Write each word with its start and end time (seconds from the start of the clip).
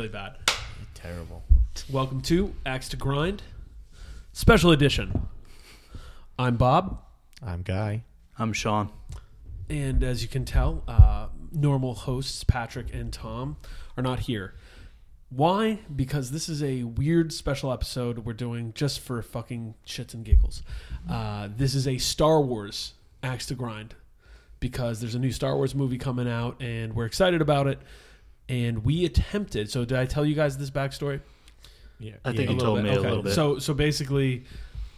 really 0.00 0.08
bad. 0.08 0.36
Terrible. 0.94 1.42
Welcome 1.90 2.22
to 2.22 2.54
Axe 2.64 2.88
to 2.88 2.96
Grind, 2.96 3.42
special 4.32 4.70
edition. 4.70 5.28
I'm 6.38 6.56
Bob, 6.56 7.02
I'm 7.42 7.60
Guy. 7.60 8.04
I'm 8.38 8.54
Sean. 8.54 8.88
and 9.68 10.02
as 10.02 10.22
you 10.22 10.28
can 10.28 10.46
tell, 10.46 10.84
uh, 10.88 11.26
normal 11.52 11.92
hosts 11.92 12.44
Patrick 12.44 12.94
and 12.94 13.12
Tom 13.12 13.58
are 13.94 14.02
not 14.02 14.20
here. 14.20 14.54
Why? 15.28 15.80
Because 15.94 16.30
this 16.30 16.48
is 16.48 16.62
a 16.62 16.84
weird 16.84 17.30
special 17.30 17.70
episode 17.70 18.20
we're 18.20 18.32
doing 18.32 18.72
just 18.74 19.00
for 19.00 19.20
fucking 19.20 19.74
shits 19.86 20.14
and 20.14 20.24
giggles. 20.24 20.62
Uh, 21.10 21.50
this 21.54 21.74
is 21.74 21.86
a 21.86 21.98
Star 21.98 22.40
Wars 22.40 22.94
Axe 23.22 23.44
to 23.48 23.54
Grind 23.54 23.96
because 24.60 25.02
there's 25.02 25.14
a 25.14 25.18
new 25.18 25.30
Star 25.30 25.56
Wars 25.56 25.74
movie 25.74 25.98
coming 25.98 26.26
out 26.26 26.56
and 26.62 26.94
we're 26.94 27.04
excited 27.04 27.42
about 27.42 27.66
it. 27.66 27.78
And 28.50 28.84
we 28.84 29.04
attempted. 29.04 29.70
So, 29.70 29.84
did 29.84 29.96
I 29.96 30.06
tell 30.06 30.26
you 30.26 30.34
guys 30.34 30.58
this 30.58 30.70
backstory? 30.70 31.20
Yeah. 32.00 32.14
I 32.24 32.32
think 32.32 32.48
A 32.48 32.52
you 32.52 32.58
little 32.58 32.74
told 32.74 32.78
bit, 32.78 32.84
me 32.84 32.90
a 32.90 32.98
okay. 32.98 33.08
little 33.08 33.22
bit. 33.22 33.34
So 33.34 33.58
so 33.58 33.74
basically, 33.74 34.44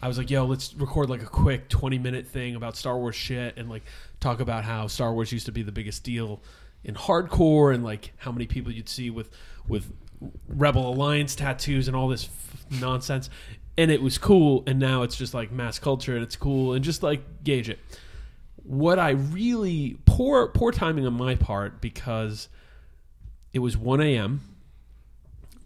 I 0.00 0.08
was 0.08 0.16
like, 0.16 0.30
"Yo, 0.30 0.46
let's 0.46 0.72
record 0.74 1.10
like 1.10 1.22
a 1.22 1.26
quick 1.26 1.68
twenty 1.68 1.98
minute 1.98 2.26
thing 2.26 2.54
about 2.54 2.76
Star 2.76 2.96
Wars 2.96 3.16
shit 3.16 3.58
and 3.58 3.68
like 3.68 3.82
talk 4.20 4.40
about 4.40 4.64
how 4.64 4.86
Star 4.86 5.12
Wars 5.12 5.32
used 5.32 5.46
to 5.46 5.52
be 5.52 5.62
the 5.62 5.72
biggest 5.72 6.04
deal 6.04 6.40
in 6.84 6.94
hardcore 6.94 7.74
and 7.74 7.84
like 7.84 8.12
how 8.18 8.32
many 8.32 8.46
people 8.46 8.72
you'd 8.72 8.88
see 8.88 9.10
with 9.10 9.30
with 9.68 9.92
Rebel 10.48 10.88
Alliance 10.88 11.34
tattoos 11.34 11.88
and 11.88 11.96
all 11.96 12.08
this 12.08 12.24
f- 12.26 12.80
nonsense." 12.80 13.28
And 13.76 13.90
it 13.90 14.02
was 14.02 14.18
cool, 14.18 14.62
and 14.66 14.78
now 14.78 15.02
it's 15.02 15.16
just 15.16 15.34
like 15.34 15.50
mass 15.50 15.78
culture, 15.78 16.14
and 16.14 16.22
it's 16.22 16.36
cool, 16.36 16.74
and 16.74 16.84
just 16.84 17.02
like 17.02 17.42
gauge 17.42 17.68
it. 17.68 17.80
What 18.62 18.98
I 19.00 19.10
really 19.10 19.98
poor 20.06 20.48
poor 20.48 20.70
timing 20.70 21.04
on 21.06 21.14
my 21.14 21.34
part 21.34 21.80
because 21.80 22.48
it 23.52 23.58
was 23.58 23.76
one 23.76 24.00
a.m. 24.00 24.40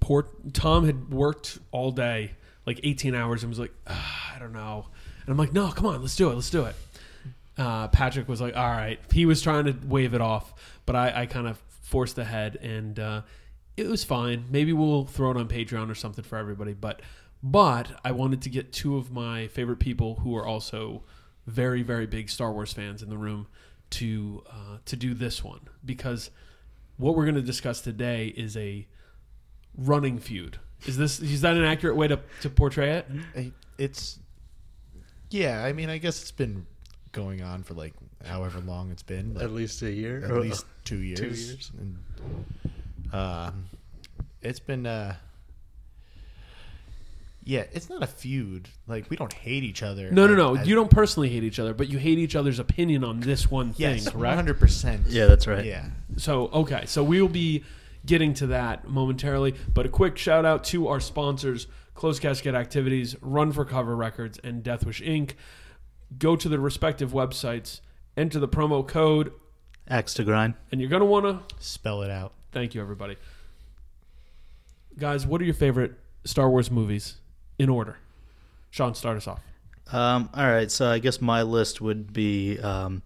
Poor 0.01 0.29
Tom 0.53 0.87
had 0.87 1.13
worked 1.13 1.59
all 1.73 1.91
day, 1.91 2.33
like 2.65 2.81
18 2.83 3.15
hours, 3.15 3.43
and 3.43 3.51
was 3.51 3.59
like, 3.59 3.73
"Ah, 3.87 4.35
I 4.37 4.39
don't 4.39 4.53
know. 4.53 4.87
And 5.27 5.33
I'm 5.33 5.37
like, 5.37 5.53
no, 5.53 5.71
come 5.71 5.87
on, 5.87 6.01
let's 6.01 6.15
do 6.15 6.31
it, 6.31 6.35
let's 6.35 6.51
do 6.51 6.65
it. 6.67 6.77
Uh, 7.59 7.89
Patrick 7.89 8.29
was 8.29 8.41
like, 8.41 8.57
all 8.57 8.71
right. 8.71 9.01
He 9.13 9.27
was 9.27 9.43
trying 9.43 9.65
to 9.65 9.75
wave 9.87 10.15
it 10.15 10.21
off, 10.21 10.55
but 10.85 10.95
I, 10.95 11.23
I 11.23 11.27
kind 11.27 11.49
of 11.49 11.59
forced 11.69 12.19
ahead, 12.19 12.57
and 12.57 12.99
uh, 12.99 13.23
it 13.77 13.89
was 13.89 14.05
fine. 14.05 14.45
Maybe 14.51 14.73
we'll 14.73 15.05
throw 15.05 15.33
it 15.33 15.37
on 15.37 15.49
Patreon 15.49 15.91
or 15.91 15.95
something 15.95 16.23
for 16.23 16.37
everybody. 16.37 16.75
But, 16.75 17.03
but 17.43 17.91
I 18.05 18.13
wanted 18.13 18.43
to 18.43 18.51
get 18.51 18.73
two 18.73 18.97
of 18.97 19.11
my 19.11 19.49
favorite 19.49 19.79
people 19.79 20.17
who 20.17 20.37
are 20.37 20.47
also 20.47 21.03
very, 21.47 21.83
very 21.83 22.07
big 22.07 22.29
Star 22.29 22.53
Wars 22.53 22.73
fans 22.73 23.03
in 23.03 23.09
the 23.09 23.19
room 23.19 23.49
to 23.89 24.43
uh, 24.51 24.79
to 24.85 24.97
do 24.97 25.15
this 25.15 25.45
one 25.45 25.61
because 25.85 26.31
what 26.97 27.15
we're 27.17 27.25
going 27.25 27.35
to 27.37 27.43
discuss 27.43 27.81
today 27.81 28.29
is 28.29 28.57
a 28.57 28.87
running 29.77 30.19
feud. 30.19 30.59
Is 30.87 30.97
this 30.97 31.21
is 31.21 31.41
that 31.41 31.57
an 31.57 31.65
accurate 31.65 31.97
way 31.97 32.09
to, 32.09 32.21
to 32.43 32.51
portray 32.51 32.93
it? 32.93 33.07
It's. 33.79 34.19
Yeah, 35.31 35.65
I 35.65 35.73
mean, 35.73 35.91
I 35.91 35.99
guess 35.99 36.23
it's 36.23 36.31
been 36.31 36.67
going 37.13 37.43
on 37.43 37.63
for 37.63 37.75
like 37.75 37.95
however 38.25 38.61
long 38.61 38.91
it's 38.91 39.03
been. 39.03 39.35
like, 39.35 39.45
At 39.45 39.53
least 39.53 39.83
a 39.83 39.91
year. 39.91 40.25
at 40.25 40.33
least 40.41 40.65
two 40.85 40.99
years. 40.99 41.19
Two 41.21 41.27
years. 41.29 41.73
And, 41.79 41.99
uh, 43.13 43.51
it's 44.43 44.61
been. 44.61 44.87
Uh, 44.87 45.17
yeah, 47.49 47.65
it's 47.73 47.89
not 47.89 48.03
a 48.03 48.07
feud. 48.09 48.69
Like 48.89 49.09
we 49.09 49.17
don't 49.17 49.33
hate 49.33 49.63
each 49.63 49.83
other. 49.83 50.11
No, 50.11 50.27
no, 50.27 50.33
Like, 50.33 50.37
no. 50.57 50.57
I- 50.61 50.65
You 50.65 50.75
don't 50.75 50.91
personally 50.91 51.29
hate 51.31 51.45
each 51.45 51.59
other, 51.61 51.73
but 51.73 51.89
you 51.89 51.97
hate 51.99 52.19
each 52.19 52.35
other's 52.37 52.59
opinion 52.59 53.05
on 53.05 53.21
this 53.21 53.49
one 53.51 53.73
Yes, 53.77 54.05
thing, 54.05 54.13
one 54.13 54.21
correct? 54.21 54.35
hundred 54.37 54.59
percent. 54.61 55.07
Yeah, 55.07 55.27
that's 55.27 55.47
right. 55.47 55.65
Yeah. 55.65 55.87
So, 56.19 56.49
okay. 56.49 56.85
So 56.87 57.03
we 57.05 57.23
will 57.23 57.29
be 57.29 57.65
getting 58.05 58.35
to 58.35 58.49
that 58.49 58.89
momentarily, 58.89 59.55
but 59.73 59.87
a 59.87 59.89
quick 59.89 60.19
shout 60.19 60.45
out 60.45 60.65
to 60.65 60.89
our 60.89 61.01
sponsors, 61.01 61.67
Closed 61.95 62.21
Casket 62.21 62.55
Activities, 62.55 63.17
Run 63.23 63.53
for 63.53 63.65
Cover 63.65 63.97
Records, 63.97 64.39
and 64.45 64.63
Deathwish 64.63 65.01
Inc. 65.07 65.33
Go 66.19 66.37
to 66.37 66.49
the 66.49 66.59
respective 66.61 67.13
websites, 67.13 67.81
enter 68.17 68.39
the 68.39 68.49
promo 68.49 68.87
code, 68.87 69.33
Axe 69.89 70.15
to 70.15 70.25
grind. 70.25 70.55
and 70.73 70.81
you're 70.81 70.91
going 70.91 71.01
to 71.01 71.07
want 71.07 71.25
to 71.27 71.55
Spell 71.65 72.03
it 72.03 72.11
out. 72.11 72.33
Thank 72.53 72.75
you, 72.75 72.81
everybody. 72.81 73.17
Guys, 74.99 75.27
what 75.27 75.41
are 75.41 75.45
your 75.45 75.55
favorite 75.55 75.93
Star 76.25 76.49
Wars 76.51 76.71
movies 76.71 77.17
in 77.59 77.69
order? 77.69 77.97
Sean, 78.71 78.95
start 78.95 79.17
us 79.17 79.27
off. 79.27 79.41
Um, 79.93 80.29
all 80.35 80.47
right, 80.51 80.71
so 80.71 80.89
I 80.91 80.99
guess 80.99 81.21
my 81.21 81.43
list 81.43 81.81
would 81.81 82.13
be 82.13 82.59
um, 82.59 83.03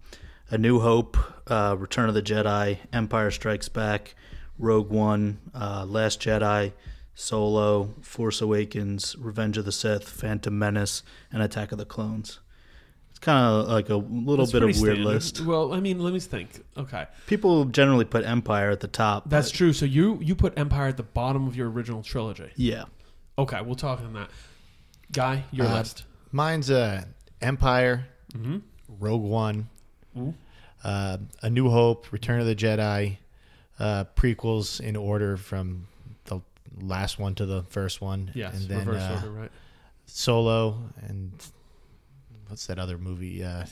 A 0.49 0.57
New 0.57 0.79
Hope, 0.79 1.17
uh, 1.49 1.75
Return 1.77 2.09
of 2.09 2.15
the 2.15 2.21
Jedi, 2.23 2.79
Empire 2.91 3.29
Strikes 3.31 3.69
Back, 3.69 4.15
Rogue 4.57 4.89
One, 4.89 5.37
uh, 5.53 5.85
Last 5.87 6.19
Jedi, 6.21 6.73
Solo, 7.13 7.93
Force 8.01 8.41
Awakens, 8.41 9.15
Revenge 9.19 9.57
of 9.57 9.65
the 9.65 9.71
Sith, 9.71 10.09
Phantom 10.09 10.57
Menace, 10.57 11.03
and 11.31 11.43
Attack 11.43 11.71
of 11.71 11.77
the 11.77 11.85
Clones. 11.85 12.39
It's 13.11 13.19
kind 13.19 13.45
of 13.45 13.67
like 13.67 13.89
a 13.89 13.95
little 13.97 14.45
That's 14.45 14.51
bit 14.51 14.63
of 14.63 14.67
weird 14.69 14.95
standard. 14.95 15.05
list. 15.05 15.41
Well, 15.45 15.73
I 15.73 15.79
mean, 15.79 15.99
let 15.99 16.13
me 16.13 16.19
think. 16.19 16.63
Okay, 16.75 17.05
People 17.27 17.65
generally 17.65 18.05
put 18.05 18.25
Empire 18.25 18.71
at 18.71 18.79
the 18.79 18.87
top. 18.87 19.29
that's 19.29 19.51
but- 19.51 19.57
true. 19.57 19.73
So 19.73 19.85
you 19.85 20.17
you 20.21 20.33
put 20.35 20.57
Empire 20.57 20.87
at 20.87 20.97
the 20.97 21.03
bottom 21.03 21.47
of 21.47 21.55
your 21.55 21.69
original 21.69 22.01
trilogy. 22.01 22.49
Yeah. 22.55 22.85
Okay, 23.37 23.61
we'll 23.61 23.75
talk 23.75 23.99
on 24.01 24.13
that. 24.13 24.29
Guy, 25.11 25.43
your 25.51 25.67
Uh, 25.67 25.79
list. 25.79 26.05
Mine's 26.31 26.69
uh, 26.71 27.03
Empire, 27.41 28.05
Mm-hmm. 28.33 28.59
Rogue 28.99 29.21
One, 29.23 29.69
uh, 30.83 31.17
A 31.41 31.49
New 31.49 31.69
Hope, 31.69 32.11
Return 32.11 32.39
of 32.39 32.45
the 32.47 32.55
Jedi, 32.55 33.17
uh, 33.79 34.05
prequels 34.15 34.79
in 34.79 34.95
order 34.95 35.35
from 35.37 35.87
the 36.25 36.39
last 36.79 37.19
one 37.19 37.35
to 37.35 37.45
the 37.45 37.63
first 37.63 37.99
one. 38.01 38.31
Yes, 38.33 38.53
and 38.55 38.69
then 38.69 38.87
reverse 38.87 39.01
uh, 39.01 39.13
order, 39.15 39.31
right? 39.31 39.51
Solo 40.05 40.77
and 41.01 41.31
what's 42.47 42.67
that 42.67 42.79
other 42.79 42.97
movie? 42.97 43.43
Uh, 43.43 43.65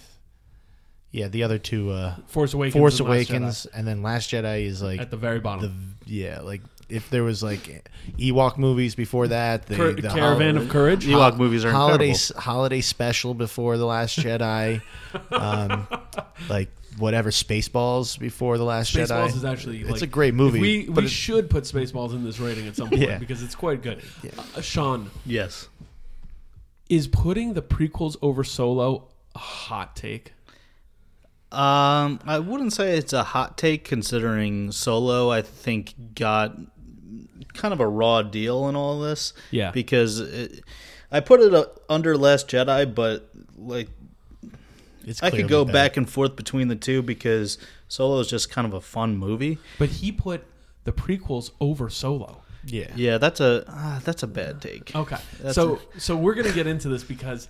yeah, 1.12 1.28
the 1.28 1.44
other 1.44 1.58
two, 1.58 1.92
uh, 1.92 2.16
Force 2.28 2.54
Awakens. 2.54 2.74
Force 2.80 3.00
and 3.00 3.08
Awakens, 3.08 3.66
and 3.68 3.88
then 3.88 4.02
Last 4.04 4.30
Jedi 4.32 4.64
is 4.66 4.82
like 4.82 5.00
at 5.00 5.10
the 5.12 5.18
very 5.18 5.40
bottom. 5.40 5.96
the 6.06 6.12
yeah, 6.14 6.42
like 6.42 6.62
if 6.90 7.10
there 7.10 7.24
was 7.24 7.42
like 7.44 7.88
Ewok 8.18 8.58
movies 8.58 8.96
before 8.96 9.28
that, 9.28 9.66
the, 9.68 9.76
Cur- 9.76 9.94
the 9.94 10.10
Caravan 10.10 10.56
hol- 10.56 10.64
of 10.66 10.70
Courage. 10.70 11.06
Ewok 11.06 11.38
movies 11.38 11.64
are 11.66 11.72
holiday 11.72 12.10
incredible. 12.10 12.42
holiday 12.42 12.82
special 12.82 13.34
before 13.34 13.78
the 13.78 13.86
Last 13.86 14.18
Jedi, 14.20 14.82
um, 15.32 15.88
like 16.50 16.70
whatever 16.98 17.30
Spaceballs 17.32 18.18
before 18.20 18.58
the 18.58 18.64
Last 18.66 18.94
Spaceballs 18.96 19.30
Jedi. 19.30 19.36
is 19.38 19.46
actually 19.46 19.82
it's 19.82 19.90
like, 19.92 20.02
a 20.02 20.08
great 20.08 20.34
movie. 20.34 20.60
We 20.60 20.90
we 20.90 21.08
should 21.08 21.50
put 21.50 21.64
Spaceballs 21.66 22.12
in 22.14 22.24
this 22.24 22.40
rating 22.40 22.68
at 22.68 22.76
some 22.76 22.90
point 22.90 23.02
Yeah. 23.02 23.18
because 23.20 23.42
it's 23.44 23.56
quite 23.56 23.82
good. 23.82 24.02
Uh, 24.56 24.62
Sean, 24.62 25.10
Yes. 25.26 25.70
is 26.90 27.08
putting 27.08 27.54
the 27.54 27.62
prequels 27.62 28.18
over 28.22 28.44
Solo 28.44 29.08
a 29.36 29.40
hot 29.40 29.96
take? 29.96 30.34
Um, 31.52 32.20
I 32.28 32.38
wouldn't 32.38 32.74
say 32.74 32.96
it's 32.98 33.12
a 33.14 33.24
hot 33.24 33.58
take 33.58 33.84
considering 33.84 34.72
Solo. 34.72 35.32
I 35.32 35.42
think 35.42 36.14
got 36.14 36.56
kind 37.60 37.74
of 37.74 37.80
a 37.80 37.88
raw 37.88 38.22
deal 38.22 38.68
in 38.70 38.76
all 38.76 39.00
this. 39.00 39.34
Yeah. 39.52 39.72
because 39.72 40.20
it, 40.20 40.64
I 41.12 41.20
put 41.20 41.42
it 41.42 41.54
uh, 41.54 41.66
under 41.90 42.18
Last 42.18 42.48
Jedi, 42.48 42.94
but 42.94 43.30
like 43.58 43.90
it's 45.06 45.22
I 45.24 45.30
could 45.32 45.48
go 45.48 45.66
better. 45.66 45.74
back 45.74 45.98
and 45.98 46.10
forth 46.10 46.36
between 46.36 46.68
the 46.68 46.76
two 46.76 47.02
because 47.02 47.58
Solo 47.88 48.20
is 48.20 48.28
just 48.28 48.50
kind 48.50 48.68
of 48.68 48.74
a 48.74 48.82
fun 48.82 49.18
movie. 49.18 49.58
But 49.78 49.90
he 49.90 50.12
put 50.12 50.44
the 50.84 50.92
prequels 50.92 51.52
over 51.60 51.90
Solo. 51.90 52.44
Yeah. 52.66 52.92
Yeah, 52.96 53.18
that's 53.18 53.40
a 53.40 53.64
uh, 53.68 54.00
that's 54.00 54.24
a 54.24 54.28
bad 54.28 54.62
take. 54.62 54.96
Okay, 54.96 55.18
That's 55.42 55.56
so 55.56 55.80
so 55.98 56.16
we're 56.16 56.36
gonna 56.36 56.52
get 56.52 56.68
into 56.68 56.90
this 56.90 57.04
because 57.04 57.48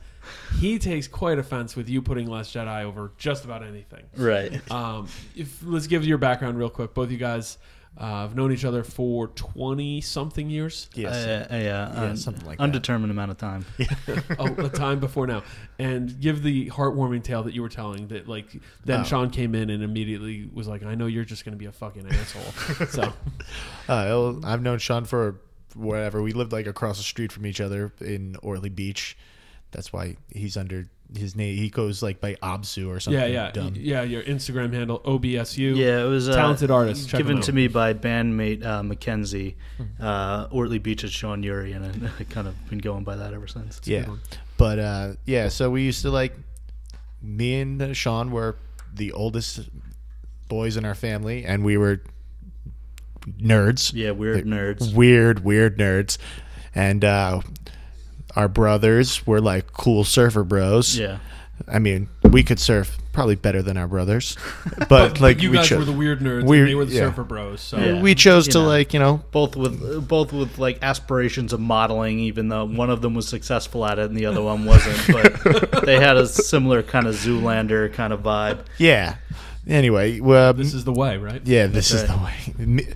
he 0.60 0.78
takes 0.80 1.08
quite 1.08 1.40
offense 1.40 1.76
with 1.76 1.90
you 1.90 2.02
putting 2.02 2.28
Last 2.28 2.54
Jedi 2.56 2.84
over 2.84 3.12
just 3.18 3.44
about 3.44 3.64
anything. 3.64 4.04
Right. 4.16 4.60
Um, 4.72 5.08
if 5.36 5.62
let's 5.64 5.88
give 5.88 6.06
your 6.06 6.20
background 6.20 6.58
real 6.58 6.70
quick. 6.70 6.94
Both 6.94 7.12
you 7.12 7.18
guys 7.18 7.58
uh, 7.98 8.22
have 8.22 8.36
known 8.36 8.52
each 8.54 8.64
other 8.64 8.84
for 8.84 9.28
twenty 9.30 10.00
something 10.02 10.50
years. 10.50 10.90
Yes. 10.94 11.14
Uh, 11.14 11.48
yeah, 11.52 11.58
Yeah, 11.62 12.02
un- 12.02 12.18
something 12.18 12.46
like 12.46 12.58
that. 12.58 12.64
undetermined 12.64 13.12
amount 13.12 13.32
of 13.32 13.38
time. 13.38 13.66
oh, 14.40 14.56
a 14.66 14.70
time 14.70 15.00
before 15.00 15.28
now, 15.28 15.44
and 15.80 16.20
give 16.22 16.42
the 16.44 16.70
heartwarming 16.70 17.24
tale 17.24 17.44
that 17.44 17.54
you 17.54 17.62
were 17.62 17.70
telling. 17.70 18.08
That 18.08 18.28
like 18.28 18.56
then 18.86 19.02
Oh. 19.02 19.04
Sean 19.04 19.30
came 19.30 19.54
in 19.56 19.70
and 19.70 19.84
immediately 19.84 20.50
was 20.54 20.68
like, 20.68 20.84
"I 20.84 20.96
know 20.96 21.08
you're 21.08 21.26
just 21.26 21.44
gonna 21.46 21.58
be 21.58 21.66
a 21.66 21.72
fucking 21.72 22.08
asshole." 22.08 22.88
so 22.88 23.14
Uh, 23.90 24.34
I've 24.46 24.62
known 24.62 24.80
Sean 24.80 25.04
for 25.06 25.42
whatever. 25.76 26.22
We 26.22 26.32
lived 26.34 26.52
like 26.52 26.68
across 26.68 26.98
the 26.98 27.04
street 27.04 27.32
from 27.32 27.46
each 27.46 27.60
other 27.62 27.92
in 28.02 28.36
Ortley 28.44 28.74
Beach. 28.74 29.18
That's 29.72 29.94
why 29.94 30.18
he's 30.34 30.58
under 30.58 30.86
his 31.16 31.36
name. 31.36 31.58
He 31.58 31.70
goes 31.70 32.02
like 32.04 32.20
by 32.20 32.36
Obsu 32.36 32.88
or 32.88 33.00
something. 33.00 33.20
yeah, 33.20 33.28
yeah, 33.28 33.52
dumb. 33.52 33.74
yeah. 33.76 34.02
Your 34.04 34.24
Instagram 34.24 34.74
handle 34.74 35.00
OBSU. 35.00 35.76
Yeah, 35.76 36.04
it 36.04 36.08
was 36.08 36.30
uh, 36.30 36.36
Talented 36.36 36.72
artist. 36.72 37.10
Check 37.10 37.18
given 37.20 37.42
to 37.42 37.54
me 37.54 37.68
by 37.68 37.94
bandmate 37.94 38.66
uh, 38.66 38.84
Mackenzie, 38.84 39.58
uh, 40.00 40.48
Ortley 40.48 40.82
Beach's 40.82 41.12
Sean 41.12 41.44
Yuri, 41.44 41.74
and 41.74 42.10
I 42.20 42.24
kind 42.30 42.48
of 42.48 42.70
been 42.70 42.80
going 42.80 43.04
by 43.04 43.16
that 43.16 43.34
ever 43.34 43.48
since. 43.48 43.80
yeah. 43.86 44.06
But 44.58 44.80
uh, 44.80 45.14
yeah, 45.26 45.48
so 45.50 45.70
we 45.70 45.84
used 45.84 46.02
to 46.02 46.12
like 46.12 46.36
me 47.22 47.62
and 47.62 47.82
uh, 47.82 47.94
Sean 47.94 48.32
were 48.32 48.58
the 48.94 49.12
oldest 49.14 49.70
boys 50.48 50.78
in 50.78 50.86
our 50.86 50.96
family, 50.96 51.46
and 51.46 51.64
we 51.64 51.78
were 51.78 52.02
nerds. 53.26 53.94
Yeah, 53.94 54.12
weird 54.12 54.46
nerds. 54.46 54.94
weird, 54.94 55.44
weird 55.44 55.78
nerds. 55.78 56.18
And 56.76 57.04
uh, 57.04 57.42
our 58.36 58.48
brothers 58.48 59.26
were 59.28 59.42
like 59.42 59.74
cool 59.74 60.04
surfer 60.04 60.44
bros. 60.44 60.98
Yeah, 60.98 61.20
I 61.68 61.80
mean, 61.80 62.10
we 62.24 62.44
could 62.44 62.60
surf 62.60 62.98
probably 63.12 63.36
better 63.36 63.62
than 63.62 63.76
our 63.76 63.88
brothers, 63.88 64.38
but, 64.88 65.20
like 65.22 65.42
you 65.42 65.52
we 65.52 65.58
guys 65.58 65.68
cho- 65.68 65.80
were 65.80 65.84
the 65.86 65.92
weird 65.92 66.20
nerds. 66.22 66.46
Weird- 66.46 66.62
and 66.62 66.70
they 66.70 66.76
were 66.76 66.86
the 66.86 66.94
yeah. 66.94 67.00
surfer 67.10 67.24
bros. 67.24 67.60
So 67.60 67.78
Yeah. 67.78 68.02
we 68.02 68.16
chose 68.16 68.48
You 68.48 68.54
to 68.54 68.60
know. 68.60 68.68
like 68.68 68.94
you 68.94 69.00
know 69.00 69.24
both 69.32 69.56
with 69.58 70.08
both 70.08 70.32
with 70.32 70.58
like 70.58 70.80
aspirations 70.82 71.52
of 71.52 71.60
modeling, 71.60 72.20
even 72.20 72.48
though 72.50 72.66
one 72.66 72.90
of 72.90 73.02
them 73.02 73.16
was 73.16 73.28
successful 73.28 73.86
at 73.86 74.00
it 74.00 74.06
and 74.10 74.16
the 74.18 74.26
other 74.26 74.42
one 74.42 74.64
wasn't. 74.66 74.98
But 75.12 75.84
they 75.86 76.00
had 76.00 76.16
a 76.18 76.28
similar 76.28 76.82
kind 76.84 77.08
of 77.08 77.16
Zoolander 77.16 77.92
kind 77.94 78.14
of 78.14 78.22
vibe. 78.22 78.60
yeah. 78.78 79.16
Anyway, 79.68 80.20
well, 80.20 80.52
this 80.54 80.74
is 80.74 80.84
the 80.84 80.94
way, 80.94 81.18
right? 81.18 81.42
yeah, 81.46 81.68
this 81.68 81.90
That's 81.92 82.04
is 82.04 82.10
the 82.10 82.18
way. 82.18 82.88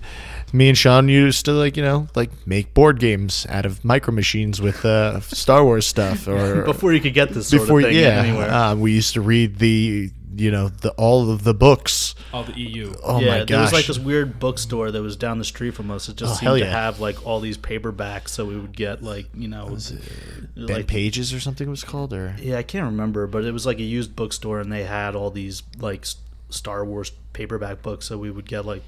Me, 0.54 0.58
me 0.58 0.68
and 0.68 0.78
Sean 0.78 1.08
used 1.08 1.44
to 1.46 1.52
like 1.52 1.76
you 1.76 1.82
know 1.82 2.08
like 2.14 2.30
make 2.46 2.74
board 2.74 3.00
games 3.00 3.46
out 3.48 3.66
of 3.66 3.84
micro 3.84 4.14
machines 4.14 4.60
with 4.60 4.84
uh, 4.84 5.20
Star 5.20 5.64
Wars 5.64 5.86
stuff 5.86 6.28
or 6.28 6.62
Before 6.62 6.92
you 6.92 7.00
could 7.00 7.14
get 7.14 7.30
this 7.30 7.48
sort 7.48 7.62
before 7.62 7.80
of 7.80 7.86
thing 7.86 7.96
yeah. 7.96 8.22
anywhere. 8.22 8.50
Uh, 8.50 8.74
we 8.74 8.92
used 8.92 9.14
to 9.14 9.20
read 9.20 9.58
the 9.58 10.10
you 10.36 10.50
know 10.50 10.68
the 10.68 10.90
all 10.92 11.30
of 11.30 11.44
the 11.44 11.54
books. 11.54 12.14
All 12.32 12.44
the 12.44 12.58
EU. 12.58 12.94
Oh 13.02 13.20
yeah, 13.20 13.38
my 13.38 13.44
there 13.44 13.60
was 13.60 13.72
like 13.72 13.86
this 13.86 13.98
weird 13.98 14.40
bookstore 14.40 14.90
that 14.90 15.02
was 15.02 15.16
down 15.16 15.38
the 15.38 15.44
street 15.44 15.72
from 15.74 15.90
us. 15.90 16.08
It 16.08 16.16
just 16.16 16.32
Oh, 16.32 16.36
seemed 16.36 16.48
hell 16.48 16.58
to 16.58 16.66
have 16.66 17.00
like 17.00 17.24
all 17.26 17.40
these 17.40 17.58
paperbacks, 17.58 18.30
so 18.30 18.44
we 18.44 18.58
would 18.58 18.76
get 18.76 19.02
like 19.02 19.26
you 19.34 19.48
know, 19.48 19.76
Ben 20.56 20.66
like 20.66 20.86
Pages 20.86 21.32
or 21.32 21.40
something 21.40 21.66
it 21.66 21.70
was 21.70 21.84
called 21.84 22.12
or 22.12 22.34
yeah, 22.40 22.58
I 22.58 22.62
can't 22.62 22.86
remember, 22.86 23.26
but 23.26 23.44
it 23.44 23.52
was 23.52 23.66
like 23.66 23.78
a 23.78 23.82
used 23.82 24.16
bookstore, 24.16 24.60
and 24.60 24.72
they 24.72 24.84
had 24.84 25.14
all 25.14 25.30
these 25.30 25.62
like 25.78 26.06
Star 26.50 26.84
Wars 26.84 27.12
paperback 27.32 27.82
books. 27.82 28.06
So 28.06 28.18
we 28.18 28.30
would 28.30 28.48
get 28.48 28.64
like, 28.64 28.82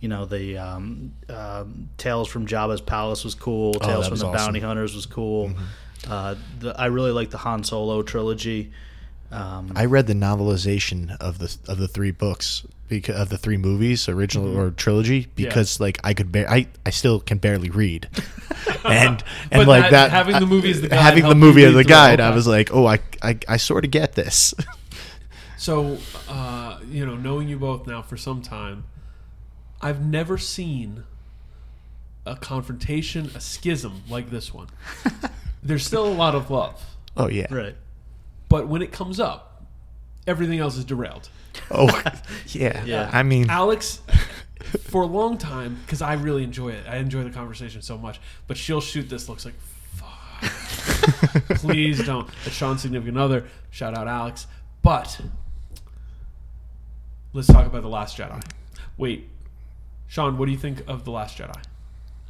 you 0.00 0.08
know, 0.08 0.24
the 0.24 0.56
um, 0.58 1.12
um, 1.28 1.88
Tales 1.98 2.28
from 2.28 2.46
Jabba's 2.46 2.80
Palace 2.80 3.24
was 3.24 3.34
cool. 3.34 3.74
Tales 3.74 3.84
Oh, 3.84 4.00
that 4.02 4.08
from 4.10 4.18
the 4.18 4.26
awesome. 4.26 4.28
Mm-hmm. 4.28 4.36
Bounty 4.46 4.60
Hunters 4.60 4.94
was 4.94 5.06
cool. 5.06 5.52
Uh, 6.08 6.36
the, 6.60 6.78
I 6.80 6.86
really 6.86 7.10
like 7.10 7.30
the 7.30 7.38
Han 7.38 7.64
Solo 7.64 8.02
trilogy. 8.02 8.70
Um, 9.30 9.72
I 9.76 9.84
read 9.84 10.06
the 10.06 10.14
novelization 10.14 11.14
of 11.20 11.38
the 11.38 11.54
of 11.70 11.78
the 11.78 11.88
three 11.88 12.12
books 12.12 12.64
because 12.88 13.20
of 13.20 13.28
the 13.28 13.36
three 13.36 13.58
movies, 13.58 14.08
original 14.08 14.46
Mm-hmm. 14.46 14.58
or 14.60 14.70
trilogy, 14.70 15.26
because 15.34 15.80
like 15.80 15.98
I 16.04 16.14
could 16.14 16.32
bear, 16.32 16.50
I 16.50 16.68
I 16.86 16.90
still 16.90 17.20
can 17.20 17.36
barely 17.38 17.68
read, 17.68 18.08
and 18.86 19.22
and 19.50 19.66
But 19.66 19.66
like 19.68 19.82
that- 19.82 19.90
that, 19.90 20.10
having 20.12 20.38
the 20.40 20.46
movie 20.46 20.70
as 20.70 20.80
the 20.80 20.88
guide 20.88 20.98
having 21.00 21.28
the 21.28 21.34
movie 21.34 21.64
as 21.64 21.74
the 21.74 21.84
guide, 21.84 22.20
I 22.20 22.30
was 22.34 22.46
like, 22.46 22.72
oh, 22.72 22.86
I 22.86 23.00
I, 23.22 23.38
I 23.46 23.56
sort 23.58 23.84
of 23.84 23.90
get 23.90 24.14
this. 24.14 24.54
So, 25.58 25.98
uh, 26.28 26.78
you 26.88 27.04
know, 27.04 27.16
knowing 27.16 27.48
you 27.48 27.58
both 27.58 27.86
now 27.86 28.00
for 28.00 28.16
some 28.16 28.40
time, 28.42 28.84
I've 29.80 30.04
never 30.04 30.38
seen 30.38 31.04
a 32.26 32.36
confrontation, 32.36 33.30
a 33.34 33.40
schism 33.40 34.02
like 34.08 34.30
this 34.30 34.52
one. 34.52 34.68
There's 35.62 35.84
still 35.84 36.06
a 36.06 36.12
lot 36.12 36.34
of 36.34 36.50
love, 36.50 36.82
oh 37.16 37.28
yeah, 37.28 37.52
right. 37.52 37.76
but 38.48 38.68
when 38.68 38.82
it 38.82 38.92
comes 38.92 39.18
up, 39.18 39.64
everything 40.26 40.58
else 40.58 40.76
is 40.76 40.84
derailed. 40.84 41.28
oh 41.70 42.02
yeah, 42.48 42.84
Yeah. 42.84 43.10
I 43.12 43.22
mean, 43.22 43.50
Alex, 43.50 44.00
for 44.80 45.02
a 45.02 45.06
long 45.06 45.38
time, 45.38 45.78
because 45.84 46.02
I 46.02 46.14
really 46.14 46.44
enjoy 46.44 46.70
it. 46.70 46.84
I 46.88 46.96
enjoy 46.96 47.24
the 47.24 47.30
conversation 47.30 47.82
so 47.82 47.96
much. 47.96 48.20
But 48.46 48.56
she'll 48.56 48.80
shoot 48.80 49.08
this 49.08 49.28
looks 49.28 49.44
like, 49.44 49.54
fuck. 49.94 51.48
Please 51.56 52.04
don't. 52.04 52.28
It's 52.44 52.54
Sean's 52.54 52.82
significant 52.82 53.18
other. 53.18 53.44
Shout 53.70 53.96
out 53.96 54.06
Alex. 54.08 54.46
But 54.82 55.20
let's 57.32 57.48
talk 57.48 57.66
about 57.66 57.82
the 57.82 57.88
Last 57.88 58.16
Jedi. 58.16 58.42
Wait, 58.96 59.28
Sean, 60.08 60.38
what 60.38 60.46
do 60.46 60.52
you 60.52 60.58
think 60.58 60.82
of 60.88 61.04
the 61.04 61.10
Last 61.10 61.38
Jedi? 61.38 61.62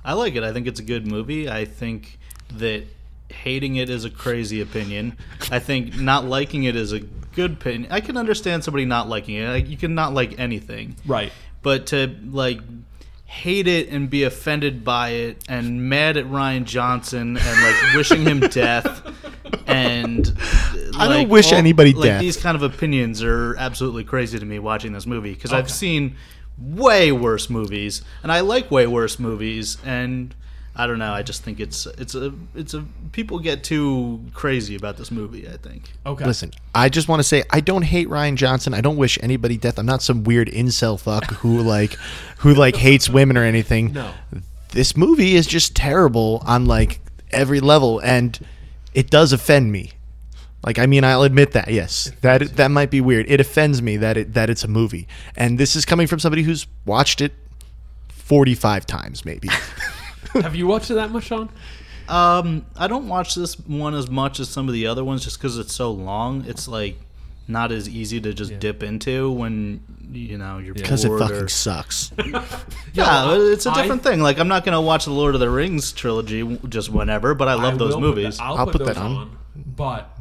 I 0.04 0.12
like 0.14 0.34
it. 0.34 0.42
I 0.42 0.52
think 0.52 0.66
it's 0.66 0.80
a 0.80 0.84
good 0.84 1.06
movie. 1.06 1.48
I 1.48 1.64
think 1.64 2.18
that 2.54 2.84
hating 3.30 3.76
it 3.76 3.90
is 3.90 4.04
a 4.04 4.10
crazy 4.10 4.60
opinion. 4.60 5.16
I 5.50 5.58
think 5.58 5.98
not 5.98 6.24
liking 6.24 6.64
it 6.64 6.76
is 6.76 6.92
a 6.92 7.00
good 7.00 7.52
opinion. 7.52 7.90
I 7.92 8.00
can 8.00 8.16
understand 8.16 8.64
somebody 8.64 8.84
not 8.84 9.08
liking 9.08 9.36
it. 9.36 9.48
Like, 9.48 9.68
you 9.68 9.76
can 9.76 9.94
not 9.94 10.14
like 10.14 10.38
anything, 10.38 10.96
Right. 11.06 11.32
but 11.62 11.86
to 11.88 12.16
like 12.30 12.60
hate 13.26 13.68
it 13.68 13.90
and 13.90 14.08
be 14.08 14.22
offended 14.24 14.82
by 14.84 15.10
it 15.10 15.44
and 15.48 15.88
mad 15.90 16.16
at 16.16 16.24
Rian 16.26 16.64
Johnson 16.64 17.36
and 17.36 17.62
like 17.62 17.94
wishing 17.94 18.22
him 18.22 18.40
death 18.50 19.02
and 19.66 20.34
I 20.96 21.08
don't 21.08 21.16
like, 21.18 21.28
wish 21.28 21.52
anybody 21.52 21.92
like 21.92 22.04
death. 22.04 22.20
these 22.22 22.38
kind 22.38 22.56
of 22.56 22.62
opinions 22.62 23.22
are 23.22 23.54
absolutely 23.56 24.04
crazy 24.04 24.38
to 24.38 24.44
me 24.46 24.58
watching 24.58 24.92
this 24.94 25.04
movie 25.04 25.34
because 25.34 25.52
I've 25.52 25.70
seen 25.70 26.16
way 26.60 27.12
worse 27.12 27.48
movies 27.48 28.02
and 28.22 28.32
I 28.32 28.40
like 28.40 28.70
way 28.70 28.86
worse 28.86 29.18
movies 29.18 29.76
and 29.84 30.34
I 30.74 30.86
don't 30.86 30.98
know 30.98 31.12
I 31.12 31.22
just 31.22 31.42
think 31.42 31.60
it's 31.60 31.86
it's 31.86 32.14
a 32.14 32.32
it's 32.54 32.74
a 32.74 32.84
people 33.12 33.38
get 33.38 33.62
too 33.64 34.24
crazy 34.34 34.74
about 34.74 34.96
this 34.96 35.10
movie 35.10 35.48
I 35.48 35.56
think 35.56 35.90
Okay. 36.04 36.24
Listen, 36.24 36.52
I 36.74 36.88
just 36.88 37.08
want 37.08 37.20
to 37.20 37.24
say 37.24 37.42
I 37.50 37.60
don't 37.60 37.82
hate 37.82 38.08
Rian 38.08 38.34
Johnson. 38.34 38.74
I 38.74 38.80
don't 38.80 38.96
wish 38.96 39.18
anybody 39.22 39.56
death. 39.56 39.78
I'm 39.78 39.86
not 39.86 40.02
some 40.02 40.24
weird 40.24 40.48
incel 40.48 40.98
fuck 40.98 41.30
who 41.34 41.62
like 41.62 41.94
who 42.38 42.54
like 42.54 42.76
hates 42.76 43.08
women 43.08 43.36
or 43.36 43.44
anything. 43.44 43.92
No. 43.92 44.12
This 44.70 44.96
movie 44.96 45.34
is 45.34 45.46
just 45.46 45.74
terrible 45.74 46.42
on 46.44 46.66
like 46.66 47.00
every 47.30 47.60
level 47.60 48.00
and 48.00 48.38
it 48.94 49.10
does 49.10 49.32
offend 49.32 49.70
me. 49.72 49.92
Like 50.68 50.78
I 50.78 50.84
mean 50.84 51.02
I'll 51.02 51.22
admit 51.22 51.52
that. 51.52 51.68
Yes. 51.72 52.12
That 52.20 52.56
that 52.56 52.70
might 52.70 52.90
be 52.90 53.00
weird. 53.00 53.24
It 53.30 53.40
offends 53.40 53.80
me 53.80 53.96
that 53.96 54.18
it 54.18 54.34
that 54.34 54.50
it's 54.50 54.64
a 54.64 54.68
movie. 54.68 55.08
And 55.34 55.58
this 55.58 55.74
is 55.74 55.86
coming 55.86 56.06
from 56.06 56.18
somebody 56.18 56.42
who's 56.42 56.66
watched 56.84 57.22
it 57.22 57.32
45 58.10 58.84
times 58.84 59.24
maybe. 59.24 59.48
Have 60.34 60.54
you 60.54 60.66
watched 60.66 60.90
it 60.90 60.94
that 60.94 61.10
much, 61.10 61.24
Sean? 61.24 61.48
um 62.06 62.66
I 62.76 62.86
don't 62.86 63.08
watch 63.08 63.34
this 63.34 63.58
one 63.60 63.94
as 63.94 64.10
much 64.10 64.40
as 64.40 64.50
some 64.50 64.68
of 64.68 64.74
the 64.74 64.86
other 64.88 65.02
ones 65.04 65.24
just 65.24 65.38
because 65.38 65.56
it's 65.58 65.74
so 65.74 65.90
long 65.90 66.44
it's 66.46 66.68
like 66.68 66.98
not 67.46 67.72
as 67.72 67.88
easy 67.88 68.20
to 68.20 68.34
just 68.34 68.58
dip 68.60 68.82
into 68.82 69.30
when 69.30 69.80
you 70.12 70.36
know 70.36 70.58
you're 70.58 70.74
Cuz 70.74 71.06
it 71.06 71.18
fucking 71.18 71.34
or- 71.36 71.48
sucks. 71.48 72.12
Yeah, 72.92 73.36
it's 73.38 73.64
a 73.64 73.72
different 73.72 74.02
thing. 74.02 74.20
Like 74.20 74.38
I'm 74.38 74.48
not 74.48 74.66
gonna 74.66 74.82
watch 74.82 75.06
the 75.06 75.12
Lord 75.12 75.32
of 75.34 75.40
the 75.40 75.48
Rings 75.48 75.92
trilogy 75.92 76.58
just 76.68 76.90
whenever, 76.90 77.34
but 77.34 77.48
I 77.48 77.54
love 77.54 77.74
I 77.74 77.76
those 77.78 77.94
will 77.94 78.02
put 78.02 78.16
movies. 78.16 78.36
that- 78.36 78.42
I'll, 78.44 78.56
I'll 78.58 78.66
put, 78.66 78.72
put 78.72 78.78
those 78.86 78.96
that 78.96 78.98
on. 79.02 79.16
on. 79.16 79.38
But 79.76 80.17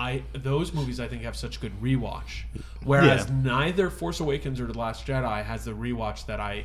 I 0.00 0.22
those 0.32 0.72
movies 0.72 0.98
I 0.98 1.08
think 1.08 1.22
have 1.22 1.36
such 1.36 1.60
good 1.60 1.72
rewatch. 1.82 2.44
Whereas 2.84 3.26
Yeah. 3.28 3.34
neither 3.42 3.90
Force 3.90 4.18
Awakens 4.20 4.58
or 4.60 4.66
The 4.66 4.78
Last 4.78 5.06
Jedi 5.06 5.44
has 5.44 5.64
the 5.66 5.72
rewatch 5.72 6.24
that 6.26 6.40
I 6.40 6.64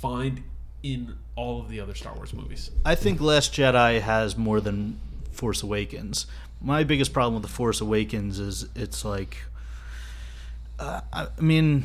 find 0.00 0.42
in 0.82 1.14
all 1.36 1.60
of 1.60 1.68
the 1.68 1.80
other 1.80 1.94
Star 1.94 2.14
Wars 2.14 2.32
movies. 2.32 2.70
I 2.84 2.94
think 2.94 3.20
Last 3.20 3.52
Jedi 3.52 4.00
has 4.00 4.36
more 4.36 4.60
than 4.60 4.98
Force 5.30 5.62
Awakens. 5.62 6.26
My 6.60 6.82
biggest 6.84 7.12
problem 7.12 7.34
with 7.34 7.42
the 7.42 7.54
Force 7.54 7.80
Awakens 7.80 8.38
is 8.40 8.66
it's 8.74 9.04
like, 9.04 9.36
uh, 10.78 11.00
I 11.12 11.26
I 11.38 11.40
mean, 11.40 11.84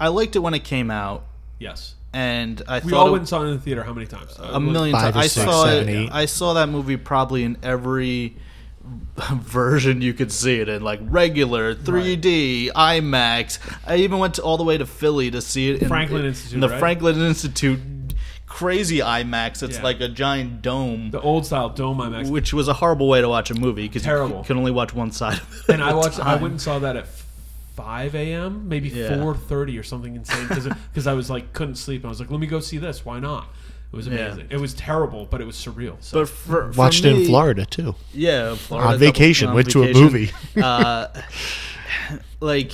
I 0.00 0.08
liked 0.08 0.36
it 0.36 0.40
when 0.40 0.54
it 0.54 0.64
came 0.64 0.90
out, 0.90 1.24
Yes. 1.58 1.94
and 2.12 2.62
I 2.66 2.78
We 2.80 2.90
thought 2.90 2.98
all 3.06 3.12
went 3.12 3.20
and 3.22 3.28
saw 3.28 3.42
it 3.42 3.46
in 3.48 3.52
the 3.56 3.60
theater 3.60 3.82
how 3.84 3.92
many 3.92 4.06
times? 4.06 4.36
Uh, 4.38 4.50
a 4.54 4.60
million 4.60 4.96
times. 4.96 5.16
I 5.16 5.26
saw 5.26 5.64
seven, 5.66 5.88
it. 5.88 5.92
eight. 6.04 6.10
I 6.12 6.26
saw 6.26 6.54
that 6.54 6.68
movie 6.68 6.96
probably 6.96 7.44
in 7.44 7.56
every 7.62 8.36
version 9.34 10.00
you 10.02 10.14
could 10.14 10.32
see 10.32 10.60
it 10.60 10.68
in, 10.68 10.82
like 10.82 11.00
regular 11.02 11.74
3D, 11.74 12.70
IMAX. 12.72 13.58
I 13.86 13.96
even 13.96 14.18
went 14.18 14.34
to, 14.34 14.42
all 14.42 14.56
the 14.56 14.64
way 14.64 14.78
to 14.78 14.86
Philly 14.86 15.30
to 15.30 15.40
see 15.40 15.70
it 15.70 15.82
in, 15.82 15.88
Franklin 15.88 16.24
Institute, 16.24 16.54
in 16.54 16.60
the 16.60 16.68
right? 16.68 16.78
Franklin 16.78 17.20
Institute 17.20 17.80
crazy 18.46 18.98
IMAX. 18.98 19.62
It's 19.62 19.76
Yeah. 19.78 19.82
like 19.82 20.00
a 20.00 20.08
giant 20.08 20.60
dome, 20.62 21.10
The 21.10 21.20
old 21.20 21.46
style 21.46 21.70
Dome 21.70 21.98
IMAX. 21.98 22.30
which 22.30 22.52
was 22.52 22.68
a 22.68 22.74
horrible 22.74 23.08
way 23.08 23.20
to 23.20 23.28
watch 23.28 23.50
a 23.50 23.54
movie 23.54 23.88
because 23.88 24.04
you 24.04 24.42
can 24.46 24.56
only 24.58 24.70
watch 24.72 24.94
one 24.94 25.10
side 25.10 25.38
of 25.38 25.64
it. 25.68 25.72
and 25.72 25.82
I 25.82 25.94
watched. 25.94 26.18
I 26.20 26.36
went 26.36 26.52
and 26.52 26.60
saw 26.60 26.78
that 26.80 26.96
at 26.96 27.06
five 27.76 28.14
a.m. 28.14 28.68
maybe 28.68 28.90
Yeah. 28.90 29.16
four 29.22 29.34
thirty 29.34 29.78
or 29.78 29.82
something 29.82 30.14
insane 30.16 30.46
because 30.48 31.06
I 31.06 31.14
was 31.14 31.30
like 31.30 31.54
couldn't 31.54 31.76
sleep. 31.76 32.02
And 32.02 32.06
I 32.06 32.10
was 32.10 32.20
like, 32.20 32.30
let 32.30 32.40
me 32.40 32.46
go 32.46 32.60
see 32.60 32.76
this. 32.78 33.04
Why 33.06 33.18
not? 33.20 33.46
It 33.92 33.96
was 33.96 34.06
Yeah. 34.06 34.14
amazing. 34.28 34.46
It 34.50 34.56
was 34.58 34.72
terrible, 34.74 35.26
but 35.30 35.40
it 35.42 35.46
was 35.46 35.54
surreal. 35.56 35.96
So 36.00 36.20
But 36.20 36.28
for, 36.30 36.72
for 36.72 36.78
Watched 36.78 37.04
it 37.04 37.14
in 37.14 37.26
Florida 37.26 37.66
too. 37.66 37.94
Yeah, 38.14 38.54
Florida, 38.54 38.88
On 38.88 38.94
a 38.94 38.96
couple- 38.96 39.06
vacation, 39.12 39.48
on 39.50 39.54
went 39.54 39.70
to 39.70 39.82
a 39.82 39.92
movie. 39.92 40.30
uh, 40.62 41.08
like 42.40 42.72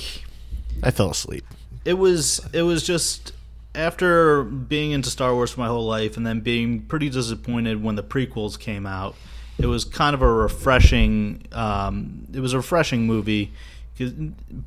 I 0.83 0.91
fell 0.91 1.11
asleep. 1.11 1.45
it 1.85 1.93
was 1.97 2.41
it 2.53 2.61
was 2.63 2.83
just 2.85 3.33
after 3.75 4.43
being 4.43 4.91
into 4.91 5.09
Star 5.09 5.33
Wars 5.33 5.51
for 5.51 5.59
my 5.59 5.67
whole 5.67 5.85
life 5.85 6.17
and 6.17 6.25
then 6.25 6.39
being 6.39 6.81
pretty 6.83 7.09
disappointed 7.09 7.83
when 7.83 7.95
the 7.95 8.03
prequels 8.03 8.57
came 8.59 8.85
out. 8.85 9.15
It 9.59 9.67
was 9.67 9.83
kind 9.85 10.13
of 10.13 10.21
a 10.21 10.31
refreshing. 10.31 11.43
Um, 11.51 12.25
it 12.33 12.39
was 12.39 12.53
a 12.53 12.57
refreshing 12.57 13.05
movie, 13.05 13.51
'cause- 13.97 14.13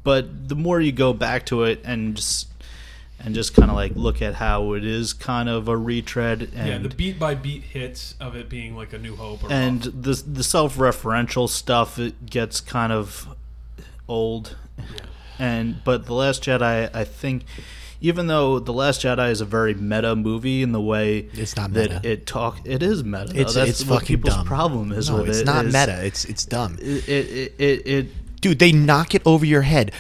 but 0.05 0.49
the 0.49 0.55
more 0.55 0.81
you 0.81 0.93
go 0.93 1.13
back 1.15 1.47
to 1.47 1.65
it 1.65 1.81
and 1.85 2.15
just 2.15 2.49
and 3.25 3.35
just 3.35 3.55
kind 3.55 3.71
of 3.71 3.77
like 3.77 3.93
look 3.95 4.21
at 4.21 4.35
how 4.35 4.73
it 4.73 4.85
is 4.85 5.13
kind 5.13 5.49
of 5.49 5.69
a 5.69 5.77
retread 5.77 6.51
and 6.55 6.69
yeah, 6.69 6.79
the 6.79 6.89
beat 6.89 7.19
by 7.19 7.35
beat 7.35 7.63
hits 7.63 8.15
of 8.21 8.35
it 8.37 8.49
being 8.49 8.77
like 8.77 8.93
a 8.93 8.99
New 8.99 9.17
Hope. 9.17 9.45
Or 9.45 9.53
and 9.53 9.83
the 9.83 10.15
the 10.27 10.43
self-referential 10.45 11.49
stuff 11.49 11.99
it 11.99 12.27
gets 12.27 12.61
kind 12.61 12.93
of 12.93 13.29
old 14.09 14.57
and 15.39 15.83
but 15.85 16.07
the 16.07 16.15
last 16.15 16.43
jedi 16.45 16.95
i 16.95 17.05
think 17.05 17.45
even 18.01 18.27
though 18.27 18.59
the 18.59 18.73
last 18.73 19.03
jedi 19.03 19.31
is 19.31 19.41
a 19.41 19.45
very 19.45 19.75
meta 19.75 20.15
movie 20.17 20.63
in 20.63 20.73
the 20.73 20.81
way 20.81 21.29
It's 21.35 21.57
not 21.57 21.73
that 21.75 21.91
meta. 21.91 22.09
it 22.09 22.27
talk 22.27 22.59
it 22.65 22.83
is 22.83 23.05
meta 23.05 23.33
though. 23.33 23.41
It's 23.41 23.55
that's 23.55 23.71
it's 23.71 23.85
what 23.85 24.01
fucking 24.01 24.17
people's 24.17 24.35
dumb. 24.35 24.47
problem 24.47 24.93
is 24.93 25.09
no, 25.09 25.19
with 25.19 25.29
it's 25.29 25.39
it 25.39 25.47
not 25.47 25.67
is 25.67 25.73
meta. 25.73 26.05
It's 26.05 26.25
it's 26.25 26.45
dumb. 26.45 26.77
it 26.81 27.09
it, 27.09 27.55
it, 27.59 27.87
it 27.87 28.41
dude 28.41 28.59
they 28.59 28.73
knock 28.73 29.15
it 29.15 29.23
over 29.25 29.47
your 29.47 29.63
head 29.63 29.93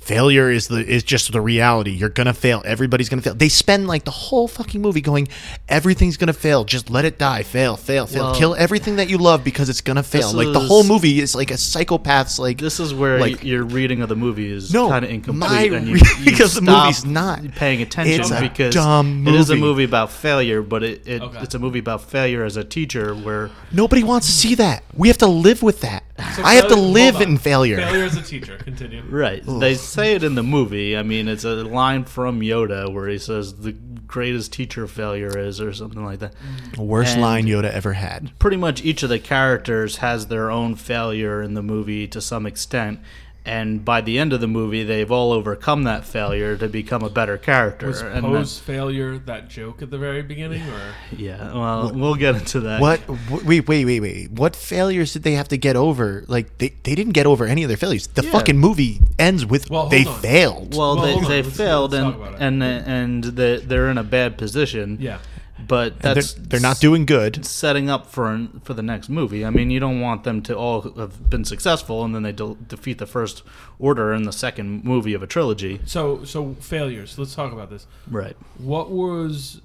failure 0.00 0.50
is 0.50 0.68
the 0.68 0.84
is 0.86 1.02
just 1.02 1.32
the 1.32 1.40
reality. 1.40 1.90
You're 1.90 2.08
gonna 2.08 2.34
fail. 2.34 2.62
Everybody's 2.64 3.08
gonna 3.08 3.22
fail. 3.22 3.34
They 3.34 3.48
spend 3.48 3.86
like 3.86 4.04
the 4.04 4.10
whole 4.10 4.48
fucking 4.48 4.80
movie 4.82 5.00
going 5.00 5.28
everything's 5.68 6.16
gonna 6.16 6.32
fail. 6.32 6.64
Just 6.64 6.90
let 6.90 7.04
it 7.04 7.18
die. 7.18 7.42
Fail 7.42 7.76
fail 7.76 8.06
fail. 8.06 8.24
Well, 8.24 8.34
kill 8.34 8.54
everything 8.54 8.96
that 8.96 9.08
you 9.08 9.18
love 9.18 9.44
because 9.44 9.68
it's 9.68 9.80
gonna 9.80 10.02
fail. 10.02 10.32
this 10.32 10.34
like 10.34 10.52
the 10.52 10.60
whole 10.60 10.84
movie 10.84 11.20
is 11.20 11.34
like 11.34 11.50
a 11.50 11.54
psychopath's 11.54 12.38
like 12.38 12.58
this 12.58 12.80
is 12.80 12.92
where 12.94 13.18
like 13.18 13.36
y- 13.36 13.42
your 13.48 13.64
reading 13.64 14.02
of 14.02 14.08
the 14.08 14.16
movie 14.16 14.50
is 14.50 14.72
No, 14.72 14.88
kind 14.88 15.04
of 15.04 15.10
incomplete, 15.10 15.50
my 15.50 15.62
and 15.76 15.86
you, 15.88 15.94
reading 15.94 16.38
you 16.38 16.44
of 16.44 16.54
the 16.54 16.60
movie's 16.60 17.04
not. 17.04 17.42
paying 17.56 17.82
attention 17.82 18.20
It's 18.20 18.30
a 18.30 18.40
because 18.40 18.74
dumb 18.74 19.26
it 19.26 19.34
is 19.34 19.50
a 19.50 19.54
movie. 19.54 19.60
movie 19.66 19.84
about 19.84 20.10
failure, 20.12 20.62
but 20.62 20.82
it, 20.82 21.06
it 21.06 21.22
Okay. 21.22 21.38
it's 21.40 21.54
a 21.54 21.58
movie 21.58 21.78
about 21.78 22.02
failure 22.02 22.44
as 22.44 22.56
a 22.56 22.64
teacher 22.64 23.14
where 23.14 23.50
nobody 23.72 24.02
wants 24.02 24.26
to 24.26 24.32
see 24.32 24.54
that. 24.56 24.82
We 24.94 25.08
have 25.08 25.18
to 25.18 25.26
live 25.26 25.62
with 25.62 25.80
that 25.80 26.03
So 26.36 26.42
i 26.44 26.54
have 26.54 26.68
to 26.68 26.76
live 26.76 27.20
in 27.20 27.38
failure 27.38 27.76
Failure 27.76 28.04
as 28.04 28.16
a 28.16 28.22
teacher. 28.22 28.56
Continue. 28.58 29.02
Right. 29.10 29.42
They 29.44 29.74
say 29.74 30.14
it 30.14 30.22
in 30.22 30.34
the 30.36 30.42
movie. 30.44 30.96
I 30.96 31.02
mean, 31.02 31.26
it's 31.28 31.44
a 31.44 31.54
line 31.64 32.04
from 32.04 32.40
Yoda 32.40 32.92
where 32.92 33.08
he 33.08 33.18
says 33.18 33.54
the 33.56 33.72
greatest 33.72 34.52
teacher 34.52 34.86
failure 34.86 35.36
is, 35.36 35.60
or 35.60 35.72
something 35.72 36.04
like 36.04 36.20
that. 36.20 36.34
worst 36.78 37.14
And- 37.14 37.22
line 37.22 37.46
yoda 37.46 37.70
ever 37.72 37.94
had 37.94 38.30
Pretty 38.38 38.56
much 38.56 38.84
each 38.84 39.02
of 39.02 39.08
the 39.08 39.18
characters 39.18 39.96
has 39.96 40.28
their 40.28 40.50
own 40.52 40.76
failure 40.76 41.42
in 41.42 41.54
the 41.54 41.62
movie 41.62 42.06
to 42.08 42.20
some 42.20 42.46
extent. 42.46 43.00
And 43.46 43.84
by 43.84 44.00
the 44.00 44.18
end 44.18 44.32
of 44.32 44.40
the 44.40 44.48
movie, 44.48 44.84
they've 44.84 45.10
all 45.12 45.30
overcome 45.30 45.82
that 45.82 46.06
failure 46.06 46.56
to 46.56 46.66
become 46.66 47.02
a 47.02 47.10
better 47.10 47.36
character. 47.36 47.88
Was 47.88 48.00
and 48.00 48.22
Poe's 48.22 48.58
failure 48.58 49.18
that 49.18 49.48
joke 49.50 49.82
at 49.82 49.90
the 49.90 49.98
very 49.98 50.22
beginning, 50.22 50.62
or 50.62 50.80
yeah, 51.16 51.52
well, 51.52 51.92
we'll 51.92 52.14
get 52.14 52.36
into 52.36 52.60
that. 52.60 52.80
What? 52.80 53.02
Wait, 53.44 53.68
wait, 53.68 53.84
wait, 53.84 54.00
wait. 54.00 54.30
What 54.30 54.56
failures 54.56 55.12
did 55.12 55.24
they 55.24 55.32
have 55.34 55.48
to 55.48 55.58
get 55.58 55.76
over? 55.76 56.24
Like 56.26 56.56
they, 56.56 56.70
they 56.84 56.94
didn't 56.94 57.12
get 57.12 57.26
over 57.26 57.44
any 57.44 57.62
of 57.62 57.68
their 57.68 57.76
failures. 57.76 58.06
The 58.06 58.24
Yeah. 58.24 58.30
fucking 58.32 58.56
movie 58.58 59.00
ends 59.18 59.44
with 59.44 59.68
Well, 59.68 59.88
they 59.90 60.06
on. 60.06 60.20
failed. 60.20 60.74
Well, 60.74 60.96
Well, 60.96 61.04
they, 61.04 61.12
hold 61.12 61.24
on. 61.24 61.30
they 61.30 61.42
Let's- 61.42 61.56
failed 61.56 61.92
let's 61.92 62.02
and 62.02 62.12
talk 62.14 62.28
about 62.28 62.40
it. 62.40 62.44
and 62.46 62.62
and 62.62 63.24
they, 63.24 63.56
they're 63.58 63.90
in 63.90 63.98
a 63.98 64.04
bad 64.04 64.38
position. 64.38 64.96
yeah, 65.02 65.18
but 65.66 65.92
And 65.92 66.00
they're, 66.02 66.14
that's 66.14 66.34
they're 66.34 66.60
not 66.60 66.80
doing 66.80 67.06
good. 67.06 67.44
setting 67.44 67.88
up 67.90 68.06
for 68.06 68.30
an, 68.30 68.60
for 68.64 68.74
the 68.74 68.82
next 68.82 69.08
movie. 69.08 69.44
I 69.44 69.50
mean, 69.50 69.70
you 69.70 69.80
don't 69.80 70.00
want 70.00 70.24
them 70.24 70.42
to 70.42 70.56
all 70.56 70.82
have 70.82 71.28
been 71.30 71.44
successful 71.44 72.04
and 72.04 72.14
then 72.14 72.22
they 72.22 72.32
de- 72.32 72.54
defeat 72.68 72.98
the 72.98 73.06
first 73.06 73.42
order 73.78 74.12
in 74.12 74.22
the 74.24 74.32
second 74.32 74.84
movie 74.84 75.14
of 75.14 75.22
a 75.22 75.26
trilogy. 75.26 75.80
So 75.86 76.24
so 76.24 76.54
failures. 76.60 77.18
Let's 77.18 77.34
talk 77.34 77.52
about 77.52 77.70
this. 77.70 77.86
Right. 78.10 78.36
What 78.58 78.90
was 78.90 79.60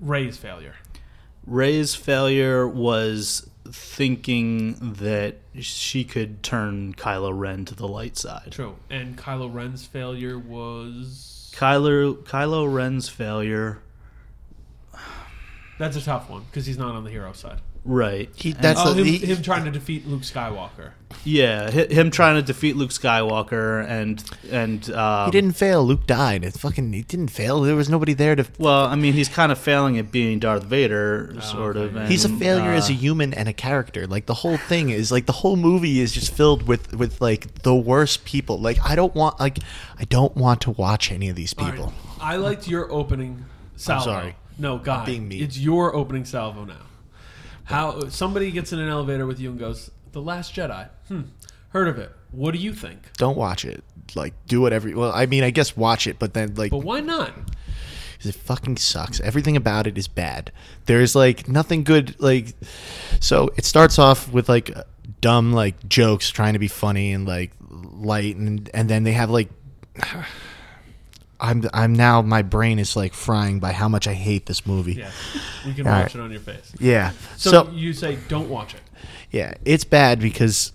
Rey's 0.00 0.36
failure? 0.36 0.74
Rey's 1.46 1.94
failure 1.94 2.68
was 2.68 3.48
thinking 3.70 4.74
that 4.94 5.36
she 5.60 6.04
could 6.04 6.42
turn 6.42 6.94
Kylo 6.94 7.36
Ren 7.36 7.64
to 7.66 7.74
the 7.74 7.88
light 7.88 8.16
side. 8.16 8.48
True. 8.52 8.76
And 8.90 9.16
Kylo 9.16 9.52
Ren's 9.52 9.84
failure 9.84 10.38
was 10.38 11.52
Kylo 11.54 12.14
Kylo 12.24 12.72
Ren's 12.72 13.08
failure, 13.08 13.80
that's 15.78 15.96
a 15.96 16.02
tough 16.02 16.28
one 16.28 16.42
because 16.50 16.66
he's 16.66 16.78
not 16.78 16.94
on 16.94 17.04
the 17.04 17.10
hero 17.10 17.32
side. 17.32 17.60
right? 17.84 18.28
He- 18.34 18.52
that's 18.52 18.80
Oh, 18.82 18.92
the- 18.92 19.00
him, 19.00 19.06
he- 19.06 19.18
him 19.18 19.40
trying 19.42 19.64
to 19.64 19.70
defeat 19.70 20.06
Luke 20.06 20.20
Skywalker. 20.22 20.90
yeah, 21.24 21.70
him 21.70 22.10
trying 22.10 22.34
to 22.34 22.42
defeat 22.42 22.76
Luke 22.76 22.90
Skywalker 22.90 23.88
and 23.88 24.22
and 24.50 24.90
um, 24.90 25.26
He 25.26 25.30
didn't 25.30 25.52
fail. 25.56 25.82
Luke 25.86 26.06
died. 26.06 26.44
It's 26.44 26.58
fucking. 26.58 26.92
He 26.92 27.02
didn't 27.02 27.28
fail. 27.30 27.62
There 27.62 27.76
was 27.76 27.88
nobody 27.88 28.12
there 28.12 28.36
to. 28.36 28.44
Well, 28.58 28.84
I 28.86 28.94
mean, 28.94 29.14
he's 29.14 29.28
kind 29.30 29.50
of 29.50 29.56
failing 29.58 29.96
at 29.96 30.10
being 30.12 30.38
Darth 30.38 30.64
Vader, 30.64 31.34
sort 31.40 31.76
okay. 31.78 31.86
of. 31.86 31.96
and, 31.96 32.08
He's 32.10 32.26
a 32.26 32.28
failure 32.28 32.72
as 32.72 32.90
a 32.90 32.92
uh, 32.92 32.96
human 32.96 33.32
and 33.32 33.48
a 33.48 33.54
character. 33.54 34.06
Like 34.06 34.26
the 34.26 34.34
whole 34.34 34.58
thing 34.58 34.90
is 34.90 35.10
like 35.10 35.24
the 35.24 35.32
whole 35.32 35.56
movie 35.56 36.00
is 36.00 36.12
just 36.12 36.34
filled 36.34 36.66
with 36.68 36.92
with 36.94 37.22
like 37.22 37.62
the 37.62 37.74
worst 37.74 38.26
people. 38.26 38.60
Like 38.60 38.78
I 38.84 38.96
don't 38.96 39.14
want 39.14 39.40
like 39.40 39.60
I 39.98 40.04
don't 40.04 40.36
want 40.36 40.60
to 40.62 40.72
watch 40.72 41.10
any 41.10 41.30
of 41.30 41.36
these 41.36 41.54
All 41.56 41.64
right. 41.64 41.74
people. 41.74 41.94
I 42.20 42.36
liked 42.36 42.68
your 42.68 42.90
opening 42.92 43.46
salvo. 43.76 44.04
sorry. 44.04 44.36
No, 44.58 44.78
God. 44.78 45.06
being 45.06 45.28
mean. 45.28 45.42
It's 45.42 45.58
your 45.58 45.94
opening 45.94 46.24
salvo 46.24 46.64
now. 46.64 46.82
How 47.64 48.08
somebody 48.08 48.50
gets 48.50 48.72
in 48.72 48.78
an 48.78 48.88
elevator 48.88 49.26
with 49.26 49.38
you 49.40 49.50
and 49.50 49.58
goes, 49.58 49.90
"The 50.12 50.20
Last 50.22 50.54
Jedi." 50.54 50.88
Hmm. 51.08 51.22
Heard 51.70 51.88
of 51.88 51.98
it? 51.98 52.10
What 52.30 52.52
do 52.54 52.58
you 52.58 52.72
think? 52.72 53.12
Don't 53.18 53.36
watch 53.36 53.64
it. 53.64 53.84
Like 54.14 54.34
do 54.46 54.60
whatever. 54.60 54.90
Well, 54.96 55.12
I 55.12 55.26
mean, 55.26 55.44
I 55.44 55.50
guess 55.50 55.76
watch 55.76 56.06
it, 56.06 56.18
but 56.18 56.32
then 56.34 56.54
like 56.54 56.70
But 56.70 56.78
why 56.78 57.00
not? 57.00 57.34
'Cause 57.36 58.26
it 58.26 58.34
fucking 58.34 58.78
sucks. 58.78 59.20
Everything 59.20 59.56
about 59.56 59.86
it 59.86 59.96
is 59.96 60.08
bad. 60.08 60.50
There's 60.86 61.14
like 61.14 61.46
nothing 61.48 61.84
good. 61.84 62.16
Like, 62.18 62.54
so 63.20 63.50
it 63.56 63.64
starts 63.64 63.98
off 63.98 64.32
with 64.32 64.48
like 64.48 64.74
dumb 65.20 65.52
like 65.52 65.88
jokes 65.88 66.30
trying 66.30 66.54
to 66.54 66.58
be 66.58 66.68
funny 66.68 67.12
and 67.12 67.28
like 67.28 67.52
light, 67.70 68.34
and 68.36 68.68
and 68.74 68.88
then 68.88 69.04
they 69.04 69.12
have 69.12 69.30
like. 69.30 69.50
I'm 71.40 71.64
I'm 71.72 71.92
now 71.94 72.20
my 72.22 72.42
brain 72.42 72.78
is 72.78 72.96
like 72.96 73.14
frying 73.14 73.60
by 73.60 73.72
how 73.72 73.88
much 73.88 74.06
I 74.08 74.14
hate 74.14 74.46
this 74.46 74.66
movie. 74.66 74.94
Yeah, 74.94 75.10
we 75.66 75.72
can 75.74 75.86
All 75.86 75.92
watch 75.92 76.14
right. 76.14 76.14
it 76.16 76.20
on 76.20 76.30
your 76.32 76.40
face. 76.40 76.72
Yeah. 76.80 77.12
So, 77.36 77.50
So, 77.50 77.70
you 77.70 77.92
say 77.92 78.18
don't 78.28 78.48
watch 78.48 78.74
it. 78.74 78.80
yeah, 79.30 79.54
it's 79.64 79.84
bad 79.84 80.18
because 80.20 80.72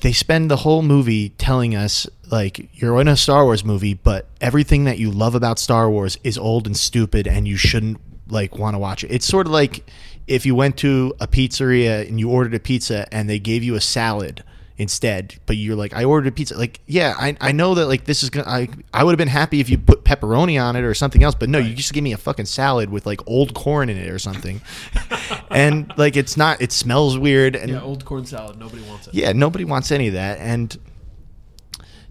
they 0.00 0.12
spend 0.12 0.50
the 0.50 0.56
whole 0.56 0.82
movie 0.82 1.30
telling 1.30 1.74
us 1.74 2.06
like 2.30 2.68
you're 2.80 3.00
in 3.00 3.08
a 3.08 3.16
Star 3.16 3.44
Wars 3.44 3.64
movie, 3.64 3.94
but 3.94 4.26
everything 4.40 4.84
that 4.84 4.98
you 4.98 5.10
love 5.10 5.34
about 5.34 5.58
Star 5.58 5.90
Wars 5.90 6.18
is 6.22 6.36
old 6.38 6.66
and 6.66 6.76
stupid, 6.76 7.26
and 7.26 7.48
you 7.48 7.56
shouldn't 7.56 7.98
like 8.28 8.58
want 8.58 8.74
to 8.74 8.78
watch 8.78 9.02
it. 9.02 9.10
It's 9.10 9.26
sort 9.26 9.46
of 9.46 9.52
like 9.52 9.88
if 10.26 10.44
you 10.44 10.54
went 10.54 10.76
to 10.78 11.14
a 11.20 11.26
pizzeria 11.26 12.06
and 12.06 12.20
you 12.20 12.30
ordered 12.30 12.52
a 12.54 12.60
pizza 12.60 13.08
and 13.12 13.28
they 13.30 13.38
gave 13.38 13.64
you 13.64 13.74
a 13.74 13.80
salad 13.80 14.44
instead, 14.78 15.34
but 15.46 15.56
you're 15.56 15.74
like, 15.76 15.92
I 15.92 16.04
ordered 16.04 16.28
a 16.28 16.32
pizza. 16.32 16.56
Like, 16.56 16.80
yeah, 16.86 17.14
I, 17.18 17.36
I 17.40 17.52
know 17.52 17.74
that 17.74 17.86
like 17.86 18.04
this 18.04 18.22
is 18.22 18.30
gonna. 18.30 18.48
I 18.48 18.68
I 18.94 19.04
would 19.04 19.10
have 19.12 19.18
been 19.18 19.28
happy 19.28 19.60
if 19.60 19.68
you 19.68 19.76
put 19.76 20.04
pepperoni 20.04 20.62
on 20.62 20.76
it 20.76 20.82
or 20.84 20.94
something 20.94 21.22
else, 21.22 21.34
but 21.34 21.48
no, 21.48 21.58
you 21.58 21.74
just 21.74 21.92
give 21.92 22.04
me 22.04 22.12
a 22.12 22.16
fucking 22.16 22.46
salad 22.46 22.88
with 22.90 23.04
like 23.04 23.20
old 23.26 23.54
corn 23.54 23.88
in 23.90 23.96
it 23.98 24.08
or 24.08 24.18
something, 24.18 24.60
and 25.50 25.92
like 25.96 26.16
it's 26.16 26.36
not. 26.36 26.62
It 26.62 26.72
smells 26.72 27.18
weird 27.18 27.56
and 27.56 27.72
Yeah, 27.72 27.82
old 27.82 28.04
corn 28.04 28.24
salad. 28.24 28.58
Nobody 28.58 28.82
wants 28.82 29.08
it. 29.08 29.14
yeah, 29.14 29.32
nobody 29.32 29.64
wants 29.64 29.90
any 29.90 30.08
of 30.08 30.14
that. 30.14 30.38
And 30.38 30.76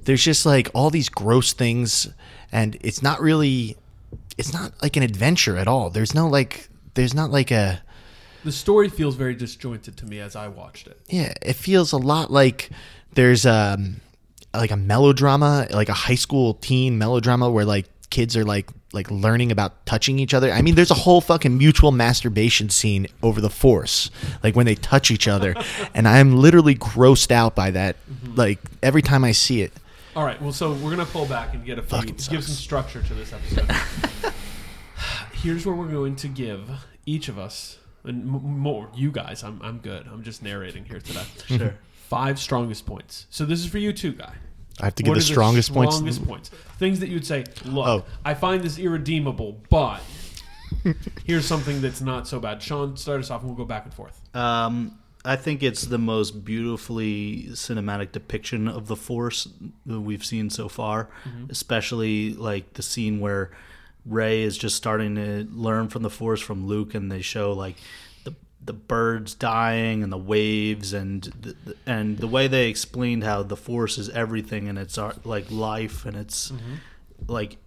there's 0.04 0.24
just 0.24 0.46
like 0.46 0.70
all 0.74 0.90
these 0.90 1.10
gross 1.10 1.54
things, 1.54 2.08
and 2.52 2.78
it's 2.82 3.02
not 3.02 3.20
really, 3.22 3.76
it's 4.38 4.54
not 4.54 4.72
like 4.82 4.96
an 4.96 5.04
adventure 5.04 5.58
at 5.58 5.68
all. 5.68 5.90
There's 5.90 6.14
no 6.14 6.28
like, 6.28 6.70
there's 6.94 7.14
not 7.14 7.30
like 7.32 7.52
a, 7.52 7.82
The 8.48 8.54
story 8.54 8.88
feels 8.88 9.16
very 9.16 9.36
disjointed 9.36 9.98
to 9.98 10.06
me 10.06 10.22
as 10.22 10.34
I 10.38 10.48
watched 10.48 10.88
it. 10.88 10.98
yeah, 11.10 11.34
it 11.42 11.58
feels 11.58 11.92
a 11.92 11.98
lot 11.98 12.32
like 12.32 12.70
there's 13.12 13.46
um 13.46 13.98
like 14.54 14.72
a 14.72 14.78
melodrama, 14.78 15.68
like 15.72 15.90
a 15.90 15.94
high 15.94 16.16
school 16.16 16.54
teen 16.54 16.98
melodrama 16.98 17.50
where 17.50 17.66
like 17.66 17.88
kids 18.10 18.38
are 18.38 18.46
like 18.46 18.70
like 18.94 19.12
learning 19.12 19.52
about 19.52 19.86
touching 19.86 20.18
each 20.18 20.34
other. 20.34 20.50
I 20.50 20.62
mean, 20.62 20.76
there's 20.76 20.92
a 20.92 20.94
whole 20.94 21.20
fucking 21.20 21.58
mutual 21.58 21.92
masturbation 21.92 22.70
scene 22.70 23.08
over 23.22 23.42
the 23.42 23.50
force, 23.50 24.12
like 24.44 24.56
when 24.56 24.66
they 24.66 24.76
touch 24.76 25.12
each 25.12 25.28
other, 25.28 25.54
and 25.94 26.08
I'm 26.08 26.38
literally 26.38 26.76
grossed 26.76 27.32
out 27.32 27.54
by 27.54 27.72
that. 27.72 27.98
Like 28.34 28.60
every 28.82 29.02
time 29.02 29.26
I 29.26 29.34
see 29.34 29.62
it. 29.62 29.74
All 30.16 30.24
right, 30.24 30.42
well, 30.42 30.54
so 30.54 30.72
we're 30.72 30.92
gonna 30.92 31.06
pull 31.06 31.26
back 31.26 31.54
and 31.54 31.66
get 31.66 31.80
a 31.80 31.82
few, 31.82 31.98
Fucking 31.98 32.16
give 32.30 32.46
some 32.46 32.56
structure 32.56 33.04
to 33.04 33.14
this 33.14 33.34
episode. 33.34 33.70
here's 35.34 35.66
where 35.66 35.76
we're 35.76 35.92
going 35.92 36.16
to 36.16 36.30
give 36.30 36.70
each 37.06 37.28
of 37.28 37.38
us 37.38 37.80
and 38.08 38.22
m- 38.24 38.60
more 38.60 38.90
you 38.96 39.12
guys. 39.12 39.44
I'm 39.44 39.62
I'm 39.62 39.80
good. 39.80 40.08
I'm 40.12 40.24
just 40.24 40.42
narrating 40.44 40.86
here 40.86 41.00
today. 41.00 41.24
Sure. 41.48 41.76
Five 41.92 42.40
strongest 42.40 42.86
points. 42.86 43.28
So 43.30 43.46
this 43.46 43.60
is 43.60 43.66
for 43.66 43.78
you 43.78 43.92
too, 43.94 44.14
guy. 44.14 44.34
I 44.80 44.86
have 44.86 44.96
to 44.96 45.04
give 45.04 45.10
What 45.12 45.16
the 45.16 45.22
strongest 45.22 45.74
points. 45.74 45.96
Strongest 45.96 46.26
points. 46.28 46.50
Things 46.78 47.00
that 47.00 47.10
you'd 47.10 47.26
say. 47.26 47.44
Look, 47.66 47.88
Oh. 47.88 48.06
I 48.24 48.34
find 48.36 48.62
this 48.64 48.78
irredeemable, 48.78 49.60
but 49.70 50.02
here's 51.26 51.46
something 51.46 51.82
that's 51.82 52.02
not 52.02 52.28
so 52.28 52.40
bad. 52.40 52.62
Sean, 52.62 52.96
start 52.96 53.20
us 53.20 53.32
off, 53.32 53.42
and 53.42 53.50
we'll 53.50 53.58
go 53.58 53.66
back 53.66 53.86
and 53.86 53.94
forth. 53.94 54.22
Um, 54.36 55.00
I 55.26 55.36
think 55.36 55.64
it's 55.64 55.82
the 55.84 55.98
most 55.98 56.46
beautifully 56.46 57.48
cinematic 57.52 58.12
depiction 58.12 58.68
of 58.68 58.88
the 58.88 58.96
Force 58.96 59.48
that 59.86 60.00
we've 60.00 60.24
seen 60.24 60.50
so 60.50 60.70
far, 60.70 61.10
especially 61.50 62.34
like 62.34 62.74
the 62.74 62.84
scene 62.84 63.20
where 63.20 63.52
Rey 64.08 64.44
is 64.44 64.58
just 64.58 64.76
starting 64.76 65.16
to 65.16 65.48
learn 65.52 65.90
from 65.90 66.04
the 66.04 66.10
Force 66.10 66.42
from 66.42 66.68
Luke, 66.68 66.96
and 66.96 67.12
they 67.12 67.22
show 67.22 67.54
like 67.54 67.76
the 68.24 68.36
the 68.64 68.74
birds 68.74 69.34
dying 69.34 70.04
and 70.04 70.12
the 70.12 70.18
waves 70.18 70.94
and 70.94 71.24
the, 71.24 71.56
the- 71.66 71.76
and 71.86 72.18
the 72.18 72.28
way 72.28 72.48
they 72.48 72.70
explained 72.70 73.24
how 73.24 73.44
the 73.44 73.58
Force 73.58 73.98
is 73.98 74.10
everything 74.10 74.68
and 74.68 74.78
it's 74.78 74.98
our, 74.98 75.14
like 75.24 75.50
life 75.52 76.06
and 76.06 76.16
it's 76.16 76.52
mm-hmm. 76.52 76.76
like 77.28 77.58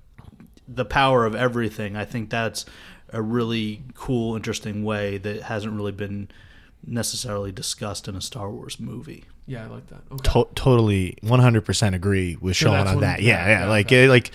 the 0.66 0.84
power 0.84 1.26
of 1.26 1.34
everything. 1.34 1.96
I 1.96 2.04
think 2.04 2.30
that's 2.30 2.64
a 3.12 3.20
really 3.20 3.82
cool, 3.94 4.36
interesting 4.36 4.84
way 4.84 5.18
that 5.18 5.42
hasn't 5.42 5.74
really 5.74 5.92
been 5.92 6.28
necessarily 6.86 7.52
discussed 7.52 8.08
in 8.08 8.14
a 8.14 8.20
Star 8.20 8.50
Wars 8.50 8.78
movie. 8.80 9.24
Yeah, 9.46 9.64
I 9.64 9.66
like 9.66 9.86
that. 9.88 10.02
Okay. 10.12 10.30
to- 10.32 10.48
totally 10.54 11.18
100% 11.24 11.94
agree 11.94 12.36
with 12.40 12.56
So 12.56 12.66
Sean 12.66 12.72
that's 12.72 12.90
on 12.90 13.00
that. 13.00 13.20
Yeah, 13.20 13.34
yeah, 13.34 13.48
yeah, 13.48 13.60
yeah, 13.60 13.68
like 13.68 13.86
okay. 13.86 14.08
like 14.08 14.30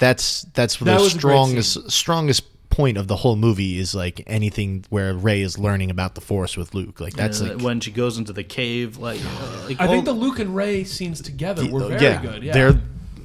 that's 0.00 0.42
that's 0.54 0.76
That 0.78 0.84
the 0.84 0.92
was 0.94 1.14
a 1.14 1.18
great 1.18 1.20
strongest 1.20 1.90
strongest 1.90 2.42
point 2.70 2.96
of 2.96 3.06
the 3.08 3.16
whole 3.16 3.36
movie 3.36 3.78
is 3.78 3.94
like 3.94 4.22
anything 4.26 4.84
where 4.90 5.12
Rey 5.12 5.42
is 5.42 5.58
learning 5.58 5.90
about 5.90 6.14
the 6.14 6.20
Force 6.20 6.56
with 6.56 6.74
Luke. 6.74 7.00
Like 7.00 7.14
that's 7.14 7.40
Uh, 7.40 7.54
like 7.54 7.62
when 7.62 7.80
she 7.80 7.90
goes 7.90 8.16
into 8.16 8.32
the 8.32 8.44
cave, 8.44 8.96
like, 8.96 9.20
uh, 9.24 9.64
like 9.66 9.80
I 9.80 9.86
think 9.86 10.06
the 10.06 10.12
Luke 10.12 10.38
and 10.38 10.56
Rey 10.56 10.84
scenes 10.84 11.20
together 11.20 11.70
were 11.70 11.88
very 11.88 12.02
yeah, 12.02 12.22
good. 12.22 12.42
Yeah, 12.42 12.52
they're 12.52 12.80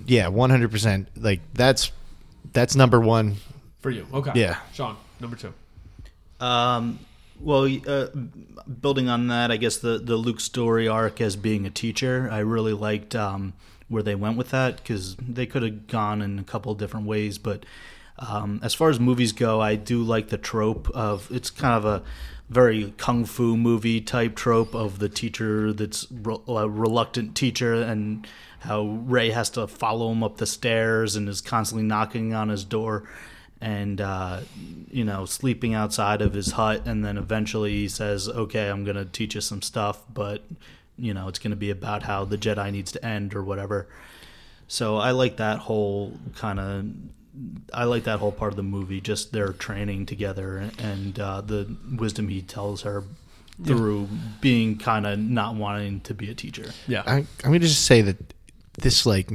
yeah, 0.05 0.27
100%. 0.27 1.08
Like 1.15 1.41
that's 1.53 1.91
that's 2.53 2.75
number 2.75 3.00
1. 3.00 3.38
for 3.79 3.89
you. 3.89 4.05
Okay. 4.13 4.32
Yeah. 4.36 4.58
Sean, 4.74 4.98
number 5.20 5.36
two. 5.36 5.53
Um, 6.39 7.00
well, 7.39 7.67
uh, 7.88 8.08
building 8.82 9.10
on 9.10 9.27
that, 9.27 9.51
I 9.51 9.58
guess 9.58 9.77
the 9.77 9.98
the 10.00 10.15
Luke 10.15 10.39
story 10.39 10.88
arc 10.88 11.22
as 11.22 11.36
being 11.36 11.65
a 11.65 11.70
teacher, 11.70 12.29
I 12.32 12.39
really 12.39 12.74
liked 12.74 13.15
um, 13.15 13.53
where 13.88 14.04
they 14.04 14.15
went 14.15 14.38
with 14.38 14.50
that 14.51 14.77
because 14.77 15.15
they 15.18 15.46
could 15.46 15.63
have 15.63 15.88
gone 15.88 16.22
in 16.22 16.39
a 16.39 16.44
couple 16.44 16.74
different 16.75 17.06
ways. 17.06 17.38
But 17.38 17.65
um, 18.20 18.60
as 18.63 18.74
far 18.74 18.89
as 18.89 19.00
movies 19.00 19.32
go, 19.32 19.62
I 19.62 19.75
do 19.75 20.01
like 20.01 20.30
the 20.30 20.38
trope 20.38 20.89
of 20.92 21.30
it's 21.32 21.50
kind 21.50 21.75
of 21.75 21.86
a 21.86 22.04
very 22.50 22.94
kung 22.98 23.25
fu 23.25 23.58
movie 23.58 24.01
type 24.01 24.36
trope 24.36 24.75
of 24.75 25.00
the 25.00 25.10
teacher 25.10 25.74
that's 25.74 26.08
re- 26.12 26.38
a 26.48 26.70
reluctant 26.70 27.36
teacher 27.36 27.74
and 27.74 28.27
how 28.60 28.84
Rey 28.84 29.32
has 29.32 29.50
to 29.51 29.68
follow 29.68 30.12
him 30.12 30.24
up 30.24 30.38
the 30.38 30.46
stairs 30.46 31.15
and 31.15 31.27
is 31.27 31.42
constantly 31.42 31.86
knocking 31.88 32.34
on 32.34 32.50
his 32.50 32.63
door 32.63 33.04
and 33.62 34.00
uh, 34.01 34.42
you 34.92 35.04
know 35.04 35.25
sleeping 35.25 35.74
outside 35.74 36.22
of 36.22 36.34
his 36.34 36.51
hut 36.51 36.84
and 36.86 37.04
then 37.04 37.18
eventually 37.18 37.72
he 37.72 37.88
says 37.88 38.27
okay 38.30 38.70
i'm 38.70 38.84
going 38.84 38.98
to 38.98 39.06
teach 39.06 39.34
you 39.34 39.42
some 39.42 39.62
stuff 39.62 40.04
but 40.13 40.44
you 40.97 41.13
know 41.13 41.27
it's 41.27 41.39
going 41.39 41.51
to 41.51 41.57
be 41.57 41.69
about 41.69 42.03
how 42.03 42.25
the 42.25 42.37
jedi 42.37 42.71
needs 42.71 42.91
to 42.91 43.05
end 43.05 43.35
or 43.35 43.43
whatever. 43.43 43.87
So 44.67 44.97
i 44.97 45.11
like 45.11 45.37
that 45.37 45.59
whole 45.59 46.13
kind 46.35 46.59
of 46.59 46.85
i 47.73 47.83
like 47.83 48.05
that 48.05 48.19
whole 48.19 48.31
part 48.31 48.53
of 48.53 48.57
the 48.57 48.63
movie 48.63 49.01
just 49.01 49.31
their 49.31 49.53
training 49.53 50.05
together 50.05 50.69
and 50.79 51.19
uh, 51.19 51.41
the 51.41 51.75
wisdom 51.97 52.29
he 52.29 52.41
tells 52.41 52.83
her 52.83 53.03
through 53.63 54.07
being 54.41 54.77
kind 54.77 55.05
of 55.05 55.17
not 55.19 55.55
wanting 55.55 56.01
to 56.01 56.13
be 56.13 56.29
a 56.29 56.35
teacher. 56.35 56.71
Yeah. 56.87 57.03
I, 57.05 57.17
I'm 57.17 57.27
going 57.43 57.61
to 57.61 57.67
just 57.67 57.85
say 57.85 58.01
that 58.01 58.17
this, 58.79 59.05
like, 59.05 59.31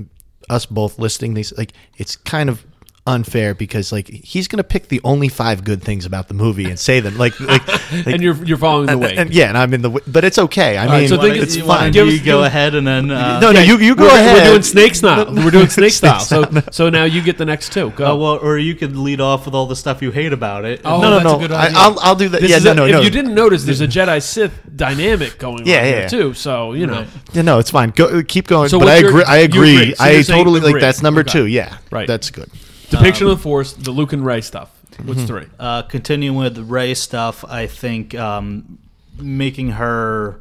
us 0.49 0.67
both 0.67 0.99
listing 0.99 1.35
these, 1.35 1.57
like, 1.57 1.73
it's 1.97 2.17
kind 2.17 2.51
of 2.51 2.65
unfair 3.07 3.55
because, 3.55 3.93
like, 3.93 4.09
he's 4.09 4.47
going 4.47 4.59
to 4.59 4.65
pick 4.65 4.89
the 4.89 5.01
only 5.05 5.29
five 5.29 5.65
good 5.65 5.83
things 5.83 6.05
about 6.07 6.29
the 6.29 6.35
movie 6.35 6.67
and 6.67 6.79
say 6.79 7.01
them. 7.01 7.17
Like, 7.19 7.39
like, 7.41 7.67
like 7.93 8.07
and 8.07 8.23
you're 8.23 8.37
you're 8.45 8.59
following 8.59 8.87
the 8.87 8.99
way. 8.99 9.17
and- 9.17 9.33
yeah, 9.33 9.49
and 9.49 9.57
I'm 9.59 9.73
in 9.75 9.83
the, 9.83 9.89
w- 9.91 10.05
but 10.13 10.23
it's 10.25 10.39
okay. 10.39 10.77
I 10.77 10.85
All 10.85 10.91
right, 10.93 11.01
mean, 11.01 11.09
so 11.09 11.21
think- 11.21 11.37
it's 11.37 11.57
you 11.57 11.65
fine. 11.65 11.85
don't 11.85 11.93
Give 11.93 12.09
us- 12.09 12.15
you 12.21 12.25
go 12.25 12.45
ahead 12.45 12.75
and 12.75 12.87
then 12.87 13.11
uh, 13.11 13.41
no, 13.41 13.53
no, 13.53 13.61
you, 13.61 13.79
you 13.79 13.97
go 13.97 14.05
we're, 14.05 14.11
ahead. 14.11 14.37
We're 14.45 14.51
doing 14.51 14.63
snake 14.63 14.95
style. 14.95 15.35
We're 15.35 15.51
doing 15.51 15.69
snake 15.69 15.93
style. 15.93 16.21
So 16.21 16.45
so 16.71 16.89
now 16.91 17.05
you 17.05 17.23
get 17.23 17.39
the 17.39 17.47
next 17.47 17.73
two. 17.73 17.91
Go. 17.91 18.13
Uh, 18.13 18.17
well, 18.17 18.39
or 18.39 18.59
you 18.59 18.75
could 18.75 18.97
lead 18.97 19.21
off 19.21 19.47
with 19.47 19.55
all 19.55 19.67
the 19.67 19.77
stuff 19.77 20.03
you 20.03 20.11
hate 20.11 20.33
about 20.33 20.65
it. 20.65 20.83
Oh, 20.85 21.01
no, 21.01 21.11
no, 21.11 21.15
that's 21.15 21.25
no. 21.25 21.37
a 21.37 21.39
good 21.41 21.53
I, 21.53 21.67
idea. 21.67 21.79
I'll, 21.79 22.01
I'll 22.01 22.15
do 22.17 22.29
that. 22.29 22.41
This 22.43 22.51
yeah, 22.51 22.59
no, 22.59 22.73
a- 22.73 22.75
no, 22.75 22.85
if 22.87 22.93
no. 22.93 23.01
you 23.01 23.11
didn't 23.11 23.35
notice, 23.35 23.65
there's 23.65 23.81
a 23.81 23.89
Jedi 23.89 24.23
Sith 24.23 24.53
dynamic 24.77 25.39
going 25.39 25.67
Yeah, 25.67 25.79
on 25.79 25.85
yeah, 25.85 25.91
here 25.91 26.01
yeah. 26.03 26.09
too. 26.09 26.35
So 26.35 26.75
you 26.75 26.87
know, 26.87 27.07
Yeah, 27.33 27.43
no, 27.43 27.59
it's 27.59 27.71
fine. 27.71 27.91
Go, 27.91 28.23
keep 28.23 28.47
going. 28.47 28.69
So 28.69 28.79
but 28.79 28.89
I 28.89 28.97
agree. 28.97 29.25
I 29.25 29.37
agree. 29.39 29.77
agree. 29.93 29.95
I 29.99 30.23
totally 30.23 30.61
like 30.61 30.81
that's 30.81 31.03
number 31.03 31.25
two. 31.25 31.47
Yeah, 31.47 31.79
Right. 31.91 32.07
That's 32.07 32.31
good. 32.31 32.49
Depiction 32.91 33.27
of 33.27 33.37
the 33.37 33.43
Force, 33.43 33.73
the 33.73 33.91
Luke 33.91 34.13
and 34.13 34.25
Rey 34.25 34.41
stuff. 34.41 34.71
What's 35.05 35.25
three? 35.25 35.47
Uh, 35.59 35.83
continuing 35.83 36.37
with 36.37 36.55
the 36.55 36.65
Rey 36.65 36.95
stuff, 36.95 37.45
I 37.45 37.67
think 37.67 38.15
um, 38.15 38.79
making 39.19 39.71
her. 39.73 40.41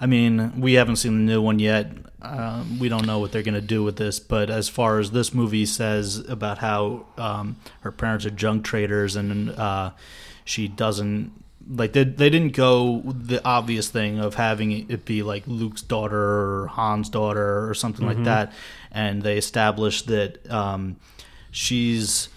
I 0.00 0.06
mean, 0.06 0.60
we 0.60 0.74
haven't 0.74 0.96
seen 0.96 1.26
the 1.26 1.32
new 1.32 1.42
one 1.42 1.58
yet. 1.58 1.92
Um, 2.22 2.78
we 2.78 2.88
don't 2.88 3.06
know 3.06 3.18
what 3.18 3.32
they're 3.32 3.42
going 3.42 3.54
to 3.54 3.60
do 3.60 3.82
with 3.82 3.96
this, 3.96 4.18
but 4.20 4.50
as 4.50 4.68
far 4.68 4.98
as 4.98 5.10
this 5.10 5.34
movie 5.34 5.66
says 5.66 6.18
about 6.28 6.58
how 6.58 7.06
um, 7.18 7.56
her 7.80 7.92
parents 7.92 8.24
are 8.26 8.30
junk 8.30 8.64
traders 8.64 9.16
and 9.16 9.50
uh, 9.50 9.90
she 10.44 10.68
doesn't 10.68 11.32
like 11.68 11.92
they, 11.92 12.04
they 12.04 12.30
didn't 12.30 12.54
go 12.54 13.02
the 13.04 13.44
obvious 13.44 13.88
thing 13.88 14.18
of 14.18 14.34
having 14.34 14.90
it 14.90 15.04
be 15.04 15.22
like 15.22 15.44
Luke's 15.46 15.82
daughter 15.82 16.18
or 16.62 16.68
Han's 16.68 17.08
daughter 17.08 17.68
or 17.68 17.74
something 17.74 18.06
like 18.06 18.24
that, 18.24 18.52
and 18.90 19.22
they 19.22 19.38
established 19.38 20.06
that 20.08 20.50
um, 20.50 20.96
she's 21.50 22.28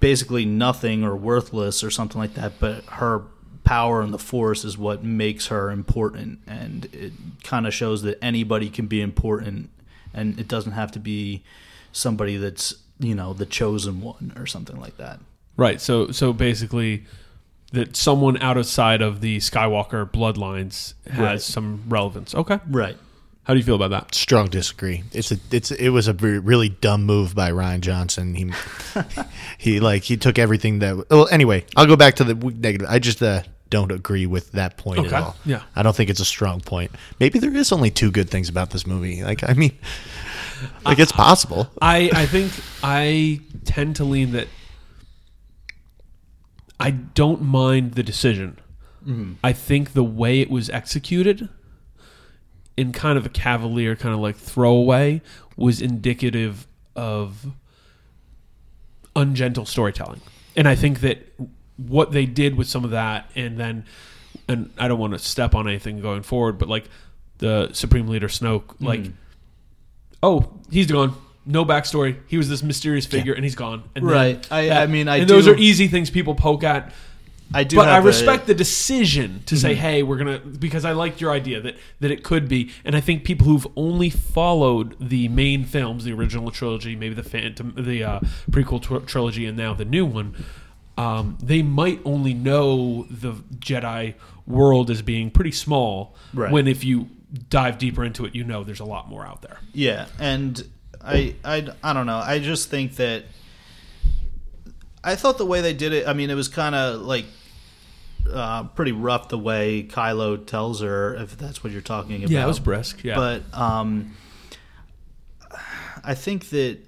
basically 0.00 0.44
nothing 0.44 1.04
or 1.04 1.16
worthless 1.16 1.82
or 1.82 1.90
something 1.90 2.20
like 2.20 2.34
that, 2.34 2.52
but 2.60 2.84
her 2.84 3.22
power 3.64 4.00
and 4.00 4.12
the 4.14 4.18
force 4.18 4.64
is 4.64 4.78
what 4.78 5.02
makes 5.04 5.46
her 5.48 5.70
important 5.70 6.38
and 6.46 6.86
it 6.94 7.12
kind 7.44 7.66
of 7.66 7.74
shows 7.74 8.02
that 8.02 8.18
anybody 8.22 8.70
can 8.70 8.86
be 8.86 9.00
important 9.00 9.68
and 10.14 10.38
it 10.40 10.48
doesn't 10.48 10.72
have 10.72 10.90
to 10.90 10.98
be 10.98 11.42
somebody 11.92 12.36
that's, 12.36 12.74
you 12.98 13.14
know, 13.14 13.32
the 13.32 13.44
chosen 13.46 14.00
one 14.00 14.32
or 14.36 14.46
something 14.46 14.80
like 14.80 14.96
that. 14.96 15.20
Right. 15.56 15.80
So 15.80 16.10
so 16.12 16.32
basically, 16.32 17.04
that 17.72 17.94
someone 17.96 18.40
outside 18.40 19.02
of 19.02 19.20
the 19.20 19.36
Skywalker 19.38 20.10
bloodlines 20.10 20.94
has 21.10 21.18
Right. 21.18 21.40
some 21.40 21.82
relevance. 21.88 22.34
Okay. 22.34 22.60
Right. 22.68 22.96
How 23.48 23.54
do 23.54 23.58
you 23.60 23.64
feel 23.64 23.76
about 23.76 23.90
that? 23.92 24.14
Strong 24.14 24.48
disagree. 24.50 25.04
It's 25.12 25.32
a 25.32 25.38
it's 25.50 25.70
it 25.70 25.88
was 25.88 26.06
a 26.06 26.12
really 26.12 26.68
dumb 26.68 27.04
move 27.04 27.34
by 27.34 27.50
Rian 27.50 27.80
Johnson. 27.80 28.34
He 28.34 28.52
he 29.58 29.80
like 29.80 30.02
he 30.04 30.18
took 30.18 30.38
everything 30.38 30.80
that. 30.80 31.08
Well, 31.10 31.26
anyway, 31.30 31.64
I'll 31.74 31.86
go 31.86 31.96
back 31.96 32.16
to 32.16 32.24
the 32.24 32.34
negative. 32.34 32.86
I 32.90 32.98
just 32.98 33.22
uh, 33.22 33.42
don't 33.70 33.90
agree 33.90 34.26
with 34.26 34.52
that 34.52 34.76
point 34.76 35.00
Okay. 35.00 35.16
at 35.16 35.22
all. 35.22 35.36
Yeah. 35.46 35.62
I 35.74 35.82
don't 35.82 35.96
think 35.96 36.10
it's 36.10 36.20
a 36.20 36.26
strong 36.26 36.60
point. 36.60 36.90
Maybe 37.20 37.38
there 37.38 37.56
is 37.56 37.72
only 37.72 37.90
two 37.90 38.10
good 38.10 38.28
things 38.28 38.50
about 38.50 38.68
this 38.68 38.86
movie. 38.86 39.22
Like 39.24 39.42
I 39.48 39.54
mean, 39.54 39.78
like 40.84 40.98
it's 40.98 41.12
possible. 41.12 41.70
I 41.80 42.10
I 42.12 42.26
think 42.26 42.52
I 42.82 43.40
tend 43.64 43.96
to 43.96 44.04
lean 44.04 44.32
that 44.32 44.48
I 46.78 46.90
don't 46.90 47.40
mind 47.40 47.94
the 47.94 48.02
decision. 48.02 48.58
I 49.42 49.54
think 49.54 49.94
the 49.94 50.04
way 50.04 50.42
it 50.42 50.50
was 50.50 50.68
executed 50.68 51.48
in 52.78 52.92
kind 52.92 53.18
of 53.18 53.26
a 53.26 53.28
cavalier 53.28 53.96
kind 53.96 54.14
of 54.14 54.20
like 54.20 54.36
throwaway 54.36 55.20
was 55.56 55.82
indicative 55.82 56.68
of 56.94 57.46
ungentle 59.16 59.66
storytelling. 59.66 60.20
And 60.54 60.68
I 60.68 60.76
think 60.76 61.00
that 61.00 61.18
what 61.76 62.12
they 62.12 62.24
did 62.24 62.56
with 62.56 62.68
some 62.68 62.84
of 62.84 62.90
that 62.90 63.30
and 63.34 63.58
then 63.58 63.84
and 64.46 64.72
I 64.78 64.86
don't 64.86 65.00
want 65.00 65.12
to 65.12 65.18
step 65.18 65.56
on 65.56 65.68
anything 65.68 66.00
going 66.00 66.22
forward, 66.22 66.56
but 66.56 66.68
like 66.68 66.84
the 67.38 67.70
Supreme 67.72 68.06
Leader 68.06 68.28
Snoke, 68.28 68.66
mm. 68.76 68.86
like 68.86 69.06
oh, 70.22 70.52
he's 70.70 70.86
gone. 70.86 71.14
No 71.44 71.64
backstory. 71.64 72.18
He 72.28 72.36
was 72.36 72.48
this 72.48 72.62
mysterious 72.62 73.06
figure, 73.06 73.32
and 73.32 73.42
he's 73.42 73.54
gone. 73.54 73.82
And 73.96 74.06
then 74.06 74.14
Right. 74.14 74.48
I- 74.52 74.82
I 74.82 74.86
mean, 74.86 75.08
I 75.08 75.18
and 75.18 75.30
those 75.30 75.48
are 75.48 75.56
easy 75.56 75.88
things 75.88 76.10
people 76.10 76.34
poke 76.34 76.62
at. 76.62 76.92
I 77.54 77.64
do 77.64 77.76
But 77.76 77.88
I 77.88 77.94
have 77.94 78.04
a- 78.04 78.06
respect 78.06 78.46
the 78.46 78.54
decision 78.54 79.42
to 79.46 79.56
say, 79.56 79.74
"Hey, 79.74 80.02
we're 80.02 80.18
gonna," 80.18 80.38
because 80.38 80.84
I 80.84 80.92
liked 80.92 81.20
your 81.20 81.30
idea 81.32 81.60
that 81.62 81.76
that 82.00 82.10
it 82.10 82.22
could 82.22 82.46
be, 82.48 82.70
and 82.84 82.94
I 82.94 83.00
think 83.00 83.24
people 83.24 83.46
who've 83.46 83.66
only 83.76 84.10
followed 84.10 84.96
the 85.00 85.28
main 85.28 85.64
films, 85.64 86.04
the 86.04 86.12
original 86.12 86.50
trilogy, 86.50 86.94
maybe 86.94 87.14
the 87.14 87.22
Phantom, 87.22 87.72
the 87.76 88.04
uh, 88.04 88.20
prequel 88.50 88.82
tr- 88.82 88.98
trilogy, 89.06 89.46
and 89.46 89.56
now 89.56 89.72
the 89.72 89.86
new 89.86 90.04
one, 90.04 90.34
um, 90.98 91.38
they 91.42 91.62
might 91.62 92.00
only 92.04 92.34
know 92.34 93.06
the 93.10 93.32
Jedi 93.58 94.14
world 94.46 94.90
as 94.90 95.00
being 95.02 95.30
pretty 95.30 95.52
small. 95.52 96.14
Right. 96.34 96.52
When 96.52 96.66
if 96.68 96.84
you 96.84 97.08
dive 97.50 97.78
deeper 97.78 98.04
into 98.04 98.24
it, 98.26 98.34
you 98.34 98.44
know 98.44 98.62
there's 98.64 98.80
a 98.80 98.84
lot 98.84 99.08
more 99.08 99.24
out 99.26 99.40
there. 99.42 99.58
Yeah, 99.72 100.06
and 100.18 100.62
I, 101.02 101.34
I, 101.44 101.66
I 101.82 101.92
don't 101.92 102.06
know. 102.06 102.18
I 102.18 102.38
just 102.40 102.68
think 102.68 102.96
that 102.96 103.24
I 105.02 105.14
thought 105.14 105.38
the 105.38 105.46
way 105.46 105.60
they 105.60 105.74
did 105.74 105.92
it. 105.92 106.06
I 106.06 106.12
mean, 106.12 106.30
it 106.30 106.34
was 106.34 106.48
kind 106.48 106.74
of 106.74 107.02
like 107.02 107.24
uh, 108.30 108.64
pretty 108.64 108.92
rough 108.92 109.28
the 109.28 109.38
way 109.38 109.84
Kylo 109.84 110.44
tells 110.44 110.80
her, 110.80 111.14
if 111.14 111.36
that's 111.36 111.62
what 111.62 111.72
you're 111.72 111.82
talking 111.82 112.16
about. 112.16 112.30
Yeah, 112.30 112.44
it 112.44 112.48
was 112.48 112.60
brisk. 112.60 113.04
Yeah, 113.04 113.16
But 113.16 113.42
um, 113.52 114.16
I 116.04 116.14
think 116.14 116.50
that 116.50 116.78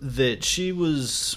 that 0.00 0.42
she 0.42 0.72
was 0.72 1.36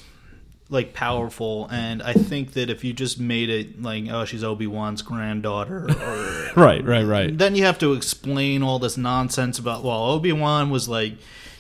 like 0.70 0.94
powerful, 0.94 1.68
and 1.70 2.02
I 2.02 2.14
think 2.14 2.54
that 2.54 2.70
if 2.70 2.84
you 2.84 2.94
just 2.94 3.20
made 3.20 3.50
it 3.50 3.82
like, 3.82 4.06
oh, 4.10 4.26
she's 4.26 4.44
Obi 4.44 4.68
Wan's 4.68 5.02
granddaughter, 5.02 5.86
or 5.90 6.52
right, 6.56 6.84
right, 6.84 7.04
right. 7.04 7.38
then 7.38 7.56
you 7.56 7.66
have 7.66 7.78
to 7.80 7.94
explain 7.94 8.64
all 8.64 8.80
this 8.80 8.98
nonsense 8.98 9.60
about 9.60 9.84
well, 9.84 10.12
Obi 10.12 10.32
Wan 10.32 10.70
was 10.70 10.88
like. 10.90 11.14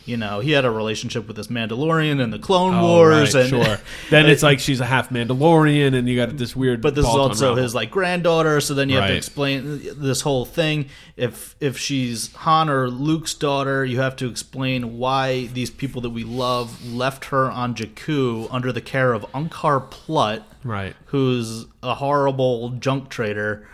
You 0.05 0.17
know, 0.17 0.39
he 0.39 0.51
had 0.51 0.65
a 0.65 0.69
relationship 0.71 1.27
with 1.27 1.35
this 1.35 1.47
Mandalorian 1.47 2.21
and 2.21 2.31
the 2.31 2.37
Clone 2.39 2.75
Oh, 2.75 2.87
Wars, 2.87 3.33
right, 3.33 3.41
and 3.41 3.49
sure. 3.49 3.77
Then 4.11 4.27
it's 4.27 4.43
like 4.43 4.59
she's 4.59 4.79
a 4.79 4.85
half 4.85 5.09
Mandalorian, 5.09 5.95
and 5.95 6.07
you 6.07 6.15
got 6.15 6.37
this 6.37 6.55
weird. 6.55 6.81
but 6.81 6.93
this 6.95 7.05
is 7.05 7.09
also 7.11 7.45
unravel. 7.47 7.63
his 7.63 7.73
like 7.75 7.89
granddaughter 7.91 8.61
so 8.61 8.73
then 8.73 8.89
you 8.89 8.97
have 8.97 9.09
to 9.09 9.15
explain 9.15 9.81
this 9.97 10.21
whole 10.21 10.45
thing 10.45 10.89
if 11.17 11.55
if 11.59 11.77
she's 11.77 12.31
han 12.33 12.69
or 12.69 12.89
luke's 12.89 13.33
daughter 13.33 13.83
you 13.85 13.99
have 13.99 14.15
to 14.17 14.27
explain 14.29 14.97
why 14.97 15.47
these 15.47 15.69
people 15.69 16.01
that 16.01 16.09
we 16.09 16.23
love 16.23 16.85
left 16.85 17.25
her 17.25 17.49
on 17.49 17.73
jakku 17.73 18.47
under 18.51 18.71
the 18.71 18.81
care 18.81 19.13
of 19.13 19.23
unkar 19.33 19.89
plutt 19.89 20.43
right. 20.63 20.95
who's 21.07 21.65
a 21.81 21.95
horrible 21.95 22.69
junk 22.71 23.09
trader 23.09 23.67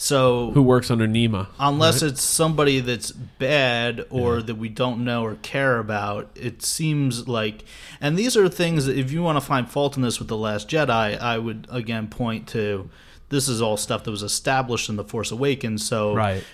so 0.00 0.52
Who 0.52 0.62
works 0.62 0.92
under 0.92 1.08
NEMA? 1.08 1.48
unless 1.58 2.02
it's 2.02 2.22
somebody 2.22 2.78
that's 2.78 3.10
bad 3.10 4.06
or 4.10 4.40
that 4.40 4.54
we 4.54 4.68
don't 4.68 5.04
know 5.04 5.24
or 5.24 5.34
care 5.42 5.80
about 5.80 6.30
it 6.36 6.62
seems 6.62 7.26
like 7.26 7.64
and 8.00 8.16
these 8.16 8.36
are 8.36 8.48
things 8.48 8.86
that 8.86 8.96
if 8.96 9.10
you 9.10 9.24
want 9.24 9.36
to 9.36 9.44
find 9.44 9.68
fault 9.68 9.96
in 9.96 10.02
this 10.04 10.20
with 10.20 10.28
the 10.28 10.36
last 10.36 10.70
jedi 10.70 11.18
i 11.20 11.36
would 11.36 11.66
again 11.68 12.06
point 12.06 12.46
to 12.46 12.88
this 13.30 13.48
is 13.48 13.60
all 13.60 13.76
stuff 13.76 14.04
that 14.04 14.12
was 14.12 14.22
established 14.22 14.88
in 14.88 14.94
the 14.94 15.04
force 15.04 15.32
awakens 15.32 15.84
so 15.84 16.14
Right. 16.14 16.44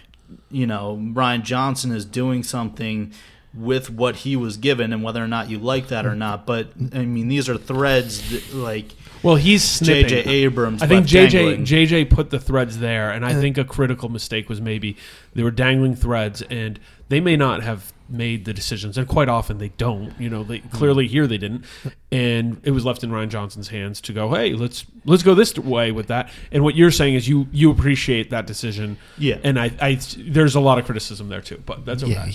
you 0.50 0.66
know 0.66 0.96
rian 1.12 1.42
johnson 1.42 1.92
is 1.92 2.06
doing 2.06 2.42
something 2.42 3.12
with 3.52 3.90
what 3.90 4.16
he 4.16 4.36
was 4.36 4.56
given 4.56 4.90
and 4.90 5.02
whether 5.02 5.22
or 5.22 5.28
not 5.28 5.50
you 5.50 5.58
like 5.58 5.88
that 5.88 6.06
or 6.06 6.12
hmm. 6.12 6.18
not 6.20 6.46
but 6.46 6.68
i 6.94 7.04
mean 7.04 7.28
these 7.28 7.46
are 7.50 7.58
threads 7.58 8.30
that, 8.30 8.54
like 8.54 8.94
Well, 9.24 9.36
he's 9.36 9.64
snipping. 9.64 10.06
jj 10.06 10.26
abrams 10.26 10.82
I 10.82 10.86
think 10.86 11.06
JJ. 11.06 11.66
JJ 11.66 12.10
put 12.10 12.30
the 12.30 12.38
threads 12.38 12.78
there, 12.78 13.10
and 13.10 13.24
I 13.24 13.30
uh-huh. 13.30 13.40
think 13.40 13.58
a 13.58 13.64
critical 13.64 14.08
mistake 14.08 14.48
was 14.48 14.60
maybe 14.60 14.96
they 15.34 15.42
were 15.42 15.50
dangling 15.50 15.96
threads, 15.96 16.42
and 16.42 16.78
they 17.08 17.20
may 17.20 17.36
not 17.36 17.62
have 17.62 17.92
made 18.08 18.44
the 18.44 18.52
decisions, 18.52 18.98
and 18.98 19.08
quite 19.08 19.28
often 19.28 19.58
they 19.58 19.70
don't. 19.70 20.18
You 20.20 20.28
know, 20.28 20.44
they 20.44 20.58
mm-hmm. 20.58 20.68
clearly 20.68 21.06
here 21.06 21.26
they 21.26 21.38
didn't, 21.38 21.64
and 22.12 22.60
it 22.64 22.72
was 22.72 22.84
left 22.84 23.02
in 23.02 23.10
Rian 23.10 23.28
Johnson's 23.28 23.68
hands 23.68 24.00
to 24.02 24.12
go, 24.12 24.34
hey, 24.34 24.52
let's 24.52 24.84
let's 25.04 25.22
go 25.22 25.34
this 25.34 25.56
way 25.58 25.90
with 25.90 26.08
that. 26.08 26.30
And 26.52 26.62
what 26.62 26.74
you're 26.74 26.90
saying 26.90 27.14
is 27.14 27.28
you 27.28 27.48
you 27.50 27.70
appreciate 27.70 28.30
that 28.30 28.46
decision, 28.46 28.98
Yeah. 29.18 29.38
And 29.42 29.58
I, 29.58 29.72
I 29.80 29.98
there's 30.18 30.54
a 30.54 30.60
lot 30.60 30.78
of 30.78 30.84
criticism 30.84 31.28
there 31.28 31.40
too, 31.40 31.62
but 31.64 31.84
that's 31.84 32.02
okay. 32.02 32.12
Yeah, 32.12 32.26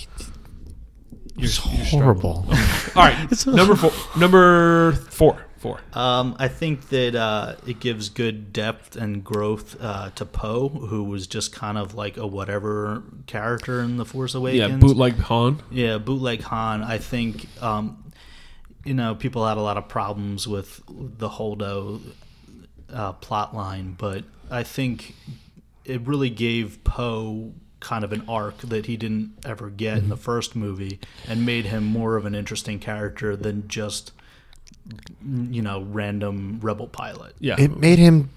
You're, 1.36 1.46
it's 1.46 1.66
you're 1.66 1.86
horrible. 1.86 2.48
struggling. 2.52 2.96
All 2.96 3.04
right, 3.04 3.48
number 3.48 3.76
four. 3.76 4.20
Number 4.20 4.94
four. 4.94 5.46
Four. 5.60 5.82
Um, 5.92 6.38
I 6.40 6.48
think 6.48 6.88
that 6.90 7.16
uh, 7.16 7.56
it 7.68 7.82
gives 7.82 8.08
good 8.08 8.54
depth 8.54 8.96
and 8.96 9.24
growth 9.24 9.76
uh, 9.82 10.10
to 10.12 10.26
Poe, 10.26 10.70
who 10.70 11.04
was 11.04 11.28
just 11.28 11.52
kind 11.52 11.78
of 11.78 11.94
like 11.96 12.16
a 12.16 12.26
whatever 12.26 13.04
character 13.28 13.82
in 13.82 13.98
the 13.98 14.06
Force 14.06 14.36
Awakens. 14.36 14.72
Yeah, 14.72 14.78
bootleg 14.78 15.16
Han. 15.18 15.62
Yeah, 15.70 15.98
bootleg 15.98 16.44
Han. 16.44 16.82
I 16.82 16.98
think 16.98 17.48
um, 17.62 18.12
you 18.86 18.94
know 18.94 19.16
people 19.16 19.46
had 19.46 19.58
a 19.58 19.62
lot 19.62 19.76
of 19.76 19.90
problems 19.90 20.48
with 20.48 20.82
the 20.88 21.28
Holdo 21.28 22.00
uh, 22.94 23.14
plot 23.14 23.54
line, 23.54 23.96
but 23.98 24.24
I 24.50 24.64
think 24.64 25.14
it 25.84 26.08
really 26.08 26.30
gave 26.30 26.84
Poe 26.86 27.54
kind 27.82 28.04
of 28.06 28.14
an 28.14 28.24
arc 28.28 28.58
that 28.60 28.86
he 28.86 28.96
didn't 28.96 29.34
ever 29.46 29.70
get 29.70 29.98
in 29.98 30.10
the 30.10 30.18
first 30.18 30.56
movie, 30.56 31.00
and 31.28 31.46
made 31.46 31.66
him 31.66 31.84
more 31.84 32.16
of 32.16 32.26
an 32.26 32.34
interesting 32.34 32.80
character 32.80 33.36
than 33.36 33.68
just 33.68 34.14
you 35.26 35.62
know 35.62 35.82
random 35.82 36.60
rebel 36.62 36.88
pilot. 36.88 37.36
Yeah, 37.40 37.56
it 37.60 37.78
made 37.78 38.00
him 38.00 38.30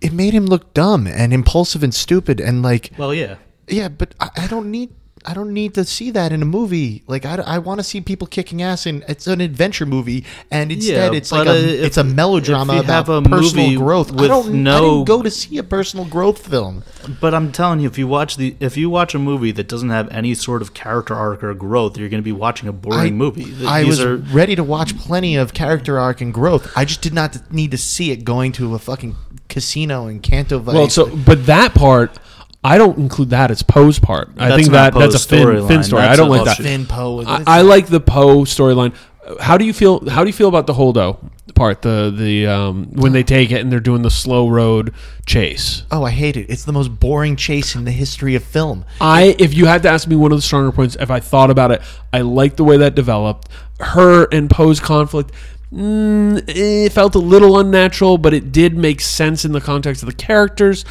it 0.00 0.12
made 0.12 0.32
him 0.32 0.46
look 0.46 0.72
dumb 0.74 1.06
and 1.06 1.32
impulsive 1.32 1.82
and 1.82 1.94
stupid 1.94 2.40
and 2.40 2.62
like 2.62 2.90
Well, 2.96 3.12
yeah. 3.14 3.36
yeah 3.68 3.88
but 3.88 4.14
i, 4.20 4.30
I 4.36 4.46
don't 4.46 4.70
need 4.70 4.90
i 5.26 5.34
don't 5.34 5.52
need 5.52 5.74
to 5.74 5.84
see 5.84 6.10
that 6.10 6.32
in 6.32 6.40
a 6.42 6.44
movie 6.44 7.02
like 7.06 7.24
i, 7.26 7.34
I 7.36 7.58
want 7.58 7.78
to 7.80 7.84
see 7.84 8.00
people 8.00 8.26
kicking 8.26 8.62
ass 8.62 8.86
and 8.86 9.04
it's 9.08 9.26
an 9.26 9.40
adventure 9.40 9.86
movie 9.86 10.24
and 10.50 10.72
instead 10.72 11.12
Yeah, 11.12 11.16
it's 11.18 11.30
like 11.32 11.46
a 11.46 11.50
uh, 11.50 11.54
if- 11.54 11.84
it's 11.86 11.96
a 11.96 12.04
melodrama 12.04 12.74
about 12.78 12.86
have 12.86 13.08
a 13.08 13.22
personal 13.22 13.64
movie 13.66 13.76
growth 13.76 14.12
i 14.18 14.26
don't 14.26 14.66
i 14.66 14.80
didn't 14.80 15.04
go 15.04 15.22
to 15.22 15.30
see 15.30 15.58
a 15.58 15.62
personal 15.62 16.04
growth 16.06 16.46
film 16.46 16.82
But 17.20 17.34
I'm 17.34 17.50
telling 17.50 17.80
you, 17.80 17.88
if 17.88 17.98
you 17.98 18.06
watch 18.06 18.36
the 18.36 18.54
if 18.60 18.76
you 18.76 18.88
watch 18.90 19.14
a 19.14 19.18
movie 19.18 19.52
that 19.52 19.68
doesn't 19.68 19.88
have 19.90 20.08
any 20.10 20.34
sort 20.34 20.62
of 20.62 20.74
character 20.74 21.14
arc 21.14 21.42
or 21.42 21.52
growth, 21.54 21.96
you're 21.98 22.08
going 22.08 22.22
to 22.22 22.24
be 22.24 22.38
watching 22.46 22.68
a 22.68 22.72
boring 22.72 23.00
I, 23.00 23.10
movie. 23.10 23.44
Th- 23.44 23.64
I 23.66 23.80
These 23.82 23.88
was 23.88 24.00
are- 24.04 24.16
ready 24.16 24.54
to 24.54 24.62
watch 24.62 24.96
plenty 24.98 25.34
of 25.36 25.52
character 25.54 25.98
arc 25.98 26.20
and 26.20 26.32
growth. 26.32 26.70
I 26.76 26.84
just 26.84 27.00
did 27.02 27.14
not 27.14 27.50
need 27.52 27.70
to 27.72 27.78
see 27.78 28.10
it 28.12 28.22
going 28.24 28.52
to 28.52 28.74
a 28.74 28.78
fucking 28.78 29.16
casino 29.48 30.06
in 30.06 30.20
Canto 30.20 30.58
Bight. 30.60 30.74
Well, 30.74 30.88
so 30.90 31.06
but 31.16 31.46
that 31.46 31.74
part, 31.74 32.18
I 32.62 32.76
don't 32.78 32.98
include 32.98 33.30
that 33.30 33.50
as 33.50 33.62
Poe's 33.62 33.98
part. 33.98 34.30
I 34.36 34.48
That's 34.50 34.62
think 34.62 34.72
not 34.72 34.92
that 34.92 34.98
that's 34.98 35.14
a 35.14 35.18
Poe's 35.18 35.26
Finn, 35.26 35.46
storyline. 35.46 35.68
Finn 35.68 35.82
story. 35.82 36.02
That's 36.02 36.12
I 36.12 36.16
don't 36.16 36.28
a 36.28 36.30
like 36.30 36.44
that. 36.44 36.50
offshoot. 36.50 36.66
Finn 36.66 36.86
Poe. 36.86 37.24
I, 37.26 37.44
I 37.46 37.62
like 37.62 37.86
the 37.86 38.00
Poe 38.00 38.40
storyline. 38.44 38.94
How 39.40 39.56
do 39.56 39.64
you 39.64 39.72
feel? 39.72 40.08
How 40.10 40.22
do 40.24 40.28
you 40.28 40.32
feel 40.34 40.48
about 40.48 40.66
the 40.66 40.74
Holdo 40.74 41.18
part? 41.54 41.82
The 41.82 42.12
the 42.14 42.46
um, 42.46 42.90
when 42.92 43.12
they 43.12 43.22
take 43.22 43.50
it 43.50 43.60
and 43.60 43.70
they're 43.72 43.80
doing 43.80 44.02
the 44.02 44.10
slow 44.10 44.48
road 44.48 44.92
chase. 45.24 45.84
Oh, 45.90 46.02
I 46.02 46.10
hate 46.10 46.36
it. 46.36 46.50
It's 46.50 46.64
the 46.64 46.72
most 46.72 46.88
boring 47.00 47.36
chase 47.36 47.74
in 47.74 47.84
the 47.84 47.92
history 47.92 48.34
of 48.34 48.42
film. 48.44 48.84
I, 49.00 49.36
if 49.38 49.54
you 49.54 49.66
had 49.66 49.82
to 49.84 49.88
ask 49.88 50.06
me 50.08 50.16
one 50.16 50.32
of 50.32 50.38
the 50.38 50.42
stronger 50.42 50.72
points, 50.72 50.96
if 51.00 51.10
I 51.10 51.20
thought 51.20 51.50
about 51.50 51.70
it, 51.70 51.80
I 52.12 52.20
liked 52.22 52.56
the 52.56 52.64
way 52.64 52.76
that 52.78 52.94
developed. 52.94 53.48
Her 53.78 54.26
and 54.32 54.50
Poe's 54.50 54.80
conflict, 54.80 55.32
mm, 55.72 56.42
it 56.48 56.90
felt 56.92 57.14
a 57.14 57.18
little 57.18 57.58
unnatural, 57.58 58.18
but 58.18 58.34
it 58.34 58.52
did 58.52 58.76
make 58.76 59.00
sense 59.00 59.44
in 59.44 59.52
the 59.52 59.60
context 59.60 60.02
of 60.02 60.08
the 60.08 60.14
characters. 60.14 60.84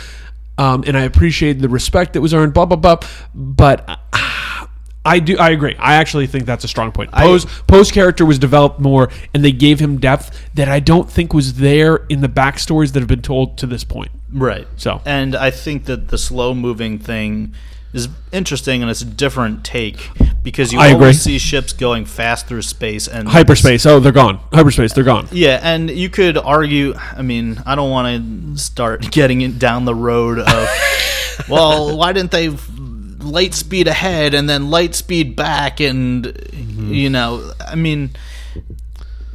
Um, 0.60 0.84
and 0.86 0.98
I 0.98 1.04
appreciated 1.04 1.62
the 1.62 1.70
respect 1.70 2.14
that 2.14 2.22
was 2.22 2.34
earned. 2.34 2.54
Blah 2.54 2.66
blah 2.66 2.78
blah. 2.78 3.00
But 3.34 3.88
uh, 3.88 3.96
I 5.06 5.20
do, 5.20 5.38
I 5.38 5.52
agree. 5.52 5.76
I 5.80 5.96
actually 5.96 6.28
think 6.28 6.46
that's 6.46 6.66
a 6.66 6.68
strong 6.68 6.92
point. 6.92 7.12
Poe's 7.12 7.46
Poe's 7.68 7.92
character 7.92 8.26
was 8.26 8.38
developed 8.38 8.80
more, 8.80 9.10
and 9.34 9.44
they 9.44 9.54
gave 9.54 9.80
him 9.80 10.00
depth 10.00 10.50
that 10.56 10.68
I 10.68 10.82
don't 10.82 11.10
think 11.10 11.34
was 11.34 11.56
there 11.56 12.06
in 12.10 12.20
the 12.22 12.28
backstories 12.28 12.92
that 12.94 13.00
have 13.00 13.08
been 13.08 13.22
told 13.22 13.58
to 13.60 13.66
this 13.66 13.84
point. 13.84 14.12
right. 14.32 14.68
So 14.76 15.02
And 15.06 15.36
I 15.36 15.52
think 15.52 15.86
that 15.86 16.10
the 16.10 16.18
slow 16.18 16.54
moving 16.54 17.00
thing 17.00 17.54
is 17.94 18.08
interesting 18.32 18.82
and 18.82 18.92
it's 18.92 19.02
a 19.02 19.06
different 19.06 19.64
take 19.64 20.10
because 20.44 20.72
you 20.72 20.80
I 20.80 20.94
always 20.94 21.22
agree. 21.22 21.38
see 21.38 21.40
ships 21.40 21.74
going 21.74 22.06
fast 22.06 22.48
through 22.48 22.62
space 22.62 23.08
and 23.08 23.28
hyperspace. 23.28 23.86
Oh, 23.86 24.00
they're 24.00 24.12
gone. 24.12 24.40
Hyperspace. 24.54 24.94
They're 24.94 25.04
gone. 25.04 25.28
Yeah, 25.32 25.60
and 25.62 25.90
you 25.90 26.10
could 26.10 26.38
argue. 26.38 26.94
I 26.96 27.22
mean, 27.22 27.62
I 27.66 27.76
don't 27.76 27.90
want 27.90 28.56
to 28.56 28.62
start 28.62 29.12
getting 29.12 29.42
it 29.42 29.60
down 29.60 29.86
the 29.86 29.96
road 29.96 30.40
of, 30.40 30.70
well, 31.50 31.98
why 31.98 32.14
didn't 32.14 32.32
they 32.32 32.50
light 33.20 33.54
speed 33.54 33.88
ahead 33.88 34.34
and 34.34 34.50
then 34.50 34.70
light 34.70 34.96
speed 34.96 35.36
back? 35.36 35.80
And 35.80 36.26
mm-hmm. 36.26 36.94
you 36.94 37.10
know, 37.10 37.52
I 37.60 37.76
mean, 37.76 38.12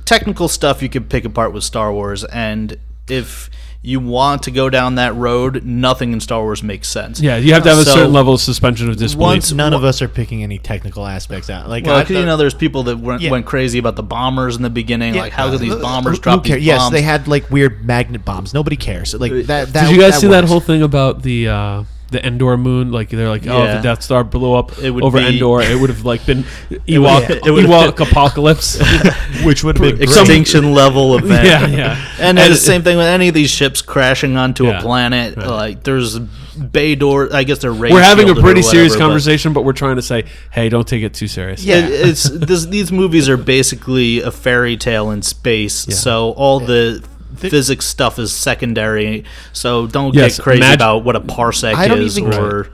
technical 0.05 0.49
stuff 0.49 0.83
you 0.83 0.89
could 0.89 1.11
pick 1.11 1.25
apart 1.25 1.53
with 1.53 1.65
Star 1.65 1.93
Wars, 1.93 2.25
and 2.25 2.79
if 3.09 3.51
you 3.87 4.01
want 4.01 4.43
to 4.45 4.51
go 4.51 4.71
down 4.71 4.95
that 4.95 5.15
road, 5.15 5.63
nothing 5.63 6.15
in 6.15 6.19
Star 6.21 6.41
Wars 6.43 6.63
makes 6.63 6.89
sense. 6.89 7.21
Yeah, 7.21 7.37
you 7.37 7.53
have 7.53 7.63
to 7.65 7.69
have 7.69 7.79
a 7.79 7.85
So, 7.85 7.95
certain 7.95 8.15
level 8.15 8.33
of 8.33 8.41
suspension 8.41 8.89
of 8.89 8.97
disbelief. 8.97 9.27
once- 9.27 9.53
None 9.53 9.75
of 9.75 9.85
us 9.85 10.01
are 10.01 10.09
picking 10.09 10.43
any 10.43 10.57
technical 10.59 11.07
aspects 11.07 11.51
out. 11.51 11.69
Like, 11.69 11.85
Well, 11.85 11.97
I 11.97 12.01
'cause, 12.01 12.11
you 12.11 12.17
thought- 12.17 12.25
know, 12.25 12.37
there's 12.39 12.55
people 12.55 12.85
that 12.85 12.99
went, 12.99 13.21
Yeah. 13.21 13.31
went 13.31 13.45
crazy 13.45 13.79
about 13.79 13.97
the 13.97 14.03
bombers 14.03 14.57
in 14.57 14.63
the 14.63 14.71
beginning. 14.71 15.15
like, 15.15 15.33
how 15.33 15.51
could 15.51 15.61
these 15.61 15.73
Uh, 15.75 15.77
bombers 15.77 16.17
who 16.17 16.23
drop 16.23 16.45
cares? 16.45 16.61
these 16.61 16.67
Yes, 16.67 16.89
they 16.91 17.03
had 17.03 17.29
like 17.29 17.51
weird 17.51 17.85
magnet 17.87 18.25
bombs. 18.25 18.55
Nobody 18.55 18.77
cares. 18.77 19.15
Like 19.15 19.33
that. 19.49 19.73
that 19.75 19.87
Did 19.89 19.95
you 19.95 20.01
guys 20.01 20.19
see 20.19 20.29
that 20.29 20.41
works. 20.45 20.51
whole 20.51 20.61
thing 20.61 20.81
about 20.83 21.23
the 21.23 21.49
uh, 21.49 21.83
the 22.11 22.25
Endor 22.25 22.57
moon? 22.57 22.93
Like 22.93 23.11
they're 23.11 23.29
like, 23.29 23.47
oh, 23.47 23.65
if 23.65 23.77
the 23.77 23.83
Death 23.83 24.03
Star 24.03 24.23
blew 24.25 24.55
up 24.55 24.79
It 24.79 24.91
would 24.91 25.03
over 25.05 25.19
be- 25.19 25.27
Endor, 25.27 25.63
it 25.63 25.79
would 25.81 25.91
have 25.91 26.05
like 26.05 26.25
been 26.27 26.43
Ewok, 26.71 27.31
it 27.47 27.51
would- 27.51 27.65
Ewok 27.65 28.01
apocalypse. 28.01 28.81
which 29.45 29.65
would 29.65 29.77
great. 29.77 30.01
extinction 30.01 30.73
level 30.73 31.17
event. 31.19 31.45
yeah, 31.47 31.67
yeah. 31.67 32.09
And, 32.21 32.39
it's 32.39 32.49
the 32.51 32.57
same 32.57 32.83
thing 32.83 32.97
with 32.97 33.07
any 33.07 33.29
of 33.29 33.35
these 33.35 33.51
ships 33.51 33.83
crashing 33.83 34.37
onto 34.37 34.67
Yeah. 34.67 34.79
a 34.79 34.83
planet. 34.83 35.37
Like 35.37 35.83
there's 35.83 36.19
bay 36.19 36.95
door. 36.95 37.29
I 37.33 37.43
guess 37.45 37.59
they're 37.59 37.75
We're 37.75 38.01
having 38.01 38.31
a 38.31 38.35
pretty 38.35 38.63
serious 38.63 38.95
but- 38.95 39.01
conversation, 39.01 39.53
but 39.53 39.63
we're 39.65 39.73
trying 39.73 39.97
to 39.97 40.03
say, 40.03 40.25
hey, 40.53 40.69
don't 40.69 40.87
take 40.87 41.03
it 41.03 41.15
too 41.15 41.27
serious. 41.29 41.65
Yeah. 41.65 41.79
It- 41.79 42.09
it's 42.09 42.23
this, 42.25 42.67
these 42.67 42.93
movies 42.93 43.29
are 43.29 43.37
basically 43.37 44.21
a 44.21 44.31
fairy 44.31 44.77
tale 44.77 45.11
in 45.11 45.23
space. 45.23 45.75
So 45.75 46.31
all 46.33 46.61
the 46.61 47.05
physics 47.37 47.87
stuff 47.87 48.19
is 48.19 48.33
secondary. 48.33 49.25
So 49.53 49.87
don't 49.87 50.15
Yes, 50.15 50.37
get 50.39 50.43
crazy 50.45 50.59
imagine- 50.59 50.75
about 50.75 51.05
what 51.05 51.17
a 51.17 51.21
parsec 51.21 51.75
I 51.75 51.93
is 51.95 52.19
even- 52.19 52.35
or. 52.35 52.69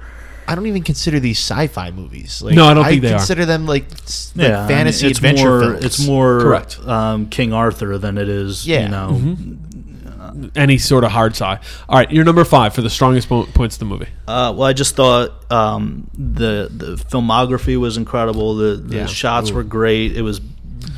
I 0.48 0.56
don't 0.56 0.66
even 0.66 0.82
consider 0.82 1.20
these 1.20 1.38
sci-fi 1.38 1.92
movies. 1.92 2.42
Like, 2.42 2.56
No, 2.56 2.64
I 2.64 2.74
don't 2.74 2.84
think 2.84 3.02
they 3.02 3.12
are. 3.12 3.18
consider 3.18 3.46
them 3.46 3.66
like, 3.66 3.84
like 3.88 4.48
yeah, 4.48 4.56
I 4.56 4.58
mean, 4.60 4.68
fantasy 4.68 5.06
it's 5.06 5.18
adventure 5.18 5.44
more, 5.48 5.60
films. 5.60 5.84
It's 5.84 6.04
more 6.06 6.40
Correct. 6.40 6.80
Um, 6.84 7.26
King 7.26 7.52
Arthur 7.52 7.98
than 7.98 8.18
it 8.18 8.28
is. 8.28 8.66
Yeah. 8.66 8.82
You 8.82 8.88
know. 8.88 9.56
Any 10.54 10.78
sort 10.78 11.02
of 11.04 11.10
hard 11.12 11.32
sci. 11.34 11.44
All 11.88 11.98
right, 11.98 12.10
you're 12.10 12.24
number 12.24 12.44
five 12.44 12.74
for 12.74 12.82
the 12.82 12.90
strongest 12.90 13.28
po- 13.28 13.46
points 13.46 13.76
of 13.76 13.80
the 13.80 13.84
movie. 13.86 14.06
Uh, 14.28 14.52
well, 14.56 14.62
I 14.64 14.72
just 14.72 14.94
thought 14.94 15.50
um, 15.52 16.08
the 16.16 16.68
the 16.74 16.96
filmography 16.96 17.76
was 17.78 17.96
incredible. 17.96 18.54
The, 18.56 18.76
the 18.76 18.96
Yeah. 18.98 19.06
shots 19.06 19.50
were 19.50 19.62
great. 19.64 20.16
It 20.16 20.22
was 20.22 20.40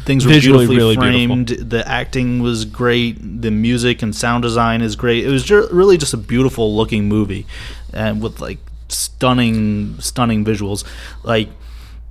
things 0.04 0.24
were 0.24 0.32
Visually 0.32 0.66
beautifully 0.66 0.96
really 0.96 1.26
framed. 1.26 1.48
The 1.48 1.86
acting 1.88 2.42
was 2.42 2.64
great. 2.64 3.42
The 3.42 3.50
music 3.50 4.02
and 4.02 4.14
sound 4.14 4.42
design 4.42 4.82
is 4.82 4.96
great. 4.96 5.24
It 5.24 5.30
was 5.30 5.44
ju- 5.44 5.68
really 5.70 5.96
just 5.98 6.14
a 6.14 6.18
beautiful 6.18 6.74
looking 6.76 7.08
movie, 7.08 7.46
and 7.92 8.22
with 8.22 8.40
like 8.40 8.58
stunning 8.88 9.98
stunning 10.00 10.44
visuals. 10.44 10.84
Like 11.22 11.48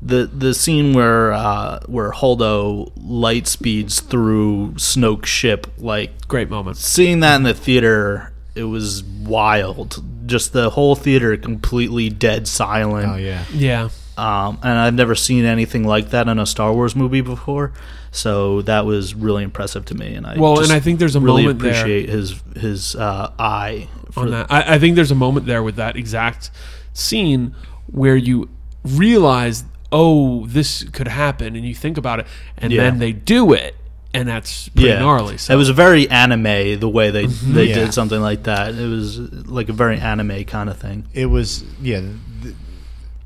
the 0.02 0.26
the 0.26 0.54
scene 0.54 0.94
where 0.94 1.32
uh, 1.34 1.80
where 1.86 2.12
Holdo 2.12 2.92
light 2.98 3.48
speeds 3.48 4.00
through 4.00 4.74
Snoke's 4.78 5.30
ship, 5.30 5.68
like 5.78 6.28
Great 6.28 6.50
moment. 6.50 6.78
seeing 6.78 7.20
that 7.20 7.36
in 7.36 7.44
the 7.44 7.54
theater, 7.54 8.32
it 8.56 8.64
was 8.64 9.04
wild. 9.04 10.04
Just 10.26 10.54
the 10.54 10.70
whole 10.72 10.96
theater 10.96 11.36
completely 11.38 12.10
dead 12.10 12.48
silent. 12.48 13.10
Oh 13.12 13.16
yeah. 13.18 13.46
Yeah. 13.54 13.90
Um, 14.22 14.60
and 14.62 14.78
I've 14.78 14.94
never 14.94 15.16
seen 15.16 15.46
anything 15.46 15.84
like 15.84 16.12
that 16.12 16.28
in 16.28 16.38
a 16.38 16.46
Star 16.46 16.72
Wars 16.74 16.96
movie 16.96 17.22
before, 17.22 17.74
so 18.12 18.62
that 18.64 18.86
was 18.86 19.16
really 19.16 19.44
impressive 19.44 19.84
to 19.86 19.96
me. 19.96 20.14
And 20.14 20.28
I 20.28 20.38
Well, 20.38 20.58
just 20.58 20.70
and 20.70 20.78
I 20.78 20.80
think 20.80 21.00
there's 21.00 21.16
a 21.16 21.20
really 21.20 21.42
moment 21.44 21.60
there- 21.62 21.72
appreciate 21.72 22.10
his 22.10 22.36
his 22.56 22.96
uh, 22.96 23.32
eye 23.40 23.88
for 24.12 24.22
on 24.26 24.32
that. 24.32 24.48
I, 24.52 24.76
I 24.76 24.80
think 24.80 24.96
there's 24.96 25.12
a 25.12 25.16
moment 25.16 25.46
there 25.48 25.64
with 25.64 25.76
that 25.78 25.96
exact 25.96 26.52
scene 26.94 27.56
where 27.88 28.16
you 28.16 28.48
realize, 28.84 29.64
oh, 29.92 30.46
this 30.46 30.84
could 30.92 31.08
happen, 31.08 31.56
and 31.56 31.66
you 31.66 31.74
think 31.76 31.98
about 31.98 32.20
it, 32.20 32.28
and 32.58 32.72
Yeah. 32.72 32.84
then 32.84 33.00
they 33.00 33.12
do 33.14 33.54
it, 33.54 33.76
and 34.14 34.28
that's 34.28 34.70
pretty 34.70 34.90
yeah. 34.90 35.00
gnarly. 35.00 35.38
So 35.38 35.54
It 35.54 35.58
was 35.58 35.70
a 35.70 35.74
very 35.74 36.10
anime 36.10 36.80
the 36.80 36.90
way 36.90 37.10
they 37.12 37.26
they 37.26 37.66
Yeah. 37.70 37.76
did 37.76 37.94
something 37.94 38.22
like 38.22 38.44
that. 38.44 38.76
It 38.76 38.88
was 38.88 39.18
like 39.48 39.70
a 39.70 39.74
very 39.74 39.98
anime 40.00 40.44
kind 40.46 40.70
of 40.70 40.78
thing. 40.78 41.06
It 41.14 41.28
was 41.28 41.64
yeah. 41.82 42.02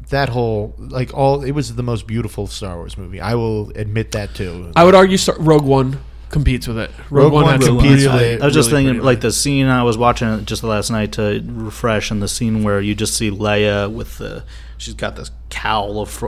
Th- 0.05 0.09
that 0.11 0.29
whole 0.29 0.73
like 0.77 1.13
all 1.13 1.43
it 1.43 1.51
was 1.51 1.75
the 1.75 1.83
most 1.83 2.07
beautiful 2.07 2.47
Star 2.47 2.75
Wars 2.75 2.97
movie. 2.97 3.19
I 3.21 3.35
will 3.35 3.71
admit 3.71 4.11
that 4.11 4.33
too. 4.35 4.71
I 4.75 4.83
would 4.83 4.95
argue 4.95 5.17
Star- 5.17 5.37
Rogue 5.39 5.65
One 5.65 5.99
competes 6.29 6.67
with 6.67 6.77
it. 6.77 6.91
Rogue, 7.09 7.25
Rogue 7.25 7.33
One, 7.33 7.43
One 7.43 7.61
had 7.61 7.61
competes 7.61 8.03
really- 8.03 8.13
with 8.13 8.21
it. 8.21 8.41
I 8.41 8.45
was 8.45 8.53
just 8.53 8.71
really 8.71 8.85
thinking, 8.85 9.03
like 9.03 9.21
the 9.21 9.31
scene 9.31 9.67
I 9.67 9.83
was 9.83 9.97
watching 9.97 10.27
it 10.29 10.45
just 10.45 10.63
last 10.63 10.89
night 10.89 11.13
to 11.13 11.43
refresh, 11.45 12.11
and 12.11 12.21
the 12.21 12.27
scene 12.27 12.63
where 12.63 12.81
you 12.81 12.93
just 12.95 13.15
see 13.15 13.31
Leia 13.31 13.91
with 13.91 14.17
the 14.17 14.43
she's 14.77 14.93
got 14.93 15.15
this 15.15 15.31
cowl 15.49 16.01
of, 16.01 16.23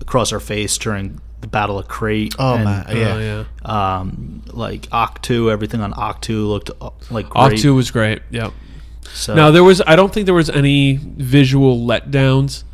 across 0.00 0.30
her 0.30 0.40
face 0.40 0.76
during 0.78 1.20
the 1.40 1.46
Battle 1.46 1.78
of 1.78 1.88
Crait. 1.88 2.34
Oh 2.38 2.54
and, 2.54 2.64
my 2.64 2.84
yeah. 2.92 3.14
Oh, 3.14 3.44
yeah. 3.64 3.98
Um, 3.98 4.42
like 4.52 4.82
Ahch-To, 4.90 5.50
everything 5.50 5.80
on 5.80 5.92
Ahch-To 5.92 6.46
looked 6.46 6.70
uh, 6.80 6.90
like 7.10 7.28
great. 7.28 7.52
Ahch-To 7.52 7.74
was 7.74 7.90
great. 7.90 8.20
Yep. 8.30 8.52
So 9.12 9.34
Now 9.34 9.50
there 9.50 9.64
was. 9.64 9.80
I 9.86 9.96
don't 9.96 10.12
think 10.12 10.26
there 10.26 10.34
was 10.34 10.50
any 10.50 10.98
visual 11.02 11.86
letdowns 11.86 12.64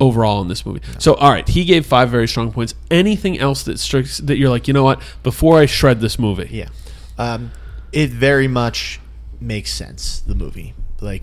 overall 0.00 0.42
in 0.42 0.48
this 0.48 0.66
movie. 0.66 0.80
So 0.98 1.14
all 1.14 1.30
right, 1.30 1.46
he 1.48 1.64
gave 1.64 1.86
five 1.86 2.10
very 2.10 2.28
strong 2.28 2.52
points. 2.52 2.74
Anything 2.90 3.38
else 3.38 3.62
that 3.64 3.78
strikes 3.78 4.18
that 4.18 4.36
you're 4.36 4.50
like, 4.50 4.68
you 4.68 4.74
know 4.74 4.84
what? 4.84 5.00
Before 5.22 5.58
I 5.58 5.66
shred 5.66 6.00
this 6.00 6.18
movie, 6.18 6.48
Yeah. 6.50 6.68
Um, 7.16 7.52
it 7.92 8.10
very 8.10 8.48
much 8.48 9.00
makes 9.40 9.72
sense, 9.72 10.20
the 10.20 10.34
movie. 10.34 10.74
Like, 11.00 11.22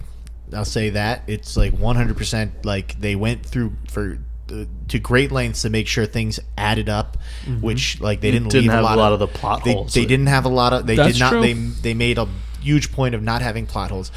I'll 0.54 0.64
say 0.64 0.92
that. 0.92 1.24
It's 1.28 1.58
like 1.58 1.74
100% 1.74 2.66
like 2.66 3.00
they 3.00 3.16
went 3.16 3.46
through 3.46 3.74
for 3.90 4.20
uh, 4.52 4.66
to 4.88 5.00
great 5.00 5.32
lengths 5.32 5.62
to 5.64 5.70
make 5.70 5.88
sure 5.88 6.06
things 6.06 6.40
added 6.58 6.88
up, 6.90 7.18
which 7.62 8.00
like 8.00 8.22
they 8.22 8.32
didn't, 8.32 8.50
Didn't 8.50 8.64
leave 8.64 8.72
have 8.72 8.82
a 8.82 8.84
lot, 8.84 8.98
a 8.98 9.02
lot 9.02 9.14
of 9.14 9.20
the 9.20 9.28
plot 9.28 9.64
they, 9.64 9.74
holes. 9.74 9.94
They 9.94 10.06
didn't 10.06 10.28
have 10.28 10.46
a 10.46 10.50
lot 10.50 10.74
of. 10.74 10.86
They 10.88 10.96
That's 10.96 11.14
did 11.14 11.20
not. 11.20 11.30
true. 11.32 11.42
They 11.42 11.54
they 11.54 11.94
made 11.94 12.18
a 12.18 12.28
huge 12.62 12.92
point 12.92 13.16
of 13.16 13.22
not 13.24 13.42
having 13.42 13.66
plot 13.66 13.92
holes, 13.92 14.12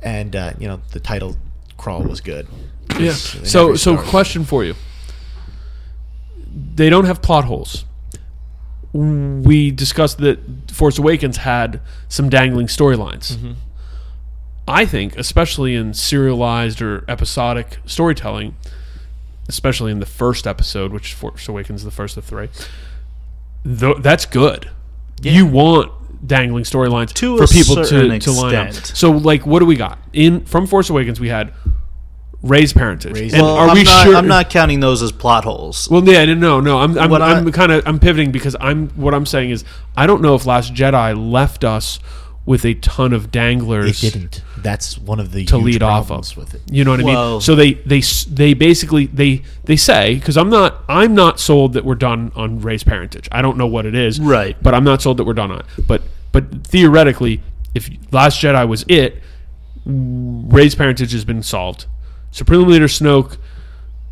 and 0.00 0.34
uh, 0.34 0.52
you 0.58 0.66
know 0.68 0.80
the 0.92 1.00
title 1.00 1.36
crawl 1.76 2.02
was 2.02 2.20
good. 2.20 2.48
Yeah. 2.98 3.12
So 3.12 3.74
so 3.74 3.96
question 3.96 4.44
for 4.44 4.64
you. 4.64 4.74
They 6.74 6.90
don't 6.90 7.04
have 7.04 7.22
plot 7.22 7.44
holes. 7.44 7.84
We 8.92 9.70
discussed 9.70 10.18
that 10.18 10.38
Force 10.70 10.98
Awakens 10.98 11.38
had 11.38 11.80
some 12.08 12.30
dangling 12.30 12.66
storylines. 12.66 13.32
Mm-hmm. 13.32 13.52
I 14.68 14.84
think, 14.86 15.16
especially 15.16 15.74
in 15.74 15.94
serialized 15.94 16.80
or 16.80 17.04
episodic 17.06 17.78
storytelling, 17.84 18.56
especially 19.48 19.92
in 19.92 20.00
the 20.00 20.06
first 20.06 20.46
episode, 20.46 20.92
which 20.92 21.14
Force 21.14 21.46
Awakens 21.48 21.80
is 21.80 21.84
the 21.84 21.90
first 21.90 22.16
of 22.16 22.24
three, 22.24 22.48
th- 23.64 23.98
that's 24.00 24.26
good. 24.26 24.70
You 25.22 25.46
want 25.46 25.92
dangling 26.26 26.64
storylines 26.64 27.12
To 27.14 27.36
for 27.36 27.46
people 27.46 27.76
to, 27.84 28.18
to 28.18 28.32
line 28.32 28.54
up. 28.54 28.74
So, 28.74 29.12
like, 29.12 29.46
what 29.46 29.60
do 29.60 29.66
we 29.66 29.76
got 29.76 29.98
in 30.12 30.44
from 30.46 30.66
Force 30.66 30.90
Awakens? 30.90 31.20
We 31.20 31.28
had 31.28 31.52
Rey's 32.48 32.72
parentage. 32.72 33.14
Rey's- 33.14 33.32
and 33.32 33.42
Well, 33.42 33.56
are 33.56 33.68
I'm 33.68 33.74
we 33.74 33.82
not, 33.84 34.04
sure? 34.04 34.16
I'm 34.16 34.28
not 34.28 34.50
counting 34.50 34.80
those 34.80 35.02
as 35.02 35.12
plot 35.12 35.44
holes. 35.44 35.88
Well, 35.90 36.04
yeah, 36.08 36.24
no, 36.34 36.60
no. 36.60 36.78
I'm, 36.78 36.98
I'm, 36.98 37.12
I- 37.12 37.34
I'm 37.34 37.50
kind 37.52 37.72
of, 37.72 37.86
I'm 37.86 37.98
pivoting 37.98 38.32
because 38.32 38.56
I'm. 38.60 38.88
What 38.90 39.14
I'm 39.14 39.26
saying 39.26 39.50
is, 39.50 39.64
I 39.96 40.06
don't 40.06 40.22
know 40.22 40.34
if 40.34 40.46
Last 40.46 40.72
Jedi 40.74 41.14
left 41.32 41.64
us 41.64 41.98
with 42.44 42.64
a 42.64 42.74
ton 42.74 43.12
of 43.12 43.32
danglers. 43.32 44.04
It 44.04 44.12
didn't. 44.12 44.42
That's 44.58 44.96
one 44.96 45.18
of 45.18 45.32
the 45.32 45.44
to 45.46 45.56
huge 45.58 45.74
lead 45.74 45.82
off 45.82 46.10
of 46.12 46.36
with 46.36 46.54
it. 46.54 46.62
You 46.70 46.84
know 46.84 46.92
what 46.92 47.00
I 47.00 47.02
mean? 47.04 47.40
So 47.40 47.54
they 47.56 47.74
they 47.74 48.00
they 48.30 48.54
basically 48.54 49.06
they 49.06 49.42
they 49.64 49.76
say 49.76 50.14
because 50.14 50.36
I'm 50.36 50.48
not 50.48 50.82
I'm 50.88 51.14
not 51.14 51.40
sold 51.40 51.72
that 51.72 51.84
we're 51.84 51.94
done 51.96 52.30
on 52.36 52.60
Rey's 52.60 52.84
parentage. 52.84 53.28
I 53.32 53.42
don't 53.42 53.56
know 53.58 53.66
what 53.66 53.84
it 53.84 53.94
is, 53.96 54.20
Right. 54.20 54.56
But 54.62 54.74
I'm 54.74 54.84
not 54.84 55.02
sold 55.02 55.16
that 55.16 55.24
we're 55.24 55.32
done 55.34 55.50
on 55.50 55.60
it. 55.60 55.66
But 55.88 56.02
but 56.32 56.64
theoretically, 56.66 57.42
if 57.74 57.90
Last 58.12 58.40
Jedi 58.40 58.66
was 58.68 58.84
it, 58.88 59.22
Rey's 59.84 60.74
parentage 60.74 61.12
has 61.12 61.24
been 61.24 61.42
solved. 61.42 61.86
Supreme 62.30 62.66
Leader 62.68 62.86
Snoke 62.86 63.38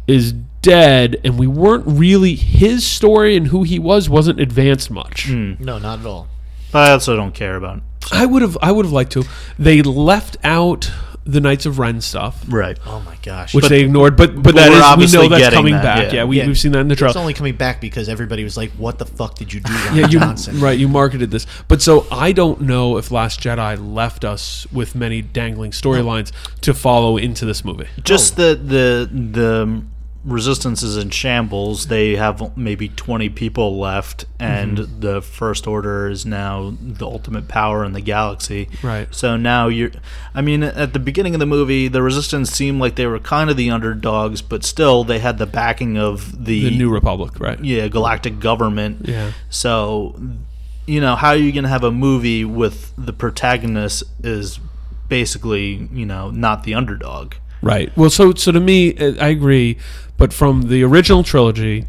is 0.06 0.32
dead, 0.62 1.20
and 1.24 1.38
we 1.38 1.46
weren't 1.46 1.84
really 1.86 2.34
his 2.34 2.86
story 2.86 3.36
and 3.36 3.48
who 3.48 3.62
he 3.62 3.78
was 3.78 4.08
wasn't 4.08 4.40
advanced 4.40 4.90
much. 4.90 5.26
Hmm. 5.26 5.54
No, 5.58 5.78
not 5.78 6.00
at 6.00 6.06
all. 6.06 6.28
I 6.72 6.90
also 6.90 7.14
don't 7.16 7.34
care 7.34 7.56
about. 7.56 7.82
I 8.10 8.26
would 8.26 8.42
have 8.42 8.58
I 8.60 8.72
would 8.72 8.84
have 8.84 8.92
liked 8.92 9.12
to. 9.12 9.24
They 9.58 9.82
left 9.82 10.36
out 10.42 10.90
the 11.26 11.40
Knights 11.40 11.64
of 11.66 11.78
Ren 11.78 12.00
stuff. 12.00 12.44
Right. 12.48 12.78
Oh 12.86 13.00
my 13.00 13.16
gosh. 13.22 13.54
which 13.54 13.68
they 13.68 13.80
ignored. 13.80 14.16
But 14.16 14.34
but, 14.34 14.42
but 14.42 14.54
that 14.56 14.68
we're 14.68 14.74
is 14.76 14.78
we 14.78 14.82
obviously 14.84 15.28
know 15.28 15.36
that's 15.38 15.54
coming 15.54 15.74
that, 15.74 15.82
back. 15.82 16.06
Yeah, 16.12 16.20
yeah. 16.20 16.24
we, 16.24 16.38
Yeah. 16.38 16.46
we've 16.46 16.58
seen 16.58 16.72
that 16.72 16.80
in 16.80 16.88
the 16.88 16.96
truck. 16.96 17.10
It's 17.10 17.16
only 17.16 17.34
coming 17.34 17.56
back 17.56 17.80
because 17.80 18.08
everybody 18.08 18.44
was 18.44 18.56
like, 18.56 18.70
"What 18.72 18.98
the 18.98 19.06
fuck 19.06 19.36
did 19.36 19.52
you 19.52 19.60
do, 19.60 19.72
Ron 19.72 19.96
Yeah, 19.96 20.06
you 20.08 20.20
Johnson?" 20.20 20.60
right. 20.60 20.78
You 20.78 20.88
marketed 20.88 21.30
this, 21.30 21.46
but 21.68 21.80
so 21.80 22.06
I 22.10 22.32
don't 22.32 22.62
know 22.62 22.98
if 22.98 23.10
Last 23.10 23.40
Jedi 23.40 23.76
left 23.94 24.24
us 24.24 24.66
with 24.72 24.94
many 24.94 25.22
dangling 25.22 25.70
storylines 25.70 26.30
to 26.60 26.74
follow 26.74 27.16
into 27.16 27.44
this 27.46 27.64
movie. 27.64 27.88
Just 28.02 28.36
the 28.36 28.54
the 28.62 29.08
the 29.10 29.82
resistance 30.24 30.82
is 30.82 30.96
in 30.96 31.10
shambles. 31.10 31.86
They 31.88 32.16
have 32.16 32.56
maybe 32.56 32.88
twenty 32.88 33.28
people 33.28 33.78
left, 33.78 34.24
and 34.40 34.78
Mm-hmm. 34.78 35.00
the 35.00 35.20
First 35.22 35.66
Order 35.66 36.08
is 36.08 36.24
now 36.24 36.74
the 36.80 37.06
ultimate 37.06 37.46
power 37.48 37.84
in 37.84 37.92
the 37.92 38.00
galaxy. 38.00 38.68
Right. 38.82 39.06
So 39.14 39.36
now 39.36 39.68
you're. 39.68 39.90
I 40.34 40.40
mean, 40.40 40.62
at 40.62 40.92
the 40.94 40.98
beginning 40.98 41.34
of 41.34 41.40
the 41.40 41.46
movie, 41.46 41.88
the 41.88 42.02
resistance 42.02 42.50
seemed 42.50 42.80
like 42.80 42.96
they 42.96 43.06
were 43.06 43.18
kind 43.18 43.50
of 43.50 43.56
the 43.56 43.70
underdogs, 43.70 44.40
but 44.42 44.64
still 44.64 45.04
they 45.04 45.18
had 45.18 45.38
the 45.38 45.46
backing 45.46 45.98
of 45.98 46.44
the, 46.44 46.70
The 46.70 46.76
New 46.76 46.90
Republic, 46.90 47.38
right? 47.38 47.62
yeah 47.62 47.88
galactic 47.88 48.40
government. 48.40 49.06
Yeah. 49.08 49.32
So, 49.50 50.18
you 50.86 51.00
know, 51.00 51.16
how 51.16 51.28
are 51.30 51.36
you 51.36 51.52
going 51.52 51.64
to 51.64 51.68
have 51.70 51.84
a 51.84 51.92
movie 51.92 52.44
with 52.44 52.92
the 52.96 53.12
protagonist 53.12 54.02
is 54.22 54.58
basically, 55.08 55.88
you 55.92 56.06
know, 56.06 56.30
not 56.30 56.64
the 56.64 56.74
underdog? 56.74 57.34
Right. 57.62 57.94
Well, 57.96 58.10
so 58.10 58.34
so 58.34 58.52
to 58.52 58.60
me, 58.60 58.94
I 59.18 59.28
agree. 59.28 59.78
But 60.16 60.32
from 60.32 60.62
the 60.68 60.82
original 60.84 61.22
trilogy, 61.24 61.86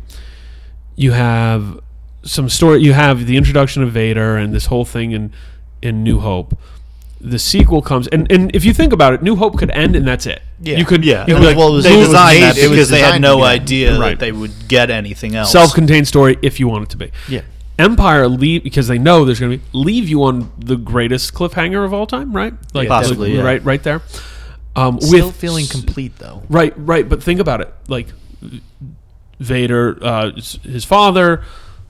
you 0.96 1.12
have 1.12 1.80
some 2.24 2.50
story. 2.50 2.82
You 2.82 2.94
have 2.94 3.26
the 3.28 3.38
introduction 3.38 3.84
of 3.84 3.92
Vader 3.92 4.36
and 4.38 4.54
this 4.54 4.66
whole 4.68 4.86
thing 4.86 5.12
in 5.12 5.32
in 5.82 6.04
New 6.04 6.20
Hope. 6.20 6.58
The 7.22 7.40
sequel 7.40 7.82
comes, 7.82 8.08
and, 8.10 8.30
and 8.32 8.54
if 8.56 8.66
you 8.66 8.74
think 8.74 8.94
about 8.94 9.14
it, 9.14 9.24
New 9.24 9.36
Hope 9.36 9.58
could 9.58 9.72
end, 9.72 9.96
and 9.96 10.08
that's 10.08 10.26
it. 10.28 10.42
Yeah. 10.62 10.78
you 10.78 10.86
could. 10.86 11.04
Yeah, 11.06 11.22
you 11.28 11.34
could 11.34 11.36
It 11.36 11.40
was- 11.40 11.46
like, 11.48 11.58
well, 11.58 11.70
it 11.70 11.76
was- 11.76 11.84
they 11.86 11.94
it 11.94 11.98
was 11.98 12.08
designed 12.08 12.44
that 12.44 12.58
it 12.58 12.62
was 12.64 12.70
because 12.72 12.90
they 12.90 13.00
had 13.00 13.22
no 13.22 13.36
to 13.38 13.38
be 13.38 13.42
that. 13.44 13.62
idea 13.62 14.00
Right. 14.00 14.10
that 14.12 14.20
they 14.20 14.32
would 14.32 14.52
get 14.68 14.90
anything 14.92 15.36
else. 15.36 15.52
self-contained 15.52 16.08
story 16.08 16.38
if 16.42 16.60
you 16.60 16.68
want 16.68 16.84
it 16.84 16.90
to 16.90 16.98
be. 16.98 17.12
Yeah. 17.28 17.42
Empire 17.80 18.28
leave 18.28 18.64
because 18.64 18.88
they 18.88 18.98
know 19.00 19.26
there's 19.26 19.40
going 19.40 19.52
to 19.54 19.58
be 19.58 19.64
leave 19.74 20.08
you 20.08 20.24
on 20.24 20.52
the 20.58 20.76
greatest 20.76 21.34
cliffhanger 21.34 21.84
of 21.84 21.94
all 21.94 22.06
time, 22.06 22.32
right? 22.36 22.54
Like 22.74 22.88
Possibly, 22.90 23.30
like, 23.30 23.38
yeah. 23.38 23.44
right, 23.44 23.66
right 23.66 23.84
there. 23.84 24.02
Um, 24.76 25.00
Still 25.00 25.28
with 25.28 25.36
feeling 25.38 25.68
complete 25.68 26.18
though. 26.18 26.44
Right, 26.50 26.74
right. 26.78 27.08
But 27.08 27.24
think 27.24 27.40
about 27.40 27.62
it. 27.62 27.74
Like 27.88 28.08
Vader, 29.40 29.98
uh, 30.02 30.32
his 30.32 30.86
father 30.86 31.44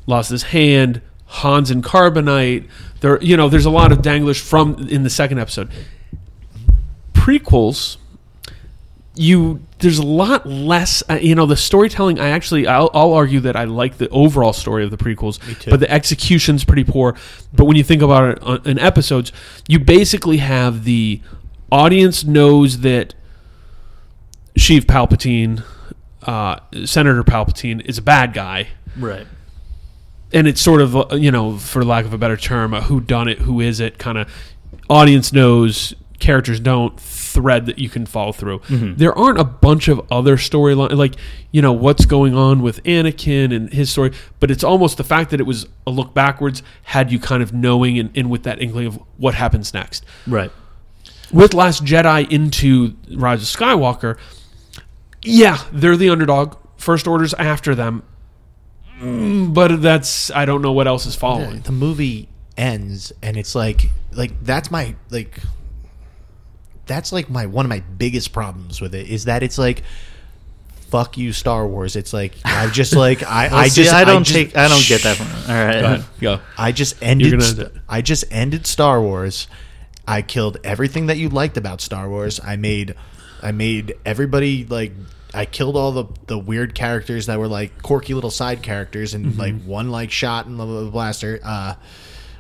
lost 0.06 0.30
his 0.30 0.44
hand. 0.44 1.02
Hans 1.28 1.72
and 1.72 1.84
Carbonite. 1.84 2.68
There, 3.02 3.22
you 3.22 3.36
know, 3.36 3.50
there's 3.50 3.66
a 3.66 3.72
lot 3.72 3.92
of 3.92 4.02
danglish 4.02 4.42
from 4.42 4.88
in 4.88 5.04
the 5.04 5.10
second 5.10 5.40
episode. 5.40 5.70
Prequels, 7.14 7.98
you 9.16 9.62
there's 9.80 9.98
a 9.98 10.06
lot 10.06 10.46
less 10.46 11.04
uh, 11.10 11.16
you 11.16 11.36
know 11.36 11.46
the 11.46 11.56
storytelling 11.56 12.20
i 12.20 12.30
actually 12.30 12.68
I'll, 12.68 12.90
I'll 12.94 13.14
argue 13.14 13.40
that 13.42 13.56
i 13.56 13.64
like 13.64 13.98
the 13.98 14.10
overall 14.10 14.54
story 14.54 14.84
of 14.84 14.92
the 14.92 14.98
prequels 14.98 15.40
but 15.70 15.80
the 15.80 15.90
execution's 15.90 16.64
pretty 16.64 16.84
poor 16.84 17.16
but 17.54 17.66
when 17.66 17.78
you 17.78 17.84
think 17.84 18.02
about 18.02 18.30
it 18.30 18.44
on, 18.44 18.62
in 18.66 18.80
episodes 18.80 19.32
you 19.68 19.80
basically 19.80 20.38
have 20.38 20.84
the 20.84 21.22
audience 21.76 22.24
knows 22.24 22.80
that 22.80 23.14
sheev 24.58 24.82
palpatine 24.86 25.64
uh, 26.24 26.58
senator 26.86 27.24
palpatine 27.24 27.82
is 27.86 27.98
a 27.98 28.02
bad 28.02 28.34
guy 28.34 28.70
Right. 28.98 29.28
and 30.34 30.48
it's 30.48 30.62
sort 30.62 30.82
of 30.82 30.96
uh, 30.96 31.08
you 31.16 31.32
know 31.32 31.58
for 31.58 31.84
lack 31.84 32.06
of 32.06 32.14
a 32.14 32.18
better 32.18 32.38
term 32.38 32.74
a 32.74 32.82
who 32.82 33.02
done 33.02 33.28
it 33.28 33.40
who 33.40 33.60
is 33.60 33.80
it 33.82 33.98
kind 33.98 34.18
of 34.18 34.32
audience 34.90 35.34
knows 35.34 35.94
characters 36.20 36.62
don't 36.62 36.98
thread 37.00 37.66
that 37.66 37.78
you 37.78 37.90
can 37.90 38.06
follow 38.06 38.32
through 38.32 38.62
there 38.70 39.14
aren't 39.18 39.38
a 39.38 39.44
bunch 39.44 39.90
of 39.90 40.00
other 40.10 40.38
storyline 40.38 40.96
like 40.96 41.16
you 41.52 41.62
know 41.62 41.74
what's 41.74 42.06
going 42.06 42.34
on 42.34 42.62
with 42.62 42.82
anakin 42.86 43.54
and 43.54 43.74
his 43.74 43.90
story 43.92 44.12
but 44.40 44.50
it's 44.50 44.64
almost 44.64 44.96
the 44.96 45.04
fact 45.04 45.30
that 45.32 45.42
it 45.42 45.44
was 45.44 45.68
a 45.86 45.92
look 45.92 46.14
backwards 46.14 46.64
had 46.84 47.12
you 47.12 47.20
kind 47.20 47.44
of 47.44 47.52
knowing 47.54 48.00
and, 48.00 48.10
and 48.16 48.30
with 48.30 48.44
that 48.44 48.62
inkling 48.62 48.88
of 48.88 48.98
what 49.18 49.34
happens 49.36 49.74
next 49.74 50.06
Right. 50.26 50.52
With 51.36 51.54
Last 51.54 51.84
Jedi 51.84 52.32
into 52.32 52.96
Rise 53.16 53.42
of 53.44 53.48
Skywalker, 53.60 54.18
yeah, 55.22 55.64
they're 55.72 55.98
the 55.98 56.10
underdog. 56.10 56.58
First 56.78 57.08
Order's 57.08 57.34
after 57.36 57.76
them, 57.76 58.04
Mm, 59.02 59.54
but 59.54 59.82
that's 59.82 60.32
I 60.32 60.46
don't 60.46 60.62
know 60.62 60.72
what 60.72 60.88
else 60.88 61.06
is 61.06 61.16
following. 61.16 61.60
the 61.62 61.72
movie 61.74 62.30
ends 62.58 63.12
and 63.22 63.36
it's 63.36 63.54
like 63.54 63.90
like 64.14 64.32
that's 64.46 64.72
my 64.72 64.96
like 65.10 65.38
that's 66.86 67.12
like 67.12 67.30
my 67.30 67.46
one 67.46 67.66
of 67.66 67.70
my 67.70 67.82
biggest 67.98 68.32
problems 68.32 68.80
with 68.80 68.96
it 68.96 69.10
is 69.10 69.26
that 69.26 69.44
it's 69.44 69.58
like 69.58 69.84
fuck 70.88 71.18
you 71.18 71.34
Star 71.34 71.68
Wars 71.68 71.98
it's 71.98 72.14
like 72.14 72.36
I 72.46 72.68
just 72.70 72.96
like 73.06 73.22
I 73.24 73.50
I 73.64 73.68
See, 73.68 73.84
just 73.84 73.94
I 73.94 74.06
don't 74.06 74.24
just- 74.24 74.36
take. 74.36 74.56
I 74.56 74.68
don't 74.70 74.86
get 74.86 75.02
that. 75.04 75.18
From, 75.18 75.28
all 75.28 75.66
right. 75.66 75.82
Go 75.82 75.86
ahead, 75.88 76.06
go. 76.22 76.40
I 76.58 76.72
just 76.72 76.96
ended 77.04 77.32
gonna 77.32 77.44
st- 77.44 77.60
end 77.60 77.76
it. 77.76 77.82
I 77.90 78.02
just 78.02 78.24
ended 78.32 78.66
Star 78.66 79.02
Wars 79.02 79.48
I 80.08 80.22
killed 80.22 80.58
everything 80.64 81.08
that 81.08 81.18
you 81.18 81.30
liked 81.30 81.58
about 81.58 81.82
Star 81.82 82.10
Wars 82.10 82.40
I 82.44 82.56
made 82.58 82.96
I 83.42 83.52
made 83.52 83.96
everybody 84.06 84.66
like 84.66 84.92
I 85.34 85.46
killed 85.46 85.76
all 85.76 85.92
the 85.92 86.06
the 86.28 86.38
weird 86.38 86.74
characters 86.76 87.26
that 87.26 87.40
were 87.40 87.48
like 87.48 87.82
quirky 87.82 88.14
little 88.14 88.32
side 88.32 88.62
characters 88.62 89.14
and 89.14 89.26
Mm-hmm. 89.26 89.40
like 89.40 89.64
one 89.64 89.90
like 89.92 90.12
shot 90.12 90.46
and 90.46 90.60
the, 90.60 90.90
blaster. 90.92 91.40
Uh, 91.44 91.76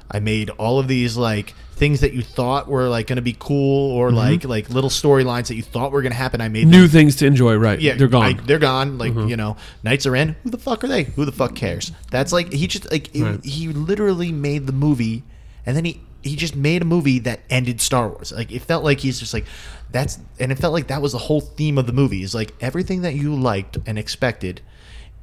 I 0.09 0.19
made 0.19 0.49
all 0.51 0.79
of 0.79 0.87
these 0.87 1.17
like 1.17 1.53
things 1.73 1.99
that 2.01 2.13
you 2.13 2.21
thought 2.21 2.69
were 2.69 2.87
like 2.87 3.07
going 3.07 3.17
to 3.17 3.21
be 3.21 3.35
cool 3.37 3.91
or 3.91 4.11
like 4.11 4.45
like 4.45 4.69
little 4.69 4.89
storylines 4.89 5.47
that 5.47 5.55
you 5.55 5.63
thought 5.63 5.91
were 5.91 6.01
going 6.03 6.11
to 6.13 6.17
happen. 6.17 6.39
I 6.39 6.47
made 6.47 6.61
Mm-hmm. 6.67 6.71
New 6.71 6.81
them- 6.83 6.89
things 6.91 7.15
to 7.17 7.25
enjoy, 7.25 7.55
right? 7.55 7.81
yeah, 7.81 7.95
they're 7.95 8.07
gone. 8.07 8.23
I- 8.25 8.33
they're 8.45 8.59
gone. 8.59 8.97
Like 8.97 9.11
Mm-hmm. 9.13 9.27
you 9.29 9.35
know, 9.35 9.57
Knights 9.83 10.05
are 10.05 10.15
in. 10.15 10.35
Who 10.43 10.51
the 10.51 10.57
fuck 10.59 10.83
are 10.83 10.87
they? 10.87 11.03
Who 11.03 11.25
the 11.25 11.31
fuck 11.33 11.53
cares? 11.55 11.91
That's 12.11 12.31
like 12.31 12.53
he 12.53 12.67
just 12.67 12.89
like 12.91 13.13
it- 13.13 13.43
he 13.43 13.67
literally 13.69 14.31
made 14.31 14.67
the 14.67 14.73
movie, 14.73 15.23
and 15.65 15.75
then 15.75 15.83
he 15.85 15.99
he 16.25 16.35
just 16.35 16.55
made 16.55 16.81
a 16.81 16.85
movie 16.85 17.19
that 17.19 17.41
ended 17.49 17.79
Star 17.79 18.09
Wars. 18.09 18.31
Like 18.31 18.51
it 18.51 18.63
felt 18.63 18.83
like 18.83 18.99
he's 18.99 19.19
just 19.19 19.33
like 19.33 19.45
that's, 19.91 20.17
and 20.39 20.51
it 20.51 20.55
felt 20.57 20.73
like 20.73 20.87
that 20.87 21.01
was 21.01 21.11
the 21.13 21.19
whole 21.19 21.39
theme 21.39 21.77
of 21.77 21.85
the 21.85 21.93
movie. 21.93 22.23
Is 22.23 22.33
like 22.35 22.53
everything 22.59 23.03
that 23.03 23.13
you 23.13 23.33
liked 23.35 23.77
and 23.85 23.97
expected 23.99 24.61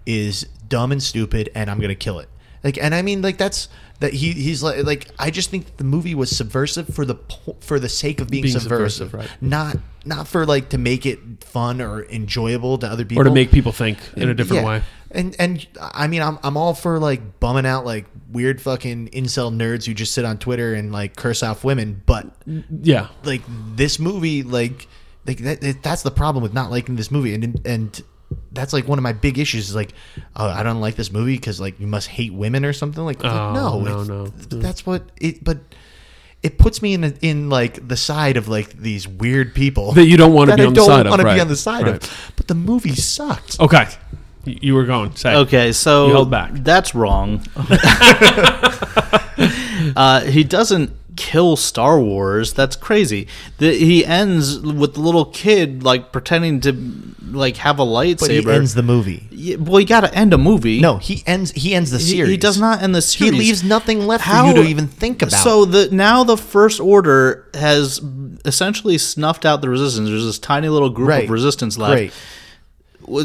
is 0.07 0.45
dumb 0.69 0.93
and 0.93 1.03
stupid, 1.03 1.51
and 1.55 1.69
I'm 1.71 1.81
gonna 1.81 1.95
kill 1.95 2.21
it. 2.21 2.29
Like, 2.65 2.79
and 2.79 2.95
I 2.95 3.03
mean, 3.03 3.21
like 3.23 3.37
that's 3.37 3.69
that 3.99 4.15
he 4.15 4.31
he's 4.33 4.63
like 4.63 4.85
like 4.85 5.09
I 5.19 5.31
just 5.31 5.51
think 5.51 5.77
the 5.77 5.85
movie 5.85 6.15
was 6.15 6.35
subversive 6.35 6.89
for 6.95 7.05
the 7.05 7.17
for 7.61 7.81
the 7.81 7.89
sake 7.89 8.21
of 8.21 8.31
being, 8.31 8.45
Being 8.45 8.59
subversive, 8.59 9.09
subversive, 9.11 9.33
right. 9.33 9.43
Not 9.43 9.77
not 10.05 10.29
for 10.29 10.47
like 10.47 10.69
to 10.71 10.79
make 10.79 11.05
it 11.05 11.19
fun 11.45 11.81
or 11.81 12.05
enjoyable 12.05 12.79
to 12.79 12.87
other 12.87 13.05
people 13.05 13.23
or 13.23 13.25
to 13.25 13.33
make 13.33 13.51
people 13.51 13.73
think 13.73 13.99
in 14.17 14.29
a 14.29 14.35
different 14.35 14.63
Yeah. 14.63 14.69
way. 14.69 14.83
And 15.15 15.37
and 15.39 15.67
I 15.81 16.07
mean, 16.07 16.23
I'm 16.23 16.39
I'm 16.43 16.57
all 16.57 16.75
for 16.75 16.99
like 16.99 17.39
bumming 17.41 17.67
out 17.67 17.85
like 17.85 18.07
weird 18.31 18.61
fucking 18.63 19.11
incel 19.11 19.53
nerds 19.55 19.85
who 19.85 19.93
just 19.95 20.13
sit 20.15 20.25
on 20.25 20.39
Twitter 20.39 20.75
and 20.75 20.91
like 20.93 21.17
curse 21.17 21.43
off 21.43 21.65
women, 21.65 22.03
but 22.07 22.35
Yeah, 22.71 23.09
like 23.25 23.43
this 23.77 23.99
movie, 23.99 24.43
like 24.43 24.89
like 25.27 25.39
that, 25.39 25.83
that's 25.83 26.03
the 26.03 26.11
problem 26.11 26.43
with 26.43 26.55
not 26.55 26.71
liking 26.71 26.97
this 26.97 27.11
movie, 27.11 27.35
and 27.35 27.61
and 27.67 28.03
that's 28.53 28.73
like 28.73 28.89
one 28.89 28.99
of 28.99 29.03
my 29.03 29.13
big 29.13 29.39
issues 29.39 29.69
is 29.69 29.75
like, 29.75 29.93
oh, 30.37 30.49
I 30.49 30.63
don't 30.63 30.81
like 30.81 30.95
this 30.97 31.13
movie 31.13 31.37
because 31.37 31.61
like 31.61 31.79
you 31.79 31.87
must 31.87 32.09
hate 32.09 32.33
women 32.33 32.65
or 32.65 32.73
something. 32.73 33.05
Like, 33.05 33.23
like, 33.23 33.31
Oh, 33.33 33.53
no, 33.53 33.81
no, 33.83 34.25
it's- 34.25 34.51
no. 34.51 34.59
that's 34.59 34.87
what 34.87 35.03
it. 35.19 35.45
But 35.45 35.59
it 36.43 36.59
puts 36.59 36.83
me 36.83 36.95
in 36.95 37.05
a, 37.05 37.13
in 37.21 37.51
like 37.51 37.87
the 37.87 37.97
side 37.97 38.37
of 38.37 38.49
like 38.49 38.71
these 38.73 39.07
weird 39.07 39.55
people 39.55 39.93
That 39.93 40.07
you 40.07 40.17
don't 40.17 40.33
wanna 40.33 40.57
be 40.57 40.65
on 40.65 40.75
the 40.75 40.83
side 40.85 41.07
of, 41.07 41.19
right, 41.21 41.35
be 41.35 41.41
on 41.41 41.49
the 41.49 41.57
side 41.57 41.85
right. 41.87 42.03
of. 42.03 42.33
But 42.37 42.49
the 42.49 42.55
movie 42.55 42.95
sucked. 42.95 43.61
okay. 43.61 43.87
Y- 44.47 44.59
You 44.61 44.75
were 44.75 44.85
going. 44.85 45.15
Say. 45.17 45.35
Okay, 45.37 45.73
so 45.73 46.07
You 46.09 46.13
held 46.13 46.31
back. 46.31 46.53
that's 46.55 46.95
wrong. 46.95 47.43
uh, 49.97 50.23
he 50.23 50.45
doesn't 50.45 50.93
kill 51.17 51.57
Star 51.57 52.01
Wars. 52.01 52.53
That's 52.55 52.75
crazy. 52.77 53.29
The, 53.59 53.73
he 53.77 54.05
ends 54.05 54.59
with 54.61 54.95
the 54.95 55.01
little 55.01 55.27
kid 55.27 55.83
like 55.83 56.13
pretending 56.13 56.61
to 56.63 56.73
like 57.31 57.57
have 57.59 57.79
a 57.79 57.85
But 57.85 58.31
he 58.31 58.47
ends 58.49 58.75
the 58.75 58.83
movie. 58.83 59.27
Yeah, 59.31 59.57
well, 59.57 59.81
you 59.81 59.87
got 59.87 60.03
to 60.03 60.15
end 60.15 60.33
a 60.33 60.39
movie. 60.39 60.81
No, 60.81 60.97
he 60.99 61.23
ends. 61.27 61.51
He 61.53 61.75
ends 61.75 61.91
the 61.91 61.99
series. 62.01 62.31
He, 62.31 62.37
does 62.37 62.59
not 62.59 62.83
end 62.83 62.95
the 62.95 63.03
series. 63.03 63.33
He 63.33 63.39
leaves 63.39 63.63
nothing 63.65 64.07
left 64.07 64.25
How- 64.25 64.43
for 64.43 64.49
you 64.59 64.65
to 64.65 64.69
even 64.69 64.87
think 64.89 65.23
about. 65.23 65.33
So 65.33 65.65
the 65.65 65.89
now 65.95 66.25
the 66.25 66.37
First 66.37 66.81
Order 66.81 67.47
has 67.55 68.01
essentially 68.45 68.99
snuffed 68.99 69.45
out 69.45 69.61
the 69.61 69.69
Resistance. 69.71 70.09
There's 70.09 70.25
this 70.25 70.39
tiny 70.39 70.69
little 70.69 70.91
group 70.91 71.09
Right. 71.09 71.25
of 71.25 71.31
Resistance 71.31 71.79
left. 71.79 71.93
Great. 71.93 72.13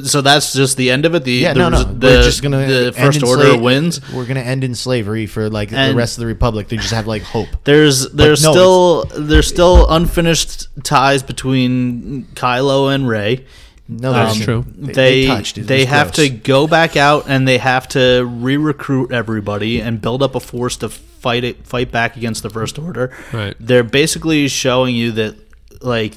So 0.03 0.21
that's 0.21 0.53
just 0.53 0.75
the 0.77 0.89
end 0.91 1.05
of 1.05 1.13
it. 1.15 1.23
The 1.23 1.31
Yeah, 1.33 1.53
the, 1.53 1.59
no, 1.59 1.69
no. 1.69 1.83
the, 1.83 2.07
we're 2.07 2.23
just 2.23 2.41
gonna 2.41 2.65
the 2.65 2.93
First 2.93 3.21
in 3.21 3.27
Order 3.27 3.43
slave- 3.45 3.61
wins. 3.61 4.11
We're 4.11 4.25
gonna 4.25 4.39
end 4.41 4.63
in 4.63 4.75
slavery 4.75 5.27
for 5.27 5.49
like 5.49 5.69
the 5.69 5.93
rest 5.95 6.17
of 6.17 6.21
the 6.21 6.25
republic. 6.27 6.67
They 6.67 6.77
just 6.77 6.93
have 6.93 7.07
like 7.07 7.21
hope. 7.21 7.47
There's 7.63 8.09
there's 8.11 8.43
no, 8.43 8.51
still 8.51 9.03
there's 9.17 9.47
still 9.47 9.87
unfinished 9.89 10.67
ties 10.83 11.23
between 11.23 12.25
Kylo 12.33 12.93
and 12.93 13.07
Rey. 13.07 13.45
No, 13.89 14.11
That's 14.11 14.33
there's- 14.33 14.45
true. 14.45 14.65
They, 14.75 14.91
They 14.93 15.21
they 15.21 15.27
touched. 15.27 15.67
They 15.67 15.79
was 15.81 15.87
have 15.89 16.11
to 16.13 16.29
go 16.29 16.67
back 16.67 16.97
out 16.97 17.25
and 17.29 17.47
they 17.47 17.57
have 17.57 17.87
to 17.89 18.25
re-recruit 18.25 19.13
everybody 19.13 19.79
and 19.81 20.01
build 20.01 20.21
up 20.21 20.35
a 20.35 20.41
force 20.41 20.75
to 20.77 20.89
fight 20.89 21.43
it 21.45 21.65
fight 21.65 21.91
back 21.91 22.17
against 22.17 22.43
the 22.43 22.49
First 22.49 22.77
Order. 22.77 23.15
Right. 23.31 23.55
They're 23.59 23.83
basically 23.85 24.47
showing 24.49 24.95
you 24.95 25.11
that 25.13 25.35
like 25.81 26.15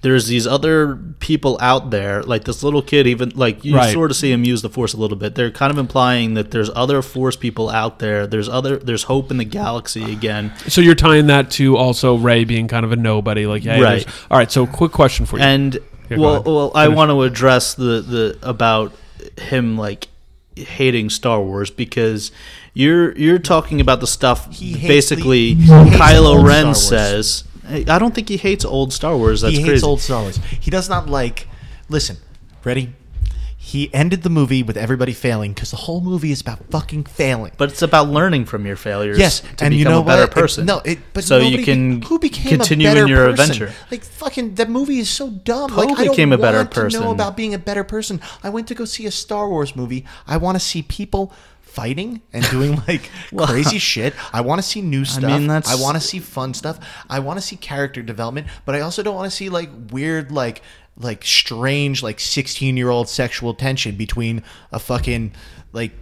there's 0.00 0.28
these 0.28 0.46
other 0.46 0.96
people 1.18 1.58
out 1.60 1.90
there, 1.90 2.22
like 2.22 2.44
this 2.44 2.62
little 2.62 2.82
kid. 2.82 3.06
Even 3.08 3.30
like 3.34 3.64
you 3.64 3.74
Right. 3.74 3.92
sort 3.92 4.10
of 4.12 4.16
see 4.16 4.30
him 4.30 4.44
use 4.44 4.62
the 4.62 4.68
Force 4.70 4.94
a 4.94 4.96
little 4.96 5.16
bit. 5.16 5.34
They're 5.34 5.50
kind 5.50 5.72
of 5.72 5.78
implying 5.78 6.34
that 6.34 6.52
there's 6.52 6.70
other 6.76 7.02
Force 7.02 7.34
people 7.34 7.68
out 7.68 7.98
there. 7.98 8.26
There's 8.26 8.48
other 8.48 8.76
there's 8.76 9.04
hope 9.04 9.30
in 9.32 9.38
the 9.38 9.44
galaxy 9.44 10.12
again. 10.12 10.52
So 10.68 10.80
you're 10.80 10.94
tying 10.94 11.26
that 11.26 11.50
to 11.52 11.76
also 11.76 12.16
Rey 12.16 12.44
being 12.44 12.68
kind 12.68 12.84
of 12.84 12.92
a 12.92 12.96
nobody. 12.96 13.46
Like, 13.46 13.64
hey, 13.64 13.82
Right. 13.82 14.06
All 14.30 14.38
right. 14.38 14.50
So 14.52 14.66
quick 14.66 14.92
question 14.92 15.26
for 15.26 15.36
you. 15.38 15.42
And 15.44 15.74
Yeah, 16.10 16.16
go 16.16 16.22
well, 16.22 16.42
well, 16.44 16.72
I 16.74 16.84
Finish. 16.84 16.96
want 16.96 17.10
to 17.10 17.22
address 17.22 17.74
the 17.74 18.00
the 18.00 18.38
about 18.42 18.92
him 19.36 19.76
like 19.76 20.06
hating 20.54 21.10
Star 21.10 21.40
Wars 21.42 21.70
because 21.70 22.30
you're 22.72 23.16
you're 23.16 23.38
talking 23.38 23.80
about 23.80 24.00
the 24.00 24.06
stuff 24.06 24.48
He 24.54 24.74
basically 24.88 25.54
the- 25.54 25.84
he 25.84 25.90
Kylo 25.90 26.42
Ren 26.44 26.72
Star 26.74 26.98
Wars. 26.98 27.30
says. 27.30 27.44
I 27.68 27.98
don't 27.98 28.14
think 28.14 28.28
he 28.28 28.36
hates 28.36 28.64
old 28.64 28.92
Star 28.92 29.16
Wars. 29.16 29.42
That's 29.42 29.52
he 29.54 29.62
crazy. 29.62 29.72
hates 29.72 29.84
old 29.84 30.00
Star 30.00 30.22
Wars. 30.22 30.36
He 30.60 30.70
does 30.70 30.88
not 30.88 31.08
like. 31.08 31.46
Listen, 31.88 32.16
ready? 32.64 32.92
He 33.60 33.92
ended 33.92 34.22
the 34.22 34.30
movie 34.30 34.62
with 34.62 34.78
everybody 34.78 35.12
failing 35.12 35.52
because 35.52 35.72
the 35.72 35.76
whole 35.76 36.00
movie 36.00 36.32
is 36.32 36.40
about 36.40 36.64
fucking 36.70 37.04
failing. 37.04 37.52
but 37.58 37.70
it's 37.70 37.82
about 37.82 38.08
learning 38.08 38.46
from 38.46 38.64
your 38.64 38.76
failures. 38.76 39.18
Yes, 39.18 39.40
to 39.40 39.48
and 39.48 39.56
become 39.58 39.72
you 39.72 39.84
know 39.84 40.00
a 40.00 40.04
better 40.04 40.22
what? 40.22 40.30
person. 40.30 40.64
No, 40.64 40.80
it, 40.86 40.98
but 41.12 41.22
so 41.22 41.36
you 41.36 41.62
can 41.64 42.00
who 42.00 42.18
became 42.18 42.48
continue 42.48 42.88
a 42.88 42.90
better 42.92 43.02
in 43.02 43.08
your 43.08 43.26
person? 43.26 43.50
adventure. 43.50 43.74
Like 43.90 44.04
fucking, 44.04 44.54
that 44.54 44.70
movie 44.70 45.00
is 45.00 45.10
so 45.10 45.28
dumb. 45.28 45.68
Poe 45.70 45.82
like 45.82 45.98
I 45.98 46.04
don't 46.04 46.14
became 46.14 46.32
a 46.32 46.38
better 46.38 46.58
want 46.58 46.72
to 46.72 47.00
know 47.00 47.10
about 47.10 47.36
being 47.36 47.52
a 47.52 47.58
better 47.58 47.84
person. 47.84 48.22
I 48.42 48.48
went 48.48 48.68
to 48.68 48.74
go 48.74 48.86
see 48.86 49.04
a 49.04 49.10
Star 49.10 49.50
Wars 49.50 49.76
movie. 49.76 50.06
I 50.26 50.38
want 50.38 50.56
to 50.56 50.60
see 50.60 50.80
people 50.80 51.32
fighting 51.78 52.20
and 52.32 52.44
doing 52.50 52.82
like 52.88 53.10
crazy 53.36 53.78
shit. 53.78 54.14
I 54.32 54.40
want 54.40 54.60
to 54.60 54.66
see 54.66 54.82
new 54.82 55.04
stuff. 55.04 55.24
I, 55.24 55.38
mean, 55.38 55.46
that's- 55.46 55.80
want 55.80 55.96
to 55.96 56.00
see 56.00 56.18
fun 56.18 56.54
stuff. 56.54 56.78
I 57.08 57.20
want 57.20 57.38
to 57.38 57.46
see 57.46 57.56
character 57.56 58.02
development, 58.02 58.48
but 58.64 58.74
I 58.74 58.80
also 58.80 59.02
don't 59.02 59.14
want 59.14 59.30
to 59.30 59.36
see 59.36 59.48
like 59.48 59.70
weird 59.90 60.32
like 60.32 60.62
like 61.00 61.24
strange 61.24 62.02
like 62.02 62.18
16 62.18 62.76
year 62.76 62.90
old 62.90 63.08
sexual 63.08 63.54
tension 63.54 63.94
between 63.94 64.42
a 64.72 64.80
fucking 64.80 65.32
like 65.72 65.92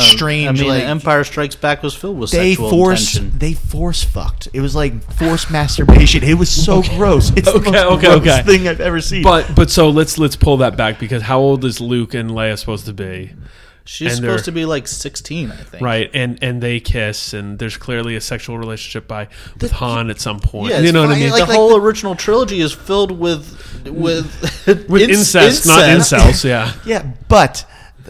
strange 0.00 0.58
I 0.60 0.62
mean, 0.62 0.70
like 0.70 0.82
Empire 0.82 1.22
Strikes 1.24 1.54
Back 1.54 1.82
was 1.82 1.94
filled 1.94 2.18
with 2.18 2.30
they 2.32 2.50
sexual 2.54 2.70
force 2.70 3.12
tension. 3.12 3.38
they 3.38 3.52
force 3.52 4.02
fucked. 4.02 4.48
It 4.52 4.60
was 4.60 4.74
like 4.74 5.00
forced 5.12 5.50
masturbation. 5.50 6.24
It 6.24 6.34
was 6.34 6.50
so 6.50 6.82
gross. 6.82 7.30
It's 7.36 7.52
the 7.52 7.58
Okay, 7.58 7.70
most 7.70 7.84
okay, 7.84 8.06
gross 8.06 8.20
okay. 8.22 8.42
thing 8.42 8.66
I've 8.66 8.80
ever 8.80 9.00
seen. 9.00 9.22
But 9.22 9.54
but 9.54 9.70
so 9.70 9.90
let's 9.90 10.18
let's 10.18 10.36
pull 10.36 10.56
that 10.58 10.76
back 10.76 10.98
because 10.98 11.22
how 11.22 11.38
old 11.38 11.64
is 11.64 11.80
Luke 11.80 12.14
and 12.14 12.30
Leia 12.30 12.58
supposed 12.58 12.86
to 12.86 12.92
be? 12.92 13.32
She's 13.84 14.12
and 14.12 14.20
supposed 14.20 14.44
to 14.44 14.52
be 14.52 14.64
like 14.64 14.86
16, 14.86 15.50
I 15.50 15.56
think. 15.56 15.82
right, 15.82 16.10
and 16.14 16.38
and 16.42 16.62
they 16.62 16.80
kiss, 16.80 17.32
and 17.32 17.58
there's 17.58 17.76
clearly 17.76 18.14
a 18.16 18.20
sexual 18.20 18.58
relationship 18.58 19.08
by 19.08 19.28
with 19.60 19.72
Han 19.72 20.10
at 20.10 20.20
some 20.20 20.38
point. 20.38 20.70
Yeah, 20.72 20.80
you 20.80 20.92
know 20.92 21.02
what 21.02 21.10
I 21.10 21.18
mean? 21.18 21.30
like- 21.30 21.46
the 21.48 21.54
whole 21.54 21.76
original 21.76 22.14
trilogy 22.14 22.60
is 22.60 22.72
filled 22.72 23.10
with 23.12 23.86
with 23.86 24.26
with 24.88 25.00
inc- 25.00 25.08
incest, 25.08 25.66
not 25.66 25.82
incels. 25.82 26.44
Yeah, 26.44 26.72
Yeah, 26.84 27.10
but 27.28 27.64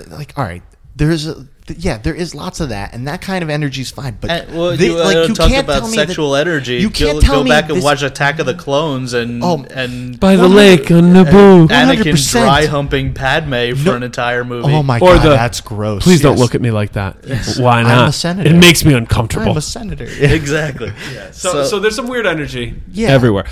like, 0.08 0.32
all 0.36 0.44
right, 0.44 0.62
there's 0.96 1.26
a 1.26 1.46
yeah, 1.76 1.98
there 1.98 2.14
is 2.14 2.34
lots 2.34 2.58
of 2.60 2.70
that, 2.70 2.92
and 2.94 3.06
that 3.06 3.20
kind 3.22 3.42
of 3.44 3.50
energy 3.50 3.82
is 3.82 3.90
fine. 3.90 4.18
But 4.20 4.30
And, 4.30 4.58
well, 4.58 4.76
they- 4.76 4.86
you, 4.86 4.98
like, 4.98 5.16
uh, 5.16 5.20
you 5.22 5.34
talk 5.34 5.48
can't 5.48 5.64
about 5.64 5.80
tell 5.80 5.88
me 5.90 5.96
that- 5.98 6.08
sexual 6.08 6.34
energy. 6.34 6.76
You 6.78 6.90
can't 6.90 7.14
go, 7.14 7.20
tell 7.20 7.34
go 7.36 7.44
me 7.44 7.50
back 7.50 7.70
and 7.70 7.82
watch 7.82 8.02
Attack 8.02 8.38
of 8.40 8.46
the 8.46 8.54
Clones 8.54 9.12
and 9.12 9.42
Oh, 9.44 9.64
and 9.70 10.18
by 10.18 10.34
the 10.36 10.48
lake 10.48 10.90
on 10.90 11.12
Naboo. 11.12 11.68
Anakin 11.68 11.98
100%. 12.14 12.30
dry 12.44 12.66
humping 12.66 13.12
Padme 13.14 13.74
for 13.76 13.84
No- 13.90 13.94
an 13.96 14.02
entire 14.02 14.44
movie. 14.44 14.72
Oh 14.72 14.82
my 14.82 14.96
Or 14.98 15.14
god, 15.14 15.22
the- 15.22 15.28
that's 15.30 15.60
gross. 15.60 16.02
Please 16.02 16.20
don't 16.20 16.38
look 16.38 16.54
at 16.54 16.60
me 16.60 16.70
like 16.72 16.92
that. 16.92 17.16
Why 17.58 17.82
not? 17.82 17.90
I'm 17.92 18.08
a 18.08 18.12
senator. 18.12 18.50
It 18.50 18.58
makes 18.58 18.84
me 18.84 18.92
uncomfortable. 18.94 19.52
I'm 19.52 19.56
a 19.56 19.60
senator. 19.62 20.08
Exactly. 20.20 20.92
So, 21.32 21.64
so, 21.64 21.78
there's 21.78 21.94
some 21.96 22.08
weird 22.08 22.26
energy 22.26 22.74
Yeah. 22.92 23.08
everywhere. 23.10 23.44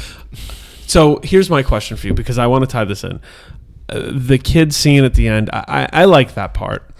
So 0.86 1.20
here's 1.22 1.48
my 1.50 1.62
question 1.62 1.96
for 1.96 2.06
you 2.06 2.14
because 2.14 2.38
I 2.38 2.46
want 2.46 2.62
to 2.64 2.66
tie 2.70 2.84
this 2.84 3.04
in. 3.04 3.20
Uh, 3.88 4.10
the 4.12 4.38
kid 4.38 4.74
scene 4.74 5.04
at 5.04 5.14
the 5.14 5.28
end, 5.28 5.48
I, 5.52 5.64
I, 5.92 6.02
I 6.02 6.04
like 6.06 6.34
that 6.34 6.54
part. 6.54 6.90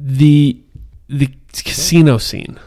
The 0.00 0.60
the 1.08 1.28
casino 1.52 2.18
scene. 2.18 2.58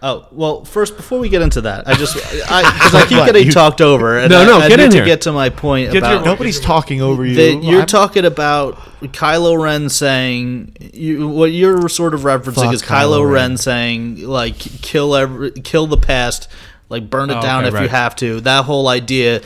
Oh 0.00 0.28
well, 0.30 0.64
first 0.64 0.96
before 0.96 1.18
we 1.18 1.28
get 1.28 1.42
into 1.42 1.60
that, 1.62 1.88
I 1.88 1.94
just 1.94 2.16
I 2.50 2.62
because 2.72 2.94
I 2.94 3.04
keep 3.08 3.18
What, 3.18 3.26
getting 3.26 3.46
you- 3.46 3.52
talked 3.52 3.80
over. 3.80 4.18
And 4.18 4.30
No, 4.30 4.44
no, 4.44 4.58
I 4.58 4.68
get 4.68 4.78
need 4.78 4.84
in 4.86 4.90
to 4.92 4.96
here. 4.98 5.04
get 5.04 5.22
to 5.22 5.32
my 5.32 5.48
point 5.50 5.90
Get 5.90 5.98
about 5.98 6.12
your- 6.12 6.24
Nobody's 6.24 6.60
talking 6.60 7.02
over 7.02 7.24
you. 7.26 7.34
that 7.34 7.64
you're 7.64 7.78
I'm- 7.80 7.86
talking 7.86 8.24
about 8.24 8.76
Kylo 9.02 9.60
Ren 9.60 9.88
saying 9.88 10.76
you, 10.92 11.26
what 11.28 11.50
you're 11.50 11.88
sort 11.88 12.14
of 12.14 12.20
referencing 12.20 12.54
Fuck 12.66 12.74
is 12.74 12.82
Kylo, 12.82 13.18
Kylo 13.18 13.24
Ren. 13.24 13.32
Ren. 13.32 13.56
saying 13.56 14.26
like 14.26 14.56
kill 14.58 15.16
every, 15.16 15.50
kill 15.50 15.88
the 15.88 15.96
past, 15.96 16.48
like 16.88 17.10
burn 17.10 17.30
it 17.30 17.36
Oh, 17.38 17.42
down 17.42 17.64
okay, 17.64 17.68
if 17.68 17.74
you 17.74 17.80
right. 17.80 17.90
have 17.90 18.14
to. 18.16 18.40
That 18.42 18.66
whole 18.66 18.86
idea 18.88 19.40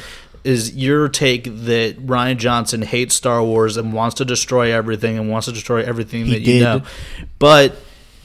is 0.45 0.75
your 0.77 1.09
take 1.09 1.45
that 1.45 2.05
Rian 2.07 2.37
Johnson 2.37 2.83
hates 2.83 3.15
Star 3.15 3.43
Wars 3.43 3.77
and 3.77 3.93
wants 3.93 4.17
to 4.17 4.25
destroy 4.25 4.73
everything 4.73 5.19
and 5.19 5.31
wants 5.31 5.47
to 5.47 5.53
destroy 5.53 5.83
everything 5.83 6.27
He 6.27 6.33
that 6.33 6.41
you 6.41 6.53
did. 6.55 6.63
know, 6.63 6.83
but. 7.39 7.77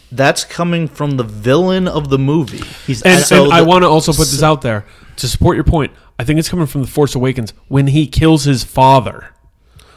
That's 0.10 0.46
coming 0.46 0.88
from 0.88 1.18
the 1.18 1.24
villain 1.26 1.86
of 1.86 2.08
the 2.08 2.18
movie. 2.18 2.64
He's- 2.86 3.02
And, 3.02 3.26
So 3.26 3.44
and 3.44 3.54
I 3.54 3.62
want 3.64 3.84
to 3.84 3.90
also 3.90 4.14
put 4.14 4.30
this 4.30 4.42
out 4.42 4.62
there 4.62 4.86
to 5.18 5.28
support 5.28 5.58
your 5.58 5.66
point. 5.66 5.92
I 6.18 6.24
think 6.24 6.40
it's 6.40 6.48
coming 6.48 6.66
from 6.66 6.80
the 6.80 6.88
Force 6.88 7.14
Awakens 7.14 7.52
when 7.68 7.88
he 7.88 8.08
kills 8.08 8.46
his 8.46 8.64
father. 8.64 9.32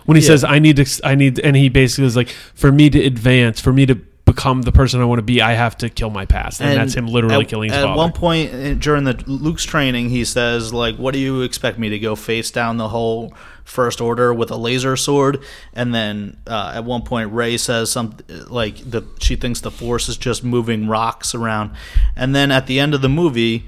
When 0.07 0.17
he 0.17 0.23
Yeah. 0.25 0.31
says, 0.31 0.43
"I 0.43 0.59
need 0.59 0.75
to, 0.85 1.07
I 1.07 1.15
need," 1.15 1.39
and 1.39 1.55
he 1.55 1.69
basically 1.69 2.07
is 2.07 2.17
like, 2.17 2.29
"For 2.57 2.73
me 2.73 2.91
to 2.91 3.01
advance, 3.01 3.61
for 3.61 3.73
me 3.73 3.87
to 3.87 3.99
become 4.33 4.63
the 4.63 4.73
person 4.73 5.01
I 5.01 5.05
want 5.05 5.19
to 5.19 5.23
be, 5.23 5.41
I 5.41 5.53
have 5.53 5.77
to 5.79 5.89
kill 5.89 6.11
my 6.11 6.25
past," 6.25 6.61
and, 6.61 6.79
that's 6.79 6.95
him 6.95 7.07
literally 7.07 7.45
at, 7.45 7.49
killing 7.49 7.71
his 7.71 7.79
at 7.79 7.85
father. 7.85 7.97
one 7.97 8.13
point 8.13 8.55
uh, 8.55 8.75
during 8.75 9.05
the 9.05 9.23
Luke's 9.27 9.65
training, 9.65 10.11
he 10.11 10.25
says, 10.25 10.73
"Like, 10.73 10.97
what 10.97 11.13
do 11.15 11.21
you 11.21 11.43
expect 11.43 11.79
me 11.79 11.89
to 11.89 11.99
go 11.99 12.15
face 12.15 12.51
down 12.51 12.77
the 12.77 12.89
whole 12.89 13.35
First 13.65 14.01
Order 14.01 14.33
with 14.33 14.51
a 14.51 14.57
laser 14.57 14.97
sword?" 14.97 15.43
And 15.73 15.95
then 15.95 16.37
uh, 16.47 16.73
at 16.77 16.85
one 16.85 17.03
point, 17.03 17.33
Rey 17.33 17.57
says 17.57 17.91
something 17.91 18.47
like 18.49 18.79
that 18.91 19.23
she 19.23 19.37
thinks 19.37 19.61
the 19.61 19.71
Force 19.71 20.09
is 20.09 20.17
just 20.17 20.45
moving 20.45 20.87
rocks 20.87 21.35
around. 21.35 21.73
And 22.17 22.35
then 22.35 22.53
at 22.53 22.67
the 22.67 22.81
end 22.81 22.95
of 22.95 23.03
the 23.03 23.09
movie. 23.09 23.67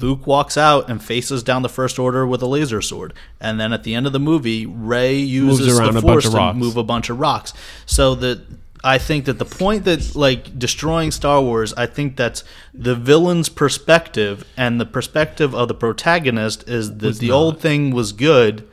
Luke 0.00 0.26
walks 0.26 0.56
out 0.56 0.90
and 0.90 1.00
faces 1.00 1.44
down 1.44 1.62
the 1.62 1.68
First 1.68 1.96
Order 1.96 2.26
with 2.26 2.42
a 2.42 2.46
laser 2.46 2.82
sword, 2.82 3.14
and 3.40 3.60
then 3.60 3.72
at 3.72 3.84
the 3.84 3.94
end 3.94 4.04
of 4.04 4.12
the 4.12 4.18
movie, 4.18 4.66
Rey 4.66 5.14
uses 5.14 5.78
the 5.78 6.00
Force 6.00 6.28
to 6.28 6.54
move 6.54 6.76
a 6.76 6.82
bunch 6.82 7.08
of 7.08 7.20
rocks. 7.20 7.52
So 7.86 8.16
that 8.16 8.40
I 8.84 8.98
think 8.98 9.24
that 9.24 9.38
the 9.38 9.44
point 9.44 9.84
that 9.84 10.14
like 10.14 10.58
destroying 10.58 11.10
Star 11.10 11.40
Wars, 11.42 11.72
I 11.74 11.86
think 11.86 12.16
that's 12.16 12.44
the 12.74 12.94
villain's 12.94 13.48
perspective 13.48 14.44
and 14.56 14.80
the 14.80 14.86
perspective 14.86 15.54
of 15.54 15.68
the 15.68 15.74
protagonist 15.74 16.68
is 16.68 16.98
that 16.98 17.18
the 17.18 17.30
old 17.30 17.60
thing 17.60 17.92
was 17.92 18.12
good 18.12 18.68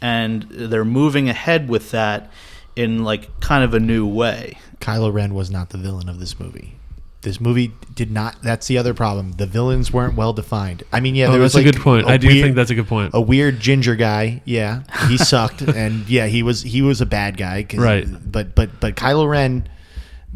and 0.00 0.42
they're 0.50 0.84
moving 0.84 1.28
ahead 1.28 1.68
with 1.68 1.90
that 1.92 2.30
in 2.74 3.04
like 3.04 3.40
kind 3.40 3.62
of 3.62 3.74
a 3.74 3.80
new 3.80 4.06
way. 4.06 4.58
Kylo 4.80 5.12
Ren 5.12 5.34
was 5.34 5.50
not 5.50 5.70
the 5.70 5.78
villain 5.78 6.08
of 6.08 6.18
this 6.18 6.40
movie. 6.40 6.74
This 7.22 7.40
movie 7.40 7.72
did 7.94 8.10
not. 8.10 8.42
That's 8.42 8.66
the 8.66 8.78
other 8.78 8.94
problem. 8.94 9.32
The 9.32 9.46
villains 9.46 9.92
weren't 9.92 10.16
well 10.16 10.32
defined. 10.32 10.82
I 10.92 10.98
mean, 10.98 11.14
yeah, 11.14 11.28
Oh, 11.28 11.32
there 11.32 11.40
was 11.40 11.52
that's 11.52 11.64
a 11.66 11.72
good 11.72 11.80
point. 11.80 12.06
I 12.08 12.16
do 12.16 12.28
think 12.28 12.56
that's 12.56 12.70
a 12.70 12.74
good 12.74 12.88
point. 12.88 13.12
A 13.14 13.20
weird 13.20 13.60
ginger 13.60 13.94
guy. 13.94 14.42
Yeah, 14.44 14.82
he 15.08 15.16
sucked, 15.18 15.62
and 15.62 16.08
yeah, 16.08 16.26
he 16.26 16.42
was 16.42 16.62
he 16.62 16.82
was 16.82 17.00
a 17.00 17.06
bad 17.06 17.36
guy. 17.36 17.64
Right. 17.74 18.06
But 18.30 18.56
but 18.56 18.80
but 18.80 18.96
Kylo 18.96 19.28
Ren, 19.30 19.68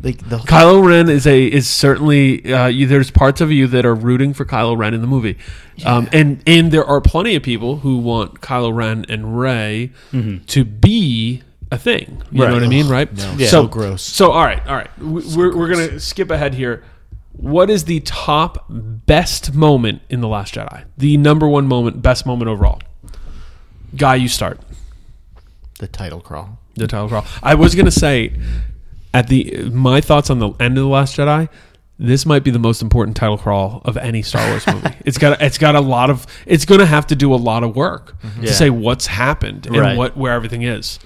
like 0.00 0.18
the 0.28 0.38
Kylo 0.38 0.86
Ren 0.86 1.08
is 1.08 1.26
a 1.26 1.44
is 1.44 1.66
certainly 1.68 2.52
uh, 2.54 2.68
you, 2.68 2.86
there's 2.86 3.10
parts 3.10 3.40
of 3.40 3.50
you 3.50 3.66
that 3.66 3.84
are 3.84 3.94
rooting 3.94 4.32
for 4.32 4.44
Kylo 4.44 4.78
Ren 4.78 4.94
in 4.94 5.00
the 5.00 5.08
movie, 5.08 5.38
um, 5.84 6.08
and 6.12 6.40
and 6.46 6.70
there 6.70 6.84
are 6.84 7.00
plenty 7.00 7.34
of 7.34 7.42
people 7.42 7.78
who 7.78 7.98
want 7.98 8.40
Kylo 8.42 8.72
Ren 8.72 9.04
and 9.08 9.36
Rey 9.38 9.90
to 10.46 10.64
be 10.64 11.42
a 11.72 11.78
thing. 11.78 12.22
You 12.30 12.46
know 12.46 12.54
what 12.54 12.62
I 12.62 12.68
mean, 12.68 12.88
right? 12.88 13.12
no. 13.12 13.34
Yeah. 13.36 13.48
So 13.48 13.66
gross. 13.66 14.02
So 14.02 14.30
all 14.32 14.44
right, 14.44 14.64
all 14.66 14.76
right, 14.76 14.90
we, 14.98 15.22
we're 15.36 15.56
we're 15.56 15.68
gonna 15.68 15.98
skip 16.00 16.30
ahead 16.30 16.54
here. 16.54 16.84
What 17.32 17.68
is 17.68 17.84
the 17.84 18.00
top 18.00 18.64
best 18.70 19.52
moment 19.54 20.00
in 20.08 20.20
the 20.22 20.28
Last 20.28 20.54
Jedi? 20.54 20.84
The 20.96 21.16
number 21.18 21.46
one 21.46 21.66
moment, 21.66 22.00
best 22.00 22.24
moment 22.24 22.48
overall. 22.48 22.80
Guy, 23.96 24.14
you 24.16 24.28
start 24.28 24.60
the 25.78 25.86
title 25.86 26.20
crawl. 26.20 26.58
the 26.74 26.86
title 26.86 27.08
crawl. 27.08 27.24
I 27.42 27.54
was 27.54 27.74
gonna 27.74 27.90
say 27.90 28.32
at 29.12 29.28
the 29.28 29.68
my 29.70 30.00
thoughts 30.00 30.30
on 30.30 30.38
the 30.38 30.50
end 30.60 30.78
of 30.78 30.84
the 30.84 30.88
Last 30.90 31.16
Jedi. 31.16 31.48
This 31.98 32.26
might 32.26 32.44
be 32.44 32.50
the 32.50 32.58
most 32.58 32.82
important 32.82 33.16
title 33.16 33.38
crawl 33.38 33.80
of 33.86 33.96
any 33.96 34.20
Star 34.20 34.46
Wars 34.50 34.66
movie. 34.72 34.94
it's 35.06 35.16
got 35.16 35.40
it's 35.40 35.56
got 35.58 35.74
a 35.74 35.80
lot 35.80 36.10
of 36.10 36.26
it's 36.44 36.66
going 36.66 36.80
to 36.80 36.86
have 36.86 37.06
to 37.06 37.16
do 37.16 37.32
a 37.32 37.36
lot 37.36 37.64
of 37.64 37.74
work 37.74 38.20
mm-hmm. 38.20 38.42
Yeah. 38.42 38.48
to 38.48 38.54
say 38.54 38.68
what's 38.68 39.06
happened 39.06 39.64
and 39.66 39.76
Right. 39.76 39.96
what 39.96 40.14
where 40.16 40.32
everything 40.34 40.62
is. 40.62 40.98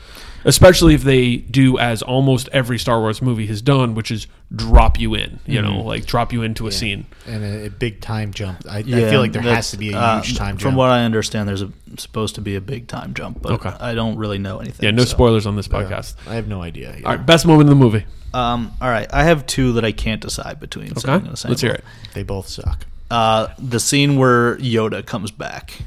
Especially 0.44 0.94
if 0.94 1.02
they 1.02 1.36
do 1.36 1.78
as 1.78 2.02
almost 2.02 2.48
every 2.52 2.78
Star 2.78 3.00
Wars 3.00 3.20
movie 3.20 3.46
has 3.46 3.60
done, 3.60 3.94
which 3.94 4.10
is 4.10 4.26
drop 4.54 4.98
you 4.98 5.14
in, 5.14 5.38
you 5.46 5.60
know, 5.60 5.82
like 5.82 6.06
drop 6.06 6.32
you 6.32 6.42
into 6.42 6.66
a 6.66 6.72
scene. 6.72 7.06
and 7.26 7.44
a, 7.44 7.66
a 7.66 7.70
big 7.70 8.00
time 8.00 8.32
jump. 8.32 8.62
I, 8.68 8.78
I 8.78 8.82
feel 8.82 9.20
like 9.20 9.32
there 9.32 9.42
has 9.42 9.70
to 9.72 9.76
be 9.76 9.92
a 9.92 9.98
uh, 9.98 10.22
huge 10.22 10.36
time 10.36 10.56
jump. 10.56 10.62
From 10.62 10.74
what 10.76 10.90
I 10.90 11.04
understand, 11.04 11.48
there's 11.48 11.62
a, 11.62 11.70
supposed 11.98 12.36
to 12.36 12.40
be 12.40 12.56
a 12.56 12.60
big 12.60 12.88
time 12.88 13.14
jump, 13.14 13.42
but 13.42 13.52
Okay. 13.52 13.72
I 13.80 13.94
don't 13.94 14.16
really 14.16 14.38
know 14.38 14.58
anything. 14.58 14.84
Yeah, 14.84 14.90
no 14.92 15.04
so. 15.04 15.10
spoilers 15.10 15.46
on 15.46 15.56
this 15.56 15.68
podcast. 15.68 16.14
I 16.26 16.34
have 16.34 16.48
no 16.48 16.62
idea. 16.62 16.96
All 17.04 17.16
right, 17.16 17.24
best 17.24 17.46
moment 17.46 17.68
in 17.70 17.78
the 17.78 17.82
movie. 17.82 18.06
Um, 18.32 18.72
all 18.80 18.88
right, 18.88 19.12
I 19.12 19.24
have 19.24 19.46
two 19.46 19.72
that 19.74 19.84
I 19.84 19.92
can't 19.92 20.20
decide 20.20 20.60
between. 20.60 20.92
Okay, 20.92 21.02
gonna 21.02 21.34
let's 21.48 21.60
hear 21.60 21.72
it. 21.72 21.84
They 22.14 22.22
both 22.22 22.48
suck. 22.48 22.86
Uh, 23.10 23.48
the 23.58 23.80
scene 23.80 24.16
where 24.16 24.56
Yoda 24.58 25.04
comes 25.04 25.32
back 25.32 25.82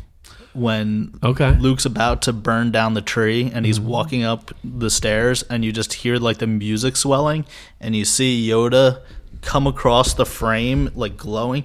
when 0.54 1.14
Okay. 1.24 1.56
Luke's 1.58 1.86
about 1.86 2.22
to 2.24 2.34
burn 2.34 2.72
down 2.72 2.94
the 2.94 3.02
tree 3.02 3.52
and 3.54 3.66
he's 3.66 3.80
mm-hmm. 3.80 3.88
walking 3.90 4.24
up 4.24 4.52
the 4.64 4.90
stairs 4.90 5.44
and 5.44 5.64
you 5.66 5.72
just 5.72 5.94
hear 5.94 6.18
like 6.18 6.38
the 6.38 6.48
music 6.48 6.96
swelling 6.96 7.46
and 7.80 7.96
you 7.96 8.06
see 8.06 8.48
Yoda 8.48 9.02
come 9.42 9.68
across 9.68 10.14
the 10.14 10.26
frame 10.26 10.90
like 10.96 11.18
glowing. 11.18 11.64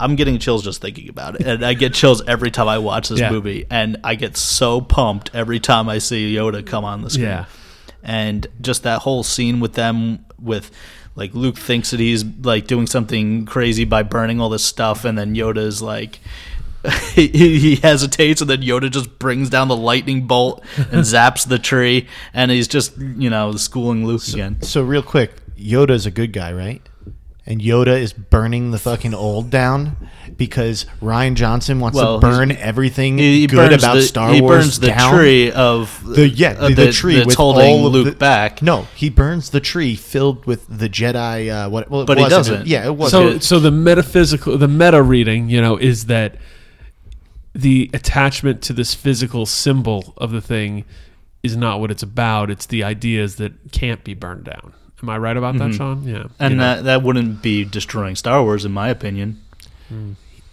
I'm 0.00 0.16
getting 0.16 0.38
chills 0.38 0.64
just 0.64 0.80
thinking 0.80 1.08
about 1.08 1.36
it. 1.40 1.46
And 1.46 1.64
I 1.64 1.74
get 1.74 1.94
chills 1.94 2.22
every 2.26 2.50
time 2.50 2.68
I 2.68 2.78
watch 2.78 3.08
this 3.08 3.20
Yeah. 3.20 3.30
movie 3.30 3.66
and 3.70 3.96
I 4.04 4.14
get 4.14 4.36
so 4.36 4.80
pumped 4.80 5.30
every 5.34 5.60
time 5.60 5.88
I 5.88 5.98
see 5.98 6.34
Yoda 6.34 6.64
come 6.64 6.84
on 6.84 7.02
the 7.02 7.10
screen 7.10 7.26
Yeah. 7.28 7.44
and 8.02 8.46
just 8.60 8.82
that 8.84 9.00
whole 9.02 9.22
scene 9.22 9.60
with 9.60 9.74
them 9.74 10.24
with 10.40 10.70
like 11.16 11.32
Luke 11.34 11.56
thinks 11.58 11.90
that 11.92 12.00
he's 12.00 12.24
like 12.42 12.66
doing 12.66 12.86
something 12.88 13.44
crazy 13.46 13.84
by 13.84 14.02
burning 14.02 14.40
all 14.40 14.48
this 14.48 14.64
stuff 14.64 15.04
and 15.04 15.16
then 15.16 15.34
Yoda's 15.34 15.80
like 15.80 16.18
he, 17.14 17.28
he 17.28 17.76
hesitates 17.76 18.40
and 18.40 18.50
then 18.50 18.60
Yoda 18.62 18.90
just 18.90 19.18
brings 19.18 19.48
down 19.50 19.68
the 19.68 19.76
lightning 19.76 20.26
bolt 20.26 20.62
and 20.76 21.00
zaps 21.02 21.46
the 21.48 21.58
tree 21.58 22.06
and 22.32 22.50
he's 22.50 22.68
just 22.68 22.96
you 22.98 23.30
know 23.30 23.52
schooling 23.52 24.06
Luke 24.06 24.26
again. 24.28 24.60
So 24.62 24.82
real 24.82 25.02
quick, 25.02 25.32
Yoda's 25.56 26.06
a 26.06 26.10
good 26.10 26.32
guy, 26.32 26.52
right? 26.52 26.82
And 27.46 27.60
Yoda 27.60 27.98
is 28.00 28.14
burning 28.14 28.70
the 28.70 28.78
fucking 28.78 29.12
old 29.12 29.50
down 29.50 30.08
because 30.34 30.86
Rian 31.02 31.34
Johnson 31.34 31.78
wants 31.78 31.94
Well, 31.96 32.18
to 32.18 32.26
burn 32.26 32.52
everything 32.52 33.18
He, 33.18 33.40
he 33.40 33.46
good 33.46 33.56
burns 33.70 33.82
about 33.84 33.94
the, 33.96 34.02
Star 34.02 34.32
he 34.32 34.40
Wars 34.40 34.64
burns 34.64 34.80
the 34.80 34.86
down. 34.86 35.14
tree 35.14 35.52
of 35.52 36.02
The 36.06 36.26
yeah, 36.26 36.52
uh, 36.58 36.68
the, 36.70 36.74
the 36.74 36.92
tree 36.92 37.16
that's 37.16 37.26
with 37.26 37.36
holding 37.36 37.66
all 37.80 37.86
of 37.86 37.92
Luke 37.92 38.06
the, 38.06 38.12
back. 38.12 38.62
No, 38.62 38.82
he 38.96 39.10
burns 39.10 39.50
the 39.50 39.60
tree 39.60 39.94
filled 39.94 40.46
with 40.46 40.66
the 40.68 40.88
Jedi. 40.88 41.50
Uh, 41.50 41.68
what? 41.68 41.90
Well, 41.90 42.00
it 42.00 42.06
But 42.06 42.16
he 42.16 42.22
wasn't- 42.22 42.46
doesn't. 42.46 42.66
Yeah, 42.66 42.86
it 42.86 42.96
was. 42.96 43.10
So, 43.10 43.38
so 43.40 43.60
the 43.60 43.70
metaphysical, 43.70 44.56
the 44.56 44.66
meta 44.68 45.02
reading, 45.02 45.50
you 45.50 45.60
know, 45.60 45.76
is 45.76 46.06
that 46.06 46.36
the 47.54 47.90
attachment 47.94 48.62
to 48.62 48.72
this 48.72 48.94
physical 48.94 49.46
symbol 49.46 50.12
of 50.16 50.32
the 50.32 50.40
thing 50.40 50.84
is 51.42 51.56
not 51.56 51.78
what 51.80 51.90
it's 51.90 52.02
about. 52.02 52.50
It's 52.50 52.66
the 52.66 52.82
ideas 52.84 53.36
that 53.36 53.70
can't 53.72 54.02
be 54.02 54.14
burned 54.14 54.44
down. 54.44 54.72
Am 55.02 55.08
I 55.10 55.18
right 55.18 55.36
about 55.36 55.58
that, 55.58 55.74
Sean? 55.74 56.02
Yeah. 56.04 56.24
and 56.40 56.52
You 56.52 56.56
know. 56.58 56.62
that 56.76 56.84
that 56.84 57.02
wouldn't 57.02 57.42
be 57.42 57.64
destroying 57.64 58.16
Star 58.16 58.42
Wars 58.42 58.64
in 58.64 58.72
my 58.72 58.88
opinion. 58.88 59.40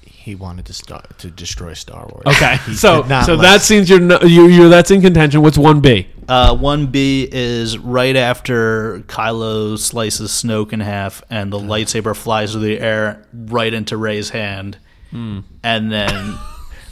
he 0.05 0.35
wanted 0.35 0.65
to 0.65 0.73
start 0.73 1.17
to 1.17 1.31
destroy 1.31 1.73
Star 1.73 2.05
Wars. 2.07 2.23
Okay, 2.27 2.57
He 2.67 2.73
so 2.75 3.01
so 3.25 3.33
like- 3.33 3.41
that 3.41 3.61
seems 3.61 3.89
you're, 3.89 3.99
no- 3.99 4.19
you 4.21 4.45
you 4.47 4.69
that's 4.69 4.91
in 4.91 5.01
contention. 5.01 5.41
What's 5.41 5.57
one 5.57 5.79
B? 5.79 6.07
Uh, 6.27 6.55
one 6.55 6.87
B 6.87 7.27
is 7.31 7.77
right 7.79 8.15
after 8.15 8.99
Kylo 9.07 9.79
slices 9.79 10.29
Snoke 10.29 10.73
in 10.73 10.79
half, 10.81 11.23
and 11.29 11.51
the 11.51 11.57
lightsaber 11.57 12.15
flies 12.15 12.51
through 12.51 12.61
the 12.61 12.79
air 12.79 13.25
right 13.33 13.73
into 13.73 13.97
Rey's 13.97 14.29
hand, 14.29 14.77
Hmm. 15.09 15.39
and 15.63 15.91
then 15.91 16.35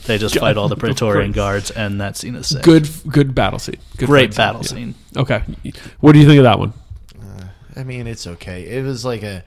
they 0.09 0.17
just 0.17 0.37
fight 0.37 0.57
all 0.57 0.67
the 0.67 0.75
Praetorian 0.75 1.31
guards, 1.31 1.71
and 1.71 2.01
that 2.01 2.17
scene 2.17 2.35
is 2.35 2.47
sick. 2.47 2.63
Good 2.63 2.89
good 3.07 3.33
battle 3.33 3.59
scene. 3.59 3.77
Good 3.97 4.07
great 4.07 4.33
fight 4.33 4.37
battle 4.37 4.61
yeah. 4.61 4.67
scene. 4.67 4.95
Okay, 5.15 5.43
what 5.99 6.11
do 6.11 6.19
you 6.19 6.27
think 6.27 6.39
of 6.39 6.43
that 6.43 6.59
one? 6.59 6.73
I 7.75 7.83
mean, 7.83 8.07
it's 8.07 8.27
okay. 8.27 8.63
It 8.63 8.83
was 8.83 9.05
like 9.05 9.23
a 9.23 9.43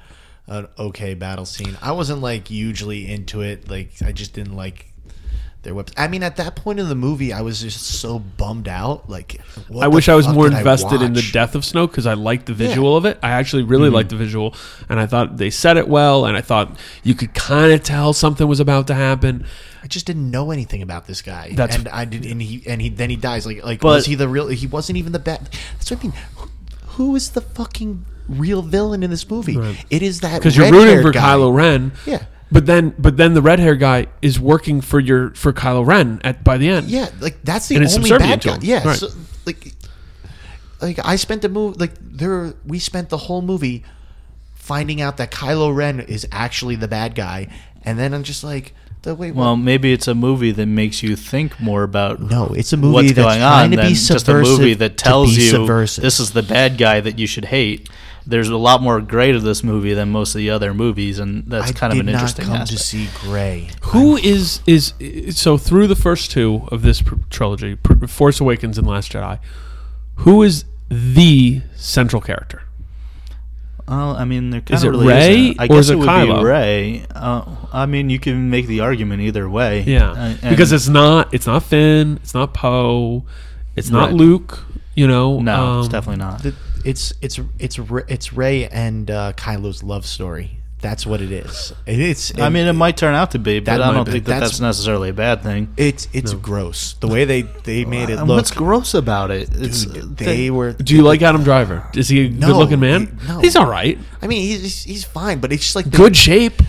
an 0.46 0.68
okay 0.78 1.14
battle 1.14 1.44
scene. 1.44 1.76
I 1.82 1.92
wasn't 1.92 2.20
like 2.22 2.48
hugely 2.48 3.10
into 3.10 3.42
it. 3.42 3.68
Like 3.68 3.90
I 4.04 4.12
just 4.12 4.32
didn't 4.32 4.56
like 4.56 4.92
their 5.62 5.74
weapons. 5.74 5.94
I 5.96 6.08
mean, 6.08 6.22
at 6.22 6.36
that 6.36 6.56
point 6.56 6.80
in 6.80 6.88
the 6.88 6.94
movie, 6.94 7.32
I 7.32 7.42
was 7.42 7.60
just 7.60 7.80
so 7.80 8.18
bummed 8.18 8.68
out. 8.68 9.08
Like, 9.08 9.40
what 9.68 9.84
I 9.84 9.88
wish 9.88 10.08
I 10.08 10.14
was 10.14 10.26
more 10.28 10.46
invested 10.46 11.02
in 11.02 11.12
the 11.12 11.28
death 11.32 11.54
of 11.54 11.62
Snoke 11.62 11.90
because 11.90 12.06
I 12.06 12.14
liked 12.14 12.46
the 12.46 12.54
visual 12.54 12.96
of 12.96 13.04
it. 13.04 13.18
I 13.22 13.30
actually 13.30 13.62
really 13.62 13.86
Mm-hmm. 13.86 13.94
liked 13.94 14.10
the 14.10 14.16
visual, 14.16 14.54
and 14.88 14.98
I 14.98 15.06
thought 15.06 15.36
they 15.36 15.50
said 15.50 15.76
it 15.76 15.88
well, 15.88 16.24
and 16.24 16.36
I 16.36 16.40
thought 16.40 16.76
you 17.02 17.14
could 17.14 17.34
kind 17.34 17.72
of 17.72 17.82
tell 17.82 18.12
something 18.12 18.46
was 18.48 18.60
about 18.60 18.86
to 18.88 18.94
happen. 18.94 19.46
I 19.82 19.86
just 19.88 20.06
didn't 20.06 20.30
know 20.30 20.50
anything 20.52 20.80
about 20.82 21.06
this 21.06 21.22
guy. 21.22 21.52
That's- 21.54 21.76
and 21.78 21.88
I 21.88 22.04
did, 22.04 22.24
and 22.24 22.40
he 22.40 22.62
and 22.66 22.80
he 22.80 22.88
then 22.88 23.10
he 23.10 23.16
dies. 23.16 23.44
Like, 23.46 23.64
like 23.64 23.80
But- 23.80 23.88
was 23.88 24.06
he 24.06 24.14
the 24.14 24.28
real? 24.28 24.46
He 24.48 24.66
wasn't 24.66 24.96
even 24.98 25.12
the 25.12 25.18
bad. 25.18 25.48
That's 25.78 25.90
what 25.90 26.00
I 26.00 26.02
mean. 26.04 26.12
Who, 26.36 26.48
who 26.86 27.16
is 27.16 27.30
the 27.30 27.40
fucking 27.40 28.04
real 28.28 28.62
villain 28.62 29.02
in 29.02 29.10
this 29.10 29.28
movie? 29.28 29.58
It 29.90 30.02
is 30.02 30.20
that 30.20 30.38
because 30.38 30.56
you're 30.56 30.70
rooting 30.70 31.02
for 31.02 31.10
guy. 31.10 31.20
Kylo 31.20 31.52
Ren. 31.54 31.92
Yeah. 32.06 32.24
But 32.52 32.66
then, 32.66 32.94
but 32.98 33.16
then 33.16 33.32
the 33.32 33.40
red 33.40 33.58
hair 33.60 33.74
guy 33.74 34.08
is 34.20 34.38
working 34.38 34.82
for 34.82 35.00
your 35.00 35.30
for 35.34 35.52
Kylo 35.54 35.86
Ren 35.86 36.20
at 36.22 36.44
by 36.44 36.58
the 36.58 36.68
end. 36.68 36.86
Yeah, 36.88 37.08
like 37.20 37.42
that's 37.42 37.66
the 37.68 37.76
And 37.76 37.84
only 37.84 37.92
subservient 37.94 38.44
bad 38.44 38.60
guy. 38.60 38.66
Yeah, 38.66 38.86
Right. 38.86 38.98
so, 38.98 39.08
like, 39.46 39.72
like 40.82 40.98
I 41.04 41.16
spent 41.16 41.42
the 41.42 41.48
movie 41.48 41.78
like 41.78 41.94
there. 42.00 42.52
We 42.66 42.78
spent 42.78 43.08
the 43.08 43.16
whole 43.16 43.40
movie 43.42 43.84
finding 44.54 45.00
out 45.00 45.16
that 45.16 45.30
Kylo 45.32 45.74
Ren 45.74 45.98
is 46.00 46.26
actually 46.30 46.76
the 46.76 46.88
bad 46.88 47.14
guy, 47.14 47.48
and 47.84 47.98
then 47.98 48.12
I'm 48.14 48.22
just 48.22 48.44
like, 48.44 48.74
the 49.02 49.14
wait, 49.14 49.34
Well, 49.34 49.46
well, 49.48 49.56
maybe 49.56 49.92
it's 49.92 50.06
a 50.08 50.14
movie 50.14 50.52
that 50.52 50.66
makes 50.66 51.02
you 51.02 51.16
think 51.16 51.58
more 51.60 51.82
about 51.82 52.20
no, 52.20 52.46
it's 52.56 52.72
a 52.72 52.76
movie 52.76 52.92
what's 52.94 53.08
that's 53.12 53.16
going 53.26 53.38
trying 53.40 53.64
on 53.64 53.70
to 53.70 53.76
than 53.76 53.86
be 53.88 53.94
just 53.94 54.10
a 54.10 54.18
subversive. 54.20 54.58
movie 54.58 54.74
that 54.74 54.96
to 54.98 55.04
tells 55.04 55.34
be 55.36 55.42
you 55.42 55.50
subversive. 55.50 56.02
this 56.02 56.20
is 56.20 56.30
the 56.32 56.42
bad 56.42 56.78
guy 56.78 57.00
that 57.00 57.18
you 57.18 57.26
should 57.26 57.46
hate. 57.46 57.88
There's 58.24 58.48
a 58.48 58.56
lot 58.56 58.80
more 58.80 59.00
gray 59.00 59.32
to 59.32 59.40
this 59.40 59.64
movie 59.64 59.94
than 59.94 60.10
most 60.10 60.36
of 60.36 60.38
the 60.38 60.50
other 60.50 60.72
movies, 60.72 61.18
and 61.18 61.44
that's 61.48 61.70
I 61.70 61.72
kind 61.72 61.92
of 61.92 61.96
did 61.96 62.06
an 62.06 62.12
not 62.12 62.20
interesting 62.20 62.44
come 62.44 62.54
aspect. 62.54 62.78
to 62.78 62.84
see 62.84 63.08
Gray. 63.20 63.70
Who 63.86 64.16
is 64.16 64.60
is 64.64 64.92
so 65.30 65.58
through 65.58 65.88
the 65.88 65.96
first 65.96 66.30
two 66.30 66.68
of 66.70 66.82
this 66.82 67.02
pr- 67.02 67.16
trilogy, 67.30 67.74
pr- 67.74 68.06
Force 68.06 68.38
Awakens 68.40 68.78
and 68.78 68.86
Last 68.86 69.10
Jedi? 69.12 69.40
Who 70.18 70.42
is 70.44 70.64
the 70.88 71.62
central 71.74 72.22
character? 72.22 72.62
Oh, 73.94 74.14
I 74.16 74.24
mean, 74.24 74.50
there 74.50 74.60
kind 74.62 74.76
Is 74.78 74.84
of 74.84 74.88
it 74.88 74.90
really 74.96 75.06
Rey 75.08 75.34
isn't. 75.50 75.60
I 75.60 75.64
or 75.64 75.68
guess 75.68 75.78
is 75.84 75.90
it 75.90 75.94
it 75.94 75.96
would 75.98 76.08
Kylo? 76.08 76.38
be 76.40 76.44
Rey. 76.46 77.06
Uh, 77.14 77.44
I 77.72 77.84
mean, 77.86 78.08
you 78.10 78.18
can 78.18 78.48
make 78.48 78.66
the 78.66 78.80
argument 78.80 79.20
either 79.22 79.48
way. 79.50 79.82
Yeah, 79.82 80.12
Uh, 80.42 80.50
because 80.50 80.72
it's 80.72 80.88
not 80.88 81.32
it's 81.34 81.46
not 81.46 81.62
Finn, 81.62 82.18
it's 82.22 82.32
not 82.34 82.54
Poe, 82.54 83.24
it's 83.76 83.90
not 83.90 84.06
Right. 84.10 84.14
Luke. 84.14 84.64
You 84.94 85.06
know, 85.08 85.40
no, 85.40 85.78
it's 85.80 85.86
um, 85.86 85.92
definitely 85.92 86.18
not. 86.24 86.42
The- 86.42 86.54
It's 86.84 87.12
it's 87.22 87.38
it's 87.58 87.78
Ra- 87.78 88.08
it's 88.08 88.32
Rey 88.32 88.66
and 88.68 89.10
uh, 89.10 89.32
Kylo's 89.36 89.82
love 89.82 90.04
story. 90.06 90.58
That's 90.82 91.06
what 91.06 91.20
it 91.22 91.30
is. 91.32 91.72
And 91.86 92.02
It's. 92.02 92.36
I 92.38 92.48
mean, 92.48 92.66
it 92.66 92.72
might 92.74 92.96
turn 92.96 93.14
out 93.14 93.30
to 93.30 93.38
be, 93.38 93.60
but 93.60 93.66
That 93.66 93.80
I 93.82 93.92
don't 93.94 94.04
be- 94.04 94.10
think 94.12 94.24
that 94.24 94.30
that's- 94.32 94.50
that's, 94.50 94.60
necessarily 94.60 95.10
a 95.10 95.12
bad 95.14 95.42
thing. 95.42 95.68
it's 95.76 96.08
it's 96.12 96.34
gross 96.34 96.94
the 97.00 97.06
way 97.08 97.24
they 97.24 97.42
they 97.42 97.84
made 97.84 98.10
it 98.10 98.16
look. 98.18 98.28
what's 98.36 98.50
gross 98.50 98.92
about 98.92 99.30
it? 99.30 99.48
It's 99.54 99.84
Dude, 99.86 100.16
they 100.16 100.50
were. 100.50 100.72
Do 100.72 100.94
you 100.96 101.02
like 101.02 101.22
Adam 101.22 101.44
Driver? 101.44 101.88
Is 101.94 102.08
he 102.08 102.26
a 102.26 102.30
No, 102.30 102.48
good-looking 102.48 102.80
man? 102.80 103.16
he- 103.22 103.28
no. 103.28 103.38
He's 103.40 103.54
all 103.56 103.66
right. 103.66 103.96
I 104.20 104.26
mean, 104.26 104.42
he's 104.42 104.82
he's 104.82 105.04
fine, 105.04 105.38
but 105.38 105.52
it's 105.52 105.62
just 105.62 105.76
like 105.76 105.84
the- 105.88 105.96
Good 105.96 106.16
shape. 106.16 106.60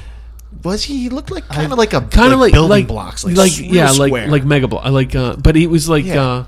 Was 0.64 0.84
he? 0.84 1.02
He 1.04 1.10
looked 1.10 1.32
like 1.32 1.48
kind 1.50 1.72
of 1.74 1.78
like 1.80 1.94
a 1.94 2.02
kind 2.02 2.32
of 2.34 2.40
like 2.40 2.54
building 2.54 2.70
like 2.70 2.88
blocks, 2.88 3.26
like, 3.26 3.36
like 3.36 3.52
s- 3.52 3.60
real 3.62 3.74
yeah, 3.74 3.92
like 3.92 4.12
like 4.30 4.46
mega 4.46 4.68
block, 4.68 4.86
like 4.92 5.16
uh, 5.16 5.36
but 5.38 5.56
he 5.56 5.66
was 5.66 5.90
like 5.90 6.06
Yeah. 6.06 6.22
uh, 6.22 6.44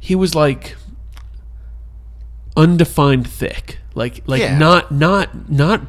he 0.00 0.14
was 0.16 0.34
like 0.34 0.74
undefined 2.56 3.26
thick, 3.26 3.78
like 3.94 4.22
like 4.26 4.40
Yeah. 4.40 4.58
not 4.58 4.90
not 4.92 5.48
not 5.48 5.80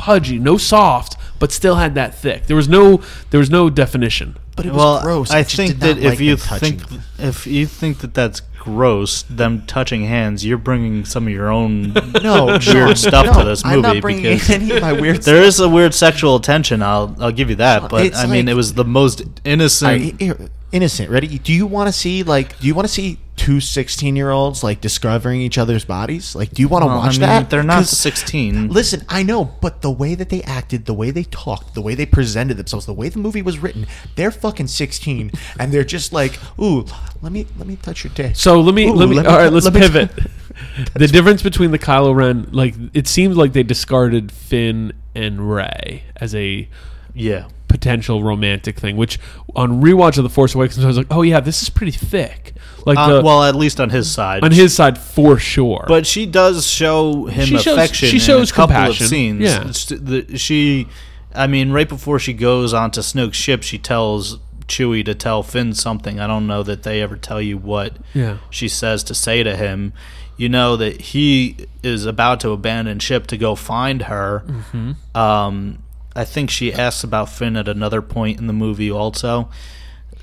pudgy, 0.00 0.38
no 0.38 0.56
soft, 0.56 1.16
but 1.38 1.52
still 1.52 1.76
had 1.76 1.94
that 1.94 2.14
thick. 2.14 2.46
There 2.46 2.56
was 2.56 2.68
no 2.68 3.02
there 3.30 3.38
was 3.38 3.50
no 3.50 3.68
definition. 3.70 4.36
but 4.56 4.66
it 4.66 4.72
was 4.72 4.78
well, 4.78 5.02
gross. 5.02 5.30
I 5.30 5.42
just 5.42 5.56
think 5.56 5.72
did 5.72 5.80
that 5.80 5.96
not 5.96 5.98
if 5.98 6.10
like 6.10 6.20
you 6.20 6.36
them 6.36 6.46
touching 6.46 6.78
think 6.78 7.02
if 7.18 7.46
you 7.46 7.66
think 7.66 7.98
that 7.98 8.14
that's 8.14 8.40
gross, 8.58 9.22
them 9.22 9.66
touching 9.66 10.04
hands, 10.04 10.44
you're 10.44 10.58
bringing 10.58 11.04
some 11.04 11.26
of 11.26 11.32
your 11.32 11.48
own 11.48 11.92
no 12.22 12.58
weird 12.66 12.98
stuff 12.98 13.26
no, 13.26 13.32
to 13.40 13.44
this 13.44 13.64
movie 13.64 13.76
I'm 13.76 13.82
not 13.82 14.00
bringing 14.00 14.22
because 14.22 14.50
any 14.58 14.70
of 14.72 14.82
my 14.82 14.92
weird. 14.92 15.22
there 15.22 15.42
is 15.42 15.60
a 15.60 15.68
weird 15.68 15.94
sexual 15.94 16.40
tension. 16.40 16.82
I'll 16.82 17.14
I'll 17.20 17.32
give 17.32 17.50
you 17.50 17.56
that, 17.56 17.90
but 17.90 18.06
It's 18.06 18.18
I 18.18 18.26
mean, 18.26 18.46
like- 18.46 18.52
it 18.52 18.56
was 18.56 18.74
the 18.74 18.84
most 18.84 19.22
innocent. 19.44 19.90
All 19.90 19.98
right, 19.98 20.20
here, 20.20 20.48
innocent. 20.72 21.10
Ready? 21.10 21.38
Do 21.38 21.52
you 21.52 21.66
want 21.66 21.88
to 21.88 21.92
see 21.92 22.22
like? 22.22 22.58
Do 22.58 22.66
you 22.66 22.74
want 22.74 22.88
to 22.88 22.92
see 22.92 23.18
two 23.40 23.58
16 23.58 24.16
year 24.16 24.30
olds 24.30 24.62
like 24.62 24.80
discovering 24.82 25.40
each 25.40 25.56
other's 25.56 25.84
bodies? 25.84 26.34
Like, 26.36 26.50
do 26.50 26.60
you 26.60 26.68
want 26.68 26.82
to 26.82 26.86
Well, 26.88 26.98
watch 26.98 27.08
I 27.16 27.20
mean, 27.20 27.20
that? 27.20 27.48
They're 27.50 27.62
not 27.62 27.86
16. 27.86 28.68
Listen, 28.68 29.02
I 29.08 29.22
know, 29.22 29.44
but 29.62 29.80
the 29.80 29.90
way 29.90 30.14
that 30.14 30.28
they 30.28 30.42
acted, 30.42 30.84
the 30.84 30.92
way 30.94 31.10
they 31.10 31.24
talked, 31.24 31.72
the 31.74 31.80
way 31.80 31.94
they 31.94 32.04
presented 32.04 32.58
themselves, 32.58 32.84
the 32.84 32.92
way 32.92 33.08
the 33.08 33.18
movie 33.18 33.40
was 33.40 33.58
written, 33.58 33.86
they're 34.16 34.30
fucking 34.30 34.66
16 34.66 35.30
and 35.58 35.72
they're 35.72 35.84
just 35.84 36.12
like, 36.12 36.38
"Ooh, 36.60 36.84
let 37.22 37.32
me 37.32 37.46
let 37.58 37.66
me 37.66 37.76
touch 37.76 38.04
your 38.04 38.12
dick." 38.14 38.36
So 38.36 38.60
let 38.60 38.74
me 38.74 38.86
Ooh, 38.88 38.92
let 38.92 39.08
me 39.08 39.16
let 39.16 39.24
me- 39.24 39.32
all 39.32 39.38
right. 39.38 39.52
Let's 39.52 39.64
let 39.64 39.74
me- 39.74 39.80
pivot. 39.80 40.10
the 40.94 41.06
difference 41.08 41.42
between 41.42 41.70
the 41.70 41.78
Kylo 41.78 42.14
Ren, 42.14 42.48
like 42.52 42.74
it 42.92 43.08
seems 43.08 43.36
like 43.36 43.54
they 43.54 43.62
discarded 43.62 44.30
Finn 44.30 44.92
and 45.14 45.50
Rey 45.50 46.04
as 46.16 46.34
a 46.34 46.68
yeah. 47.14 47.46
Potential 47.80 48.22
romantic 48.22 48.78
thing. 48.78 48.96
Which 48.96 49.18
on 49.56 49.80
rewatch 49.82 50.18
of 50.18 50.24
the 50.24 50.30
Force 50.30 50.54
Awakens, 50.54 50.84
I 50.84 50.86
was 50.86 50.98
like, 50.98 51.06
oh 51.10 51.22
yeah, 51.22 51.40
this 51.40 51.62
is 51.62 51.70
pretty 51.70 51.92
thick. 51.92 52.52
Like 52.86 52.98
Uh, 52.98 53.14
the, 53.16 53.22
well, 53.22 53.42
at 53.44 53.54
least 53.56 53.80
on 53.80 53.90
his 53.90 54.10
side. 54.10 54.44
on 54.44 54.52
his 54.52 54.74
side 54.74 54.98
for 54.98 55.38
sure. 55.38 55.84
But 55.88 56.06
she 56.06 56.26
does 56.26 56.66
show 56.66 57.24
him 57.26 57.46
She 57.46 57.58
shows- 57.58 57.66
affection. 57.68 58.08
she 58.10 58.16
in 58.16 58.20
shows 58.22 58.50
a 58.50 58.54
couple 58.54 58.74
compassion. 58.76 59.04
of 59.04 59.08
scenes. 59.10 59.42
Yeah. 59.42 59.96
The- 59.98 60.38
she, 60.38 60.86
I 61.34 61.46
mean, 61.46 61.72
right 61.72 61.88
before 61.88 62.18
she 62.18 62.32
goes 62.32 62.72
onto 62.74 63.00
Snoke's 63.00 63.36
ship, 63.36 63.62
she 63.62 63.78
tells 63.78 64.38
Chewie 64.68 65.04
to 65.04 65.14
tell 65.14 65.42
Finn 65.42 65.74
something. 65.74 66.20
I 66.20 66.26
don't 66.26 66.46
know 66.46 66.62
that 66.62 66.82
they 66.84 67.00
ever 67.02 67.16
tell 67.16 67.40
you 67.42 67.56
what 67.58 67.96
Yeah. 68.14 68.36
she 68.50 68.68
says 68.68 69.02
to 69.04 69.14
say 69.14 69.42
to 69.42 69.56
him. 69.56 69.92
You 70.36 70.48
know 70.48 70.76
that 70.76 71.00
he 71.00 71.56
is 71.82 72.06
about 72.06 72.40
to 72.40 72.50
abandon 72.50 72.98
ship 72.98 73.26
to 73.26 73.36
go 73.36 73.54
find 73.54 74.02
her. 74.02 74.42
Mm-hmm. 74.46 75.16
Um, 75.16 75.78
I 76.16 76.24
think 76.24 76.50
she 76.50 76.72
asks 76.72 77.04
about 77.04 77.28
Finn 77.28 77.56
at 77.56 77.68
another 77.68 78.02
point 78.02 78.38
in 78.40 78.46
the 78.46 78.52
movie, 78.52 78.90
also. 78.90 79.48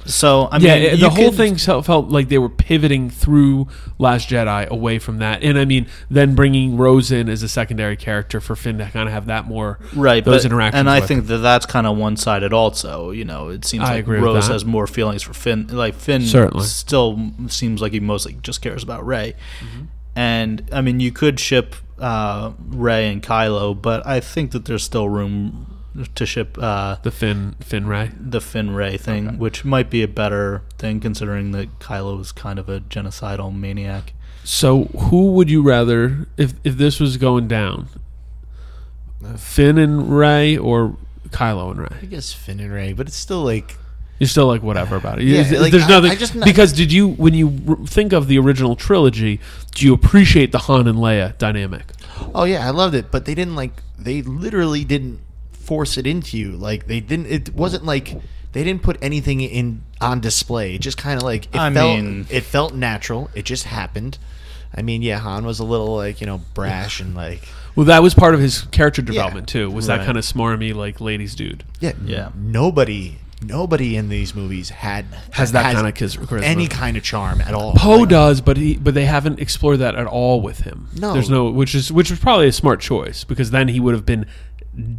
So 0.06 0.48
I 0.52 0.60
mean, 0.60 0.82
you 0.84 0.98
the 0.98 1.10
whole 1.10 1.32
could- 1.32 1.58
thing 1.58 1.82
felt, 1.84 2.08
like 2.10 2.30
they 2.30 2.38
were 2.38 2.48
pivoting 2.50 3.10
through 3.10 3.68
Last 4.00 4.30
Jedi 4.30 4.66
away 4.70 5.00
from 5.00 5.18
that, 5.18 5.44
and 5.44 5.58
I 5.60 5.66
mean, 5.66 5.88
then 6.10 6.34
bringing 6.34 6.78
Rose 6.78 7.12
in 7.12 7.28
as 7.28 7.44
a 7.44 7.50
secondary 7.50 7.98
character 7.98 8.40
for 8.40 8.56
Finn 8.56 8.78
to 8.78 8.86
kind 8.90 9.10
of 9.10 9.14
have 9.14 9.26
that 9.26 9.48
more 9.48 9.80
right 9.94 10.24
those 10.24 10.44
but, 10.44 10.52
interactions. 10.52 10.80
and 10.80 10.90
i 10.90 11.02
think 11.02 11.28
that 11.28 11.38
that's 11.40 11.66
kind 11.66 11.86
of 11.88 11.98
one-sided 11.98 12.54
also 12.54 13.12
you 13.12 13.26
know 13.26 13.50
it 13.50 13.66
seems 13.66 13.84
I 13.84 13.96
like 13.96 14.08
rose 14.08 14.48
has 14.48 14.64
more 14.64 14.88
feelings 14.88 15.24
for 15.24 15.34
finn 15.34 15.68
like 15.68 15.96
finn 15.96 16.22
Certainly. 16.22 16.66
still 16.66 17.32
seems 17.48 17.82
like 17.82 17.92
he 17.92 18.00
mostly 18.00 18.38
just 18.42 18.62
cares 18.62 18.84
about 18.84 19.06
rey 19.06 19.36
Mm-hmm. 19.60 19.86
and 20.16 20.70
i 20.72 20.80
mean 20.82 21.00
you 21.02 21.12
could 21.12 21.40
ship 21.40 21.76
uh, 22.00 22.52
rey 22.68 23.12
and 23.12 23.22
kylo 23.24 23.80
but 23.80 24.06
i 24.06 24.20
think 24.20 24.52
that 24.52 24.66
there's 24.66 24.84
still 24.84 25.10
room 25.10 25.77
to 26.16 26.26
ship 26.26 26.58
uh, 26.62 26.98
the 27.04 27.12
Finn 27.12 27.56
Finn 27.60 27.88
Rey. 27.88 28.12
the 28.20 28.42
finn 28.42 28.76
rey 28.76 28.98
thing 28.98 29.38
which 29.40 29.66
might 29.66 29.90
be 29.90 30.04
a 30.04 30.08
better 30.08 30.62
thing 30.78 31.00
considering 31.00 31.52
that 31.52 31.80
kylo 31.80 32.20
is 32.22 32.32
kind 32.32 32.60
of 32.60 32.70
a 32.70 32.80
genocidal 32.82 33.54
maniac 33.56 34.14
So, 34.44 34.86
who 35.10 35.32
would 35.34 35.50
you 35.50 35.62
rather 35.62 36.28
if 36.38 36.54
if 36.64 36.78
this 36.78 37.00
was 37.00 37.18
going 37.18 37.48
down? 37.48 37.88
Finn 39.38 39.78
and 39.78 40.16
Rey 40.18 40.56
or 40.58 40.96
Kylo 41.30 41.72
and 41.72 41.80
Rey? 41.82 41.98
I 42.02 42.06
guess 42.06 42.32
Finn 42.34 42.60
and 42.60 42.72
Rey, 42.72 42.94
but 42.94 43.08
it's 43.08 43.16
still 43.18 43.44
like 43.44 43.76
You're 44.20 44.28
still 44.28 44.48
like 44.48 44.62
whatever 44.64 44.96
about 45.04 45.20
it. 45.20 45.26
Yeah, 45.26 45.42
Is- 45.42 45.52
like, 45.60 45.72
There's 45.72 45.84
I- 45.86 45.90
nothing 45.90 46.12
I 46.12 46.16
just- 46.16 46.40
because 46.40 46.72
did 46.74 46.92
you 46.94 47.10
when 47.10 47.34
you 47.34 47.60
r- 47.68 47.76
think 47.86 48.14
of 48.14 48.28
the 48.28 48.38
original 48.40 48.76
trilogy, 48.76 49.40
do 49.76 49.86
you 49.86 49.94
appreciate 49.94 50.52
the 50.52 50.60
Han 50.60 50.88
and 50.88 50.98
Leia 51.00 51.38
dynamic? 51.38 51.92
Oh 52.34 52.44
yeah, 52.46 52.66
I 52.66 52.70
loved 52.72 52.96
it, 52.96 53.12
but 53.12 53.26
they 53.26 53.36
didn't 53.36 53.56
like 53.56 53.82
they 53.98 54.22
literally 54.22 54.84
didn't 54.86 55.20
force 55.68 55.98
it 55.98 56.08
into 56.08 56.38
you. 56.38 56.52
Like 56.52 56.88
they 56.88 57.00
didn't 57.00 57.28
it 57.28 57.54
wasn't 57.54 57.86
like 57.86 58.16
they 58.54 58.64
didn't 58.64 58.82
put 58.82 58.98
anything 59.02 59.42
in 59.42 59.84
on 60.02 60.20
display. 60.22 60.76
It 60.76 60.82
just 60.82 60.98
kind 60.98 61.18
of 61.18 61.24
like 61.24 61.46
it 61.54 61.56
I 61.60 61.72
felt 61.74 62.00
mean- 62.00 62.26
it 62.30 62.44
felt 62.44 62.74
natural. 62.74 63.30
It 63.36 63.46
just 63.46 63.66
happened. 63.66 64.18
I 64.76 64.82
mean, 64.82 65.02
yeah, 65.02 65.18
Han 65.20 65.46
was 65.46 65.60
a 65.60 65.64
little 65.64 65.96
like 65.96 66.20
you 66.22 66.28
know 66.28 66.42
brash 66.54 67.00
and 67.00 67.16
like 67.16 67.48
Well, 67.76 67.86
that 67.88 68.02
was 68.04 68.14
part 68.14 68.34
of 68.34 68.40
his 68.40 68.62
character 68.72 69.02
development 69.02 69.48
too. 69.48 69.70
Was 69.70 69.88
that 69.88 70.06
kind 70.06 70.18
of 70.18 70.24
smarmy 70.26 70.74
like 70.74 71.00
ladies 71.02 71.36
dude? 71.36 71.64
yeah, 71.80 71.94
Yeah. 72.04 72.30
Nobody, 72.36 73.18
nobody 73.42 73.96
in 73.96 74.10
these 74.10 74.36
movies 74.36 74.70
had 74.70 75.06
Has 75.32 75.52
that 75.54 75.74
kind 75.74 75.88
of 75.88 75.94
chis- 75.96 76.16
charisma. 76.18 76.44
any 76.44 76.68
kind 76.68 76.98
of 76.98 77.04
charm 77.04 77.40
at 77.42 77.54
all. 77.54 77.74
Poe 77.76 78.00
Like, 78.00 78.10
does, 78.10 78.42
but 78.42 78.58
he 78.58 78.76
but 78.76 78.94
they 78.94 79.06
haven't 79.06 79.40
explored 79.40 79.80
that 79.80 79.96
at 79.96 80.06
all 80.08 80.42
with 80.42 80.60
him. 80.62 80.90
No. 80.96 81.14
there's 81.14 81.30
no 81.30 81.50
which 81.50 81.74
is 81.76 81.92
which 81.92 82.10
was 82.10 82.20
probably 82.20 82.48
a 82.48 82.52
smart 82.52 82.80
choice 82.82 83.24
because 83.24 83.52
then 83.52 83.68
he 83.70 83.80
would 83.80 83.94
have 83.94 84.06
been 84.06 84.26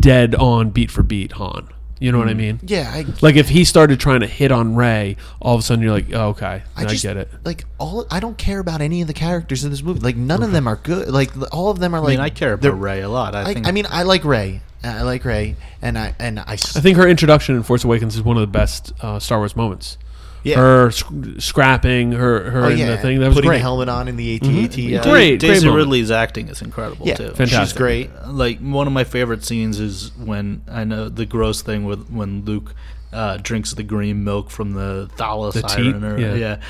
dead 0.00 0.34
on 0.34 0.70
beat 0.70 0.90
for 0.90 1.02
beat 1.02 1.32
Han. 1.32 1.68
You 2.00 2.12
know 2.12 2.18
what 2.18 2.28
I 2.28 2.34
mean? 2.34 2.60
Yeah, 2.62 2.88
I, 2.94 3.04
Like 3.22 3.34
if 3.34 3.48
he 3.48 3.64
started 3.64 3.98
trying 3.98 4.20
to 4.20 4.28
hit 4.28 4.52
on 4.52 4.76
Rey, 4.76 5.16
all 5.42 5.54
of 5.56 5.60
a 5.60 5.62
sudden 5.64 5.82
you're 5.82 5.92
like, 5.92 6.12
oh, 6.12 6.28
okay, 6.28 6.62
I, 6.76 6.82
I 6.82 6.84
just 6.84 7.02
get 7.02 7.16
it. 7.16 7.28
Like 7.44 7.64
all, 7.78 8.06
I 8.08 8.20
don't 8.20 8.38
care 8.38 8.60
about 8.60 8.80
any 8.80 9.00
of 9.00 9.08
the 9.08 9.14
characters 9.14 9.64
in 9.64 9.70
this 9.70 9.82
movie. 9.82 9.98
Like 9.98 10.14
none 10.16 10.44
of 10.44 10.52
them 10.52 10.68
are 10.68 10.76
good. 10.76 11.08
Like 11.08 11.32
all 11.52 11.70
of 11.70 11.80
them 11.80 11.94
are 11.94 11.98
I 11.98 12.00
like. 12.00 12.10
mean, 12.10 12.20
I 12.20 12.30
care 12.30 12.56
they're- 12.56 12.70
about 12.70 12.80
Rey 12.80 13.00
a 13.00 13.08
lot. 13.08 13.34
I, 13.34 13.42
I, 13.50 13.54
think. 13.54 13.66
I 13.66 13.72
mean, 13.72 13.86
I 13.90 14.04
like 14.04 14.24
Rey. 14.24 14.60
I 14.84 15.02
like 15.02 15.24
Rey, 15.24 15.56
and 15.82 15.98
I 15.98 16.14
and 16.20 16.38
I. 16.38 16.52
s- 16.52 16.76
I 16.76 16.80
think 16.80 16.98
her 16.98 17.08
introduction 17.08 17.56
in 17.56 17.64
Force 17.64 17.82
Awakens 17.82 18.14
is 18.14 18.22
one 18.22 18.36
of 18.36 18.42
the 18.42 18.46
best 18.46 18.92
uh, 19.00 19.18
Star 19.18 19.38
Wars 19.38 19.56
moments. 19.56 19.98
Yeah. 20.42 20.56
Her 20.56 20.90
sc- 20.90 21.06
scrapping, 21.38 22.12
her 22.12 22.50
her 22.50 22.64
oh 22.64 22.68
in 22.68 22.78
yeah, 22.78 22.90
the 22.90 22.98
thing 22.98 23.18
that 23.20 23.26
was 23.26 23.34
putting 23.36 23.48
great. 23.48 23.56
the 23.58 23.62
helmet 23.62 23.88
on 23.88 24.08
in 24.08 24.16
the 24.16 24.36
AT-AT. 24.36 25.00
uh, 25.00 25.10
Great, 25.10 25.40
Daisy 25.40 25.66
moment. 25.66 25.78
Ridley's 25.84 26.10
acting 26.10 26.48
is 26.48 26.62
incredible 26.62 27.06
Yeah, 27.06 27.14
too. 27.14 27.46
she's 27.46 27.72
great. 27.72 28.10
like 28.26 28.58
one 28.60 28.86
of 28.86 28.92
my 28.92 29.04
favorite 29.04 29.44
scenes 29.44 29.78
is 29.80 30.12
when 30.16 30.62
I 30.70 30.84
know 30.84 31.08
the 31.08 31.26
gross 31.26 31.62
thing 31.62 31.84
with 31.84 32.08
when 32.08 32.44
Luke 32.44 32.74
uh, 33.12 33.38
drinks 33.42 33.72
the 33.72 33.82
green 33.82 34.22
milk 34.24 34.50
from 34.50 34.72
the 34.74 35.08
Thala 35.16 35.52
The 35.52 35.66
siren, 35.68 36.00
teat? 36.00 36.04
or, 36.04 36.18
Yeah. 36.18 36.34
yeah. 36.34 36.60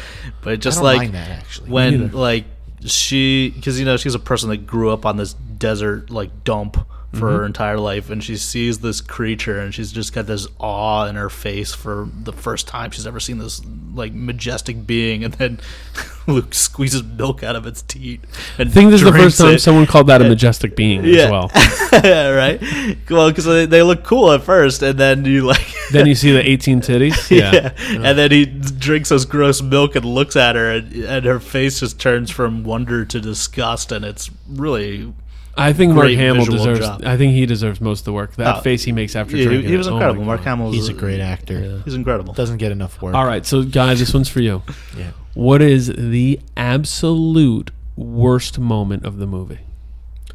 But 0.42 0.60
just 0.60 0.78
don't 0.78 0.84
like 0.84 0.98
mind 0.98 1.14
that, 1.14 1.28
actually. 1.30 1.70
when 1.70 2.12
like 2.12 2.44
she, 2.84 3.50
because 3.50 3.78
you 3.78 3.84
know 3.84 3.96
she's 3.96 4.14
a 4.14 4.20
person 4.20 4.48
that 4.50 4.66
grew 4.66 4.90
up 4.90 5.04
on 5.04 5.16
this 5.16 5.32
desert 5.34 6.10
like 6.10 6.44
dump 6.44 6.86
for 7.12 7.16
Mm-hmm. 7.16 7.26
her 7.36 7.46
entire 7.46 7.78
life, 7.78 8.10
and 8.10 8.22
she 8.22 8.36
sees 8.36 8.80
this 8.80 9.00
creature, 9.00 9.58
and 9.58 9.74
she's 9.74 9.92
just 9.92 10.12
got 10.12 10.26
this 10.26 10.46
awe 10.60 11.06
in 11.06 11.16
her 11.16 11.30
face 11.30 11.74
for 11.74 12.06
the 12.22 12.34
first 12.34 12.68
time 12.68 12.90
she's 12.90 13.06
ever 13.06 13.18
seen 13.18 13.38
this 13.38 13.62
like 13.94 14.12
majestic 14.12 14.86
being, 14.86 15.24
and 15.24 15.32
then 15.34 15.58
Luke 16.26 16.52
squeezes 16.52 17.02
milk 17.02 17.42
out 17.42 17.56
of 17.56 17.66
its 17.66 17.80
teat. 17.80 18.20
And 18.58 18.68
I 18.68 18.72
think 18.72 18.90
this 18.90 19.00
is 19.00 19.06
the 19.10 19.16
first 19.16 19.38
time 19.38 19.54
it. 19.54 19.60
someone 19.60 19.86
called 19.86 20.08
that 20.08 20.20
a 20.20 20.28
majestic 20.28 20.76
being 20.76 21.02
as 21.06 21.30
well 21.30 21.50
Yeah. 21.94 22.28
right? 22.34 22.60
Well, 23.08 23.30
because 23.30 23.46
they, 23.46 23.64
they 23.64 23.82
look 23.82 24.04
cool 24.04 24.30
at 24.32 24.42
first, 24.42 24.82
and 24.82 24.98
then 25.00 25.24
you 25.24 25.46
like, 25.46 25.66
then 25.92 26.06
you 26.06 26.14
see 26.14 26.30
the 26.32 26.46
18 26.46 26.82
titties. 26.82 27.30
yeah. 27.30 27.52
Yeah. 27.90 28.06
and 28.06 28.18
then 28.18 28.30
he 28.30 28.44
drinks 28.44 29.08
this 29.08 29.24
gross 29.24 29.62
milk 29.62 29.96
and 29.96 30.04
looks 30.04 30.36
at 30.36 30.56
her, 30.56 30.70
and, 30.70 30.92
and 30.92 31.24
her 31.24 31.40
face 31.40 31.80
just 31.80 31.98
turns 31.98 32.30
from 32.30 32.64
wonder 32.64 33.06
to 33.06 33.18
disgust, 33.18 33.90
and 33.92 34.04
it's 34.04 34.30
really 34.46 35.14
I 35.58 35.72
think 35.72 35.92
Mark 35.94 36.10
Hamill 36.10 36.44
deserves. 36.46 36.80
job. 36.80 37.02
I 37.04 37.16
think 37.16 37.32
he 37.34 37.44
deserves 37.46 37.80
most 37.80 38.00
of 38.00 38.04
the 38.06 38.12
work. 38.12 38.36
That 38.36 38.56
Oh, 38.56 38.60
face 38.60 38.84
he 38.84 38.92
makes 38.92 39.16
after 39.16 39.36
yeah, 39.36 39.42
he, 39.42 39.48
drinking. 39.48 39.70
he 39.70 39.76
was 39.76 39.86
it. 39.86 39.90
Oh 39.90 39.94
my 39.94 39.96
incredible. 40.00 40.24
Mark 40.24 40.40
God. 40.40 40.44
Hamill, 40.50 40.72
He's 40.72 40.88
a 40.88 40.94
great 40.94 41.20
actor. 41.20 41.82
He's 41.84 41.94
incredible. 41.94 42.32
Doesn't 42.32 42.58
get 42.58 42.72
enough 42.72 43.00
work. 43.02 43.14
All 43.14 43.26
right, 43.26 43.44
so 43.44 43.62
guys, 43.64 43.98
this 43.98 44.14
one's 44.14 44.28
for 44.28 44.40
you. 44.40 44.62
Yeah. 44.96 45.10
What 45.34 45.62
is 45.62 45.88
the 45.96 46.40
absolute 46.56 47.70
worst 47.96 48.58
moment 48.58 49.04
of 49.04 49.18
the 49.18 49.26
movie? 49.26 49.60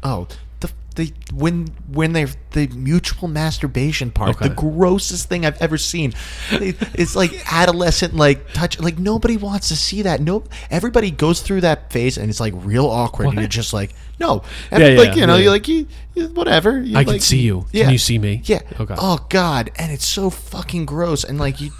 Oh, 0.02 0.26
the 0.60 0.70
the 0.96 1.12
when 1.34 1.68
when 1.92 2.12
they 2.14 2.26
the 2.52 2.68
mutual 2.68 3.28
masturbation 3.28 4.10
part, 4.10 4.30
Okay. 4.36 4.48
the 4.48 4.54
grossest 4.54 5.28
thing 5.28 5.44
I've 5.44 5.60
ever 5.60 5.76
seen. 5.76 6.14
It- 6.52 6.76
it's 6.94 7.14
like 7.16 7.32
adolescent 7.52 8.14
like 8.16 8.52
touch. 8.54 8.78
Like 8.80 8.98
nobody 8.98 9.36
wants 9.36 9.68
to 9.68 9.76
see 9.76 10.02
that. 10.02 10.20
No, 10.20 10.44
everybody 10.70 11.10
goes 11.10 11.40
through 11.42 11.62
that 11.62 11.92
phase, 11.92 12.16
and 12.16 12.30
it's 12.30 12.40
like 12.40 12.54
real 12.56 12.86
awkward. 12.86 13.26
And 13.26 13.36
What? 13.36 13.42
you're 13.42 13.48
just 13.48 13.72
like, 13.74 13.94
no, 14.20 14.42
Yeah, 14.72 14.78
And, 14.78 14.98
like 14.98 15.08
yeah, 15.08 15.14
you 15.14 15.26
know, 15.26 15.36
yeah. 15.36 15.42
you're 15.42 15.50
like, 15.52 15.68
you, 15.68 15.86
you- 16.14 16.28
whatever. 16.28 16.80
You, 16.80 16.96
I 16.96 17.04
can 17.04 17.14
like- 17.14 17.22
see 17.22 17.40
you. 17.40 17.66
Can 17.72 17.90
you 17.90 17.98
see 17.98 18.18
me? 18.18 18.42
Yeah. 18.44 18.60
Okay. 18.78 18.94
Oh 18.98 19.24
God, 19.28 19.70
and 19.76 19.90
it's 19.92 20.06
so 20.06 20.30
fucking 20.30 20.86
gross. 20.86 21.24
And 21.24 21.38
like 21.38 21.60
you, 21.60 21.70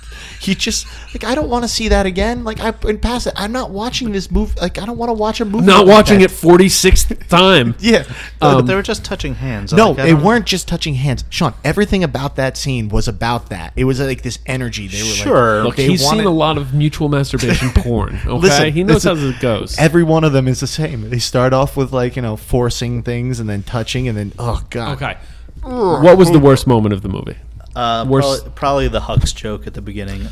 you 0.43 0.55
just 0.55 0.87
like 1.15 1.25
I 1.25 1.35
don't 1.35 1.49
want 1.49 1.65
to 1.65 1.69
see 1.69 1.89
that 1.89 2.07
again. 2.07 2.45
Like 2.45 2.61
I 2.61 2.73
and 2.89 3.01
past 3.01 3.27
it, 3.27 3.35
I'm 3.37 3.53
not 3.53 3.71
watching 3.71 4.13
this 4.13 4.31
movie. 4.31 4.59
Like 4.61 4.79
I 4.79 4.87
don't 4.87 4.99
want 4.99 5.09
to 5.11 5.15
watch 5.15 5.41
a 5.41 5.45
movie. 5.45 5.67
Not 5.67 5.87
like 5.87 5.95
watching 5.97 6.19
that. 6.21 6.31
it 6.31 6.35
46th 6.35 7.29
time. 7.29 7.75
Yeah. 7.81 8.05
but 8.41 8.59
Um, 8.59 8.67
they 8.67 8.75
were 8.75 8.83
just 8.83 9.05
touching 9.05 9.35
hands. 9.35 9.73
No, 9.73 9.89
Like, 9.93 9.99
they 9.99 10.15
weren't 10.15 10.47
just 10.47 10.67
touching 10.69 10.95
hands. 10.95 11.25
Sean, 11.31 11.55
everything 11.65 12.03
about 12.05 12.37
that 12.37 12.57
scene 12.57 12.89
was 12.89 13.09
about 13.09 13.51
that. 13.51 13.73
It 13.77 13.85
was 13.85 14.01
like 14.01 14.23
this 14.23 14.39
energy. 14.47 14.89
They 14.89 15.03
were 15.03 15.09
Sure. 15.09 15.57
like, 15.59 15.65
Look, 15.67 15.77
they 15.77 15.87
he's 15.89 16.03
wanted- 16.03 16.19
seen 16.21 16.27
a 16.27 16.31
lot 16.31 16.57
of 16.59 16.75
mutual 16.75 17.09
masturbation 17.09 17.71
porn. 17.75 18.17
Okay, 18.25 18.31
Listen, 18.31 18.73
he 18.73 18.85
knows 18.85 19.05
listen, 19.05 19.17
how 19.19 19.37
it 19.37 19.41
goes. 19.41 19.79
Every 19.79 20.03
one 20.03 20.25
of 20.25 20.33
them 20.33 20.49
is 20.49 20.61
the 20.61 20.67
same. 20.67 21.11
They 21.11 21.19
start 21.19 21.53
off 21.53 21.77
with 21.77 21.93
like 21.93 22.17
you 22.17 22.23
know 22.23 22.37
forcing 22.37 23.03
things 23.03 23.41
and 23.41 23.49
then 23.49 23.63
touching 23.63 24.09
and 24.09 24.17
then 24.17 24.33
oh 24.39 24.63
god. 24.71 25.03
Okay. 25.03 25.17
What 25.63 26.19
was 26.19 26.31
the 26.31 26.39
worst 26.39 26.67
moment 26.67 26.93
of 26.93 27.03
the 27.03 27.09
movie? 27.09 27.37
Uh, 27.75 28.05
Worse- 28.09 28.41
probably, 28.41 28.51
probably 28.55 28.89
the 28.89 29.01
Hux 29.01 29.35
joke 29.35 29.67
at 29.67 29.75
the 29.75 29.83
beginning. 29.83 30.29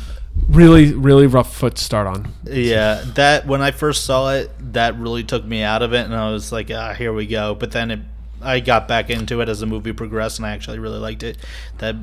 Really, 0.49 0.93
really 0.93 1.27
rough 1.27 1.55
foot 1.55 1.75
to 1.75 1.83
start 1.83 2.07
on. 2.07 2.33
Yeah, 2.45 3.03
that 3.15 3.45
when 3.45 3.61
I 3.61 3.71
first 3.71 4.05
saw 4.05 4.31
it, 4.33 4.51
that 4.73 4.97
really 4.97 5.23
took 5.23 5.45
me 5.45 5.61
out 5.61 5.81
of 5.83 5.93
it, 5.93 6.05
and 6.05 6.15
I 6.15 6.31
was 6.31 6.51
like, 6.51 6.71
ah, 6.73 6.93
here 6.93 7.13
we 7.13 7.27
go. 7.27 7.53
But 7.55 7.71
then 7.71 7.91
it, 7.91 7.99
I 8.41 8.59
got 8.59 8.87
back 8.87 9.09
into 9.09 9.41
it 9.41 9.49
as 9.49 9.59
the 9.59 9.65
movie 9.65 9.93
progressed, 9.93 10.39
and 10.39 10.45
I 10.45 10.51
actually 10.51 10.79
really 10.79 10.99
liked 10.99 11.23
it. 11.23 11.37
That 11.77 11.95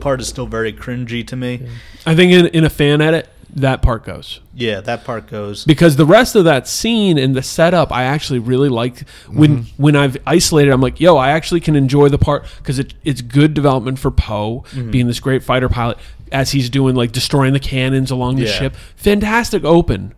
part 0.00 0.20
is 0.20 0.28
still 0.28 0.46
very 0.46 0.72
cringy 0.72 1.26
to 1.28 1.36
me. 1.36 1.68
I 2.04 2.14
think 2.14 2.32
in, 2.32 2.46
in 2.48 2.64
a 2.64 2.70
fan 2.70 3.00
edit, 3.00 3.28
that 3.54 3.80
part 3.82 4.04
goes. 4.04 4.40
Yeah, 4.54 4.80
that 4.82 5.04
part 5.04 5.28
goes. 5.28 5.64
because 5.64 5.96
the 5.96 6.04
rest 6.06 6.34
of 6.36 6.44
that 6.44 6.66
scene 6.68 7.16
and 7.18 7.34
the 7.34 7.42
setup 7.42 7.92
I 7.92 8.04
actually 8.04 8.38
really 8.38 8.68
like. 8.68 9.08
when 9.28 9.58
Mm-hmm. 9.64 9.82
when 9.82 9.96
I've 9.96 10.16
isolated 10.26 10.72
I'm 10.72 10.80
like 10.80 11.00
yo 11.00 11.16
I 11.16 11.30
actually 11.30 11.60
can 11.60 11.76
enjoy 11.76 12.08
the 12.08 12.18
part 12.18 12.44
because 12.58 12.78
it, 12.78 12.94
it's 13.04 13.22
good 13.22 13.54
development 13.54 13.98
for 13.98 14.10
Poe 14.10 14.64
Mm-hmm. 14.72 14.90
being 14.90 15.06
this 15.06 15.20
great 15.20 15.42
fighter 15.42 15.68
pilot 15.68 15.98
as 16.32 16.50
he's 16.50 16.68
doing 16.68 16.94
like 16.96 17.12
destroying 17.12 17.52
the 17.52 17.60
cannons 17.60 18.10
along 18.10 18.36
the 18.36 18.44
Yeah. 18.46 18.52
ship 18.52 18.76
fantastic 18.96 19.64
open 19.64 20.12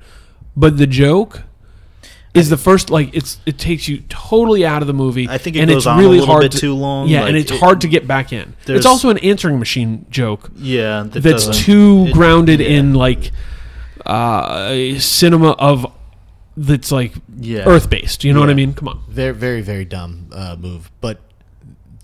but 0.56 0.78
the 0.78 0.86
joke 0.86 1.42
is 2.34 2.50
the 2.50 2.56
first 2.56 2.90
like 2.90 3.14
it's 3.14 3.38
it 3.46 3.58
takes 3.58 3.88
you 3.88 4.02
totally 4.08 4.64
out 4.66 4.82
of 4.82 4.86
the 4.86 4.92
movie 4.94 5.26
I 5.28 5.38
think 5.38 5.56
it 5.56 5.60
and 5.60 5.68
goes 5.70 5.78
it's 5.78 5.86
on 5.86 5.98
a 5.98 6.00
really 6.00 6.20
little 6.20 6.26
hard 6.34 6.42
bit 6.42 6.52
to, 6.52 6.58
too 6.58 6.74
long, 6.74 7.08
yeah 7.08 7.26
and 7.26 7.36
it's 7.36 7.50
it- 7.50 7.58
hard 7.60 7.80
to 7.80 7.88
get 7.88 8.06
back 8.06 8.32
in 8.32 8.54
it's 8.66 8.86
also 8.86 9.08
an 9.10 9.18
answering 9.18 9.58
machine 9.58 10.06
joke 10.10 10.50
Yeah, 10.56 11.04
that 11.04 11.20
that's 11.22 11.48
too 11.64 12.06
it- 12.08 12.12
grounded 12.14 12.60
yeah. 12.60 12.68
in 12.68 12.94
like 12.94 13.32
uh, 14.06 14.98
cinema 14.98 15.50
of 15.52 15.86
that's 16.56 16.90
like 16.90 17.12
Yeah. 17.38 17.64
earth 17.66 17.88
based. 17.90 18.24
You 18.24 18.32
know 18.32 18.40
what 18.40 18.50
I 18.50 18.54
mean? 18.54 18.72
Come 18.74 18.88
on. 18.88 19.02
Very 19.08 19.34
very 19.34 19.60
very 19.60 19.84
dumb 19.84 20.28
uh, 20.32 20.56
move. 20.58 20.90
But 21.00 21.20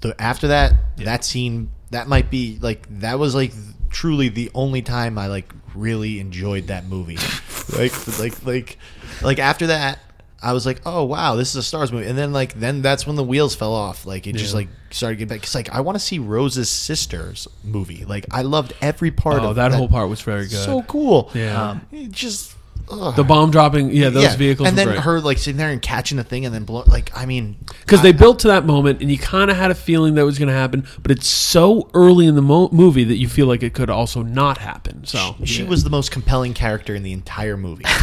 the 0.01 0.21
after 0.21 0.49
that 0.49 0.75
that 0.99 1.25
scene 1.25 1.71
that 1.91 2.09
might 2.09 2.31
be 2.31 2.59
like 2.61 2.87
that 3.01 3.19
was 3.19 3.35
like 3.35 3.53
truly 3.91 4.29
the 4.29 4.51
only 4.55 4.83
time 4.83 5.19
I 5.19 5.27
like 5.29 5.53
really 5.75 6.21
enjoyed 6.21 6.67
that 6.69 6.87
movie. 6.87 7.17
like 7.79 8.19
like 8.19 8.45
like 8.47 8.79
like 9.23 9.39
after 9.39 9.69
that 9.69 9.99
I 10.45 10.53
was 10.53 10.67
like, 10.67 10.81
oh 10.85 11.05
wow, 11.05 11.35
this 11.37 11.51
is 11.51 11.57
a 11.57 11.63
Stars 11.63 11.91
movie, 11.91 12.07
and 12.07 12.17
then 12.19 12.33
like 12.33 12.55
then 12.55 12.83
that's 12.83 13.07
when 13.07 13.17
the 13.17 13.25
wheels 13.25 13.55
fell 13.55 13.73
off. 13.75 14.05
Like 14.07 14.27
it 14.27 14.35
just 14.37 14.55
like 14.55 14.69
started 14.91 15.17
getting 15.17 15.29
back. 15.35 15.43
Cause 15.43 15.55
like 15.55 15.71
I 15.71 15.81
want 15.81 15.97
to 15.97 16.01
see 16.05 16.19
Rose's 16.19 16.69
sisters 16.71 17.49
movie. 17.65 18.05
Like 18.05 18.27
I 18.31 18.43
loved 18.43 18.75
every 18.81 19.11
part 19.11 19.43
Oh, 19.43 19.51
of 19.51 19.57
that 19.57 19.73
whole 19.73 19.89
part 19.89 20.09
was 20.09 20.21
very 20.21 20.45
good. 20.45 20.65
So 20.65 20.83
cool. 20.83 21.31
Yeah. 21.35 21.71
Um, 21.71 21.87
it 21.91 22.11
just 22.13 22.55
ugh. 22.91 23.17
the 23.17 23.25
bomb 23.25 23.51
dropping, 23.51 23.91
yeah, 23.91 24.11
those 24.11 24.35
vehicles 24.35 24.69
and 24.69 24.77
then 24.77 24.89
great. 24.89 25.01
her 25.01 25.21
like 25.21 25.39
sitting 25.39 25.57
there 25.57 25.71
and 25.71 25.81
catching 25.81 26.19
the 26.19 26.25
thing 26.25 26.45
and 26.45 26.55
then 26.55 26.65
blow. 26.65 26.85
Like 26.87 27.11
I 27.17 27.25
mean, 27.27 27.57
because 27.81 28.03
they 28.03 28.11
I- 28.11 28.13
built 28.13 28.41
to 28.41 28.49
that 28.49 28.67
moment, 28.67 29.01
and 29.01 29.11
you 29.11 29.19
kind 29.19 29.51
of 29.51 29.57
had 29.57 29.71
a 29.71 29.75
feeling 29.75 30.15
that 30.17 30.25
was 30.27 30.39
going 30.39 30.49
to 30.49 30.55
happen, 30.55 30.87
but 31.03 31.11
it's 31.11 31.27
so 31.27 31.89
early 31.95 32.27
in 32.27 32.35
the 32.35 32.43
mo- 32.43 32.69
movie 32.71 33.05
that 33.05 33.17
you 33.17 33.29
feel 33.29 33.47
like 33.47 33.63
it 33.63 33.73
could 33.73 33.89
also 33.91 34.23
not 34.23 34.59
happen. 34.59 35.05
So 35.07 35.37
She 35.45 35.63
yeah. 35.63 35.69
was 35.71 35.85
the 35.85 35.91
most 35.91 36.11
compelling 36.11 36.53
character 36.55 36.95
in 36.95 37.03
the 37.03 37.13
entire 37.13 37.57
movie. 37.57 37.85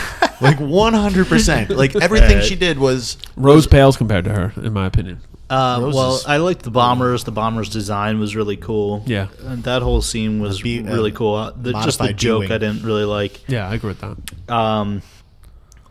like 0.42 0.58
100%. 0.58 1.70
Like 1.76 1.96
everything 2.02 2.38
Right. 2.38 2.44
she 2.46 2.56
did 2.56 2.80
was 2.80 3.18
Rose 3.36 3.68
pales 3.68 3.98
compared 3.98 4.26
to 4.26 4.32
her, 4.32 4.54
in 4.62 4.74
my 4.74 4.86
opinion. 4.86 5.20
Uh, 5.50 5.80
Rose 5.82 5.96
well, 5.96 6.16
is- 6.16 6.26
I 6.26 6.38
liked 6.38 6.64
the 6.64 6.72
bombers. 6.72 7.24
The 7.26 7.32
bombers' 7.32 7.70
design 7.70 8.20
was 8.20 8.36
really 8.36 8.56
cool. 8.58 9.04
Yeah. 9.06 9.28
and 9.46 9.64
that 9.64 9.82
whole 9.82 10.02
scene 10.02 10.42
was 10.42 10.62
B- 10.62 10.80
uh, 10.80 10.84
really 10.94 11.12
cool. 11.12 11.36
Uh, 11.36 11.52
the, 11.56 11.74
just 11.74 11.98
the 11.98 12.06
modified 12.06 12.18
joke 12.18 12.42
B-wing. 12.44 12.52
I 12.54 12.58
didn't 12.58 12.84
really 12.84 13.04
like. 13.06 13.48
Yeah, 13.50 13.68
I 13.70 13.76
agree 13.76 13.90
with 13.90 14.00
that. 14.02 14.54
Um, 14.54 15.02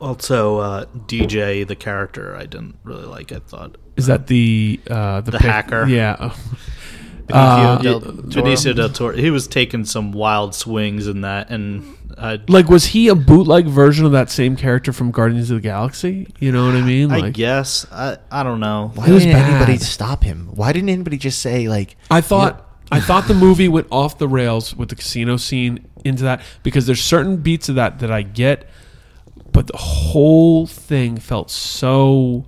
also, 0.01 0.59
uh, 0.59 0.85
DJ, 1.07 1.67
the 1.67 1.77
character, 1.77 2.35
I 2.37 2.47
didn't 2.47 2.77
really 2.85 3.05
like. 3.05 3.33
I 3.33 3.39
thought 3.41 3.77
Is 3.97 4.07
that 4.07 4.29
the 4.29 4.81
uh, 4.89 5.21
the, 5.21 5.33
The 5.33 5.39
pic- 5.39 5.47
hacker? 5.51 5.87
Yeah. 5.87 6.35
Benicio 7.29 7.35
Uh, 7.79 7.79
del 7.83 8.01
Toro. 8.01 8.13
Benicio 8.23 8.75
del 8.75 8.89
Toro. 8.89 9.15
He 9.17 9.31
was 9.31 9.47
taking 9.47 9.85
some 9.85 10.11
wild 10.13 10.55
swings 10.55 11.07
in 11.07 11.21
that, 11.21 11.51
and 11.51 11.85
I, 12.21 12.39
Like, 12.49 12.69
was 12.69 12.87
he 12.87 13.09
a 13.09 13.15
bootleg 13.15 13.67
version 13.67 14.05
of 14.05 14.13
that 14.13 14.31
same 14.31 14.55
character 14.57 14.93
from 14.93 15.11
Guardians 15.11 15.51
of 15.51 15.57
the 15.57 15.63
Galaxy? 15.63 16.29
You 16.39 16.53
know 16.53 16.67
what 16.67 16.75
I 16.75 16.83
mean? 16.83 17.09
Like, 17.09 17.25
I 17.25 17.31
guess 17.31 17.87
I, 17.91 18.19
I 18.31 18.43
don't 18.43 18.61
know. 18.61 18.93
Why 18.95 19.09
was 19.09 19.25
didn't 19.25 19.41
anybody 19.43 19.79
stop 19.79 20.23
him? 20.23 20.51
Why 20.55 20.73
didn't 20.73 20.91
anybody 20.91 21.17
just 21.17 21.41
say 21.41 21.69
like 21.69 21.97
I 22.11 22.21
thought 22.21 22.67
I 22.93 23.01
thought 23.01 23.27
the 23.29 23.35
movie 23.35 23.69
went 23.69 23.87
off 23.91 24.19
the 24.19 24.29
rails 24.29 24.77
with 24.77 24.89
the 24.91 24.97
casino 24.97 25.37
scene 25.37 25.87
into 26.05 26.25
that 26.25 26.43
because 26.63 26.87
there's 26.87 27.03
certain 27.03 27.39
beats 27.39 27.69
of 27.69 27.77
that 27.77 28.01
that 28.01 28.11
I 28.11 28.23
get, 28.23 28.69
but 29.53 29.67
the 29.69 29.77
whole 29.77 30.67
thing 30.67 31.17
felt 31.17 31.51
so 31.51 32.45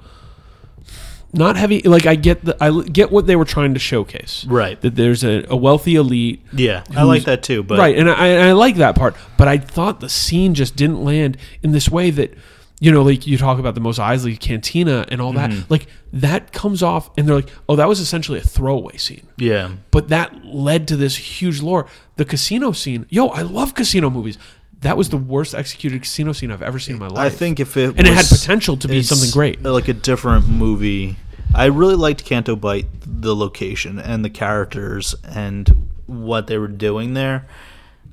not 1.33 1.57
heavy. 1.57 1.80
Like 1.83 2.07
I 2.07 2.14
get 2.14 2.45
the 2.45 2.57
I 2.62 2.83
get 2.83 3.11
what 3.11 3.26
they 3.26 3.37
were 3.37 3.45
trying 3.45 3.74
to 3.74 3.80
showcase. 3.80 4.45
Right. 4.47 4.80
That 4.80 4.95
there's 4.97 5.24
a, 5.24 5.45
a 5.49 5.57
wealthy 5.57 5.97
elite. 5.97 6.43
Yeah, 6.53 6.85
I 6.95 7.03
like 7.05 7.24
that 7.24 7.43
too. 7.43 7.62
But 7.62 7.78
right, 7.78 7.97
and 7.97 8.11
I, 8.11 8.26
and 8.28 8.43
I 8.49 8.53
like 8.53 8.76
that 8.76 8.95
part, 8.97 9.16
but 9.39 9.49
I 9.49 9.59
thought 9.59 10.01
the 10.01 10.09
scene 10.09 10.55
just 10.55 10.76
didn't 10.76 11.03
land 11.05 11.37
in 11.62 11.72
this 11.72 11.89
way 11.89 12.11
that, 12.11 12.35
you 12.80 12.91
know, 12.93 13.03
like 13.03 13.26
you 13.26 13.39
talk 13.39 13.59
about 13.59 13.74
the 13.74 13.80
Mos 13.80 13.99
Eisley 13.99 14.39
Cantina 14.39 15.07
and 15.09 15.20
all 15.22 15.33
Mm-hmm. 15.33 15.61
that, 15.61 15.70
like 15.70 15.87
that 16.12 16.53
comes 16.53 16.83
off, 16.83 17.11
and 17.16 17.26
they're 17.26 17.37
like, 17.37 17.49
oh, 17.68 17.76
that 17.76 17.89
was 17.89 18.01
essentially 18.01 18.39
a 18.39 18.43
throwaway 18.43 18.97
scene, 18.97 19.26
yeah, 19.39 19.70
but 19.91 20.09
that 20.09 20.45
led 20.45 20.87
to 20.89 20.97
this 20.97 21.16
huge 21.16 21.62
lore. 21.62 21.87
The 22.16 22.24
casino 22.26 22.72
scene, 22.72 23.07
yo, 23.09 23.28
I 23.28 23.41
love 23.43 23.74
casino 23.74 24.11
movies. 24.11 24.37
That 24.83 24.97
was 24.97 25.09
the 25.09 25.16
worst 25.16 25.55
executed 25.55 26.03
casino 26.03 26.33
scene 26.33 26.51
I've 26.51 26.62
ever 26.62 26.78
seen 26.78 26.97
in 26.97 27.01
my 27.01 27.09
life. 27.09 27.33
I 27.33 27.35
think 27.35 27.61
if 27.61 27.76
it 27.76 27.97
and 27.97 28.01
it 28.01 28.14
had 28.14 28.26
potential 28.26 28.76
to 28.78 28.89
be 28.89 29.03
something 29.03 29.30
great. 29.30 29.62
like 29.62 29.89
a 29.89 29.93
different 29.93 30.49
movie. 30.49 31.16
I 31.55 31.66
really 31.66 31.95
liked 31.97 32.24
Canto 32.24 32.57
Bight, 32.57 32.87
the 33.05 33.37
location 33.37 33.99
and 33.99 34.24
the 34.24 34.30
characters 34.30 35.14
and 35.22 35.89
what 36.07 36.47
they 36.47 36.59
were 36.59 36.68
doing 36.68 37.14
there. 37.14 37.47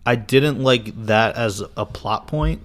I 0.06 0.16
didn't 0.16 0.62
like 0.62 1.06
that 1.06 1.36
as 1.36 1.64
a 1.78 1.86
plot 1.86 2.28
point, 2.28 2.62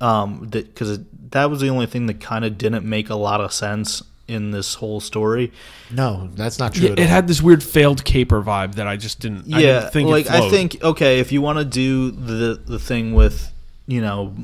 um, 0.00 0.48
that 0.50 0.66
because 0.74 1.00
that 1.30 1.50
was 1.50 1.60
the 1.60 1.68
only 1.68 1.86
thing 1.86 2.06
that 2.06 2.20
kind 2.20 2.44
of 2.44 2.58
didn't 2.58 2.84
make 2.84 3.10
a 3.10 3.14
lot 3.14 3.40
of 3.40 3.52
sense 3.52 4.02
in 4.28 4.50
this 4.50 4.74
whole 4.74 5.00
story. 5.00 5.52
No, 5.90 6.28
that's 6.34 6.58
not 6.58 6.74
true. 6.74 6.86
Yeah, 6.86 6.92
at 6.92 6.98
it 6.98 7.02
all. 7.02 7.08
had 7.08 7.28
this 7.28 7.42
weird 7.42 7.62
failed 7.62 8.04
caper 8.04 8.42
vibe 8.42 8.74
that 8.76 8.86
I 8.86 8.96
just 8.96 9.20
didn't. 9.20 9.52
I 9.52 9.60
yeah, 9.60 9.80
didn't 9.80 9.92
think 9.92 10.08
it 10.08 10.12
like 10.12 10.30
I 10.30 10.48
think 10.50 10.82
okay, 10.82 11.18
if 11.18 11.32
you 11.32 11.42
want 11.42 11.58
to 11.58 11.64
do 11.64 12.10
the 12.10 12.60
the 12.64 12.78
thing 12.78 13.14
with 13.14 13.52
you 13.86 14.00
know 14.00 14.34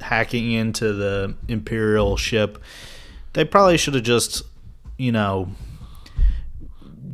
hacking 0.00 0.52
into 0.52 0.92
the 0.92 1.34
imperial 1.46 2.16
ship, 2.16 2.62
they 3.32 3.44
probably 3.44 3.78
should 3.78 3.94
have 3.94 4.04
just 4.04 4.42
you 4.98 5.12
know 5.12 5.48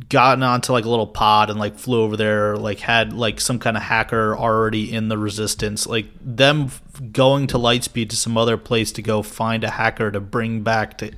gotten 0.09 0.43
onto 0.43 0.71
like 0.71 0.85
a 0.85 0.89
little 0.89 1.07
pod 1.07 1.49
and 1.49 1.59
like 1.59 1.77
flew 1.77 2.01
over 2.01 2.15
there 2.15 2.55
like 2.57 2.79
had 2.79 3.11
like 3.11 3.41
some 3.41 3.57
kind 3.57 3.75
of 3.75 3.83
hacker 3.83 4.37
already 4.37 4.93
in 4.93 5.07
the 5.09 5.17
resistance 5.17 5.87
like 5.87 6.05
them 6.21 6.65
f- 6.65 6.81
going 7.11 7.47
to 7.47 7.57
lightspeed 7.57 8.09
to 8.09 8.15
some 8.15 8.37
other 8.37 8.55
place 8.55 8.91
to 8.91 9.01
go 9.01 9.23
find 9.23 9.63
a 9.63 9.71
hacker 9.71 10.11
to 10.11 10.19
bring 10.19 10.61
back 10.61 10.97
to 10.97 11.11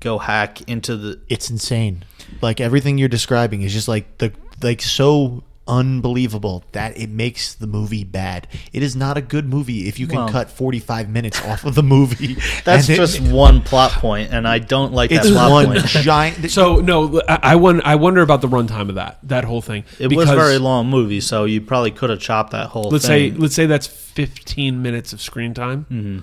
go 0.00 0.18
hack 0.18 0.68
into 0.68 0.96
the 0.96 1.20
it's 1.28 1.50
insane. 1.50 2.04
Like 2.40 2.60
everything 2.60 2.98
you're 2.98 3.08
describing 3.08 3.62
is 3.62 3.72
just 3.72 3.88
like 3.88 4.18
the 4.18 4.32
like 4.62 4.82
so 4.82 5.44
unbelievable 5.66 6.64
that 6.72 6.96
it 6.96 7.10
makes 7.10 7.54
the 7.54 7.66
movie 7.66 8.02
bad. 8.02 8.48
It 8.72 8.82
is 8.82 8.96
not 8.96 9.18
a 9.18 9.20
good 9.20 9.46
movie 9.46 9.86
if 9.86 9.98
you 10.00 10.06
can 10.06 10.16
Well- 10.16 10.28
cut 10.30 10.50
45 10.50 11.10
minutes 11.10 11.44
off 11.44 11.66
of 11.66 11.74
the 11.74 11.82
movie. 11.82 12.34
that's 12.64 12.88
and 12.88 12.94
it- 12.94 12.96
just 12.96 13.20
one 13.30 13.60
plot 13.60 13.90
point 13.92 14.32
and 14.32 14.48
i 14.48 14.58
don't 14.58 14.94
like 14.94 15.12
it's 15.12 15.26
that 15.28 15.32
plot 15.34 15.50
one 15.52 15.66
point 15.66 15.86
giant. 15.86 16.50
So 16.50 16.76
no, 16.76 17.20
I, 17.28 17.38
I 17.42 17.56
wonder. 17.56 17.82
I 17.84 17.96
wonder 17.96 18.22
about 18.22 18.40
the 18.40 18.48
runtime 18.48 18.88
of 18.88 18.94
that 18.94 19.18
that 19.24 19.44
whole 19.44 19.60
thing. 19.60 19.84
It 19.98 20.10
was 20.14 20.30
a 20.30 20.34
very 20.36 20.58
long 20.58 20.88
movie, 20.88 21.20
so 21.20 21.44
you 21.44 21.60
probably 21.60 21.90
could 21.90 22.08
have 22.10 22.20
chopped 22.20 22.52
that 22.52 22.68
whole 22.68 22.88
Let's 22.88 23.04
say 23.04 23.30
let's 23.30 23.54
say 23.54 23.66
that's 23.66 23.86
fifteen 23.86 24.80
minutes 24.80 25.12
of 25.12 25.20
screen 25.20 25.52
time. 25.54 25.84
Mm-hmm. 25.90 26.18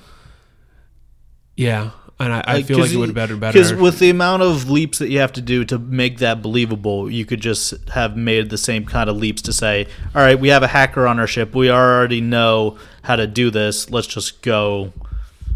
Yeah, 1.55 1.91
and 2.19 2.31
I, 2.31 2.43
I 2.45 2.63
feel 2.63 2.79
like 2.79 2.91
it 2.91 2.97
would 2.97 3.15
have 3.15 3.29
been 3.29 3.39
better. 3.39 3.53
Because 3.53 3.73
with 3.73 3.99
the 3.99 4.09
amount 4.09 4.41
of 4.41 4.69
leaps 4.69 4.99
that 4.99 5.09
you 5.09 5.19
have 5.19 5.33
to 5.33 5.41
do 5.41 5.65
to 5.65 5.77
make 5.77 6.19
that 6.19 6.41
believable, 6.41 7.09
you 7.11 7.25
could 7.25 7.41
just 7.41 7.73
have 7.89 8.15
made 8.15 8.49
the 8.49 8.57
same 8.57 8.85
kind 8.85 9.09
of 9.09 9.17
leaps 9.17 9.41
to 9.43 9.53
say, 9.53 9.87
all 10.15 10.21
right, 10.21 10.39
we 10.39 10.47
have 10.49 10.63
a 10.63 10.67
hacker 10.67 11.07
on 11.07 11.19
our 11.19 11.27
ship. 11.27 11.53
We 11.53 11.69
already 11.69 12.21
know 12.21 12.77
how 13.01 13.17
to 13.17 13.27
do 13.27 13.49
this. 13.51 13.89
Let's 13.89 14.07
just 14.07 14.41
go, 14.41 14.93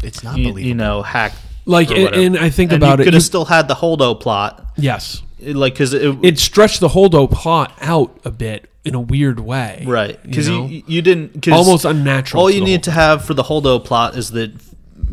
it's 0.02 0.22
not 0.22 0.36
you, 0.36 0.44
believable. 0.48 0.68
you 0.68 0.74
know, 0.74 1.02
hack. 1.02 1.32
Like, 1.64 1.90
and- 1.90 2.14
and 2.14 2.38
I 2.38 2.50
think 2.50 2.72
And 2.72 2.82
about 2.82 2.98
you 2.98 3.02
it, 3.02 3.04
could 3.06 3.14
have 3.14 3.22
still 3.22 3.46
had 3.46 3.66
the 3.68 3.74
holdo 3.74 4.18
plot. 4.20 4.66
yes, 4.76 5.22
Like, 5.40 5.72
because 5.74 5.94
it, 5.94 6.16
it 6.22 6.38
stretched 6.38 6.80
the 6.80 6.88
Holdo 6.88 7.30
plot 7.30 7.72
out 7.80 8.18
a 8.24 8.30
bit 8.30 8.68
in 8.84 8.94
a 8.94 9.00
weird 9.00 9.40
way. 9.40 9.84
Right, 9.86 10.22
because 10.22 10.48
you 10.48 10.54
you, 10.54 10.60
know? 10.80 10.84
you, 10.86 11.02
didn't 11.02 11.42
cause 11.42 11.52
Almost 11.54 11.84
unnatural 11.86 12.42
All 12.42 12.50
you 12.50 12.62
need 12.62 12.82
to 12.84 12.90
have 12.90 13.24
for 13.24 13.32
the 13.34 13.44
Holdo 13.44 13.82
plot 13.84 14.16
is 14.16 14.30
that 14.32 14.52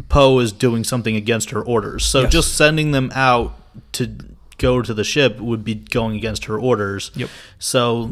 Poe 0.09 0.39
is 0.39 0.51
doing 0.51 0.83
something 0.83 1.15
against 1.15 1.51
her 1.51 1.61
orders. 1.61 2.05
So 2.05 2.21
Yes. 2.21 2.31
just 2.31 2.55
sending 2.55 2.91
them 2.91 3.11
out 3.15 3.57
to 3.93 4.15
go 4.57 4.81
to 4.81 4.93
the 4.93 5.03
ship 5.03 5.39
would 5.39 5.63
be 5.63 5.75
going 5.75 6.15
against 6.15 6.45
her 6.45 6.57
orders. 6.59 7.11
Yep. 7.15 7.29
So 7.59 8.11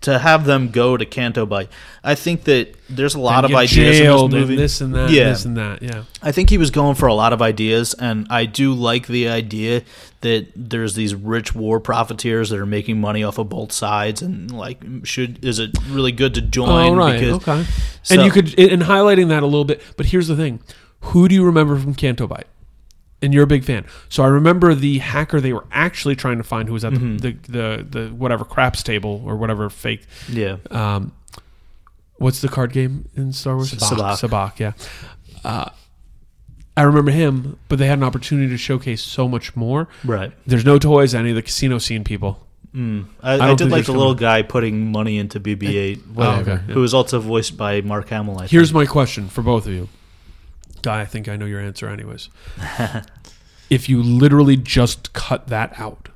to 0.00 0.18
have 0.18 0.44
them 0.44 0.68
go 0.68 0.96
to 0.98 1.06
Canto 1.06 1.46
Bight, 1.46 1.70
I 2.02 2.14
think 2.14 2.44
that 2.44 2.74
there's 2.90 3.14
a 3.14 3.20
lot 3.20 3.44
And 3.46 3.54
of 3.54 3.58
ideas 3.58 3.96
jailed 3.96 4.34
in 4.34 4.40
this 4.40 4.40
movie. 4.40 4.52
and 4.54 4.62
this 4.62 4.80
and 4.82 4.94
that, 4.94 5.10
yeah. 5.10 5.22
and 5.22 5.30
this 5.34 5.44
and 5.46 5.56
that. 5.56 5.82
Yeah, 5.82 6.02
I 6.22 6.30
think 6.30 6.50
he 6.50 6.58
was 6.58 6.70
going 6.70 6.94
for 6.96 7.06
a 7.06 7.14
lot 7.14 7.32
of 7.32 7.40
ideas, 7.40 7.94
and 7.94 8.26
I 8.28 8.44
do 8.44 8.74
like 8.74 9.06
the 9.06 9.28
idea 9.28 9.82
that 10.20 10.48
there's 10.54 10.94
these 10.94 11.14
rich 11.14 11.54
war 11.54 11.80
profiteers 11.80 12.50
that 12.50 12.58
are 12.58 12.66
making 12.66 13.00
money 13.00 13.22
off 13.24 13.38
of 13.38 13.48
both 13.48 13.72
sides, 13.72 14.20
and 14.20 14.50
like, 14.50 14.82
should 15.04 15.42
is 15.42 15.58
it 15.58 15.70
really 15.88 16.12
good 16.12 16.34
to 16.34 16.42
join? 16.42 16.68
Oh, 16.68 16.94
right. 16.96 17.18
Because, 17.18 17.36
okay. 17.36 17.64
So- 18.02 18.14
and 18.16 18.24
you 18.24 18.30
could 18.30 18.58
and 18.58 18.82
highlighting 18.82 19.28
that 19.28 19.42
a 19.42 19.46
little 19.46 19.64
bit. 19.64 19.80
But 19.96 20.06
here's 20.06 20.28
the 20.28 20.36
thing: 20.36 20.60
who 21.04 21.28
do 21.28 21.34
you 21.34 21.44
remember 21.44 21.76
from 21.78 21.94
Canto 21.94 22.26
Bight? 22.26 22.46
And 23.22 23.32
you're 23.32 23.44
a 23.44 23.46
big 23.46 23.64
fan, 23.64 23.86
so 24.10 24.22
I 24.22 24.26
remember 24.26 24.74
the 24.74 24.98
hacker 24.98 25.40
they 25.40 25.54
were 25.54 25.64
actually 25.72 26.14
trying 26.14 26.36
to 26.36 26.44
find, 26.44 26.68
who 26.68 26.74
was 26.74 26.84
at 26.84 26.92
Mm-hmm. 26.92 27.16
the, 27.18 27.30
the 27.32 27.38
the 27.48 27.84
the 28.08 28.08
whatever 28.14 28.44
craps 28.44 28.82
table 28.82 29.22
or 29.24 29.36
whatever 29.36 29.70
fake. 29.70 30.04
yeah. 30.28 30.56
Um, 30.70 31.12
what's 32.16 32.42
the 32.42 32.48
card 32.48 32.72
game 32.72 33.08
in 33.16 33.32
Star 33.32 33.56
Wars? 33.56 33.72
Sabacc. 33.72 34.20
Sabacc, 34.20 34.58
yeah. 34.58 34.72
Uh, 35.42 35.70
I 36.76 36.82
remember 36.82 37.12
him, 37.12 37.58
but 37.68 37.78
they 37.78 37.86
had 37.86 37.96
an 37.98 38.04
opportunity 38.04 38.48
to 38.50 38.58
showcase 38.58 39.00
so 39.02 39.26
much 39.26 39.56
more. 39.56 39.88
Right. 40.04 40.32
There's 40.46 40.64
no 40.66 40.78
toys, 40.78 41.14
any 41.14 41.30
of 41.30 41.36
the 41.36 41.42
casino 41.42 41.78
scene 41.78 42.04
people. 42.04 42.44
Mm. 42.74 43.06
I, 43.22 43.34
I, 43.34 43.36
don't 43.38 43.56
did 43.56 43.70
like 43.70 43.86
the 43.86 43.92
little 43.92 44.16
guy 44.16 44.42
putting 44.42 44.90
money 44.90 45.16
into 45.18 45.38
BB-8, 45.40 46.08
Whatever. 46.14 46.40
okay, 46.40 46.62
yeah. 46.66 46.74
who 46.74 46.80
was 46.80 46.92
also 46.92 47.20
voiced 47.20 47.56
by 47.56 47.80
Mark 47.82 48.08
Hamill. 48.08 48.40
I 48.40 48.48
Here's 48.48 48.72
my 48.74 48.84
question 48.84 49.28
for 49.28 49.42
both 49.42 49.66
of 49.66 49.72
you. 49.72 49.88
Guy, 50.84 51.00
I 51.00 51.06
think 51.06 51.28
I 51.28 51.36
know 51.36 51.46
your 51.46 51.60
answer 51.60 51.88
anyways. 51.88 52.28
if 53.70 53.88
you 53.88 54.02
literally 54.02 54.56
just 54.56 55.14
cut 55.14 55.48
that 55.48 55.72
out, 55.80 56.10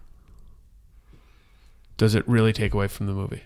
does 1.97 2.15
it 2.15 2.29
really 2.29 2.53
take 2.53 2.75
away 2.75 2.87
from 2.87 3.07
the 3.07 3.15
movie? 3.15 3.45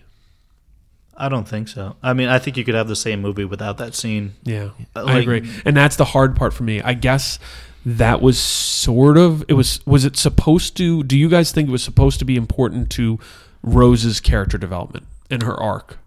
I 1.15 1.29
don't 1.29 1.47
think 1.47 1.69
so. 1.69 1.95
I 2.03 2.11
mean, 2.11 2.27
I 2.27 2.39
think 2.39 2.57
you 2.57 2.65
could 2.65 2.75
have 2.75 2.89
the 2.89 2.95
same 2.97 3.21
movie 3.21 3.45
without 3.45 3.77
that 3.77 3.95
scene. 3.95 4.33
Yeah, 4.43 4.71
I 4.97 4.99
uh, 4.99 5.19
agree. 5.19 5.49
And 5.63 5.77
that's 5.77 5.95
the 5.95 6.05
hard 6.05 6.35
part 6.35 6.53
for 6.53 6.63
me. 6.63 6.81
I 6.81 6.93
guess 6.93 7.39
that 7.85 8.21
was 8.21 8.37
sort 8.37 9.17
of 9.17 9.45
it 9.47 9.53
was 9.53 9.79
was 9.85 10.03
it 10.03 10.17
supposed 10.17 10.75
to 10.77 11.03
do 11.03 11.17
you 11.17 11.29
guys 11.29 11.53
think 11.53 11.69
it 11.69 11.71
was 11.71 11.83
supposed 11.83 12.19
to 12.19 12.25
be 12.25 12.35
important 12.35 12.89
to 12.89 13.17
Rose's 13.61 14.19
character 14.19 14.57
development 14.57 15.05
and 15.29 15.43
her 15.43 15.55
arc 15.55 15.97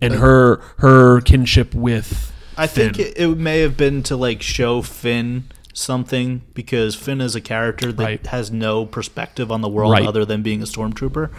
and 0.00 0.14
uh, 0.14 0.18
her 0.18 0.56
her 0.78 1.20
kinship 1.22 1.74
with 1.74 2.32
I 2.62 2.66
think 2.66 2.98
it, 2.98 3.16
it 3.16 3.36
may 3.36 3.60
have 3.60 3.76
been 3.76 4.02
to 4.04 4.16
like 4.16 4.42
show 4.42 4.82
Finn 4.82 5.44
something 5.72 6.42
because 6.54 6.94
Finn 6.94 7.20
is 7.20 7.34
a 7.34 7.40
character 7.40 7.90
that 7.92 8.02
Right. 8.04 8.26
has 8.26 8.50
no 8.50 8.84
perspective 8.86 9.50
on 9.50 9.60
the 9.60 9.68
world 9.68 9.92
Right. 9.92 10.06
other 10.06 10.24
than 10.24 10.42
being 10.42 10.62
a 10.62 10.66
stormtrooper. 10.66 11.30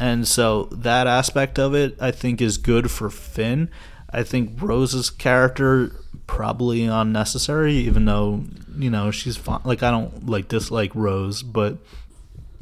And 0.00 0.26
so 0.28 0.68
that 0.72 1.06
aspect 1.06 1.58
of 1.58 1.74
it 1.74 1.96
I 2.00 2.10
think 2.10 2.40
is 2.42 2.58
good 2.58 2.90
for 2.90 3.08
Finn. 3.10 3.68
I 4.10 4.22
think 4.22 4.60
Rose's 4.60 5.10
character 5.10 5.92
probably 6.26 6.84
unnecessary 6.84 7.74
even 7.74 8.04
though, 8.04 8.44
you 8.78 8.90
know, 8.90 9.10
she's 9.10 9.36
fine. 9.36 9.60
Like 9.64 9.82
I 9.82 9.90
don't 9.90 10.26
like 10.28 10.48
dislike 10.48 10.94
Rose, 10.94 11.42
but 11.42 11.78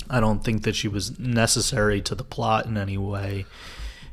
I 0.09 0.21
don't 0.21 0.45
think 0.45 0.63
that 0.63 0.77
she 0.77 0.87
was 0.87 1.19
necessary 1.19 2.01
to 2.03 2.15
the 2.15 2.25
plot 2.25 2.67
in 2.67 2.77
any 2.77 2.97
way. 2.99 3.47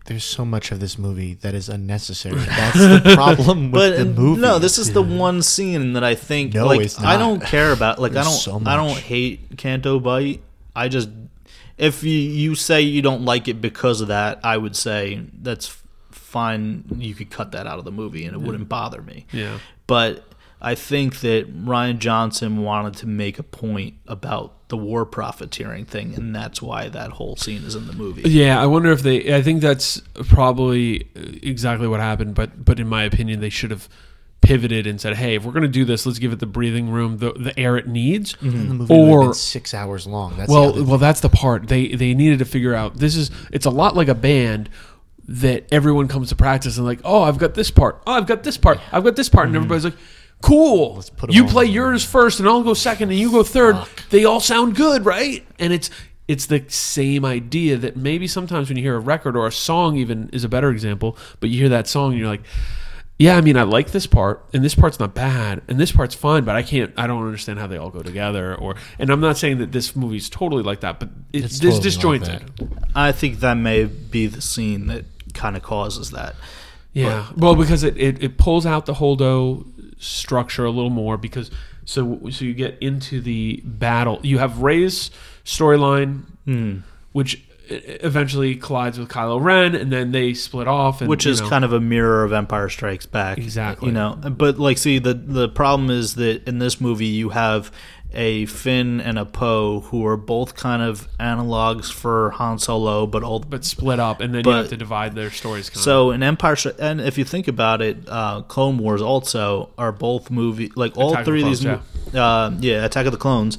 There's 0.06 0.26
so 0.26 0.44
much 0.44 0.72
of 0.72 0.82
this 0.82 0.98
movie 0.98 1.36
that 1.36 1.54
is 1.54 1.70
unnecessary. 1.70 2.36
That's 2.40 2.78
the 2.78 3.12
problem 3.16 3.72
with 3.72 3.74
but 3.74 3.96
the 3.98 4.02
uh, 4.02 4.14
movie. 4.14 4.42
no, 4.42 4.60
this 4.60 4.78
is 4.78 4.92
the 4.92 5.02
one 5.02 5.42
scene 5.42 5.94
that 5.94 6.04
I 6.04 6.16
think 6.16 6.54
No, 6.54 6.68
like 6.68 7.00
I 7.00 7.18
don't 7.18 7.42
care 7.42 7.72
about. 7.72 8.00
Like 8.00 8.12
I 8.12 8.24
don't 8.24 8.34
so 8.34 8.62
I 8.66 8.76
don't 8.76 8.98
hate 8.98 9.58
Canto 9.58 10.00
Bight. 10.00 10.42
I 10.76 10.90
just 10.90 11.10
if 11.78 12.04
you 12.04 12.12
you 12.18 12.56
say 12.56 12.82
you 12.82 13.02
don't 13.02 13.24
like 13.24 13.48
it 13.48 13.62
because 13.62 14.02
of 14.02 14.10
that, 14.10 14.40
I 14.44 14.58
would 14.58 14.76
say 14.76 15.22
that's 15.42 15.78
fine. 16.12 16.84
You 16.98 17.16
could 17.16 17.30
cut 17.30 17.52
that 17.54 17.66
out 17.68 17.80
of 17.80 17.86
the 17.86 17.92
movie 17.92 18.26
and 18.26 18.36
it 18.36 18.40
wouldn't 18.40 18.68
bother 18.70 19.02
me. 19.02 19.26
yeah. 19.32 19.60
But 19.88 20.26
I 20.62 20.76
think 20.76 21.20
that 21.20 21.66
Rian 21.66 22.00
Johnson 22.00 22.64
wanted 22.64 22.96
to 22.96 23.08
make 23.08 23.38
a 23.38 23.44
point 23.44 23.96
about 24.08 24.63
the 24.74 24.78
war 24.78 25.06
profiteering 25.06 25.86
thing, 25.86 26.16
and 26.16 26.36
that's 26.36 26.60
why 26.60 26.90
that 26.90 27.12
whole 27.12 27.36
scene 27.36 27.64
is 27.64 27.76
in 27.76 27.86
the 27.86 27.94
movie. 27.94 28.28
Yeah, 28.28 28.60
I 28.60 28.66
wonder 28.66 28.92
if 28.92 29.04
they. 29.04 29.36
I 29.36 29.44
think 29.44 29.62
that's 29.62 30.02
probably 30.30 31.08
exactly 31.44 31.88
what 31.88 32.00
happened. 32.00 32.34
But 32.34 32.66
but 32.66 32.80
in 32.80 32.88
my 32.88 33.04
opinion, 33.04 33.40
they 33.40 33.52
should 33.52 33.70
have 33.70 33.88
pivoted 34.42 34.88
and 34.88 35.00
said, 35.00 35.16
"Hey, 35.16 35.36
if 35.36 35.46
we're 35.46 35.52
going 35.52 35.62
to 35.62 35.68
do 35.68 35.86
this, 35.86 36.08
let's 36.08 36.18
give 36.18 36.34
it 36.34 36.40
the 36.40 36.48
breathing 36.48 36.90
room, 36.90 37.20
the 37.20 37.34
the 37.34 37.58
air 37.60 37.78
it 37.78 37.88
needs." 37.88 38.34
Mm-hmm. 38.34 38.48
And 38.48 38.70
the 38.72 38.74
movie 38.74 38.94
would 38.96 39.00
have 39.00 39.10
Or 39.10 39.22
been 39.26 39.34
six 39.36 39.76
hours 39.76 40.08
long. 40.08 40.38
That's 40.38 40.50
well, 40.50 40.84
well, 40.84 40.98
that's 40.98 41.20
the 41.20 41.30
part 41.30 41.68
they 41.68 41.90
they 41.90 42.16
needed 42.16 42.40
to 42.40 42.46
figure 42.46 42.74
out. 42.74 42.98
This 42.98 43.16
is 43.16 43.30
it's 43.52 43.68
a 43.68 43.70
lot 43.70 43.96
like 43.96 44.08
a 44.08 44.16
band 44.16 44.72
that 45.28 45.68
everyone 45.72 46.08
comes 46.08 46.30
to 46.30 46.36
practice 46.36 46.78
and 46.78 46.86
like, 46.88 47.02
oh, 47.04 47.22
I've 47.22 47.38
got 47.38 47.54
this 47.54 47.70
part, 47.70 48.02
oh, 48.08 48.14
I've 48.14 48.26
got 48.26 48.42
this 48.42 48.58
part, 48.58 48.80
I've 48.92 49.04
got 49.04 49.16
this 49.16 49.30
part, 49.30 49.46
and 49.46 49.56
mm-hmm. 49.56 49.66
everybody's 49.66 49.86
like, 49.86 49.98
cool. 50.44 51.04
put 51.18 51.30
'em 51.30 51.36
you 51.36 51.46
play 51.46 51.66
yours 51.66 52.04
first, 52.04 52.40
and 52.40 52.48
I'll 52.48 52.64
go 52.64 52.74
second, 52.74 53.10
and 53.10 53.20
you 53.20 53.32
go 53.32 53.44
third. 53.44 53.78
They 54.10 54.26
all 54.26 54.40
sound 54.40 54.76
good, 54.76 55.06
right? 55.06 55.46
And 55.58 55.74
it's 55.74 55.90
it's 56.28 56.46
the 56.46 56.64
same 56.68 57.26
idea 57.26 57.78
that 57.78 57.98
maybe 57.98 58.28
sometimes 58.28 58.70
when 58.70 58.78
you 58.78 58.84
hear 58.84 58.96
a 58.96 59.00
record 59.00 59.36
or 59.36 59.48
a 59.48 59.52
song, 59.52 59.98
even 59.98 60.30
is 60.32 60.44
a 60.44 60.50
better 60.50 60.70
example. 60.70 61.18
But 61.40 61.50
you 61.50 61.60
hear 61.60 61.70
that 61.70 61.88
song, 61.88 62.12
and 62.12 62.20
you're 62.20 62.30
like, 62.30 62.44
yeah, 63.20 63.38
I 63.38 63.42
mean, 63.42 63.58
I 63.58 63.64
like 63.64 63.92
this 63.92 64.08
part, 64.08 64.44
and 64.54 64.64
this 64.64 64.76
part's 64.76 65.00
not 65.00 65.14
bad, 65.14 65.62
and 65.68 65.80
this 65.80 65.92
part's 65.92 66.16
fine, 66.16 66.44
but 66.44 66.56
I 66.56 66.64
can't, 66.64 66.94
I 66.98 67.08
don't 67.08 67.24
understand 67.26 67.60
how 67.60 67.68
they 67.68 67.78
all 67.78 67.90
go 67.90 68.02
together. 68.02 68.56
Or, 68.56 68.76
and 69.00 69.10
I'm 69.10 69.20
not 69.20 69.38
saying 69.38 69.60
that 69.60 69.72
this 69.72 69.96
movie's 69.96 70.30
totally 70.30 70.64
like 70.64 70.80
that, 70.82 71.00
but 71.00 71.10
it, 71.32 71.46
It's 71.46 71.60
this 71.60 71.96
totally 71.96 72.20
like 72.20 72.30
disjointed. 72.30 72.80
I 72.96 73.12
think 73.12 73.40
that 73.42 73.56
may 73.56 73.86
be 73.86 74.28
the 74.28 74.42
scene 74.42 74.88
that 74.88 75.06
kind 75.34 75.56
of 75.56 75.62
causes 75.62 76.12
that. 76.12 76.36
Yeah, 76.94 77.28
well, 77.36 77.56
because 77.56 77.84
it, 77.84 77.98
it, 77.98 78.22
it 78.24 78.38
pulls 78.38 78.66
out 78.66 78.86
the 78.86 78.94
Holdo 78.94 79.66
structure 80.04 80.66
a 80.66 80.70
little 80.72 80.90
more 80.90 81.18
because 81.18 81.50
so 81.86 82.20
so 82.30 82.46
you 82.46 82.54
get 82.54 82.78
into 82.82 83.22
the 83.22 83.62
battle. 83.66 84.20
You 84.24 84.38
have 84.40 84.60
Rey's 84.62 85.12
storyline, 85.46 86.22
Hmm. 86.46 86.78
which 87.12 87.44
eventually 87.70 88.56
collides 88.56 89.00
with 89.00 89.10
Kylo 89.10 89.42
Ren, 89.42 89.74
and 89.76 89.92
then 89.92 90.12
they 90.12 90.34
split 90.34 90.68
off. 90.68 91.02
And, 91.02 91.10
which 91.10 91.26
is 91.26 91.42
know, 91.42 91.50
kind 91.50 91.66
of 91.66 91.74
a 91.74 91.80
mirror 91.80 92.24
of 92.24 92.34
Empire 92.34 92.70
Strikes 92.70 93.06
Back. 93.06 93.38
Exactly. 93.38 93.88
You 93.88 93.94
know, 93.94 94.16
but 94.16 94.60
like, 94.60 94.78
see, 94.78 95.00
the 95.00 95.14
the 95.14 95.50
problem 95.50 95.90
is 95.90 96.16
that 96.16 96.48
in 96.48 96.60
this 96.60 96.80
movie 96.82 97.06
you 97.08 97.30
have 97.30 97.72
a 98.14 98.46
Finn 98.46 99.02
and 99.02 99.18
a 99.18 99.26
Poe 99.26 99.82
who 99.82 100.06
are 100.06 100.18
both 100.18 100.56
kind 100.56 100.82
of 100.82 101.08
analogs 101.20 101.92
for 101.92 102.32
Han 102.32 102.60
Solo, 102.60 103.08
but 103.08 103.24
all 103.24 103.40
but 103.40 103.66
split 103.66 104.00
up, 104.00 104.22
and 104.22 104.34
then 104.34 104.44
you 104.46 104.52
have 104.52 104.70
to 104.70 104.78
divide 104.78 105.16
their 105.16 105.32
stories. 105.32 105.70
Kind 105.70 105.84
So 105.84 106.12
in 106.12 106.22
Empire, 106.24 106.56
and 106.80 107.02
if 107.02 107.18
you 107.18 107.24
think 107.24 107.48
about 107.48 107.82
it, 107.82 107.98
uh, 108.08 108.42
Clone 108.44 108.78
Wars 108.78 109.02
also 109.02 109.70
are 109.78 109.92
both 109.92 110.30
movie 110.30 110.72
like 110.76 110.96
all 110.98 111.10
Attack 111.12 111.20
of 111.22 111.26
the 111.26 111.32
three 111.32 111.40
of 111.42 111.46
Clones, 111.46 111.60
these. 111.60 112.14
mo- 112.14 112.20
Uh, 112.22 112.52
yeah, 112.60 112.86
Attack 112.86 113.06
of 113.08 113.12
the 113.12 113.18
Clones. 113.18 113.58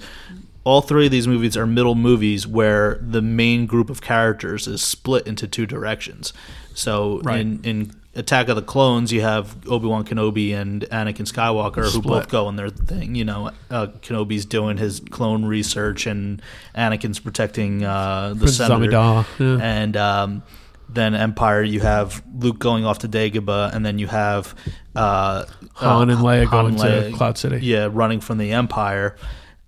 All 0.65 0.81
three 0.81 1.07
of 1.07 1.11
these 1.13 1.29
movies 1.29 1.57
are 1.59 1.67
middle 1.67 1.95
movies 1.95 2.47
where 2.47 2.99
the 3.03 3.21
main 3.21 3.67
group 3.67 3.91
of 3.91 4.01
characters 4.01 4.67
is 4.67 4.81
split 4.81 5.27
into 5.27 5.47
two 5.47 5.67
directions. 5.67 6.33
So 6.75 7.21
Right. 7.23 7.41
in 7.41 7.61
in 7.65 7.91
Attack 8.17 8.49
of 8.49 8.57
the 8.57 8.63
Clones, 8.63 9.13
you 9.13 9.21
have 9.23 9.57
Obi 9.69 9.87
Wan 9.87 10.05
Kenobi 10.05 10.55
and 10.55 10.83
Anakin 10.83 11.27
Skywalker 11.31 11.93
who 11.93 12.01
both 12.01 12.29
go 12.29 12.49
in 12.49 12.57
their 12.57 12.71
thing. 12.71 13.15
You 13.15 13.25
know, 13.25 13.51
uh, 13.71 13.89
Kenobi's 14.03 14.47
doing 14.47 14.77
his 14.77 15.01
clone 15.11 15.45
research, 15.45 16.07
and 16.07 16.41
Anakin's 16.77 17.19
protecting 17.19 17.85
uh, 17.85 18.31
the 18.31 18.37
Princess 18.37 18.67
senator. 18.69 19.25
Yeah. 19.39 19.59
And 19.61 19.97
um, 19.97 20.43
then 20.89 21.15
Empire, 21.15 21.63
you 21.63 21.81
have 21.81 22.23
Luke 22.39 22.59
going 22.59 22.85
off 22.85 23.01
to 23.01 23.09
Dagobah, 23.09 23.75
and 23.75 23.85
then 23.85 23.99
you 23.99 24.07
have 24.07 24.55
uh, 24.95 25.45
Han 25.75 26.11
and 26.11 26.21
Leia 26.21 26.47
Han 26.47 26.77
going 26.77 27.11
to 27.11 27.17
Cloud 27.17 27.39
City. 27.39 27.59
Yeah, 27.67 27.89
running 27.91 28.21
from 28.21 28.39
the 28.39 28.53
Empire, 28.53 29.17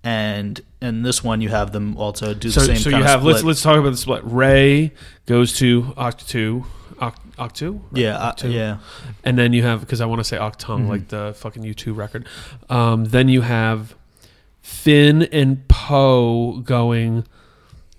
and 0.03 0.61
in 0.81 1.01
this 1.01 1.23
one 1.23 1.41
you 1.41 1.49
have 1.49 1.71
them 1.71 1.97
also 1.97 2.33
do 2.33 2.49
so 2.49 2.61
the 2.61 2.67
same. 2.67 2.77
so 2.77 2.89
you 2.89 3.03
have 3.03 3.23
let's 3.23 3.43
let's 3.43 3.61
talk 3.61 3.77
about 3.77 3.89
the 3.89 3.97
split. 3.97 4.23
Rey 4.23 4.93
goes 5.25 5.57
to 5.57 5.83
Ahch-To, 5.97 6.65
Oct- 7.37 7.51
Ahch-To, 7.53 7.81
yeah, 7.93 8.17
uh, 8.17 8.31
Ahch-To. 8.33 8.49
yeah. 8.51 8.77
and 9.23 9.37
then 9.37 9.53
you 9.53 9.63
have 9.63 9.79
because 9.81 10.01
I 10.01 10.05
want 10.05 10.19
to 10.19 10.23
say 10.23 10.37
Achtung 10.37 10.79
Mm-hmm. 10.81 10.87
like 10.89 11.07
the 11.09 11.33
fucking 11.37 11.63
U2 11.63 11.95
record. 11.95 12.27
Um, 12.69 13.05
then 13.05 13.29
you 13.29 13.41
have 13.41 13.95
Finn 14.61 15.23
and 15.23 15.67
Poe 15.67 16.59
going 16.61 17.25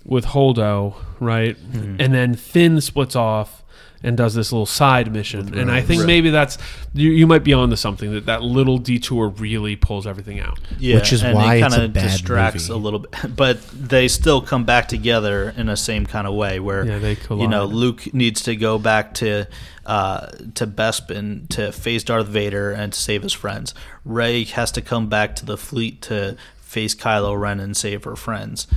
with 0.05 0.25
Holdo, 0.25 0.95
right? 1.19 1.55
Mm-hmm. 1.57 1.95
And 1.99 2.13
then 2.13 2.35
Finn 2.35 2.81
splits 2.81 3.15
off 3.15 3.63
and 4.01 4.15
does 4.15 4.33
this 4.33 4.51
little 4.51 4.65
side 4.65 5.11
mission. 5.11 5.53
and 5.57 5.69
I 5.69 5.81
think 5.81 6.01
Right. 6.01 6.07
maybe 6.07 6.29
that's 6.29 6.57
you, 6.93 7.11
you 7.11 7.27
might 7.27 7.43
be 7.43 7.51
onto 7.53 7.75
something 7.75 8.13
that 8.13 8.25
that 8.27 8.41
little 8.41 8.77
detour 8.77 9.27
really 9.29 9.75
pulls 9.75 10.07
everything 10.07 10.39
out. 10.39 10.57
Yeah, 10.79 10.95
Which 10.95 11.11
is 11.11 11.21
and 11.23 11.35
why 11.35 11.55
it 11.55 11.59
it's 11.63 11.67
kind 11.75 11.81
a 11.81 11.85
of 11.85 11.93
bad 11.93 12.01
distracts 12.03 12.69
movie. 12.69 12.79
a 12.79 12.83
little 12.83 12.99
bit, 12.99 13.11
but 13.35 13.61
they 13.71 14.07
still 14.07 14.41
come 14.41 14.63
back 14.63 14.87
together 14.87 15.53
in 15.57 15.67
the 15.67 15.75
same 15.77 16.05
kind 16.05 16.25
of 16.27 16.33
way 16.33 16.59
where 16.59 16.85
Yeah, 16.85 16.99
they 16.99 17.11
you 17.29 17.47
know 17.47 17.67
collide. 17.67 17.73
Luke 17.73 18.13
needs 18.13 18.41
to 18.43 18.55
go 18.55 18.77
back 18.79 19.13
to 19.15 19.45
uh, 19.85 20.27
to 20.55 20.67
Bespin 20.67 21.47
to 21.49 21.71
face 21.71 22.03
Darth 22.03 22.27
Vader 22.27 22.71
and 22.71 22.93
to 22.93 22.99
save 22.99 23.23
his 23.23 23.33
friends. 23.33 23.73
Rey 24.05 24.43
has 24.45 24.71
to 24.73 24.81
come 24.81 25.09
back 25.09 25.35
to 25.37 25.45
the 25.45 25.57
fleet 25.57 26.01
to 26.03 26.37
face 26.61 26.93
Kylo 26.95 27.39
Ren 27.39 27.59
and 27.59 27.75
save 27.75 28.03
her 28.03 28.15
friends. 28.15 28.67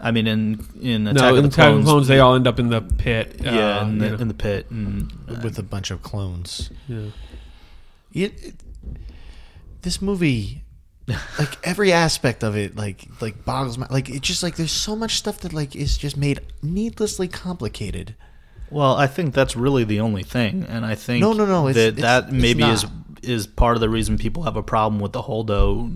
I 0.00 0.10
mean, 0.12 0.26
in 0.26 0.64
in 0.80 1.06
Attack 1.08 1.20
no, 1.22 1.30
of 1.32 1.36
in 1.38 1.42
the 1.44 1.48
Attack 1.48 1.66
of 1.66 1.72
Clones, 1.72 1.84
the 1.84 1.90
Clones, 1.90 2.08
they 2.08 2.18
all 2.20 2.34
end 2.36 2.46
up 2.46 2.58
in 2.60 2.68
the 2.68 2.80
pit. 2.80 3.40
yeah, 3.42 3.78
uh, 3.80 3.82
in, 3.84 3.94
you 3.94 3.98
the, 4.00 4.10
know. 4.10 4.16
in 4.22 4.28
the 4.28 4.34
pit, 4.34 4.70
and 4.70 5.12
with 5.42 5.58
a 5.58 5.62
bunch 5.62 5.90
of 5.90 6.02
clones. 6.02 6.70
Yeah. 6.86 7.06
It, 8.12 8.44
it- 8.44 8.54
this 9.82 10.02
movie, 10.02 10.64
like 11.38 11.56
every 11.66 11.92
aspect 11.92 12.42
of 12.42 12.56
it, 12.56 12.76
like 12.76 13.06
like 13.20 13.44
boggles 13.44 13.78
my 13.78 13.86
like 13.90 14.08
it's 14.10 14.26
just 14.26 14.42
like 14.42 14.56
there's 14.56 14.72
so 14.72 14.94
much 14.96 15.16
stuff 15.16 15.38
that 15.40 15.52
like 15.52 15.74
is 15.76 15.96
just 15.96 16.16
made 16.16 16.40
needlessly 16.62 17.28
complicated. 17.28 18.14
Well, 18.70 18.96
I 18.96 19.06
think 19.06 19.34
that's 19.34 19.56
really 19.56 19.84
the 19.84 20.00
only 20.00 20.22
thing, 20.24 20.64
and 20.68 20.84
I 20.84 20.94
think 20.94 21.22
No, 21.22 21.32
no, 21.32 21.46
no, 21.46 21.68
it's- 21.68 21.74
that 21.76 21.98
it's- 21.98 22.02
that 22.02 22.24
it's 22.34 22.42
maybe 22.42 22.62
is 22.64 22.86
is 23.22 23.46
part 23.46 23.76
of 23.76 23.80
the 23.80 23.88
reason 23.88 24.16
people 24.18 24.44
have 24.44 24.56
a 24.56 24.62
problem 24.62 25.00
with 25.00 25.12
the 25.12 25.22
Holdo 25.22 25.88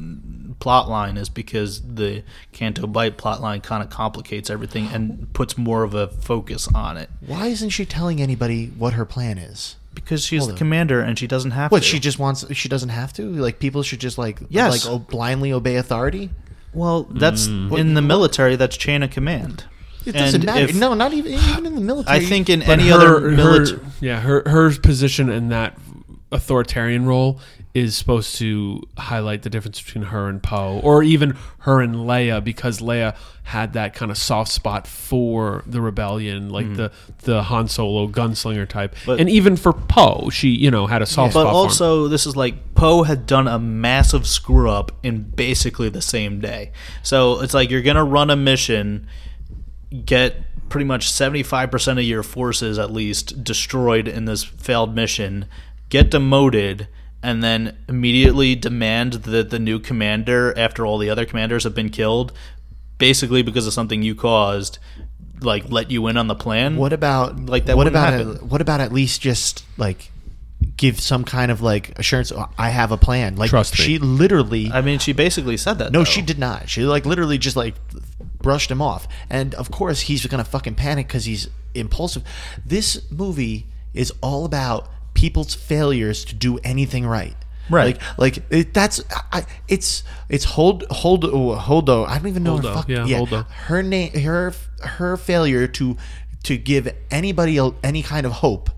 plot 0.62 0.88
line 0.88 1.16
is 1.16 1.28
because 1.28 1.82
the 1.82 2.22
Canto 2.52 2.86
Bight 2.86 3.16
plot 3.16 3.40
line 3.42 3.60
kind 3.60 3.82
of 3.82 3.90
complicates 3.90 4.48
everything 4.48 4.86
and 4.94 5.32
puts 5.32 5.58
more 5.58 5.82
of 5.82 5.92
a 5.92 6.06
focus 6.06 6.68
on 6.72 6.96
it 6.96 7.10
Why 7.26 7.48
isn't 7.48 7.70
she 7.70 7.84
telling 7.84 8.22
anybody 8.22 8.66
what 8.78 8.92
her 8.92 9.04
plan 9.04 9.38
is? 9.38 9.74
because 9.92 10.24
she's 10.24 10.46
the 10.46 10.52
Holdo. 10.52 10.56
commander 10.56 11.00
and 11.00 11.18
she 11.18 11.26
doesn't 11.26 11.50
have 11.50 11.70
to 11.70 11.74
What 11.74 11.82
to. 11.82 11.88
she 11.88 11.98
just 11.98 12.18
wants? 12.18 12.44
She 12.54 12.68
doesn't 12.68 12.88
have 12.90 13.12
to. 13.14 13.24
Like 13.24 13.58
people 13.58 13.82
should 13.82 13.98
just 14.00 14.16
like 14.18 14.38
Yes. 14.48 14.86
like 14.86 14.90
oh, 14.94 14.98
blindly 15.00 15.52
obey 15.52 15.74
authority. 15.76 16.30
well, 16.72 17.02
that's 17.10 17.48
Mm. 17.48 17.76
in 17.78 17.94
the 17.94 18.00
military. 18.00 18.54
That's 18.56 18.76
chain 18.76 19.02
of 19.02 19.10
command. 19.10 19.64
It 20.06 20.12
doesn't 20.12 20.36
And 20.42 20.44
matter. 20.46 20.64
if- 20.64 20.74
no, 20.76 20.94
not 20.94 21.12
even 21.12 21.32
even 21.32 21.66
in 21.66 21.74
the 21.74 21.80
military. 21.82 22.16
I 22.18 22.20
think 22.24 22.48
in 22.48 22.60
But 22.60 22.78
any 22.78 22.88
her- 22.88 22.94
other 22.94 23.20
her- 23.20 23.30
military. 23.32 23.80
yeah, 24.00 24.20
her 24.20 24.42
her 24.46 24.70
position 24.78 25.28
in 25.28 25.48
that 25.50 25.76
authoritarian 26.30 27.04
role 27.04 27.38
is 27.74 27.96
supposed 27.96 28.36
to 28.36 28.82
highlight 28.98 29.42
the 29.42 29.50
difference 29.50 29.80
between 29.80 30.04
her 30.04 30.28
and 30.28 30.42
Poe, 30.42 30.78
or 30.82 31.02
even 31.02 31.36
her 31.60 31.80
and 31.80 31.94
Leia, 31.94 32.44
because 32.44 32.80
Leia 32.80 33.16
had 33.44 33.72
that 33.72 33.94
kind 33.94 34.10
of 34.10 34.18
soft 34.18 34.52
spot 34.52 34.86
for 34.86 35.62
the 35.66 35.80
rebellion, 35.80 36.50
like 36.50 36.66
hmm. 36.66 36.74
the 36.74 36.92
the 37.20 37.44
Han 37.44 37.68
Solo 37.68 38.08
gunslinger 38.08 38.68
type, 38.68 38.94
But- 39.06 39.20
and 39.20 39.30
even 39.30 39.56
for 39.56 39.72
Poe, 39.72 40.28
she 40.30 40.48
you 40.48 40.70
know 40.70 40.86
had 40.86 41.00
a 41.00 41.06
soft 41.06 41.34
But 41.34 41.42
spot. 41.42 41.50
him. 41.50 41.56
also, 41.56 42.08
this 42.08 42.26
is 42.26 42.36
like 42.36 42.74
Poe 42.74 43.04
had 43.04 43.26
done 43.26 43.48
a 43.48 43.58
massive 43.58 44.26
screw 44.26 44.70
up 44.70 44.92
in 45.02 45.22
basically 45.22 45.88
the 45.88 46.02
same 46.02 46.40
day. 46.40 46.72
So 47.02 47.40
it's 47.40 47.54
like 47.54 47.70
you're 47.70 47.82
gonna 47.82 48.04
run 48.04 48.28
a 48.28 48.36
mission, 48.36 49.06
get 50.04 50.36
pretty 50.68 50.86
much 50.86 51.12
75% 51.12 51.98
of 51.98 52.04
your 52.04 52.22
forces 52.22 52.78
at 52.78 52.90
least 52.90 53.44
destroyed 53.44 54.08
in 54.08 54.24
this 54.24 54.42
failed 54.42 54.94
mission, 54.94 55.44
get 55.90 56.10
demoted, 56.10 56.88
and 57.22 57.42
then 57.42 57.76
immediately 57.88 58.54
demand 58.54 59.12
that 59.14 59.50
the 59.50 59.58
new 59.58 59.78
commander, 59.78 60.56
after 60.58 60.84
all 60.84 60.98
the 60.98 61.08
other 61.10 61.24
commanders 61.24 61.64
have 61.64 61.74
been 61.74 61.90
killed, 61.90 62.32
basically 62.98 63.42
because 63.42 63.66
of 63.66 63.72
something 63.72 64.02
you 64.02 64.14
caused, 64.14 64.78
like 65.40 65.70
let 65.70 65.90
you 65.90 66.06
in 66.08 66.16
on 66.16 66.28
the 66.28 66.34
plan. 66.34 66.76
What 66.76 66.92
about 66.92 67.46
Like, 67.46 67.66
that 67.66 67.76
What 67.76 67.86
about 67.86 68.12
happen. 68.12 68.48
what 68.48 68.60
about 68.60 68.80
at 68.80 68.92
least 68.92 69.20
just 69.20 69.64
like 69.76 70.10
give 70.76 71.00
some 71.00 71.24
kind 71.24 71.50
of 71.50 71.60
like 71.60 71.98
assurance? 71.98 72.30
"Oh, 72.32 72.48
I 72.58 72.70
have 72.70 72.92
a 72.92 72.96
plan. 72.96 73.36
Like 73.36 73.50
Trust 73.50 73.78
me. 73.78 73.84
she 73.84 73.98
literally. 73.98 74.70
I 74.72 74.80
mean, 74.82 74.98
she 74.98 75.12
basically 75.12 75.56
said 75.56 75.78
that. 75.78 75.90
no, 75.92 76.00
though. 76.00 76.04
she 76.04 76.22
did 76.22 76.38
not. 76.38 76.68
She 76.68 76.82
like 76.82 77.04
literally 77.06 77.38
just 77.38 77.56
like 77.56 77.74
brushed 78.40 78.70
him 78.70 78.80
off. 78.82 79.06
And 79.30 79.54
of 79.54 79.70
course, 79.70 80.02
he's 80.02 80.24
gonna 80.26 80.44
fucking 80.44 80.74
panic 80.76 81.08
because 81.08 81.24
he's 81.24 81.48
impulsive. 81.74 82.22
This 82.64 83.10
movie 83.10 83.66
is 83.94 84.12
all 84.22 84.44
about 84.44 84.88
people's 85.22 85.54
failures 85.54 86.24
to 86.24 86.34
do 86.34 86.58
anything 86.64 87.06
right. 87.06 87.36
Right. 87.70 87.96
Like, 88.18 88.18
like 88.18 88.44
it, 88.50 88.74
that's 88.74 89.00
I, 89.30 89.46
it's 89.68 90.02
it's 90.28 90.44
hold 90.44 90.84
hold 90.90 91.24
oh, 91.24 91.54
holdo. 91.56 92.04
I 92.08 92.18
don't 92.18 92.26
even 92.26 92.42
know 92.42 92.56
her 92.56 92.74
fuck 92.74 92.88
yeah, 92.88 93.06
Holdo. 93.06 93.46
her 93.46 93.84
name 93.84 94.12
her 94.18 94.52
her 94.82 95.16
failure 95.16 95.68
to 95.68 95.96
to 96.42 96.58
give 96.58 96.92
anybody 97.12 97.60
any 97.84 98.02
kind 98.02 98.26
of 98.26 98.32
hope 98.32 98.68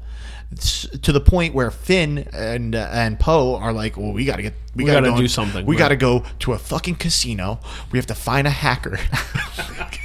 to 1.03 1.13
the 1.13 1.21
point 1.21 1.55
where 1.55 1.71
Finn 1.71 2.29
and 2.35 2.75
uh, 2.75 2.89
and 2.93 3.19
Poe 3.19 3.57
are 3.57 3.73
like, 3.73 3.97
well, 3.97 4.13
we 4.13 4.27
gotta 4.27 4.43
get, 4.43 4.53
we, 4.77 4.85
We 4.85 4.91
gotta, 4.91 5.07
gotta 5.07 5.17
go 5.17 5.23
do 5.23 5.29
something, 5.29 5.65
We 5.65 5.77
right. 5.77 5.79
gotta 5.79 5.97
go 5.97 6.25
to 6.41 6.53
a 6.53 6.59
fucking 6.59 6.97
casino. 6.97 7.59
We 7.91 7.99
have 7.99 8.07
to 8.07 8.15
find 8.15 8.47
a 8.47 8.51
hacker. 8.51 8.99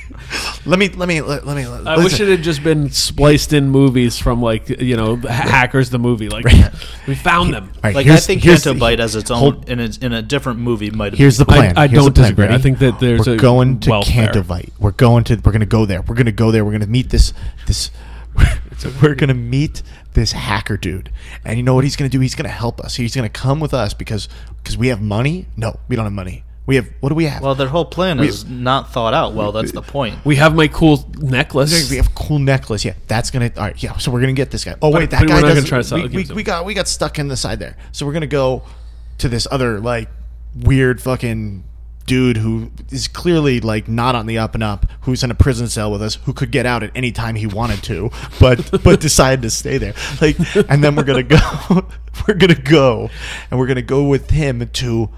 let 0.66 0.78
me, 0.80 0.90
let 0.90 1.08
me, 1.08 1.22
let, 1.22 1.46
let 1.48 1.56
me. 1.56 1.64
I 1.64 1.98
wish 1.98 2.20
it 2.20 2.28
had 2.28 2.44
just 2.44 2.64
been 2.64 2.90
spliced 2.90 3.54
in 3.54 3.70
movies 3.70 4.18
from 4.18 4.42
like 4.42 4.68
you 4.70 4.96
know 4.98 5.16
hackers 5.16 5.90
the 5.90 6.00
movie 6.00 6.30
like 6.30 6.46
we 7.08 7.16
found 7.16 7.54
them. 7.54 7.72
All 7.76 7.82
right, 7.84 7.96
Like 7.96 8.06
here's- 8.06 8.24
I 8.24 8.28
think 8.28 8.44
here's 8.44 8.64
Canto 8.64 8.80
Bight 8.80 9.00
as 9.00 9.16
its 9.16 9.32
own 9.32 9.38
hold- 9.40 9.70
in 9.70 9.80
a, 9.80 9.90
in 10.02 10.14
a 10.14 10.22
different 10.22 10.60
movie 10.60 10.90
might 10.92 11.14
have. 11.14 11.20
Here's 11.20 11.38
the 11.38 11.46
plan. 11.46 11.78
I 11.78 11.88
Here's 11.88 12.04
don't 12.04 12.06
the 12.14 12.20
plan. 12.20 12.24
disagree. 12.32 12.46
I 12.46 12.50
Ready? 12.50 12.64
think 12.64 12.80
that 12.80 13.00
there's 13.00 13.28
we're 13.28 13.34
a 13.34 13.38
going 13.38 13.80
to 13.82 13.90
welfare. 13.90 14.14
Canto 14.26 14.44
Bight. 14.44 14.74
We're 14.80 14.92
going 14.92 15.24
to. 15.26 15.36
We're 15.36 15.52
going 15.52 15.60
to 15.62 15.66
go 15.66 15.86
there. 15.86 16.02
We're 16.02 16.16
going 16.16 16.26
to 16.26 16.32
go 16.32 16.52
there. 16.52 16.64
We're 16.66 16.72
going 16.72 16.82
to 16.82 16.88
meet 16.88 17.10
this 17.10 17.34
this 17.68 17.92
we're 19.02 19.16
gonna 19.16 19.34
meet 19.34 19.82
this 20.14 20.32
hacker 20.32 20.78
dude, 20.78 21.12
and 21.44 21.58
you 21.58 21.64
know 21.64 21.74
what 21.74 21.84
he's 21.84 21.96
gonna 21.98 22.08
do? 22.10 22.20
He's 22.22 22.36
gonna 22.36 22.48
help 22.48 22.80
us. 22.80 22.96
He's 22.96 23.14
gonna 23.14 23.28
come 23.28 23.60
with 23.60 23.74
us 23.74 23.94
because 23.94 24.30
because 24.58 24.78
we 24.78 24.88
have 24.90 25.02
money. 25.02 25.48
No, 25.58 25.78
we 25.90 25.96
don't 25.98 26.06
have 26.06 26.14
money. 26.14 26.44
We 26.70 26.76
have 26.76 26.88
what 27.00 27.10
do 27.10 27.16
we 27.16 27.26
have? 27.26 27.42
Well, 27.42 27.56
their 27.56 27.68
whole 27.68 27.84
plan 27.86 28.20
We- 28.20 28.28
is 28.28 28.46
not 28.46 28.94
thought 28.94 29.16
out 29.16 29.34
well. 29.34 29.52
That's 29.52 29.72
the 29.72 29.82
point. 29.82 30.24
We 30.24 30.36
have 30.36 30.54
my 30.54 30.68
cool 30.68 31.04
necklace. 31.18 31.90
we 31.90 31.98
have 31.98 32.14
cool 32.14 32.38
necklace. 32.38 32.86
Yeah, 32.86 32.94
that's 33.08 33.32
gonna. 33.32 33.52
All 33.58 33.64
right, 33.64 33.82
yeah. 33.84 33.98
So 33.98 34.12
we're 34.12 34.22
gonna 34.22 34.34
get 34.34 34.52
this 34.52 34.64
guy. 34.66 34.76
Oh 34.82 34.92
But- 34.92 35.00
wait, 35.00 35.10
that 35.10 35.22
but 35.22 35.28
guy 35.30 35.42
gonna 35.42 35.56
doesn't. 35.56 35.66
try 35.66 35.80
to 35.80 35.84
sell- 35.84 35.98
we, 36.04 36.08
we, 36.10 36.26
we 36.36 36.44
got 36.44 36.66
we 36.66 36.76
got 36.76 36.88
stuck 36.88 37.18
in 37.18 37.28
the 37.28 37.36
side 37.36 37.58
there. 37.58 37.76
So 37.92 38.06
we're 38.06 38.14
gonna 38.14 38.28
go 38.28 38.62
to 39.18 39.28
this 39.28 39.48
other 39.50 39.80
like 39.80 40.10
weird 40.56 41.02
fucking 41.02 41.64
dude 42.06 42.38
who 42.38 42.72
is 42.92 43.08
clearly 43.08 43.60
like 43.62 43.88
not 43.88 44.14
on 44.14 44.28
the 44.28 44.38
up 44.38 44.54
and 44.54 44.64
up, 44.64 44.86
who's 45.02 45.24
in 45.24 45.32
a 45.32 45.36
prison 45.36 45.68
cell 45.70 45.92
with 45.92 46.04
us, 46.04 46.16
who 46.26 46.34
could 46.34 46.52
get 46.52 46.68
out 46.68 46.84
at 46.84 46.92
any 46.94 47.12
time 47.12 47.34
he 47.36 47.48
wanted 47.48 47.82
to, 47.84 48.12
but 48.40 48.84
but 48.84 49.00
decided 49.00 49.42
to 49.42 49.50
stay 49.50 49.80
there. 49.80 49.96
Like, 50.22 50.38
and 50.70 50.84
then 50.84 50.96
we're 50.96 51.04
gonna 51.04 51.24
go. 51.24 51.40
we're 52.28 52.36
gonna 52.36 52.54
go, 52.54 53.10
and 53.50 53.60
we're 53.60 53.66
gonna 53.68 53.82
go 53.82 54.04
with 54.08 54.30
him 54.30 54.68
to 54.68 55.10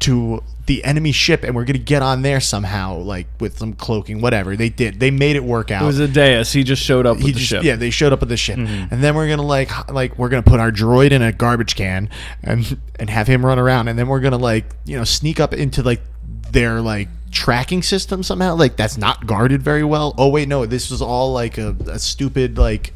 to 0.00 0.42
the 0.66 0.84
enemy 0.84 1.10
ship, 1.10 1.42
and 1.42 1.54
we're 1.56 1.64
gonna 1.64 1.78
get 1.78 2.02
on 2.02 2.22
there 2.22 2.38
somehow, 2.40 2.96
like 2.96 3.26
with 3.40 3.58
some 3.58 3.72
cloaking, 3.72 4.20
whatever 4.20 4.56
they 4.56 4.68
did. 4.68 5.00
They 5.00 5.10
made 5.10 5.34
it 5.36 5.42
work 5.42 5.70
out 5.70 5.82
It 5.82 5.86
was 5.86 5.98
a 5.98 6.06
Deus. 6.06 6.52
He 6.52 6.62
just 6.62 6.82
showed 6.82 7.04
up 7.04 7.16
with 7.16 7.26
he 7.26 7.32
the 7.32 7.38
just, 7.38 7.50
ship. 7.50 7.64
Yeah, 7.64 7.76
they 7.76 7.90
showed 7.90 8.12
up 8.12 8.20
with 8.20 8.28
the 8.28 8.36
ship, 8.36 8.58
Mm-hmm. 8.58 8.94
and 8.94 9.02
then 9.02 9.14
we're 9.14 9.28
gonna 9.28 9.42
like 9.42 9.90
like 9.90 10.16
we're 10.18 10.28
gonna 10.28 10.42
put 10.42 10.60
our 10.60 10.70
droid 10.70 11.10
in 11.10 11.20
a 11.22 11.32
garbage 11.32 11.74
can 11.74 12.08
and 12.42 12.78
and 12.98 13.10
have 13.10 13.26
him 13.26 13.44
run 13.44 13.58
around, 13.58 13.88
and 13.88 13.98
then 13.98 14.06
we're 14.06 14.20
gonna 14.20 14.38
like 14.38 14.66
you 14.84 14.96
know 14.96 15.04
sneak 15.04 15.40
up 15.40 15.52
into 15.52 15.82
like 15.82 16.00
their 16.50 16.80
like 16.80 17.08
tracking 17.32 17.82
system 17.82 18.22
somehow. 18.22 18.54
Like 18.54 18.76
that's 18.76 18.96
not 18.96 19.26
guarded 19.26 19.62
very 19.62 19.82
well. 19.84 20.14
Oh 20.16 20.28
wait, 20.28 20.46
no, 20.48 20.64
this 20.66 20.90
was 20.90 21.02
all 21.02 21.32
like 21.32 21.58
a, 21.58 21.74
a 21.88 21.98
stupid 21.98 22.56
like 22.58 22.94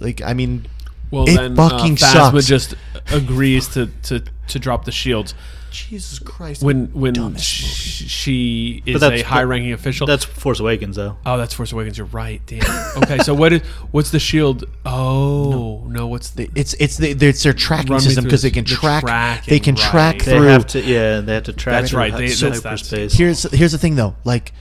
like 0.00 0.22
I 0.22 0.32
mean. 0.32 0.66
Well, 1.10 1.28
it 1.28 1.34
then 1.36 1.56
fucking 1.56 1.92
uh, 1.92 1.96
Phasma 2.30 2.32
sucks. 2.40 2.46
just 2.46 2.74
agrees 3.12 3.68
to, 3.74 3.88
to, 4.04 4.24
to 4.48 4.58
drop 4.58 4.86
the 4.86 4.92
shields 4.92 5.34
Jesus 5.72 6.18
Christ! 6.18 6.62
when 6.62 6.86
when 6.92 7.36
sh- 7.36 8.04
she 8.08 8.82
is 8.86 9.00
But 9.00 9.14
a 9.14 9.22
high-ranking 9.22 9.72
official. 9.72 10.06
That's 10.06 10.24
Force 10.24 10.60
Awakens, 10.60 10.96
though. 10.96 11.16
oh, 11.26 11.36
that's 11.38 11.54
Force 11.54 11.72
Awakens. 11.72 11.98
You're 11.98 12.06
right. 12.08 12.40
Damn. 12.46 12.62
Okay, 13.02 13.18
so 13.18 13.34
what 13.34 13.52
is 13.52 13.62
what's 13.90 14.10
the 14.10 14.18
shield? 14.20 14.64
Oh 14.86 15.84
no, 15.88 16.06
what's 16.06 16.30
the 16.30 16.50
it's 16.54 16.74
it's 16.74 16.96
the, 16.98 17.10
it's 17.10 17.42
their 17.42 17.52
tracking 17.52 17.90
Run 17.92 18.00
system 18.00 18.24
because 18.24 18.42
they 18.42 18.50
can 18.50 18.64
the 18.64 18.70
track 18.70 19.02
tracking, 19.04 19.52
they 19.52 19.60
can 19.60 19.74
right. 19.74 19.90
track 19.90 20.18
They 20.22 20.36
through 20.36 20.46
have 20.48 20.66
to, 20.68 20.80
yeah, 20.80 21.20
they 21.20 21.34
have 21.34 21.44
to 21.44 21.52
track. 21.52 21.80
That's 21.82 21.92
right, 21.92 22.12
hy- 22.12 22.18
they- 22.18 22.26
that's- 22.28 22.40
that's- 22.60 22.62
hyperspace. 22.62 23.14
here's 23.14 23.42
here's 23.52 23.72
the 23.72 23.78
thing 23.78 23.96
though 23.96 24.14
like 24.24 24.52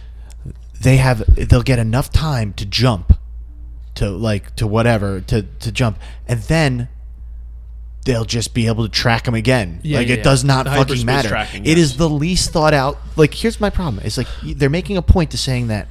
they 0.82 0.98
have 0.98 1.24
they'll 1.36 1.62
get 1.62 1.78
enough 1.80 2.10
time 2.12 2.54
to 2.54 2.66
jump 2.66 3.14
to 3.96 4.10
like 4.10 4.56
to 4.56 4.66
whatever 4.66 5.20
to 5.22 5.44
to 5.60 5.72
jump 5.72 6.00
and 6.28 6.42
then 6.44 6.88
they'll 8.06 8.26
just 8.26 8.54
be 8.54 8.68
able 8.68 8.84
to 8.84 8.92
track 8.92 9.26
them 9.26 9.36
again 9.36 9.80
Yeah, 9.84 10.00
like 10.00 10.08
yeah, 10.08 10.14
it 10.16 10.18
yeah. 10.18 10.24
does 10.24 10.44
not 10.44 10.66
The 10.66 10.72
fucking 10.72 11.06
matter 11.06 11.30
tracking, 11.30 11.66
It 11.66 11.78
is 11.78 11.92
yes. 11.92 11.98
the 11.98 12.10
least 12.10 12.52
thought 12.52 12.74
out 12.74 12.98
like 13.16 13.34
here's 13.34 13.60
my 13.62 13.70
problem 13.70 14.04
it's 14.06 14.18
like 14.18 14.28
they're 14.44 14.70
making 14.70 14.98
a 14.98 15.02
point 15.02 15.32
to 15.32 15.38
saying 15.38 15.68
that 15.68 15.88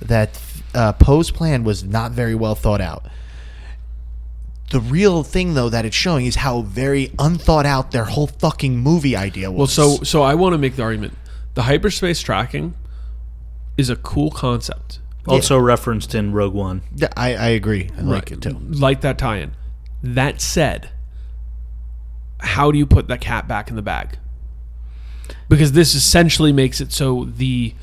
that 0.00 0.40
uh, 0.74 0.92
Poe's 0.92 1.30
plan 1.30 1.64
was 1.64 1.82
not 1.84 2.12
very 2.12 2.34
well 2.34 2.54
thought 2.54 2.80
out 2.80 3.06
the 4.70 4.80
real 4.80 5.22
thing 5.22 5.54
though 5.54 5.68
that 5.68 5.84
it's 5.84 5.94
showing 5.96 6.26
is 6.26 6.36
how 6.36 6.62
very 6.62 7.12
unthought 7.18 7.66
out 7.66 7.90
their 7.92 8.04
whole 8.04 8.26
fucking 8.26 8.76
movie 8.78 9.14
idea 9.16 9.50
was 9.50 9.76
Well, 9.78 9.98
so 9.98 10.04
so 10.04 10.22
I 10.22 10.34
want 10.34 10.54
to 10.54 10.58
make 10.58 10.76
the 10.76 10.82
argument. 10.82 11.14
The 11.54 11.62
hyperspace 11.62 12.20
tracking 12.20 12.74
is 13.76 13.88
a 13.90 13.94
cool 13.96 14.30
concept. 14.30 14.98
Also 15.28 15.58
referenced 15.58 16.14
in 16.14 16.32
Rogue 16.32 16.54
One. 16.54 16.82
Yeah, 16.96 17.08
I, 17.16 17.34
I 17.36 17.48
agree. 17.48 17.90
I 17.96 18.00
like 18.00 18.32
it 18.32 18.42
too. 18.42 18.50
Like 18.58 19.00
that 19.02 19.16
tie-in. 19.16 19.52
That 20.02 20.40
said, 20.40 20.90
how 22.44 22.70
do 22.70 22.78
you 22.78 22.86
put 22.86 23.08
that 23.08 23.20
cat 23.20 23.48
back 23.48 23.70
in 23.70 23.76
the 23.76 23.82
bag? 23.82 24.18
Because 25.48 25.72
this 25.72 25.94
essentially 25.94 26.52
makes 26.52 26.80
it 26.80 26.92
so 26.92 27.24
the 27.24 27.74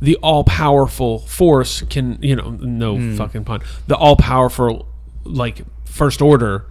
the 0.00 0.16
all 0.16 0.42
powerful 0.44 1.20
force 1.20 1.82
can 1.82 2.18
you 2.20 2.34
know 2.36 2.50
no 2.50 2.96
Hmm. 2.96 3.16
fucking 3.16 3.44
pun 3.44 3.60
the 3.86 3.96
all 3.96 4.16
powerful 4.16 4.88
like 5.24 5.62
first 5.84 6.20
order 6.20 6.64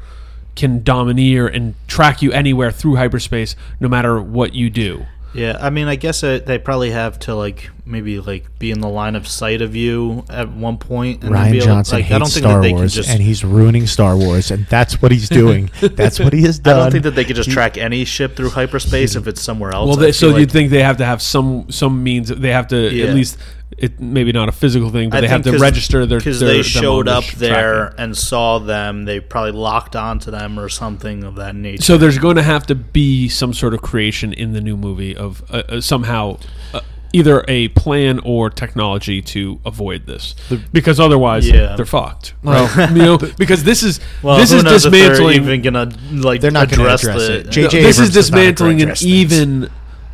can 0.55 0.83
domineer 0.83 1.47
and 1.47 1.75
track 1.87 2.21
you 2.21 2.31
anywhere 2.33 2.71
through 2.71 2.95
hyperspace 2.97 3.55
no 3.79 3.87
matter 3.87 4.21
what 4.21 4.53
you 4.53 4.69
do. 4.69 5.05
Yeah, 5.33 5.57
I 5.61 5.69
mean, 5.69 5.87
I 5.87 5.95
guess 5.95 6.23
uh 6.23 6.39
they 6.45 6.57
probably 6.59 6.91
have 6.91 7.17
to 7.19 7.35
like 7.35 7.69
maybe 7.85 8.19
like 8.19 8.57
be 8.59 8.69
in 8.71 8.81
the 8.81 8.89
line 8.89 9.15
of 9.15 9.27
sight 9.27 9.61
of 9.61 9.75
you 9.75 10.25
at 10.29 10.49
one 10.49 10.77
point. 10.77 11.23
And 11.23 11.33
then 11.33 11.41
Rian 11.47 11.51
be 11.51 11.57
able, 11.57 11.65
Johnson 11.67 11.97
like, 11.99 12.05
hates 12.05 12.15
I 12.15 12.19
don't 12.19 12.27
think 12.27 12.43
Star 12.43 12.55
that 12.55 12.61
they 12.61 12.73
Wars, 12.73 12.93
can 12.93 13.03
just. 13.03 13.09
and 13.09 13.21
he's 13.21 13.43
ruining 13.45 13.87
Star 13.87 14.17
Wars, 14.17 14.51
and 14.51 14.65
that's 14.67 15.01
what 15.01 15.11
he's 15.11 15.29
doing. 15.29 15.69
that's 15.81 16.19
what 16.19 16.33
he 16.33 16.41
has 16.43 16.59
done. 16.59 16.75
I 16.79 16.83
don't 16.83 16.91
think 16.91 17.03
that 17.05 17.15
they 17.15 17.23
could 17.23 17.37
just 17.37 17.49
track 17.51 17.77
any 17.77 18.03
ship 18.03 18.35
through 18.35 18.49
hyperspace 18.49 19.15
if 19.15 19.25
it's 19.27 19.41
somewhere 19.41 19.71
else. 19.71 19.87
Well, 19.87 19.95
they, 19.95 20.11
so 20.11 20.29
feel 20.31 20.39
you'd 20.41 20.51
think 20.51 20.69
they 20.69 20.83
have 20.83 20.97
to 20.97 21.05
have 21.05 21.21
some 21.21 21.71
some 21.71 22.03
means. 22.03 22.27
They 22.29 22.51
have 22.51 22.67
to 22.67 22.93
Yeah. 22.93 23.05
at 23.07 23.15
least 23.15 23.37
it 23.77 23.99
maybe 23.99 24.31
not 24.31 24.49
a 24.49 24.51
physical 24.51 24.89
thing, 24.89 25.09
but 25.09 25.17
I 25.17 25.21
they 25.21 25.27
have 25.27 25.43
to 25.43 25.57
register 25.57 26.05
their 26.05 26.19
because 26.19 26.39
they 26.39 26.61
showed 26.61 27.07
on 27.07 27.21
the 27.21 27.27
up 27.27 27.33
there 27.37 27.73
tracking. 27.87 27.99
and 27.99 28.17
saw 28.17 28.59
them. 28.59 29.05
They 29.05 29.19
probably 29.19 29.53
locked 29.53 29.95
onto 29.95 30.29
them 30.31 30.59
or 30.59 30.69
something 30.69 31.23
of 31.23 31.35
that 31.35 31.55
nature. 31.55 31.81
So 31.83 31.97
there's 31.97 32.17
going 32.17 32.35
to 32.35 32.43
have 32.43 32.67
to 32.67 32.75
be 32.75 33.29
some 33.29 33.53
sort 33.53 33.73
of 33.73 33.81
creation 33.81 34.33
in 34.33 34.53
the 34.53 34.61
new 34.61 34.77
movie 34.77 35.15
of 35.15 35.43
uh, 35.51 35.63
uh, 35.69 35.81
somehow. 35.81 36.37
Uh, 36.73 36.81
Either 37.13 37.43
a 37.49 37.67
plan 37.67 38.19
or 38.23 38.49
technology 38.49 39.21
to 39.21 39.59
avoid 39.65 40.05
this, 40.07 40.33
because 40.71 40.97
otherwise 40.97 41.45
Yeah. 41.45 41.75
they're 41.75 41.85
fucked. 41.85 42.35
Right? 42.41 42.89
you 42.91 42.99
know, 42.99 43.17
because 43.37 43.65
this 43.65 43.83
is 43.83 43.99
well, 44.23 44.37
this 44.37 44.51
who 44.51 44.59
is 44.59 44.63
knows 44.63 44.85
if 44.85 44.93
they're 44.93 45.09
dismantling. 45.09 45.43
even 45.43 45.61
gonna 45.61 45.91
like 46.13 46.39
They're 46.39 46.51
not 46.51 46.69
gonna 46.69 46.83
address, 46.83 47.03
address 47.03 47.27
the, 47.27 47.39
it. 47.39 47.49
J.J. 47.49 47.63
No, 47.81 47.83
this 47.87 47.97
Abrams 47.97 47.99
is 47.99 48.13
dismantling 48.13 48.77
an 48.77 48.81
address 48.83 49.01
things. 49.01 49.11
even 49.11 49.69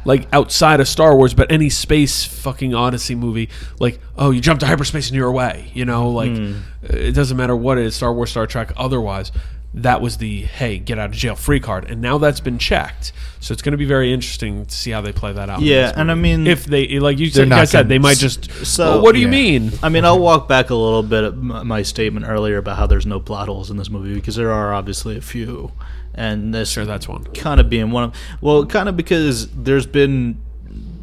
like 0.08 0.28
outside 0.34 0.80
of 0.80 0.88
Star 0.88 1.16
Wars, 1.16 1.34
but 1.36 1.52
any 1.52 1.70
space 1.70 2.24
fucking 2.24 2.74
Odyssey 2.74 3.14
movie, 3.14 3.50
like 3.80 4.00
oh, 4.18 4.32
you 4.32 4.42
jump 4.42 4.60
to 4.62 4.66
hyperspace 4.66 5.08
and 5.10 5.16
you're 5.16 5.28
away. 5.28 5.70
You 5.76 5.86
know, 5.86 6.10
like 6.10 6.32
Hmm. 6.36 6.54
it 6.84 7.12
doesn't 7.14 7.38
matter 7.38 7.56
what 7.56 7.78
it 7.78 7.86
is, 7.86 7.96
Star 7.96 8.14
Wars, 8.14 8.32
Star 8.32 8.48
Trek, 8.48 8.72
otherwise. 8.78 9.32
That 9.74 10.02
was 10.02 10.18
the 10.18 10.42
hey, 10.44 10.80
get 10.80 10.98
out 10.98 11.10
of 11.10 11.16
jail 11.16 11.36
free 11.36 11.60
card, 11.60 11.92
and 11.92 12.02
now 12.02 12.18
that's 12.18 12.40
been 12.40 12.58
checked. 12.58 13.12
So 13.42 13.52
it's 13.52 13.62
going 13.62 13.74
to 13.74 13.78
be 13.78 13.86
very 13.86 14.12
interesting 14.12 14.66
to 14.66 14.74
see 14.74 14.90
how 14.90 15.02
they 15.02 15.12
play 15.12 15.34
that 15.34 15.50
out. 15.50 15.62
Yeah, 15.62 15.92
and 15.96 16.10
I 16.10 16.16
mean- 16.16 16.48
if 16.48 16.66
they 16.66 16.98
like 17.00 17.20
you 17.20 17.30
said, 17.30 17.50
not 17.50 17.58
guys 17.58 17.72
said, 17.72 17.88
they 17.90 18.00
might 18.00 18.18
just. 18.18 18.50
So- 18.66 18.86
well, 18.94 19.04
what 19.04 19.14
do 19.14 19.20
you 19.20 19.28
mean? 19.28 19.74
I 19.84 19.90
mean, 19.90 20.04
I'll 20.06 20.18
walk 20.20 20.48
back 20.48 20.72
a 20.72 20.76
little 20.76 21.04
bit 21.04 21.26
at 21.26 21.36
my 21.36 21.84
statement 21.84 22.26
earlier 22.28 22.58
about 22.58 22.78
how 22.78 22.88
there's 22.88 23.06
no 23.06 23.20
plot 23.20 23.50
holes 23.50 23.70
in 23.70 23.78
this 23.78 23.90
movie 23.90 24.16
because 24.16 24.36
there 24.38 24.52
are 24.52 24.74
obviously 24.74 25.16
a 25.18 25.22
few, 25.22 25.72
and 26.18 26.54
this 26.54 26.72
Sure, 26.72 26.86
that's 26.86 27.08
one. 27.08 27.24
kind 27.26 27.62
of 27.62 27.70
being 27.70 27.92
one 27.92 28.04
of. 28.06 28.16
Well, 28.42 28.66
kind 28.66 28.90
of 28.90 28.98
because 28.98 29.48
there's 29.52 29.86
been 29.86 30.42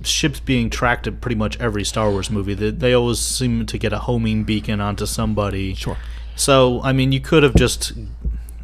ships 0.02 0.40
being 0.40 0.68
tracked 0.68 1.06
in 1.06 1.16
pretty 1.16 1.36
much 1.36 1.58
every 1.58 1.84
Star 1.84 2.10
Wars 2.10 2.28
movie. 2.30 2.52
They, 2.52 2.70
they 2.70 2.92
always 2.92 3.18
seem 3.20 3.64
to 3.64 3.78
get 3.78 3.92
a 3.92 4.00
homing 4.00 4.44
beacon 4.44 4.80
onto 4.80 5.06
somebody. 5.06 5.74
Sure. 5.74 5.96
So 6.36 6.82
I 6.82 6.92
mean, 6.92 7.12
you 7.12 7.20
could 7.20 7.42
have 7.42 7.54
just. 7.54 7.92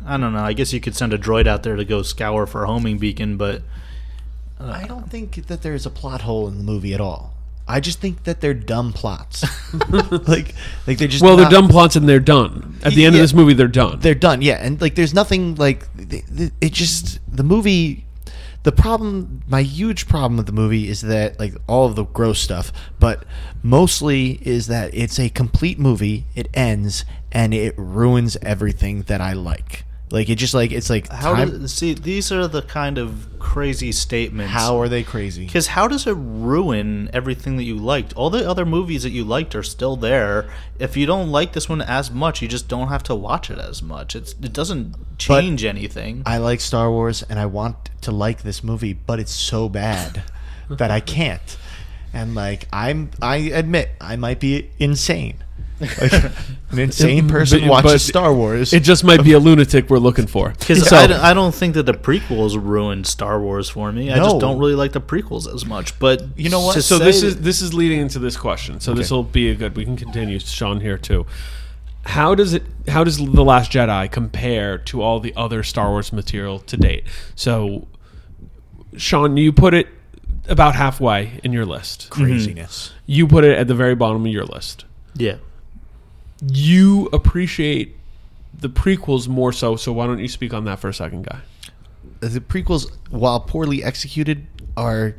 I 0.06 0.16
don't 0.16 0.32
know. 0.32 0.40
I 0.42 0.52
guess 0.54 0.72
you 0.72 0.80
could 0.80 0.96
send 0.96 1.12
a 1.12 1.18
droid 1.18 1.46
out 1.46 1.62
there 1.62 1.76
to 1.76 1.84
go 1.84 2.02
scour 2.02 2.46
for 2.46 2.64
a 2.64 2.66
homing 2.66 2.98
beacon, 2.98 3.36
but 3.36 3.62
I 4.58 4.86
don't 4.86 5.08
think 5.10 5.46
that 5.46 5.62
there's 5.62 5.86
a 5.86 5.90
plot 5.90 6.22
hole 6.22 6.48
in 6.48 6.58
the 6.58 6.64
movie 6.64 6.92
at 6.94 7.00
all. 7.00 7.34
I 7.70 7.80
just 7.80 8.00
think 8.00 8.24
that 8.24 8.40
they're 8.40 8.54
dumb 8.54 8.92
plots. 8.92 9.44
like, 9.90 10.54
like 10.86 10.98
they're 10.98 11.08
just 11.08 11.22
Well, 11.22 11.36
they're 11.36 11.48
dumb 11.48 11.68
plots 11.68 11.96
and 11.96 12.08
they're 12.08 12.20
done. 12.20 12.78
At 12.82 12.94
the 12.94 13.04
end 13.04 13.14
Yeah. 13.14 13.20
of 13.20 13.24
this 13.24 13.34
movie, 13.34 13.54
they're 13.54 13.68
done. 13.68 14.00
They're 14.00 14.14
done. 14.14 14.42
Yeah, 14.42 14.58
and 14.60 14.80
like 14.80 14.94
there's 14.94 15.14
nothing 15.14 15.54
like 15.56 15.86
it. 15.98 16.72
Just 16.72 17.20
the 17.34 17.42
movie. 17.44 18.06
The 18.62 18.72
problem, 18.72 19.40
my 19.48 19.62
huge 19.62 20.06
problem 20.06 20.36
with 20.36 20.44
the 20.44 20.52
movie 20.52 20.86
is 20.88 21.00
that 21.00 21.38
like 21.40 21.54
all 21.66 21.86
of 21.86 21.96
the 21.96 22.04
gross 22.04 22.40
stuff, 22.40 22.70
but 22.98 23.24
mostly 23.62 24.32
is 24.42 24.66
that 24.66 24.92
it's 24.92 25.18
a 25.18 25.30
complete 25.30 25.78
movie. 25.78 26.26
It 26.34 26.48
ends 26.52 27.06
and 27.32 27.54
it 27.54 27.74
ruins 27.78 28.36
everything 28.42 29.02
that 29.02 29.22
I 29.22 29.32
like. 29.32 29.84
Like 30.10 30.28
it 30.28 30.36
just 30.36 30.54
like 30.54 30.72
it's 30.72 30.90
like 30.90 31.08
how 31.08 31.34
time- 31.34 31.60
does 31.60 31.72
see? 31.72 31.94
These 31.94 32.32
are 32.32 32.48
the 32.48 32.62
kind 32.62 32.98
of 32.98 33.28
crazy 33.38 33.92
statements. 33.92 34.52
how 34.52 34.80
are 34.80 34.88
they 34.88 35.04
crazy? 35.04 35.46
Because 35.46 35.68
how 35.68 35.86
does 35.86 36.06
it 36.06 36.16
ruin 36.18 37.08
everything 37.12 37.56
that 37.58 37.62
you 37.62 37.76
liked? 37.76 38.12
All 38.14 38.28
the 38.28 38.48
other 38.48 38.66
movies 38.66 39.04
that 39.04 39.10
you 39.10 39.24
liked 39.24 39.54
are 39.54 39.62
still 39.62 39.94
there. 39.94 40.50
If 40.80 40.96
you 40.96 41.06
don't 41.06 41.30
like 41.30 41.52
this 41.52 41.68
one 41.68 41.80
as 41.80 42.10
much, 42.10 42.42
you 42.42 42.48
just 42.48 42.66
don't 42.66 42.88
have 42.88 43.04
to 43.04 43.14
watch 43.14 43.50
it 43.50 43.58
as 43.58 43.82
much. 43.82 44.16
It's 44.16 44.32
it 44.32 44.52
doesn't 44.52 44.96
change 45.18 45.64
anything. 45.64 46.24
I 46.26 46.38
like 46.38 46.60
Star 46.60 46.90
Wars 46.90 47.22
and 47.22 47.38
I 47.38 47.46
want 47.46 47.90
to 48.02 48.10
like 48.10 48.42
this 48.42 48.64
movie, 48.64 48.94
but 48.94 49.20
it's 49.20 49.34
so 49.34 49.68
bad 49.68 50.24
that 50.68 50.90
I 50.90 50.98
can't. 50.98 51.56
And 52.12 52.34
like 52.34 52.66
I'm 52.72 53.12
I 53.22 53.36
admit 53.36 53.90
I 54.00 54.16
might 54.16 54.40
be 54.40 54.70
insane. 54.80 55.44
Like 55.80 56.12
an 56.72 56.78
insane 56.78 57.28
person 57.28 57.60
But- 57.60 57.68
watches 57.70 57.92
but 57.92 58.00
Star 58.00 58.34
Wars. 58.34 58.72
It 58.72 58.80
just 58.82 59.02
might 59.02 59.24
be 59.24 59.32
a 59.32 59.38
lunatic 59.48 59.88
we're 59.90 59.98
looking 59.98 60.26
for. 60.26 60.50
Because 60.50 60.86
So- 60.88 60.96
I, 60.96 61.06
don't- 61.06 61.20
I 61.20 61.32
don't 61.34 61.54
think 61.54 61.74
that 61.74 61.86
the 61.86 61.94
prequels 61.94 62.60
ruined 62.62 63.06
Star 63.06 63.40
Wars 63.40 63.68
for 63.70 63.90
me. 63.92 64.12
I 64.12 64.16
No. 64.16 64.24
just 64.24 64.38
don't 64.40 64.58
really 64.58 64.74
like 64.74 64.92
the 64.92 65.00
prequels 65.00 65.52
as 65.52 65.64
much. 65.64 65.98
But 65.98 66.22
You 66.38 66.50
know 66.50 66.60
what? 66.60 66.82
so 66.82 66.98
this 66.98 67.22
is 67.22 67.40
this 67.40 67.62
is 67.62 67.72
leading 67.74 68.00
into 68.00 68.18
this 68.18 68.36
question. 68.36 68.80
So 68.80 68.92
this 68.94 69.10
will 69.10 69.22
be 69.24 69.48
a 69.50 69.54
good. 69.54 69.76
We 69.76 69.84
can 69.84 69.96
continue, 69.96 70.38
Sean 70.40 70.80
here 70.80 70.98
too. 70.98 71.26
how 72.04 72.34
does 72.34 72.54
it 72.54 72.62
how 72.88 73.04
does 73.04 73.18
the 73.18 73.44
last 73.44 73.70
jedi 73.72 74.10
compare 74.10 74.78
to 74.78 75.02
all 75.02 75.20
the 75.20 75.34
other 75.36 75.62
star 75.62 75.90
wars 75.90 76.12
material 76.14 76.58
to 76.60 76.76
date 76.78 77.04
so 77.34 77.86
sean 78.96 79.36
you 79.36 79.52
put 79.52 79.74
it 79.74 79.86
about 80.48 80.74
halfway 80.74 81.38
in 81.44 81.52
your 81.52 81.66
list 81.66 82.08
Craziness. 82.10 82.88
Mm-hmm. 82.88 82.98
you 83.06 83.26
put 83.26 83.44
it 83.44 83.56
at 83.58 83.68
the 83.68 83.74
very 83.74 83.94
bottom 83.94 84.24
of 84.24 84.32
your 84.32 84.46
list 84.46 84.86
Yeah. 85.14 85.36
You 86.46 87.08
appreciate 87.12 87.96
the 88.58 88.68
prequels 88.68 89.28
more 89.28 89.52
so 89.52 89.76
so 89.76 89.92
why 89.92 90.06
don't 90.06 90.18
you 90.18 90.28
speak 90.28 90.52
on 90.52 90.64
that 90.64 90.78
for 90.78 90.88
a 90.88 90.94
second 90.94 91.24
guy 91.26 91.40
The 92.20 92.40
prequels, 92.40 92.90
while 93.10 93.40
poorly 93.40 93.82
executed, 93.82 94.46
are 94.76 95.14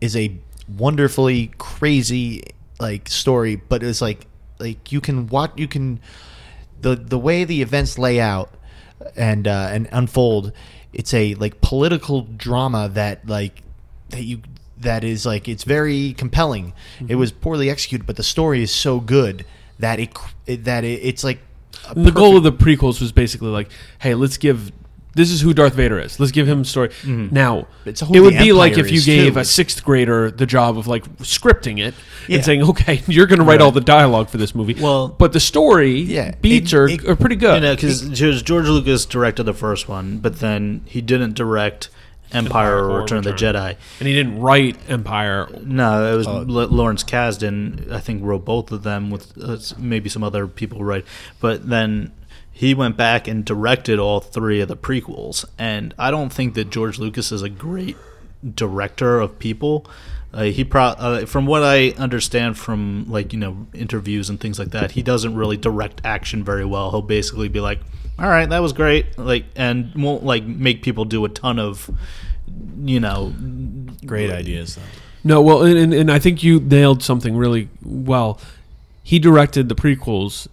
is 0.00 0.16
a 0.16 0.38
wonderfully 0.78 1.50
crazy 1.58 2.42
like 2.78 3.08
story, 3.08 3.56
but 3.56 3.82
it's 3.82 4.00
like 4.00 4.26
like 4.58 4.92
you 4.92 5.00
can 5.00 5.26
watch 5.26 5.52
you 5.56 5.68
can 5.68 6.00
the 6.80 6.96
the 6.96 7.18
way 7.18 7.44
the 7.44 7.60
events 7.62 7.98
lay 7.98 8.20
out 8.20 8.54
and 9.16 9.46
uh, 9.46 9.68
and 9.70 9.88
unfold. 9.92 10.52
It's 10.92 11.12
a 11.12 11.34
like 11.34 11.60
political 11.60 12.22
drama 12.22 12.88
that 12.94 13.26
like 13.28 13.62
that 14.10 14.24
you 14.24 14.40
that 14.78 15.04
is 15.04 15.26
like 15.26 15.48
it's 15.48 15.64
very 15.64 16.14
compelling. 16.14 16.72
It 17.06 17.16
was 17.16 17.32
poorly 17.32 17.68
executed, 17.68 18.06
but 18.06 18.16
the 18.16 18.22
story 18.22 18.62
is 18.62 18.72
so 18.72 19.00
good 19.00 19.44
that 19.80 20.00
it, 20.00 20.16
it 20.46 20.64
that 20.64 20.84
it, 20.84 21.00
it's 21.02 21.24
like 21.24 21.40
the 21.94 22.10
goal 22.12 22.36
of 22.36 22.42
the 22.42 22.52
prequels 22.52 23.00
was 23.00 23.12
basically 23.12 23.48
like 23.48 23.70
hey 24.00 24.14
let's 24.14 24.36
give 24.36 24.72
this 25.12 25.32
is 25.32 25.40
who 25.40 25.52
Darth 25.52 25.74
Vader 25.74 25.98
is. 25.98 26.20
Let's 26.20 26.30
give 26.30 26.46
him 26.46 26.60
a 26.60 26.64
story. 26.64 26.90
Mm-hmm. 26.90 27.34
Now, 27.34 27.66
It's 27.84 28.00
who 28.00 28.14
it 28.14 28.20
would 28.20 28.38
be 28.38 28.52
like 28.52 28.78
if 28.78 28.92
you 28.92 29.02
gave 29.02 29.34
too. 29.34 29.40
a 29.40 29.44
sixth 29.44 29.82
grader 29.84 30.30
the 30.30 30.46
job 30.46 30.78
of 30.78 30.86
like 30.86 31.04
scripting 31.18 31.80
it 31.84 31.94
Yeah. 32.28 32.36
and 32.36 32.44
saying, 32.44 32.62
"Okay, 32.62 33.02
you're 33.08 33.26
going 33.26 33.40
to 33.40 33.44
write 33.44 33.60
all 33.60 33.72
the 33.72 33.80
dialogue 33.80 34.28
for 34.28 34.38
this 34.38 34.54
movie." 34.54 34.74
Well- 34.80 35.08
but 35.08 35.32
the 35.32 35.40
story 35.40 35.98
Yeah, 36.02 36.36
beats 36.40 36.72
it- 36.72 36.76
are, 36.76 36.88
it- 36.88 37.08
are 37.08 37.16
pretty 37.16 37.34
good. 37.34 37.56
You 37.56 37.60
know, 37.60 37.74
because 37.74 38.08
George 38.08 38.68
Lucas 38.68 39.04
directed 39.04 39.42
the 39.44 39.52
first 39.52 39.88
one, 39.88 40.18
but 40.18 40.38
then 40.38 40.82
he 40.84 41.00
didn't 41.00 41.34
direct 41.34 41.88
Empire, 42.32 42.78
Empire 42.78 42.90
or 42.90 43.00
Return 43.02 43.18
of 43.18 43.24
the 43.24 43.32
Return. 43.32 43.54
Jedi. 43.54 43.76
and 43.98 44.08
he 44.08 44.14
didn't 44.14 44.40
write 44.40 44.76
Empire. 44.88 45.48
No, 45.62 46.12
it 46.14 46.16
was. 46.16 46.26
L- 46.26 46.42
Lawrence 46.44 47.02
Kasdan. 47.04 47.90
I 47.90 48.00
think 48.00 48.22
wrote 48.22 48.44
both 48.44 48.70
of 48.72 48.82
them 48.82 49.10
with 49.10 49.32
uh, 49.42 49.56
maybe 49.78 50.08
some 50.08 50.22
other 50.22 50.46
people 50.46 50.84
write. 50.84 51.04
But 51.40 51.68
then 51.68 52.12
he 52.52 52.74
went 52.74 52.96
back 52.96 53.26
and 53.26 53.44
directed 53.44 53.98
all 53.98 54.20
three 54.20 54.60
of 54.60 54.68
the 54.68 54.76
prequels. 54.76 55.44
And 55.58 55.94
I 55.98 56.10
don't 56.10 56.30
think 56.32 56.54
that 56.54 56.70
George 56.70 56.98
Lucas 56.98 57.32
is 57.32 57.42
a 57.42 57.48
great 57.48 57.96
director 58.54 59.20
of 59.20 59.38
people. 59.38 59.86
Uh, 60.32 60.44
he 60.44 60.62
pro- 60.62 60.82
uh, 60.84 61.26
from 61.26 61.44
what 61.46 61.62
I 61.64 61.90
understand 61.98 62.56
from 62.56 63.06
like 63.08 63.32
you 63.32 63.38
know 63.38 63.66
interviews 63.74 64.30
and 64.30 64.38
things 64.38 64.58
like 64.58 64.70
that, 64.70 64.92
he 64.92 65.02
doesn't 65.02 65.34
really 65.34 65.56
direct 65.56 66.00
action 66.04 66.44
very 66.44 66.64
well. 66.64 66.90
He'll 66.90 67.02
basically 67.02 67.48
be 67.48 67.58
like, 67.60 67.80
"All 68.20 68.28
right, 68.28 68.48
that 68.48 68.60
was 68.60 68.72
great," 68.72 69.18
like, 69.18 69.44
and 69.56 69.94
won't 69.94 70.24
like 70.24 70.44
make 70.44 70.82
people 70.82 71.04
do 71.04 71.24
a 71.24 71.28
ton 71.28 71.58
of, 71.58 71.90
you 72.84 73.00
know, 73.00 73.34
great 74.04 74.30
ideas 74.30 74.76
though. 74.76 74.82
No, 75.22 75.42
well, 75.42 75.62
and, 75.62 75.78
and, 75.78 75.92
and 75.92 76.10
I 76.10 76.18
think 76.18 76.42
you 76.42 76.60
nailed 76.60 77.02
something 77.02 77.36
really 77.36 77.68
well. 77.82 78.40
He 79.02 79.18
directed 79.18 79.68
the 79.68 79.74
prequels, 79.74 80.48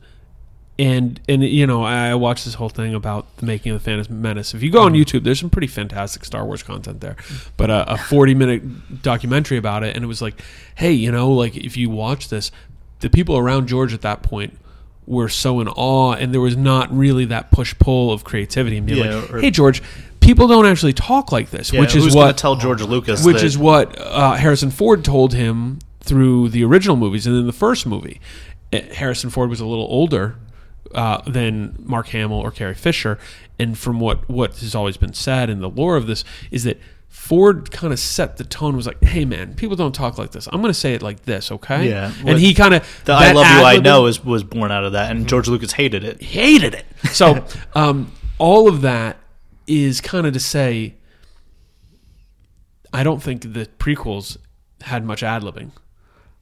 and 0.80 1.20
and 1.30 1.44
you 1.44 1.66
know 1.66 1.84
I 1.84 2.16
watched 2.16 2.46
this 2.46 2.56
whole 2.56 2.70
thing 2.70 2.94
about 2.94 3.36
the 3.38 3.46
making 3.46 3.72
of 3.72 3.80
the 3.80 3.84
Phantom 3.84 4.22
Menace. 4.22 4.54
If 4.54 4.62
you 4.62 4.72
go 4.72 4.82
on 4.82 4.94
mm-hmm. 4.94 5.02
YouTube, 5.02 5.24
there's 5.24 5.40
some 5.40 5.50
pretty 5.50 5.68
fantastic 5.68 6.26
Star 6.26 6.46
Wars 6.46 6.64
content 6.64 7.02
there. 7.02 7.16
But 7.56 7.70
a, 7.70 7.94
a 7.94 7.98
40 7.98 8.34
minute 8.34 9.02
documentary 9.02 9.58
about 9.58 9.84
it, 9.84 9.96
and 9.96 10.04
it 10.04 10.08
was 10.08 10.22
like, 10.22 10.42
hey, 10.76 10.92
you 10.92 11.12
know, 11.12 11.32
like 11.32 11.56
if 11.56 11.78
you 11.78 11.90
watch 11.90 12.30
this, 12.30 12.52
the 13.00 13.10
people 13.10 13.38
around 13.38 13.68
George 13.68 13.94
at 13.94 14.02
that 14.02 14.22
point 14.22 14.58
were 15.08 15.30
so 15.30 15.60
in 15.60 15.68
awe, 15.70 16.12
and 16.14 16.34
there 16.34 16.42
was 16.42 16.56
not 16.56 16.96
really 16.96 17.26
that 17.26 17.50
push 17.50 17.74
pull 17.80 18.12
of 18.12 18.24
creativity 18.24 18.78
and 18.78 18.86
being 18.86 19.04
Yeah, 19.04 19.16
like, 19.16 19.34
or- 19.34 19.40
hey, 19.42 19.50
George. 19.50 19.82
People 20.20 20.48
don't 20.48 20.66
actually 20.66 20.92
talk 20.94 21.32
like 21.32 21.50
this, 21.52 21.72
Yeah, 21.72 21.80
which 21.80 21.96
is 21.96 22.14
what 22.14 22.38
tell 22.38 22.58
George 22.58 22.82
Lucas, 22.82 23.24
which 23.24 23.38
that- 23.38 23.46
is 23.46 23.58
what 23.58 23.98
uh, 23.98 24.34
Harrison 24.34 24.70
Ford 24.70 25.06
told 25.06 25.34
him 25.34 25.80
through 26.02 26.50
the 26.50 26.64
original 26.66 26.98
movies 26.98 27.26
and 27.26 27.36
then 27.36 27.48
the 27.48 27.54
first 27.54 27.86
movie. 27.88 28.20
Uh, 28.74 28.80
Harrison 28.94 29.30
Ford 29.30 29.50
was 29.50 29.62
a 29.62 29.66
little 29.66 29.86
older 29.90 30.36
uh, 30.94 31.22
than 31.26 31.76
Mark 31.86 32.10
Hamill 32.10 32.40
or 32.40 32.52
Carrie 32.52 32.74
Fisher, 32.76 33.18
and 33.58 33.78
from 33.78 34.00
what 34.02 34.28
what 34.30 34.58
has 34.58 34.76
always 34.76 34.98
been 34.98 35.14
said 35.14 35.50
in 35.50 35.62
the 35.62 35.70
lore 35.70 35.96
of 35.96 36.08
this 36.08 36.26
is 36.52 36.64
that 36.66 36.78
Ford 37.10 37.72
kind 37.72 37.92
of 37.92 38.00
set 38.00 38.38
the 38.38 38.44
tone. 38.44 38.76
Was 38.76 38.88
like, 38.88 39.04
hey 39.04 39.26
man, 39.26 39.54
people 39.54 39.76
don't 39.76 39.94
talk 39.94 40.18
like 40.18 40.32
this. 40.32 40.48
I'm 40.48 40.62
going 40.62 40.74
to 40.74 40.80
say 40.80 40.94
it 40.94 41.02
like 41.02 41.24
this, 41.24 41.52
okay? 41.52 41.90
Yeah. 41.90 42.14
and 42.26 42.40
he 42.40 42.54
kind 42.54 42.74
of 42.74 43.02
The 43.06 43.14
I 43.14 43.32
Love 43.32 43.46
You 43.46 43.66
I 43.66 43.78
Know 43.78 44.06
is, 44.06 44.24
was 44.24 44.44
born 44.44 44.72
out 44.72 44.86
of 44.86 44.94
that, 44.94 45.12
and 45.12 45.28
George 45.28 45.48
Lucas 45.48 45.74
hated 45.74 46.04
it. 46.04 46.22
hated 46.22 46.74
it. 46.74 46.86
So 47.12 47.46
um, 47.76 48.12
all 48.38 48.70
of 48.70 48.82
that 48.82 49.18
is 49.68 50.00
kind 50.00 50.26
of 50.26 50.34
to 50.34 50.40
say, 50.40 50.96
I 52.94 53.04
don't 53.04 53.22
think 53.22 53.42
the 53.42 53.68
prequels 53.78 54.38
had 54.82 55.04
much 55.04 55.24
ad 55.24 55.44
libbing. 55.44 55.72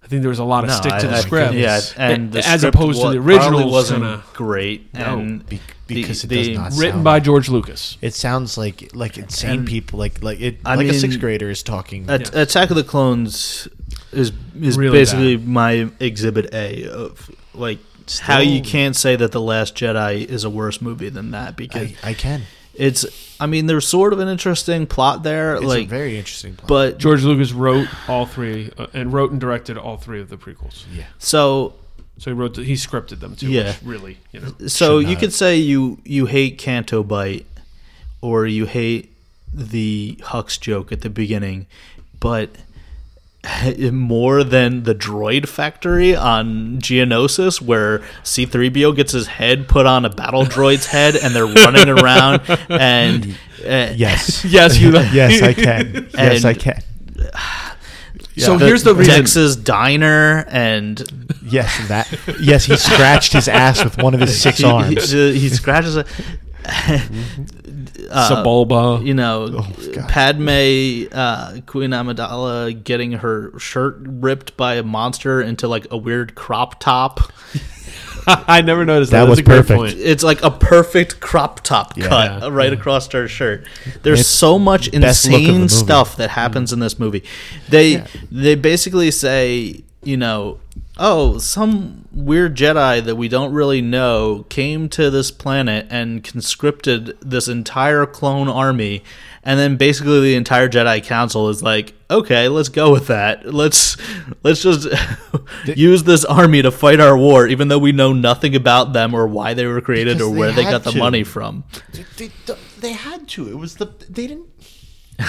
I 0.06 0.08
think 0.08 0.22
there 0.22 0.30
was 0.30 0.38
a 0.40 0.44
lot 0.44 0.64
of 0.64 0.70
No, 0.70 0.76
stick 0.76 0.92
to 0.92 0.98
I- 0.98 1.02
the 1.02 1.16
I- 1.18 1.22
script. 1.22 1.54
Yeah, 1.56 1.82
and 1.98 2.32
the 2.32 2.38
as 2.48 2.62
script 2.62 2.76
opposed 2.76 3.02
to 3.02 3.10
the 3.10 3.18
original 3.18 3.50
originals, 3.56 3.72
wasn't 3.74 4.04
kinda 4.04 4.24
great. 4.34 4.94
No. 4.94 5.20
and 5.20 5.50
Be- 5.50 5.60
the- 5.88 5.96
because 5.96 6.24
it 6.24 6.28
the- 6.28 6.36
does 6.48 6.58
not 6.58 6.72
written 6.74 6.92
sound- 6.98 7.04
by 7.04 7.20
George 7.20 7.50
Lucas. 7.50 7.98
It 8.02 8.14
sounds 8.14 8.56
like 8.58 8.92
like 8.94 9.18
insane 9.18 9.60
And- 9.60 9.68
people, 9.68 9.98
like 9.98 10.22
like 10.24 10.40
it, 10.40 10.60
I 10.64 10.76
like 10.76 10.88
a 10.88 10.94
sixth 10.94 11.20
grader 11.20 11.50
is 11.50 11.64
talking. 11.64 12.06
At- 12.08 12.36
Attack 12.36 12.70
of 12.70 12.76
the 12.76 12.84
Clones 12.84 13.68
is 14.12 14.32
is 14.62 14.78
Really 14.78 14.98
basically 15.00 15.38
my 15.38 15.90
exhibit 16.00 16.54
A 16.54 16.88
of 16.88 17.32
like 17.56 17.80
how 18.22 18.38
you 18.40 18.62
can't 18.62 18.96
say 18.96 19.16
that 19.16 19.32
the 19.32 19.42
Last 19.42 19.74
Jedi 19.76 20.24
is 20.24 20.44
a 20.44 20.50
worse 20.52 20.80
movie 20.84 21.10
than 21.10 21.32
that 21.32 21.56
because 21.58 21.90
I, 22.04 22.10
I 22.12 22.14
can. 22.14 22.44
It's. 22.78 23.06
I 23.40 23.48
mean, 23.48 23.66
there's 23.66 23.86
sort 23.88 24.14
of 24.14 24.20
an 24.20 24.28
interesting 24.30 24.88
plot 24.88 25.24
there, 25.24 25.56
It's 25.56 25.66
like, 25.66 25.88
a 25.88 25.90
very 25.90 26.18
interesting 26.18 26.56
plot. 26.56 26.70
but 26.70 26.98
George 26.98 27.24
Lucas 27.24 27.52
wrote 27.52 27.88
all 28.08 28.26
three 28.26 28.72
uh, 28.78 28.88
and 28.94 29.12
wrote 29.12 29.32
and 29.32 29.42
directed 29.42 29.78
all 29.78 29.98
three 29.98 30.22
of 30.22 30.30
the 30.30 30.38
prequels. 30.38 30.86
yeah, 30.94 31.04
so 31.20 31.74
So 32.18 32.32
he 32.32 32.34
wrote, 32.34 32.56
he 32.56 32.74
scripted 32.76 33.20
them 33.20 33.36
too. 33.36 33.50
Yeah. 33.50 33.68
which 33.74 33.84
really, 33.84 34.18
you 34.32 34.40
know, 34.40 34.68
So 34.68 35.00
you 35.00 35.18
could 35.18 35.34
say 35.34 35.58
you 35.58 36.00
you 36.06 36.28
hate 36.28 36.58
Canto 36.58 37.04
Bight, 37.04 37.46
or 38.22 38.48
you 38.48 38.66
hate 38.66 39.12
the 39.54 40.18
Hux 40.22 40.58
joke 40.60 40.92
at 40.94 41.02
the 41.02 41.10
beginning, 41.10 41.68
but 42.22 42.50
more 43.92 44.44
than 44.44 44.84
the 44.84 44.96
droid 44.96 45.48
factory 45.48 46.16
on 46.16 46.80
Geonosis, 46.80 47.62
where 47.62 48.04
C-3PO 48.24 48.96
gets 48.96 49.12
his 49.12 49.28
head 49.28 49.68
put 49.68 49.86
on 49.86 50.06
a 50.06 50.10
battle 50.10 50.44
droid's 50.44 50.88
head, 50.88 51.16
and 51.16 51.36
they're 51.36 51.46
running 51.46 51.90
around, 51.90 52.42
and 52.70 53.26
uh, 53.66 53.94
yes, 53.96 54.44
yes, 54.46 54.78
you. 54.80 54.92
yes, 54.94 55.42
I 55.42 55.54
can. 55.54 56.10
Yes, 56.14 56.46
I 56.46 56.52
And- 56.52 56.60
can. 56.60 56.82
So 58.38 58.58
the- 58.58 58.66
here's 58.66 58.84
the 58.84 58.94
reason. 58.94 59.14
Dex's 59.16 59.56
diner, 59.56 60.46
and 60.50 61.02
Yes, 61.42 61.88
that. 61.88 62.12
Yes, 62.42 62.66
he 62.66 62.76
scratched 62.76 63.32
his 63.32 63.48
ass 63.48 63.82
with 63.82 63.98
one 63.98 64.14
of 64.14 64.20
his 64.20 64.42
six 64.42 64.58
he, 64.58 64.66
arms. 64.66 65.12
He, 65.12 65.40
he 65.40 65.48
scratches 65.48 65.96
it. 65.96 66.06
Uh, 68.10 68.44
Sebulba. 68.44 69.06
you 69.06 69.14
know, 69.14 69.50
Oh, 69.52 70.06
Padme, 70.08 71.08
uh, 71.12 71.62
Queen 71.66 71.92
Amidala 71.92 72.84
getting 72.84 73.14
her 73.14 73.58
shirt 73.60 73.98
ripped 74.00 74.56
by 74.58 74.76
a 74.76 74.84
monster 74.84 75.42
into 75.42 75.68
like 75.68 75.88
a 75.92 75.98
weird 75.98 76.36
crop 76.36 76.80
top. 76.80 77.20
I 78.28 78.62
never 78.62 78.86
noticed 78.86 79.12
that. 79.12 79.20
That 79.20 79.26
That's 79.26 79.30
was 79.30 79.40
a 79.40 79.44
great 79.44 79.56
perfect. 79.58 79.78
point. 79.78 79.94
It's 80.00 80.24
like 80.24 80.42
a 80.44 80.50
perfect 80.50 81.20
crop 81.20 81.60
top 81.62 81.96
Yeah. 81.96 82.08
cut 82.08 82.42
Yeah. 82.42 82.50
right 82.52 82.74
across 82.74 83.12
her 83.12 83.28
shirt. 83.28 83.66
There's 84.02 84.22
It's 84.22 84.30
so 84.30 84.58
much 84.58 84.90
best 84.92 85.26
look 85.30 85.42
of 85.42 85.46
the 85.48 85.54
insane 85.54 85.70
stuff 85.70 86.18
that 86.18 86.32
happens 86.32 86.74
in 86.74 86.80
this 86.80 86.98
movie. 86.98 87.24
They 87.70 87.90
Yeah. 87.94 88.08
they 88.32 88.56
basically 88.56 89.12
say, 89.12 89.84
you 90.04 90.18
know, 90.18 90.58
oh, 90.98 91.38
some 91.38 92.08
weird 92.12 92.56
Jedi 92.56 93.04
that 93.04 93.16
we 93.16 93.28
don't 93.28 93.54
really 93.54 93.82
know 93.82 94.46
came 94.50 94.90
to 94.90 95.10
this 95.10 95.32
planet 95.32 95.88
and 95.90 96.24
conscripted 96.24 97.18
this 97.22 97.48
entire 97.48 98.06
clone 98.06 98.48
army. 98.48 99.04
And 99.44 99.60
then 99.60 99.78
basically 99.78 100.22
the 100.22 100.36
entire 100.36 100.68
Jedi 100.68 101.04
Council 101.04 101.50
is 101.50 101.62
like, 101.62 101.94
okay, 102.10 102.48
let's 102.48 102.70
go 102.70 102.92
with 102.92 103.08
that. 103.08 103.54
Let's 103.54 103.98
let's 104.44 104.64
just 104.64 104.88
use 105.76 106.04
this 106.04 106.26
army 106.26 106.62
to 106.62 106.72
fight 106.72 107.00
our 107.00 107.18
war, 107.18 107.48
even 107.48 107.68
though 107.68 107.80
we 107.80 107.92
know 107.92 108.14
nothing 108.14 108.56
about 108.56 108.94
them 108.94 109.14
or 109.14 109.28
why 109.28 109.54
they 109.54 109.66
were 109.66 109.82
created 109.82 110.22
or 110.22 110.32
they 110.32 110.40
where 110.40 110.52
they 110.52 110.64
had 110.64 110.84
got 110.84 110.84
the 110.84 110.98
money 110.98 111.24
from. 111.24 111.64
They, 111.94 112.06
they, 112.18 112.56
they 112.80 112.94
had 112.94 113.28
to. 113.30 113.48
It 113.50 113.58
was 113.58 113.76
the 113.76 113.86
they 114.10 114.28
didn't. 114.28 114.50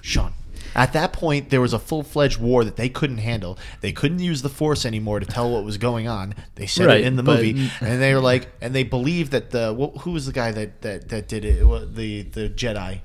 Sean, 0.00 0.32
at 0.74 0.92
that 0.92 1.12
point, 1.12 1.50
there 1.50 1.60
was 1.60 1.72
a 1.72 1.78
full 1.78 2.02
fledged 2.02 2.38
war 2.40 2.64
that 2.64 2.76
they 2.76 2.88
couldn't 2.88 3.18
handle. 3.18 3.58
They 3.80 3.92
couldn't 3.92 4.20
use 4.20 4.42
the 4.42 4.48
Force 4.48 4.84
anymore 4.86 5.20
to 5.20 5.26
tell 5.26 5.50
what 5.50 5.64
was 5.64 5.78
going 5.78 6.06
on. 6.08 6.34
They 6.54 6.66
said 6.66 6.86
Right, 6.86 7.00
it 7.00 7.06
in 7.06 7.16
the 7.16 7.22
but- 7.22 7.36
movie, 7.42 7.70
and 7.80 8.00
they 8.00 8.14
were 8.14 8.20
like, 8.20 8.48
and 8.60 8.74
they 8.74 8.82
believed 8.84 9.32
that 9.32 9.50
the 9.50 9.74
who 10.00 10.10
was 10.12 10.26
the 10.26 10.32
guy 10.32 10.52
that 10.52 10.82
that 10.82 11.08
that 11.08 11.28
did 11.28 11.44
it? 11.44 11.62
It 11.62 11.94
The 11.94 12.22
the 12.22 12.48
Jedi. 12.50 13.00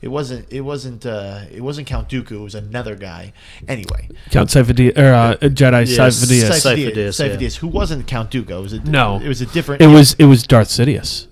It 0.00 0.08
wasn't. 0.08 0.46
It 0.52 0.60
wasn't. 0.60 1.04
Uh, 1.04 1.40
it 1.50 1.60
wasn't 1.60 1.88
Count 1.88 2.08
Dooku. 2.08 2.30
It 2.30 2.38
was 2.38 2.54
another 2.54 2.94
guy. 2.94 3.32
Anyway, 3.66 4.08
Count 4.30 4.48
Sifo-Dyas 4.48 4.96
or 4.96 5.12
uh, 5.12 5.36
Jedi 5.48 5.88
Yes. 5.88 6.20
Sifo-Dyas. 6.20 6.52
Sif- 6.60 6.62
Sifo-Dyas, 6.94 7.08
Sifo-Dyas, 7.08 7.54
yeah. 7.56 7.60
Who 7.62 7.66
wasn't 7.66 8.06
Count 8.06 8.30
Dooku. 8.30 8.50
It 8.50 8.60
was 8.62 8.72
a, 8.74 8.78
No. 8.84 9.18
It 9.18 9.26
was 9.26 9.40
a 9.40 9.46
different. 9.46 9.82
It 9.82 9.88
was 9.88 10.14
it 10.14 10.26
was 10.26 10.46
Darth 10.46 10.68
Sidious. 10.68 11.26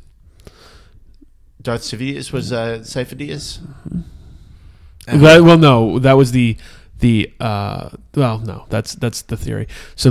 Darth 1.62 1.82
Sidious 1.82 2.32
was 2.32 2.52
uh, 2.52 2.80
Sifo-Dyas. 2.82 3.60
That, 5.06 5.42
well, 5.42 5.58
no, 5.58 5.98
that 6.00 6.14
was 6.14 6.32
the 6.32 6.56
the 6.98 7.32
uh, 7.40 7.90
well, 8.14 8.38
no, 8.38 8.66
that's 8.68 8.94
that's 8.94 9.22
the 9.22 9.36
theory. 9.36 9.68
So 9.94 10.10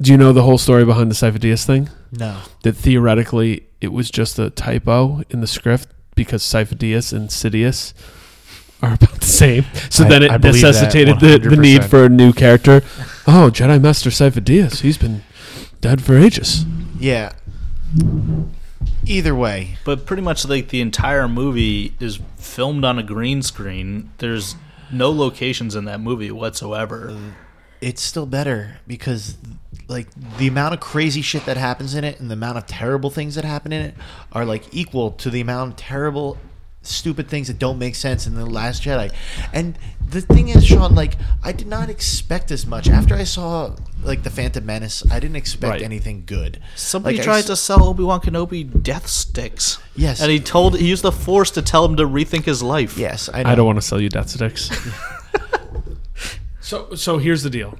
do 0.00 0.10
you 0.12 0.18
know 0.18 0.32
the 0.32 0.42
whole 0.42 0.58
story 0.58 0.84
behind 0.84 1.10
the 1.10 1.14
Sifo-Dyas 1.14 1.64
thing? 1.66 1.88
No. 2.12 2.38
That 2.62 2.72
theoretically 2.76 3.66
it 3.80 3.88
was 3.92 4.10
just 4.10 4.38
a 4.38 4.50
typo 4.50 5.22
in 5.30 5.40
the 5.40 5.46
script 5.46 5.88
because 6.14 6.42
Sifo-Dyas 6.42 7.12
and 7.12 7.28
Sidious 7.30 7.92
are 8.82 8.94
about 8.94 9.20
the 9.20 9.26
same. 9.26 9.64
So 9.90 10.04
I- 10.04 10.08
then 10.08 10.22
it 10.24 10.30
I 10.30 10.36
believe 10.38 10.60
that 10.62 10.68
necessitated 10.68 11.20
the, 11.20 11.38
the 11.38 11.56
need 11.56 11.84
for 11.84 12.04
a 12.04 12.08
new 12.08 12.32
character. 12.32 12.82
Oh, 13.26 13.50
Jedi 13.52 13.80
Master 13.80 14.10
Sifo-Dyas. 14.10 14.80
He's 14.80 14.98
been 14.98 15.22
dead 15.80 16.02
for 16.02 16.16
ages. 16.16 16.64
Yeah. 16.98 17.32
Either 19.06 19.34
way, 19.34 19.76
But 19.84 20.04
pretty 20.04 20.22
much 20.22 20.46
like 20.48 20.68
the 20.68 20.80
entire 20.80 21.28
movie 21.28 21.94
is 22.00 22.18
filmed 22.38 22.84
on 22.84 22.98
a 22.98 23.02
green 23.02 23.40
screen. 23.42 24.10
There's 24.18 24.56
no 24.92 25.10
locations 25.10 25.76
in 25.76 25.84
that 25.84 26.00
movie 26.00 26.30
whatsoever. 26.30 27.16
it's 27.80 28.02
still 28.02 28.26
better 28.26 28.78
because 28.86 29.36
like 29.88 30.08
the 30.38 30.46
amount 30.48 30.74
of 30.74 30.80
crazy 30.80 31.22
shit 31.22 31.44
that 31.46 31.56
happens 31.56 31.94
in 31.94 32.02
it 32.04 32.18
and 32.20 32.28
the 32.30 32.34
amount 32.34 32.58
of 32.58 32.66
terrible 32.66 33.10
things 33.10 33.34
that 33.36 33.44
happen 33.44 33.72
in 33.72 33.82
it 33.82 33.94
are 34.32 34.44
like 34.44 34.64
equal 34.72 35.12
to 35.12 35.30
the 35.30 35.40
amount 35.40 35.70
of 35.72 35.76
terrible 35.76 36.36
stupid 36.82 37.28
things 37.28 37.48
that 37.48 37.58
don't 37.58 37.78
make 37.78 37.94
sense 37.96 38.26
in 38.28 38.34
the 38.36 38.46
last 38.46 38.80
jedi 38.82 39.12
and 39.52 39.76
the 40.10 40.20
thing 40.20 40.48
is 40.48 40.64
sean 40.64 40.94
like 40.94 41.14
i 41.42 41.50
did 41.50 41.66
not 41.66 41.88
expect 41.90 42.52
as 42.52 42.64
much 42.64 42.88
after 42.88 43.12
i 43.16 43.24
saw 43.24 43.74
like 44.04 44.22
the 44.22 44.30
phantom 44.30 44.64
menace 44.64 45.02
i 45.10 45.18
didn't 45.18 45.34
expect 45.34 45.70
Right. 45.72 45.82
anything 45.82 46.22
good 46.26 46.60
Somebody 46.76 47.16
Like, 47.16 47.22
I 47.22 47.24
tried 47.24 47.38
s- 47.40 47.46
to 47.46 47.56
sell 47.56 47.82
Obi 47.88 48.04
Wan 48.04 48.20
Kenobi 48.20 48.82
death 48.84 49.08
sticks. 49.08 49.78
Yes. 49.96 50.20
and 50.20 50.30
he 50.30 50.38
told 50.38 50.78
he 50.78 50.86
used 50.88 51.02
the 51.02 51.10
Force 51.10 51.50
to 51.52 51.62
tell 51.62 51.84
him 51.84 51.96
to 51.96 52.04
rethink 52.04 52.44
his 52.44 52.62
life. 52.62 52.96
yes 52.96 53.28
i 53.34 53.42
know 53.42 53.50
I 53.50 53.54
don't 53.56 53.66
want 53.66 53.78
to 53.78 53.86
sell 53.86 54.00
you 54.00 54.08
death 54.08 54.28
sticks. 54.30 54.70
so 56.60 56.94
so 56.94 57.18
here's 57.18 57.42
the 57.42 57.50
deal. 57.50 57.76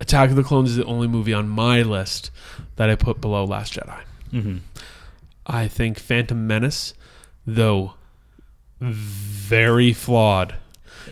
Attack 0.00 0.30
of 0.30 0.36
the 0.36 0.42
Clones 0.42 0.70
is 0.70 0.76
the 0.76 0.84
only 0.84 1.06
movie 1.06 1.34
on 1.34 1.48
my 1.48 1.82
list 1.82 2.30
that 2.76 2.88
I 2.90 2.96
put 2.96 3.20
below 3.20 3.44
Last 3.44 3.74
Jedi. 3.74 4.00
Mm-hmm. 4.32 4.58
I 5.46 5.68
think 5.68 5.98
Phantom 5.98 6.46
Menace, 6.46 6.94
though 7.46 7.94
very 8.80 9.92
flawed 9.92 10.54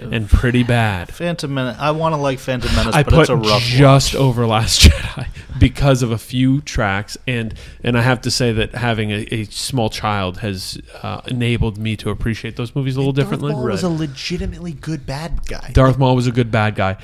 and 0.01 0.29
pretty 0.29 0.63
bad, 0.63 1.13
Phantom 1.13 1.53
Menace. 1.53 1.77
I 1.79 1.91
want 1.91 2.15
to 2.15 2.17
like 2.17 2.39
Phantom 2.39 2.75
Menace, 2.75 2.95
I 2.95 3.03
but 3.03 3.13
put 3.15 3.21
it's 3.21 3.31
a 3.31 3.37
rough 3.37 3.63
just 3.63 4.15
watch. 4.15 4.21
over 4.21 4.47
Last 4.47 4.83
Jedi 4.83 5.29
because 5.59 6.03
of 6.03 6.11
a 6.11 6.19
few 6.19 6.61
tracks, 6.61 7.17
and 7.27 7.55
and 7.83 7.97
I 7.99 8.03
have 8.03 8.21
to 8.23 8.31
say 8.31 8.53
that 8.53 8.75
having 8.75 9.11
a, 9.11 9.27
a 9.33 9.45
small 9.45 9.91
child 9.91 10.39
has 10.39 10.81
uh, 11.03 11.21
enabled 11.27 11.79
me 11.79 11.97
to 11.97 12.11
appreciate 12.11 12.57
those 12.57 12.75
movies 12.75 12.97
a 12.97 13.01
little 13.01 13.13
differently. 13.13 13.53
Darth 13.53 13.63
Maul 13.63 13.71
was 13.71 13.83
a 13.83 13.89
legitimately 13.89 14.73
good 14.73 15.07
bad 15.07 15.47
guy 15.47 15.71
Darth 15.73 15.99
Maul 15.99 16.17
was 16.17 16.27
a 16.27 16.33
good 16.33 16.51
bad 16.51 16.75
guy. 16.75 16.97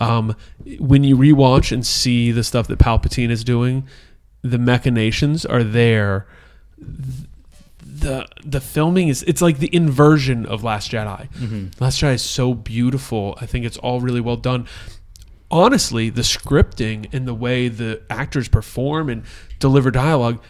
Um, 0.00 0.36
when 0.78 1.04
you 1.04 1.16
rewatch 1.16 1.72
and 1.72 1.86
see 1.86 2.32
the 2.32 2.44
stuff 2.44 2.66
that 2.68 2.78
Palpatine 2.78 3.30
is 3.30 3.44
doing, 3.44 3.86
the 4.42 4.58
machinations 4.58 5.44
are 5.46 5.62
there. 5.62 6.26
The 8.02 8.26
the 8.44 8.60
filming 8.60 9.08
is 9.08 9.22
it's 9.24 9.40
like 9.42 9.58
the 9.58 9.74
inversion 9.74 10.44
of 10.46 10.62
Last 10.64 10.90
Jedi. 10.90 11.30
Mm-hmm. 11.32 11.82
Last 11.82 12.00
Jedi 12.00 12.14
is 12.14 12.22
so 12.22 12.54
beautiful. 12.54 13.36
I 13.40 13.46
think 13.46 13.64
it's 13.64 13.78
all 13.78 14.00
really 14.00 14.20
well 14.20 14.36
done. 14.36 14.66
Honestly, 15.50 16.08
the 16.10 16.22
scripting 16.22 17.12
and 17.12 17.28
the 17.28 17.34
way 17.34 17.68
the 17.68 18.02
actors 18.08 18.48
perform 18.48 19.08
and 19.10 19.22
deliver 19.58 19.90
dialogue, 19.90 20.42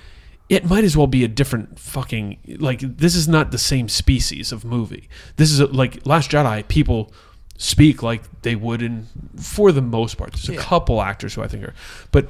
it 0.48 0.64
might 0.64 0.84
as 0.84 0.96
well 0.96 1.08
be 1.08 1.24
a 1.24 1.28
different 1.28 1.78
fucking 1.78 2.38
like 2.58 2.80
this 2.80 3.14
is 3.14 3.26
not 3.28 3.50
the 3.50 3.58
same 3.58 3.88
species 3.88 4.52
of 4.52 4.64
movie. 4.64 5.08
This 5.36 5.50
is 5.50 5.58
a, 5.60 5.66
like 5.66 6.06
Last 6.06 6.30
Jedi. 6.30 6.66
People 6.68 7.12
speak 7.58 8.02
like 8.02 8.22
they 8.42 8.54
would 8.54 8.80
in 8.82 9.06
for 9.36 9.72
the 9.72 9.82
most 9.82 10.16
part. 10.16 10.32
There's 10.32 10.48
a 10.48 10.54
Yeah. 10.54 10.60
couple 10.60 11.02
actors 11.02 11.34
who 11.34 11.42
I 11.42 11.48
think 11.48 11.64
are, 11.64 11.74
but 12.12 12.28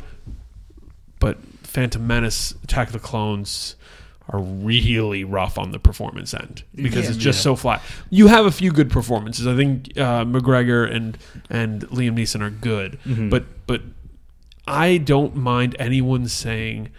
but 1.20 1.39
Phantom 1.62 2.05
Menace, 2.07 2.55
Attack 2.65 2.89
of 2.89 2.93
the 2.94 2.99
Clones 2.99 3.77
are 4.28 4.40
really 4.40 5.24
rough 5.24 5.59
on 5.59 5.73
the 5.73 5.78
performance 5.78 6.32
end 6.32 6.62
because 6.74 7.05
Yeah. 7.05 7.11
it's 7.11 7.19
just 7.19 7.43
so 7.43 7.57
flat. 7.57 7.82
You 8.09 8.28
have 8.28 8.47
a 8.47 8.51
few 8.53 8.70
good 8.70 8.90
performances. 8.90 9.47
I 9.47 9.57
think 9.57 9.89
uh, 9.99 10.24
McGregor 10.24 10.90
and 10.90 11.19
and 11.51 11.82
Liam 11.89 12.15
Neeson 12.16 12.40
are 12.40 12.51
good, 12.51 12.99
but 13.31 13.44
but 13.66 13.82
I 14.66 14.99
don't 14.99 15.35
mind 15.36 15.74
anyone 15.78 16.28
saying 16.28 16.90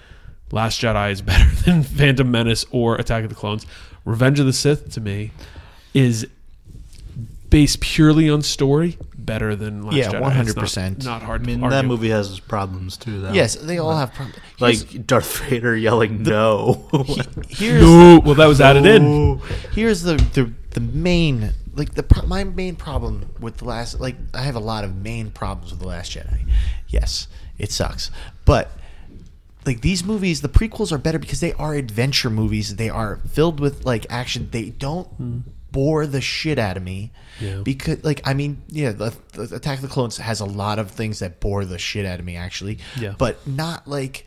Last 0.51 0.81
Jedi 0.81 1.11
is 1.11 1.21
better 1.31 1.49
than 1.63 1.81
Phantom 1.83 2.29
Menace 2.29 2.65
or 2.71 2.95
Attack 2.97 3.23
of 3.23 3.29
the 3.29 3.35
Clones. 3.35 3.65
Revenge 4.05 4.39
of 4.39 4.45
the 4.45 4.53
Sith 4.53 4.91
to 4.91 5.01
me 5.01 5.31
is 5.93 6.27
based 7.49 7.79
purely 7.79 8.29
on 8.29 8.41
story 8.41 8.97
better 9.25 9.55
than 9.55 9.83
Last 9.83 9.95
Yeah, 9.95 10.11
100%. 10.11 10.97
Not, 10.97 11.05
not 11.05 11.21
hard. 11.23 11.41
I 11.41 11.45
mean, 11.45 11.61
to 11.61 11.69
that 11.69 11.85
movie 11.85 12.09
has 12.09 12.29
its 12.29 12.39
problems 12.39 12.97
too. 12.97 13.21
Though. 13.21 13.31
yes 13.31 13.55
they 13.55 13.77
all 13.77 13.95
have 13.95 14.13
problems 14.13 14.39
like 14.59 15.05
Darth 15.05 15.39
Vader 15.39 15.75
yelling 15.75 16.23
"No." 16.23 16.87
here's 17.49 17.81
No, 17.81 18.21
well, 18.23 18.35
that 18.35 18.47
was 18.47 18.61
added 18.61 18.85
in. 18.85 19.39
here's 19.71 20.01
the 20.03 20.15
the, 20.33 20.51
the 20.71 20.79
main 20.79 21.53
like 21.75 21.95
the 21.95 22.23
my 22.27 22.43
main 22.43 22.75
problem 22.75 23.31
with 23.39 23.57
the 23.57 23.65
last 23.65 23.99
like 23.99 24.15
I 24.33 24.41
have 24.43 24.55
a 24.55 24.61
lot 24.61 24.83
of 24.83 24.95
main 24.95 25.31
problems 25.31 25.71
with 25.71 25.79
the 25.79 25.87
last 25.87 26.11
Jedi. 26.11 26.49
Yes, 26.87 27.27
it 27.57 27.71
sucks, 27.71 28.11
but 28.45 28.71
like 29.65 29.81
these 29.81 30.03
movies, 30.03 30.41
the 30.41 30.49
prequels 30.49 30.91
are 30.91 30.97
better 30.97 31.19
because 31.19 31.39
they 31.39 31.53
are 31.53 31.73
adventure 31.73 32.29
movies. 32.29 32.75
They 32.75 32.89
are 32.89 33.19
filled 33.29 33.59
with 33.59 33.85
like 33.85 34.05
action. 34.09 34.49
They 34.51 34.69
don't 34.69 35.07
hmm. 35.07 35.39
Bore 35.73 36.07
the 36.07 36.21
shit 36.21 36.57
out 36.57 36.77
of 36.77 36.83
me. 36.83 37.11
Yeah. 37.41 37.57
Because 37.63 38.01
like 38.05 38.21
I 38.23 38.33
mean, 38.33 38.61
yeah, 38.69 38.93
the, 38.93 39.13
the 39.33 39.57
Attack 39.57 39.79
of 39.79 39.81
the 39.81 39.89
Clones 39.89 40.15
has 40.17 40.39
a 40.39 40.45
lot 40.45 40.79
of 40.79 40.91
things 40.91 41.19
that 41.19 41.41
bore 41.41 41.65
the 41.65 41.77
shit 41.77 42.05
out 42.05 42.19
of 42.19 42.25
me 42.25 42.37
actually. 42.37 42.77
Yeah. 42.97 43.15
But 43.17 43.45
not 43.45 43.85
like 43.85 44.25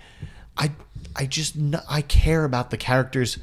I 0.58 0.72
I 1.14 1.24
just 1.24 1.56
I 1.88 2.02
care 2.02 2.44
about 2.44 2.70
the 2.70 2.76
characters 2.76 3.38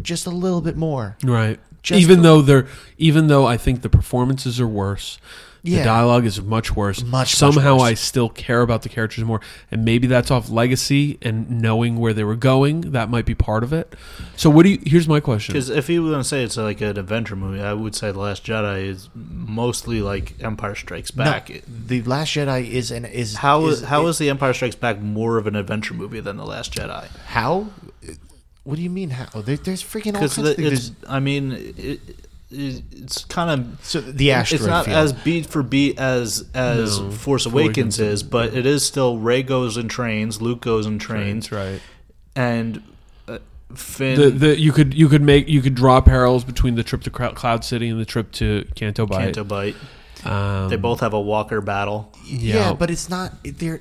just 0.00 0.26
a 0.26 0.30
little 0.30 0.60
bit 0.60 0.76
more. 0.76 1.16
Right. 1.22 1.60
Just 1.82 2.00
even 2.00 2.22
though 2.22 2.42
they're 2.42 2.66
even 2.98 3.28
though 3.28 3.46
I 3.46 3.56
think 3.56 3.82
the 3.82 3.88
performances 3.88 4.60
are 4.60 4.66
worse. 4.66 5.18
Yeah. 5.64 5.78
The 5.78 5.84
dialogue 5.84 6.24
is 6.26 6.42
much 6.42 6.74
worse. 6.74 7.02
Much, 7.02 7.10
much 7.10 7.36
Somehow 7.36 7.74
worse. 7.74 7.82
I 7.82 7.94
still 7.94 8.28
care 8.28 8.62
about 8.62 8.82
the 8.82 8.88
characters 8.88 9.24
more. 9.24 9.40
And 9.70 9.84
maybe 9.84 10.08
that's 10.08 10.30
off 10.30 10.50
legacy 10.50 11.18
and 11.22 11.62
knowing 11.62 11.98
where 11.98 12.12
they 12.12 12.24
were 12.24 12.34
going. 12.34 12.80
That 12.92 13.08
might 13.10 13.26
be 13.26 13.36
part 13.36 13.62
of 13.62 13.72
it. 13.72 13.94
So 14.36 14.50
what 14.50 14.64
do 14.64 14.70
you 14.70 14.80
here's 14.84 15.06
my 15.06 15.20
question. 15.20 15.52
Because 15.52 15.70
if 15.70 15.88
you 15.88 16.02
were 16.02 16.10
going 16.10 16.22
to 16.22 16.28
say 16.28 16.42
it's 16.42 16.56
like 16.56 16.80
an 16.80 16.98
adventure 16.98 17.36
movie, 17.36 17.62
I 17.62 17.74
would 17.74 17.94
say 17.94 18.10
The 18.10 18.18
Last 18.18 18.44
Jedi 18.44 18.86
is 18.86 19.08
mostly 19.14 20.02
like 20.02 20.34
Empire 20.42 20.74
Strikes 20.74 21.14
No, 21.14 21.24
Back. 21.24 21.62
the 21.68 22.02
Last 22.02 22.34
Jedi 22.34 22.68
is 22.68 22.90
an 22.90 23.04
is 23.04 23.36
How 23.36 23.66
is 23.66 23.82
is 23.82 23.88
how 23.88 24.06
is 24.08 24.18
The 24.18 24.30
Empire 24.30 24.54
Strikes 24.54 24.74
Back 24.76 25.00
more 25.00 25.38
of 25.38 25.46
an 25.46 25.54
adventure 25.54 25.94
movie 25.94 26.20
than 26.20 26.38
The 26.38 26.46
Last 26.46 26.72
Jedi? 26.74 27.06
how? 27.26 27.68
What 28.64 28.76
do 28.76 28.82
you 28.82 28.90
mean 28.90 29.10
how? 29.10 29.40
There, 29.40 29.56
there's 29.56 29.82
freaking 29.82 30.14
all 30.14 30.22
Because 30.22 30.36
kinds 30.36 30.48
of 30.50 30.56
things. 30.56 30.92
I 31.08 31.18
mean, 31.18 31.52
it, 31.52 31.78
it, 31.78 32.00
it's 32.52 33.24
kind 33.24 33.50
of 33.50 33.84
So 33.84 34.00
the 34.00 34.30
It's 34.30 34.64
not 34.64 34.84
field. 34.84 34.96
as 34.96 35.12
beat 35.12 35.46
for 35.46 35.62
beat 35.62 35.98
as 35.98 36.44
as 36.54 37.00
No, 37.00 37.10
Force 37.10 37.22
Force 37.22 37.46
Awakens 37.46 37.98
Awakens 37.98 38.00
is, 38.00 38.22
but 38.22 38.54
it 38.54 38.66
is 38.66 38.84
still 38.84 39.18
Rey 39.18 39.42
goes 39.42 39.76
and 39.76 39.90
trains, 39.90 40.40
Luke 40.42 40.60
goes 40.60 40.86
and 40.86 41.00
trains, 41.00 41.50
right. 41.50 41.80
and 42.36 42.82
uh, 43.26 43.38
Finn. 43.74 44.20
The, 44.20 44.30
the 44.30 44.60
you 44.60 44.72
could 44.72 44.94
you 44.94 45.08
could 45.08 45.22
make 45.22 45.48
you 45.48 45.62
could 45.62 45.74
draw 45.74 46.00
parallels 46.00 46.44
between 46.44 46.74
the 46.74 46.82
trip 46.82 47.02
to 47.02 47.10
Cloud 47.10 47.64
City 47.64 47.88
and 47.88 48.00
the 48.00 48.04
trip 48.04 48.30
to 48.32 48.66
Canto 48.74 49.06
Bight. 49.06 49.34
Canto 49.34 49.44
Bight. 49.44 49.76
Um, 50.24 50.68
they 50.68 50.76
both 50.76 51.00
have 51.00 51.14
a 51.14 51.20
Walker 51.20 51.60
battle. 51.60 52.12
yeah. 52.24 52.74
but 52.74 52.90
it's 52.90 53.08
not. 53.08 53.32
They're 53.42 53.80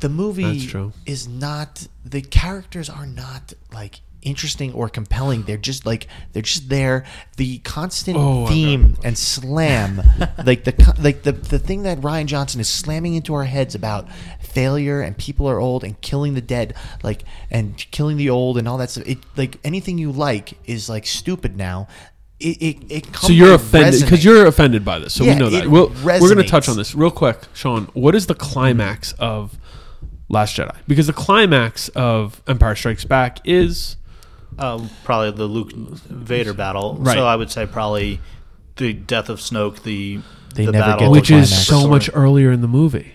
the 0.00 0.08
movie 0.08 0.44
That's 0.58 0.64
true. 0.70 0.92
is 1.06 1.26
not. 1.26 1.88
The 2.04 2.22
characters 2.22 2.88
are 2.88 3.06
not 3.06 3.52
like 3.72 4.00
interesting 4.22 4.72
or 4.72 4.88
compelling. 4.88 5.42
They're 5.42 5.56
just 5.56 5.86
like 5.86 6.06
they're 6.32 6.42
just 6.42 6.68
there. 6.68 7.04
The 7.36 7.58
constant 7.58 8.16
Oh, 8.18 8.46
theme 8.46 8.96
and 9.04 9.16
slam, 9.16 9.96
like 10.44 10.64
the 10.64 10.94
like 11.00 11.22
the 11.22 11.32
the 11.32 11.58
thing 11.58 11.82
that 11.82 12.00
Rian 12.00 12.26
Johnson 12.26 12.60
is 12.60 12.68
slamming 12.68 13.14
into 13.14 13.34
our 13.34 13.44
heads 13.44 13.74
about 13.74 14.08
failure 14.40 15.00
and 15.00 15.16
people 15.16 15.48
are 15.48 15.58
old 15.60 15.84
and 15.84 16.00
killing 16.00 16.34
the 16.34 16.40
dead, 16.40 16.74
like 17.02 17.22
and 17.50 17.76
killing 17.90 18.16
the 18.16 18.30
old 18.30 18.58
and 18.58 18.66
all 18.68 18.78
that 18.78 18.90
stuff. 18.90 19.06
It 19.06 19.18
like 19.36 19.58
anything 19.64 19.98
you 19.98 20.12
like 20.12 20.58
is 20.68 20.88
like 20.88 21.06
stupid 21.06 21.56
now. 21.56 21.88
It 22.40 22.56
it, 22.62 22.76
it 22.88 23.04
comes 23.12 23.26
So 23.26 23.32
you're 23.32 23.54
offended 23.54 24.02
because 24.02 24.24
you're 24.24 24.46
offended 24.46 24.84
by 24.84 24.98
this. 25.00 25.14
So 25.14 25.24
Yeah, 25.24 25.34
we 25.34 25.38
know 25.40 25.50
that. 25.50 25.68
We'll, 25.68 25.88
we're 26.04 26.20
going 26.20 26.36
to 26.36 26.44
touch 26.44 26.68
on 26.68 26.76
this 26.76 26.94
real 26.94 27.10
quick, 27.10 27.38
Sean. 27.52 27.86
What 27.94 28.14
is 28.14 28.26
the 28.26 28.34
climax 28.36 29.12
of 29.14 29.58
Last 30.28 30.56
Jedi? 30.56 30.76
Because 30.86 31.08
the 31.08 31.12
climax 31.12 31.88
of 31.90 32.40
Empire 32.46 32.76
Strikes 32.76 33.04
Back 33.04 33.40
is 33.44 33.96
Um, 34.58 34.90
probably 35.04 35.30
the 35.32 35.44
Luke 35.46 35.72
Vader 35.72 36.52
battle. 36.52 36.96
Right. 36.98 37.14
So 37.16 37.26
I 37.26 37.36
would 37.36 37.50
say 37.50 37.66
probably 37.66 38.20
the 38.76 38.92
death 38.92 39.28
of 39.28 39.38
Snoke. 39.38 39.82
The 39.82 40.20
They 40.54 40.66
the 40.66 40.72
never 40.72 40.84
battle, 40.84 40.98
get 41.00 41.04
the 41.06 41.10
which 41.10 41.30
is 41.30 41.48
climax. 41.50 41.66
so 41.66 41.88
much 41.88 42.10
earlier 42.14 42.50
in 42.50 42.60
the 42.60 42.68
movie. 42.68 43.12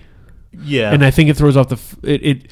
Yeah, 0.64 0.92
and 0.94 1.04
I 1.04 1.12
think 1.12 1.30
it 1.30 1.36
throws 1.36 1.58
off 1.58 1.70
the 1.70 1.76
f- 1.76 1.96
it. 2.04 2.24
it 2.26 2.48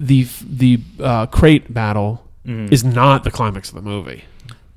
the 0.00 0.26
the 0.48 0.80
uh, 1.00 1.26
Crait 1.26 1.72
battle 1.72 2.26
Mhm. 2.46 2.72
is 2.72 2.82
not 2.82 3.22
the 3.24 3.30
climax 3.30 3.68
of 3.68 3.76
the 3.76 3.82
movie. 3.82 4.24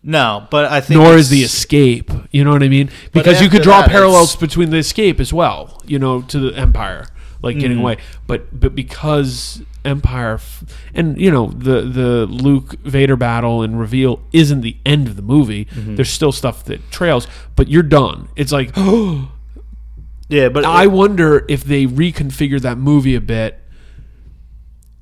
no, 0.04 0.46
but 0.52 0.66
I 0.72 0.82
think 0.82 1.00
Nor 1.02 1.16
is 1.16 1.30
the 1.30 1.42
escape. 1.42 2.12
You 2.32 2.44
know 2.44 2.52
what 2.52 2.62
I 2.62 2.68
mean? 2.68 2.90
Because 3.12 3.42
you 3.42 3.50
could 3.50 3.64
draw 3.64 3.82
that, 3.82 3.90
parallels 3.90 4.36
it's- 4.36 4.40
between 4.42 4.70
the 4.70 4.78
escape 4.78 5.20
as 5.20 5.34
well. 5.34 5.82
You 5.88 5.98
know, 5.98 6.22
to 6.24 6.38
the 6.40 6.56
Empire, 6.56 7.08
like 7.42 7.58
getting 7.58 7.78
Mhm. 7.78 7.82
away. 7.82 7.98
But 8.28 8.60
but 8.60 8.76
because 8.76 9.62
Empire 9.86 10.36
f- 10.36 10.64
and 10.94 11.18
you 11.20 11.30
know 11.32 11.48
the 11.48 11.82
the 11.82 12.26
Luke 12.26 12.76
Vader 12.84 13.16
battle 13.16 13.62
and 13.62 13.80
reveal 13.80 14.20
isn't 14.34 14.62
the 14.62 14.78
end 14.86 15.08
of 15.08 15.16
the 15.16 15.22
movie. 15.22 15.66
Mhm. 15.66 15.96
There's 15.96 16.10
still 16.10 16.32
stuff 16.32 16.66
that 16.66 16.92
trails, 16.92 17.28
but 17.56 17.68
you're 17.70 17.84
done. 17.84 18.28
It's 18.36 18.52
like 18.52 18.76
Yeah, 20.28 20.50
but 20.50 20.66
I 20.66 20.88
wonder 20.88 21.46
if 21.48 21.64
they 21.64 21.86
reconfigure 21.86 22.60
that 22.62 22.78
movie 22.80 23.14
a 23.16 23.22
bit 23.22 23.62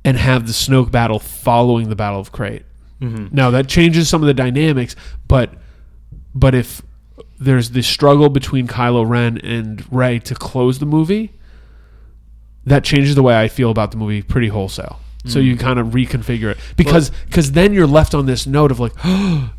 and 0.03 0.17
have 0.17 0.47
the 0.47 0.53
Snoke 0.53 0.91
battle 0.91 1.17
following 1.19 1.87
the 1.89 1.95
Battle 1.95 2.19
of 2.19 2.31
Crait. 2.33 2.63
Mhm. 3.01 3.31
Now 3.31 3.49
that 3.51 3.67
changes 3.69 4.09
some 4.09 4.21
of 4.21 4.27
the 4.27 4.33
dynamics, 4.33 4.95
but 5.27 5.53
but 6.35 6.53
if 6.53 6.81
there's 7.39 7.71
the 7.71 7.81
struggle 7.83 8.29
between 8.29 8.67
Kylo 8.67 9.07
Ren 9.07 9.37
and 9.37 9.83
Rey 9.91 10.19
to 10.19 10.35
close 10.35 10.79
the 10.79 10.85
movie, 10.85 11.31
that 12.65 12.83
changes 12.83 13.15
the 13.15 13.23
way 13.23 13.39
I 13.39 13.47
feel 13.47 13.69
about 13.71 13.91
the 13.91 13.97
movie 13.97 14.21
pretty 14.21 14.47
wholesale. 14.49 14.99
So 15.25 15.39
Mm. 15.39 15.45
you 15.45 15.55
kind 15.57 15.79
of 15.79 15.87
reconfigure 15.87 16.51
it 16.51 16.57
because 16.75 17.09
because 17.27 17.53
then 17.53 17.71
you're 17.73 17.87
left 17.87 18.13
on 18.13 18.25
this 18.25 18.45
note 18.45 18.71
of 18.71 18.79
like, 18.81 18.91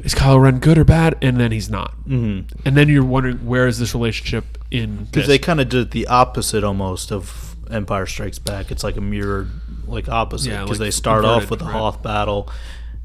is 0.01 0.15
Kylo 0.15 0.41
Ren 0.43 0.59
good 0.59 0.77
or 0.77 0.85
bad? 0.85 1.17
And 1.23 1.39
then 1.41 1.53
he's 1.53 1.71
not. 1.71 1.95
Mhm. 2.07 2.45
And 2.67 2.77
then 2.77 2.89
you're 2.91 3.03
wondering 3.05 3.47
where 3.47 3.67
is 3.67 3.79
this 3.79 3.95
relationship 3.95 4.59
in 4.71 5.05
because 5.11 5.27
they 5.27 5.39
kind 5.39 5.61
of 5.63 5.71
did 5.71 5.93
the 5.93 6.07
opposite 6.07 6.65
almost 6.65 7.11
of 7.11 7.57
Empire 7.71 8.05
Strikes 8.05 8.39
Back. 8.39 8.71
It's 8.71 8.85
like 8.85 8.99
a 8.99 9.01
mirrored 9.01 9.49
like 9.87 10.07
opposite 10.07 10.51
Yeah, 10.51 10.65
because 10.65 10.81
like 10.81 10.87
they 10.87 10.91
start 10.91 11.25
off 11.25 11.49
with 11.51 11.61
the 11.61 11.65
right. 11.65 11.73
Hoth 11.73 12.03
battle, 12.03 12.51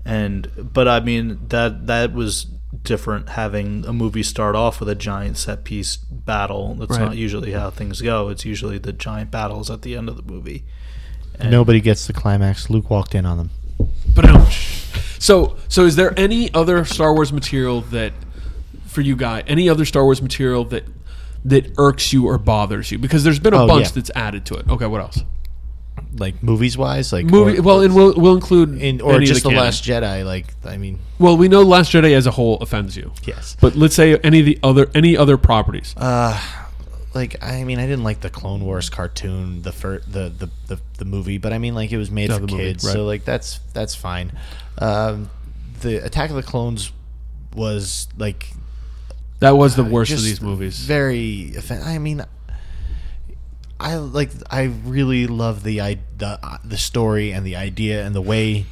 and 0.06 0.50
but 0.74 0.88
I 0.90 1.00
mean 1.00 1.40
that 1.50 1.88
that 1.88 2.14
was 2.14 2.46
different 2.84 3.30
having 3.30 3.84
a 3.88 3.94
movie 3.94 4.22
start 4.24 4.56
off 4.56 4.80
with 4.80 4.90
a 4.90 4.96
giant 4.96 5.38
set 5.38 5.64
piece 5.64 5.98
battle. 5.98 6.76
That's 6.76 6.92
Right. 6.92 7.02
not 7.02 7.18
usually 7.18 7.52
how 7.54 7.70
things 7.72 8.02
go. 8.02 8.30
It's 8.30 8.46
usually 8.46 8.78
the 8.78 8.94
giant 8.94 9.32
battles 9.32 9.70
at 9.72 9.82
the 9.82 9.96
end 9.96 10.08
of 10.10 10.16
the 10.18 10.24
movie. 10.32 10.64
And- 11.40 11.50
Nobody 11.52 11.80
gets 11.82 12.06
the 12.06 12.14
climax. 12.14 12.70
Luke 12.70 12.90
walked 12.90 13.16
in 13.16 13.26
on 13.26 13.38
them. 13.38 13.50
Um, 14.18 14.46
so 15.20 15.56
so 15.68 15.86
is 15.86 15.96
there 15.96 16.14
any 16.20 16.54
other 16.54 16.84
Star 16.86 17.14
Wars 17.14 17.32
material 17.32 17.82
that 17.82 18.14
for 18.86 19.02
you 19.02 19.16
guy 19.16 19.44
any 19.48 19.70
other 19.70 19.86
Star 19.86 20.04
Wars 20.04 20.22
material 20.22 20.64
that 20.66 20.84
that 21.46 21.72
irks 21.78 22.12
you 22.14 22.26
or 22.28 22.38
bothers 22.38 22.92
you? 22.92 22.98
Because 22.98 23.24
there's 23.24 23.40
been 23.40 23.54
a 23.54 23.64
Oh, 23.64 23.68
bunch 23.68 23.86
yeah. 23.88 23.92
that's 23.96 24.12
added 24.16 24.46
to 24.48 24.56
it. 24.56 24.68
Okay, 24.70 24.86
what 24.86 25.02
else? 25.02 25.24
Like 26.18 26.42
movies 26.44 26.78
wise, 26.78 27.12
like 27.14 27.26
Movie. 27.26 27.60
or- 27.60 27.62
well, 27.62 27.82
and 27.82 27.96
we'll 27.96 28.14
we'll 28.16 28.36
include 28.36 28.82
in 28.82 29.02
or 29.02 29.14
any 29.16 29.26
of 29.26 29.28
just 29.30 29.44
the, 29.44 29.50
canon. 29.50 29.64
Last 29.64 29.84
Jedi. 29.84 30.26
Like 30.26 30.48
I 30.66 30.78
mean, 30.78 31.00
Well, 31.20 31.38
we 31.38 31.48
know 31.48 31.62
Last 31.64 31.92
Jedi 31.92 32.14
as 32.16 32.26
a 32.28 32.32
whole 32.32 32.58
offends 32.58 32.96
you. 32.98 33.12
Yes. 33.26 33.56
But 33.62 33.76
let's 33.76 33.96
say 33.96 34.18
any 34.18 34.40
of 34.40 34.46
the 34.46 34.60
other 34.64 34.90
any 34.94 35.16
other 35.18 35.38
properties. 35.38 35.94
Uh, 35.98 36.40
like 37.14 37.44
I 37.44 37.64
mean, 37.64 37.80
I 37.80 37.86
didn't 37.88 38.04
like 38.04 38.22
the 38.22 38.30
Clone 38.30 38.62
Wars 38.66 38.90
cartoon, 38.90 39.62
the 39.64 39.72
fir- 39.72 40.02
the, 40.08 40.30
the 40.30 40.50
the 40.68 40.80
the 40.98 41.06
movie, 41.06 41.38
but 41.38 41.54
I 41.54 41.58
mean, 41.58 41.74
like 41.76 41.92
it 41.92 41.98
was 41.98 42.12
made 42.12 42.32
for 42.32 42.40
the 42.40 42.48
movie, 42.48 42.64
kids, 42.66 42.86
right. 42.86 42.94
so 42.94 43.06
like 43.06 43.26
that's 43.26 43.60
that's 43.74 43.96
fine. 43.96 44.32
Um, 44.78 45.30
the 45.82 45.98
Attack 46.06 46.30
of 46.30 46.36
the 46.36 46.44
Clones 46.44 46.92
was 47.56 48.08
like 48.18 48.52
That 49.40 49.52
was 49.58 49.76
the 49.76 49.84
worst 49.84 50.12
of 50.12 50.18
just 50.18 50.26
these 50.28 50.42
movies. 50.42 50.80
Very, 50.80 51.54
offen- 51.58 51.82
I 51.82 51.98
mean, 51.98 52.24
I 53.80 53.96
like. 53.96 54.32
I 54.50 54.64
really 54.64 55.26
love 55.28 55.64
the 55.64 55.78
the 56.18 56.60
the 56.64 56.78
story 56.78 57.32
and 57.32 57.46
the 57.46 57.56
idea 57.56 58.06
and 58.06 58.14
the 58.14 58.22
way 58.22 58.66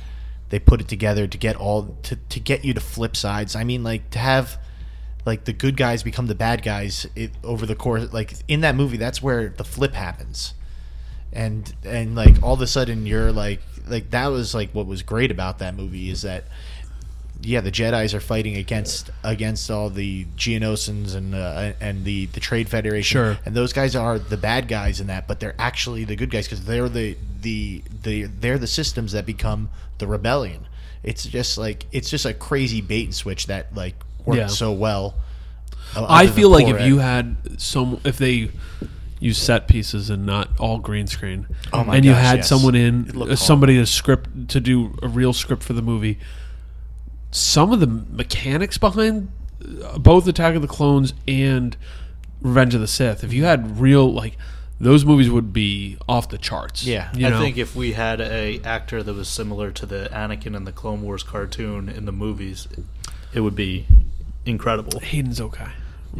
they 0.50 0.60
put 0.60 0.82
it 0.82 0.88
together 0.88 1.28
to 1.28 1.38
get 1.38 1.56
all 1.56 1.98
to 2.04 2.16
to 2.16 2.40
get 2.40 2.66
you 2.66 2.74
to 2.74 2.82
flip 2.82 3.16
sides. 3.16 3.56
I 3.56 3.64
mean, 3.64 3.84
like 3.84 4.10
to 4.12 4.20
have 4.20 4.60
like 5.26 5.46
the 5.46 5.54
good 5.54 5.78
guys 5.78 6.04
become 6.04 6.28
the 6.28 6.36
bad 6.36 6.62
guys 6.62 7.08
it, 7.16 7.32
over 7.44 7.66
the 7.66 7.76
course. 7.76 8.12
Like 8.12 8.34
in 8.48 8.62
that 8.62 8.76
movie, 8.76 8.98
that's 8.98 9.22
where 9.22 9.50
the 9.50 9.64
flip 9.64 9.94
happens, 9.94 10.54
and 11.32 11.74
and 11.86 12.16
like 12.16 12.44
all 12.44 12.54
of 12.54 12.62
a 12.62 12.68
sudden 12.68 13.06
you're 13.06 13.32
like 13.32 13.62
like 13.88 14.10
that 14.12 14.28
was 14.28 14.54
like 14.54 14.72
what 14.72 14.88
was 14.88 15.04
great 15.04 15.32
about 15.32 15.60
that 15.60 15.76
movie 15.76 16.10
is 16.10 16.24
that 16.24 16.46
yeah, 17.42 17.62
the 17.62 17.72
Jedi's 17.72 18.14
are 18.14 18.20
fighting 18.20 18.56
against 18.58 19.10
against 19.24 19.70
all 19.72 19.90
the 19.90 20.26
Geonosians 20.38 21.16
and 21.16 21.36
uh, 21.36 21.74
and 21.80 22.04
the 22.06 22.26
the 22.28 22.40
Trade 22.40 22.70
Federation. 22.70 23.14
Sure. 23.16 23.38
And 23.46 23.56
those 23.56 23.74
guys 23.74 23.96
are 23.96 24.18
the 24.20 24.38
bad 24.38 24.68
guys 24.68 25.00
in 25.00 25.08
that, 25.08 25.28
but 25.28 25.40
they're 25.40 25.56
actually 25.60 26.04
the 26.06 26.16
good 26.16 26.30
guys 26.32 26.46
because 26.48 26.66
they're 26.66 26.90
the 26.90 27.16
the 27.42 27.84
the 28.04 28.24
they're 28.24 28.58
the 28.58 28.68
systems 28.68 29.12
that 29.12 29.26
become 29.26 29.70
the 30.00 30.08
rebellion. 30.08 30.68
It's 31.04 31.26
just 31.26 31.58
like 31.58 31.86
it's 31.92 32.10
just 32.10 32.26
a 32.26 32.34
crazy 32.34 32.82
bait 32.82 33.06
and 33.06 33.16
switch 33.16 33.48
that 33.48 33.74
like 33.76 33.96
worked 34.26 34.38
Yeah. 34.40 34.48
so 34.48 34.72
well. 34.74 35.16
uh, 35.96 36.06
I 36.10 36.28
feel 36.28 36.50
like 36.50 36.68
if 36.68 36.78
Ed. 36.78 36.88
you 36.88 36.98
had 36.98 37.38
some, 37.62 38.02
if 38.04 38.18
they 38.18 38.52
use 39.20 39.38
set 39.38 39.68
pieces 39.68 40.10
and 40.10 40.26
not 40.26 40.50
all 40.60 40.80
green 40.80 41.08
screen, 41.08 41.48
Oh 41.72 41.84
my 41.84 41.96
and 41.96 42.06
you 42.06 42.14
had 42.14 42.38
yes. 42.40 42.50
someone 42.50 42.76
in, 42.76 43.36
somebody 43.38 43.76
to 43.78 43.86
script 43.86 44.50
to 44.50 44.60
do 44.60 44.98
a 45.02 45.08
real 45.08 45.34
script 45.34 45.64
for 45.64 45.74
the 45.74 45.82
movie, 45.82 46.20
some 47.38 47.72
of 47.72 47.80
the 47.80 47.88
mechanics 47.88 48.78
behind 48.78 49.30
uh, 49.84 49.98
both 49.98 50.28
Attack 50.28 50.56
of 50.56 50.62
the 50.62 50.68
Clones 50.68 51.14
and 51.28 51.76
Revenge 52.42 52.76
of 52.76 52.82
the 52.82 52.88
Sith, 52.88 53.24
if 53.24 53.34
you 53.34 53.46
had 53.46 53.80
real 53.80 54.12
like 54.14 54.38
those 54.80 55.04
movies 55.06 55.30
would 55.30 55.52
be 55.54 55.98
off 56.08 56.30
the 56.30 56.38
charts. 56.38 56.86
Yeah. 56.86 57.10
you 57.16 57.26
I 57.26 57.32
know? 57.32 57.40
think 57.40 57.58
if 57.58 57.76
we 57.76 57.94
had 57.94 58.22
a 58.22 58.60
actor 58.64 59.02
that 59.02 59.14
was 59.14 59.28
similar 59.28 59.72
to 59.72 59.86
the 59.88 60.08
Anakin 60.12 60.56
in 60.56 60.66
the 60.66 60.72
Clone 60.72 61.02
Wars 61.02 61.24
cartoon 61.24 61.90
in 61.90 62.06
the 62.06 62.12
movies, 62.12 62.68
it 63.34 63.42
would 63.42 63.56
be 63.56 63.88
incredible. 64.46 65.00
Hayden's 65.00 65.42
okay. 65.42 65.66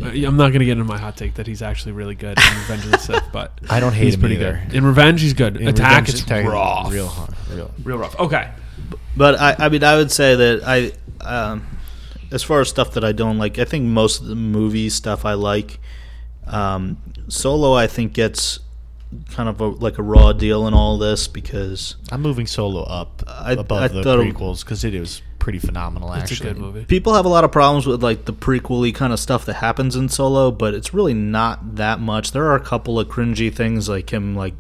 Uh, 0.02 0.10
I'm 0.10 0.38
not 0.38 0.50
going 0.50 0.60
to 0.60 0.66
get 0.66 0.74
into 0.74 0.84
my 0.84 0.98
hot 0.98 1.18
take 1.18 1.36
that 1.36 1.46
he's 1.48 1.62
actually 1.62 1.92
really 1.92 2.16
good 2.16 2.38
in 2.38 2.44
Revenge 2.58 2.86
of 2.86 2.92
the 2.92 2.98
Sith, 2.98 3.24
but 3.32 3.60
I 3.70 3.80
don't 3.80 3.94
hate 3.94 4.06
he's 4.06 4.14
him 4.16 4.20
pretty 4.22 4.36
either. 4.36 4.62
good. 4.68 4.76
In 4.76 4.86
Revenge, 4.86 5.22
he's 5.22 5.34
good. 5.34 5.58
In 5.58 5.68
Attack, 5.68 5.90
Revenge, 5.90 6.10
it's 6.10 6.22
Attack 6.22 6.46
is 6.46 6.52
rough, 6.52 6.92
real 6.92 7.08
hard, 7.08 7.34
real- 7.52 7.72
real 7.84 7.98
rough. 7.98 8.20
Okay, 8.20 8.50
But 9.16 9.40
I, 9.40 9.56
I 9.66 9.70
mean, 9.70 9.84
I 9.84 9.96
would 9.98 10.12
say 10.12 10.36
that 10.36 10.64
I, 10.68 10.92
um, 11.22 11.66
as 12.32 12.44
far 12.44 12.62
as 12.62 12.70
stuff 12.70 12.94
that 12.94 13.04
I 13.04 13.12
don't 13.12 13.38
like, 13.38 13.58
I 13.60 13.66
think 13.66 13.86
most 13.86 14.22
of 14.22 14.28
the 14.28 14.36
movie 14.36 14.90
stuff 14.90 15.26
I 15.26 15.34
like. 15.34 15.80
Um, 16.46 16.98
Solo, 17.28 17.74
I 17.74 17.88
think 17.88 18.14
gets 18.14 18.60
kind 19.32 19.48
of 19.50 19.62
a, 19.62 19.68
like 19.68 19.98
a 19.98 20.04
raw 20.04 20.34
deal 20.34 20.68
in 20.68 20.74
all 20.74 20.98
this 20.98 21.28
because 21.28 21.96
I'm 22.12 22.22
moving 22.22 22.46
Solo 22.48 22.84
up 22.84 23.24
I- 23.28 23.54
above 23.54 23.82
I 23.84 23.88
the 23.88 24.02
prequels 24.04 24.64
because 24.64 24.84
it 24.84 25.00
was 25.00 25.22
pretty 25.48 25.60
phenomenal. 25.60 26.12
It's 26.12 26.30
a 26.30 26.34
Actually, 26.34 26.50
good 26.50 26.58
movie. 26.58 26.84
people 26.84 27.14
have 27.14 27.24
a 27.24 27.30
lot 27.30 27.46
of 27.46 27.54
problems 27.54 27.88
with 27.88 28.04
like 28.04 28.26
the 28.26 28.34
prequely 28.34 28.94
kind 28.94 29.14
of 29.14 29.20
stuff 29.20 29.46
that 29.46 29.54
happens 29.54 29.96
in 29.96 30.10
Solo, 30.10 30.52
but 30.52 30.74
it's 30.74 30.94
really 30.94 31.14
not 31.14 31.78
that 31.78 32.02
much. 32.02 32.34
There 32.34 32.44
are 32.48 32.56
a 32.56 32.60
couple 32.60 33.00
of 33.00 33.08
cringy 33.08 33.54
things 33.54 33.88
like 33.88 34.10
him 34.12 34.36
like 34.36 34.56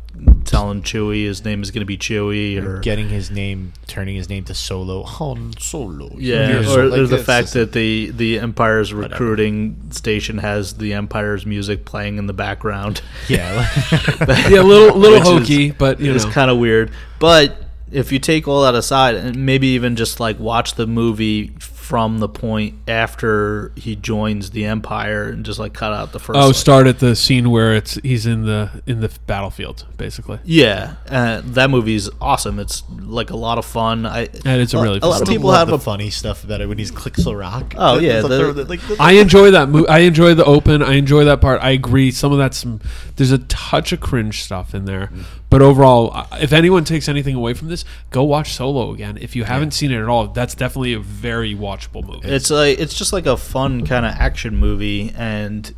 telling 0.45 0.81
Chewie 0.83 1.25
his 1.25 1.43
name 1.43 1.61
is 1.61 1.71
going 1.71 1.81
to 1.81 1.85
be 1.85 1.97
Chewie 1.97 2.63
or 2.63 2.79
getting 2.79 3.09
his 3.09 3.29
name, 3.29 3.73
turning 3.87 4.15
his 4.15 4.29
name 4.29 4.45
to 4.45 4.53
Solo, 4.53 5.03
Han 5.03 5.51
Solo. 5.59 6.09
Yeah, 6.17 6.61
Yes, 6.61 6.73
or, 6.73 6.85
like 6.85 7.01
the 7.01 7.17
this. 7.17 7.25
fact 7.25 7.51
that 7.51 7.73
the 7.73 8.11
the 8.11 8.39
Empire's 8.39 8.93
recruiting 8.93 9.91
station 9.91 10.37
has 10.37 10.75
the 10.75 10.93
Empire's 10.93 11.45
music 11.45 11.83
playing 11.83 12.17
in 12.17 12.27
the 12.27 12.33
background. 12.33 13.01
Yeah. 13.27 13.67
Yeah, 14.49 14.61
a 14.61 14.63
little- 14.63 14.97
little 14.97 15.19
Which 15.19 15.41
is- 15.41 15.49
hokey, 15.49 15.71
but, 15.71 15.99
you 15.99 16.15
it's 16.15 16.23
kind 16.23 16.49
of 16.49 16.57
weird. 16.59 16.91
But 17.19 17.61
if 17.91 18.11
you 18.11 18.19
take 18.19 18.47
all 18.47 18.63
that 18.63 18.75
aside, 18.75 19.15
and 19.15 19.45
maybe 19.45 19.67
even 19.67 19.95
just 19.95 20.19
like 20.19 20.39
watch 20.39 20.75
the 20.75 20.87
movie 20.87 21.47
from 21.59 22.17
the 22.19 22.27
point 22.27 22.75
after 22.85 23.71
he 23.77 23.95
joins 23.95 24.49
the 24.49 24.65
Empire, 24.65 25.29
and 25.29 25.45
just 25.45 25.57
like 25.57 25.73
cut 25.73 25.93
out 25.93 26.11
the 26.11 26.19
first. 26.19 26.37
Oh, 26.37 26.47
like, 26.47 26.55
start 26.55 26.85
at 26.85 26.99
the 26.99 27.15
scene 27.15 27.49
where 27.49 27.73
it's 27.75 27.93
he's 28.03 28.25
in 28.25 28.43
the 28.45 28.81
in 28.85 28.99
the 28.99 29.09
battlefield, 29.25 29.85
basically. 29.95 30.39
Yeah, 30.43 30.95
uh, 31.09 31.41
that 31.45 31.69
movie's 31.69 32.09
awesome. 32.19 32.59
It's 32.59 32.83
like 32.99 33.29
a 33.29 33.37
lot 33.37 33.57
of 33.57 33.63
fun. 33.65 34.05
I 34.05 34.27
And 34.43 34.61
it's 34.61 34.73
a 34.73 34.81
really 34.81 34.97
a 34.97 35.01
fun 35.01 35.09
lot 35.11 35.21
of 35.21 35.27
people 35.29 35.51
have 35.53 35.69
the 35.69 35.75
a 35.75 35.79
funny 35.79 36.09
stuff 36.09 36.43
about 36.43 36.59
it 36.59 36.67
when 36.67 36.77
he's 36.77 36.91
clicks 36.91 37.23
the 37.23 37.33
rock. 37.35 37.73
Oh, 37.77 37.99
yeah, 37.99 38.19
the, 38.21 38.27
the- 38.27 38.51
the- 38.53 38.65
like 38.65 38.81
the- 38.81 38.97
I 38.99 39.13
enjoy 39.13 39.51
that 39.51 39.69
movie. 39.69 39.87
I 39.87 39.99
enjoy 39.99 40.33
the 40.33 40.43
open. 40.45 40.83
I 40.83 40.95
enjoy 40.95 41.23
that 41.23 41.39
part. 41.39 41.61
I 41.63 41.69
agree. 41.71 42.11
Some 42.11 42.33
of 42.33 42.37
that's 42.37 42.57
some. 42.57 42.81
There's 43.15 43.31
a 43.31 43.39
touch 43.39 43.93
of 43.93 44.01
cringe 44.01 44.43
stuff 44.43 44.75
in 44.75 44.83
there, 44.85 45.09
but 45.49 45.61
overall, 45.61 46.11
uh, 46.13 46.27
if 46.41 46.51
anyone 46.53 46.83
takes 46.83 47.07
anything 47.07 47.35
away 47.35 47.53
from 47.53 47.67
this, 47.69 47.85
go 48.09 48.23
watch 48.23 48.53
Solo 48.53 48.91
again. 48.91 49.17
If 49.21 49.35
you 49.35 49.43
haven't 49.45 49.71
seen 49.71 49.91
it 49.91 50.01
at 50.01 50.07
all, 50.09 50.27
that's 50.27 50.55
definitely 50.55 50.93
a 50.93 50.99
very 50.99 51.55
watchable 51.55 52.05
movie. 52.05 52.27
It's 52.29 52.49
like 52.49 52.79
it's 52.79 52.97
just 52.97 53.13
like 53.13 53.25
a 53.25 53.37
fun 53.37 53.85
kind 53.85 54.05
of 54.05 54.13
action 54.13 54.55
movie, 54.57 55.13
and 55.15 55.73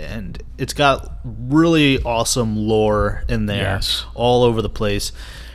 and 0.00 0.42
it's 0.58 0.74
got 0.74 1.18
really 1.24 2.02
awesome 2.02 2.56
lore 2.56 3.24
in 3.28 3.46
there, 3.46 3.62
Yes. 3.62 4.04
all 4.14 4.42
over 4.42 4.60
the 4.60 4.68
place. 4.68 5.12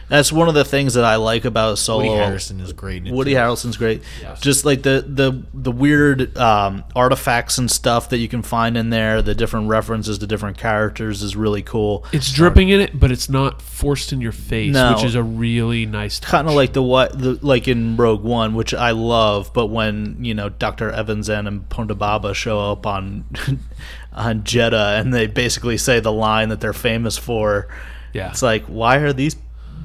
That's 0.09 0.31
one 0.31 0.47
of 0.47 0.55
the 0.55 0.65
things 0.65 0.95
that 0.95 1.03
I 1.05 1.17
like 1.17 1.45
about 1.45 1.77
Solo. 1.77 1.99
Woody 2.03 2.09
Harrelson 2.17 2.59
is 2.61 2.73
great. 2.73 3.05
in 3.05 3.13
Woody 3.15 3.31
too. 3.33 3.37
Harrelson's 3.37 3.77
great. 3.77 4.01
Just 4.41 4.65
like 4.65 4.81
the 4.81 5.05
the 5.07 5.43
the 5.53 5.71
weird 5.71 6.35
um, 6.37 6.83
artifacts 6.95 7.57
and 7.59 7.69
stuff 7.69 8.09
that 8.09 8.17
you 8.17 8.27
can 8.27 8.41
find 8.41 8.75
in 8.75 8.89
there, 8.89 9.21
the 9.21 9.35
different 9.35 9.69
references 9.69 10.17
to 10.17 10.25
different 10.27 10.57
characters 10.57 11.21
is 11.21 11.35
really 11.35 11.61
cool. 11.61 12.05
It's 12.11 12.33
dripping 12.33 12.69
in 12.69 12.81
it, 12.81 12.99
but 12.99 13.11
it's 13.11 13.29
not 13.29 13.61
forced 13.61 14.11
in 14.11 14.19
your 14.19 14.31
face, 14.31 14.73
No. 14.73 14.95
which 14.95 15.03
is 15.03 15.13
a 15.15 15.21
really 15.23 15.85
nice. 15.85 16.19
kind 16.19 16.47
of 16.47 16.55
like 16.55 16.73
the 16.73 16.81
what 16.83 17.17
the 17.19 17.37
like 17.43 17.67
in 17.67 17.95
Rogue 17.95 18.23
One, 18.23 18.55
which 18.55 18.73
I 18.73 18.91
love, 18.91 19.53
but 19.53 19.67
when 19.67 20.17
you 20.25 20.33
know 20.33 20.49
Doctor 20.49 20.91
Evazan 20.91 21.47
and 21.47 21.69
Ponda 21.69 21.97
Baba 21.97 22.33
show 22.33 22.59
up 22.71 22.87
on 22.87 23.25
on 24.13 24.41
Jedha 24.41 24.99
and 24.99 25.13
they 25.13 25.27
basically 25.27 25.77
say 25.77 25.99
the 25.99 26.11
line 26.11 26.49
that 26.49 26.61
they're 26.61 26.73
famous 26.73 27.17
for, 27.17 27.67
Yeah. 28.11 28.31
it's 28.31 28.41
like 28.41 28.65
why 28.65 28.97
are 28.97 29.13
these 29.13 29.35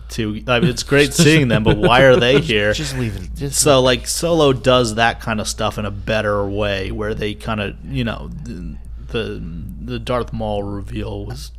two? 0.08 0.42
I 0.46 0.60
mean, 0.60 0.70
it's 0.70 0.82
great 0.82 1.14
seeing 1.14 1.48
them, 1.48 1.64
but 1.64 1.76
why 1.76 2.02
are 2.02 2.16
they 2.16 2.40
here? 2.42 2.72
Just 2.72 2.96
leave 2.96 3.16
it. 3.16 3.34
Just 3.34 3.60
so 3.60 3.80
like 3.80 4.06
Solo 4.06 4.52
does 4.52 4.96
that 4.96 5.20
kind 5.20 5.40
of 5.40 5.48
stuff 5.48 5.78
in 5.78 5.84
a 5.84 5.90
better 5.90 6.46
way, 6.46 6.90
where 6.90 7.14
they 7.14 7.34
kind 7.34 7.60
of 7.60 7.76
you 7.84 8.04
know 8.04 8.28
the 8.28 8.76
the, 9.08 9.42
the 9.80 9.98
Darth 9.98 10.32
Maul 10.32 10.62
reveal 10.62 11.26
was 11.26 11.52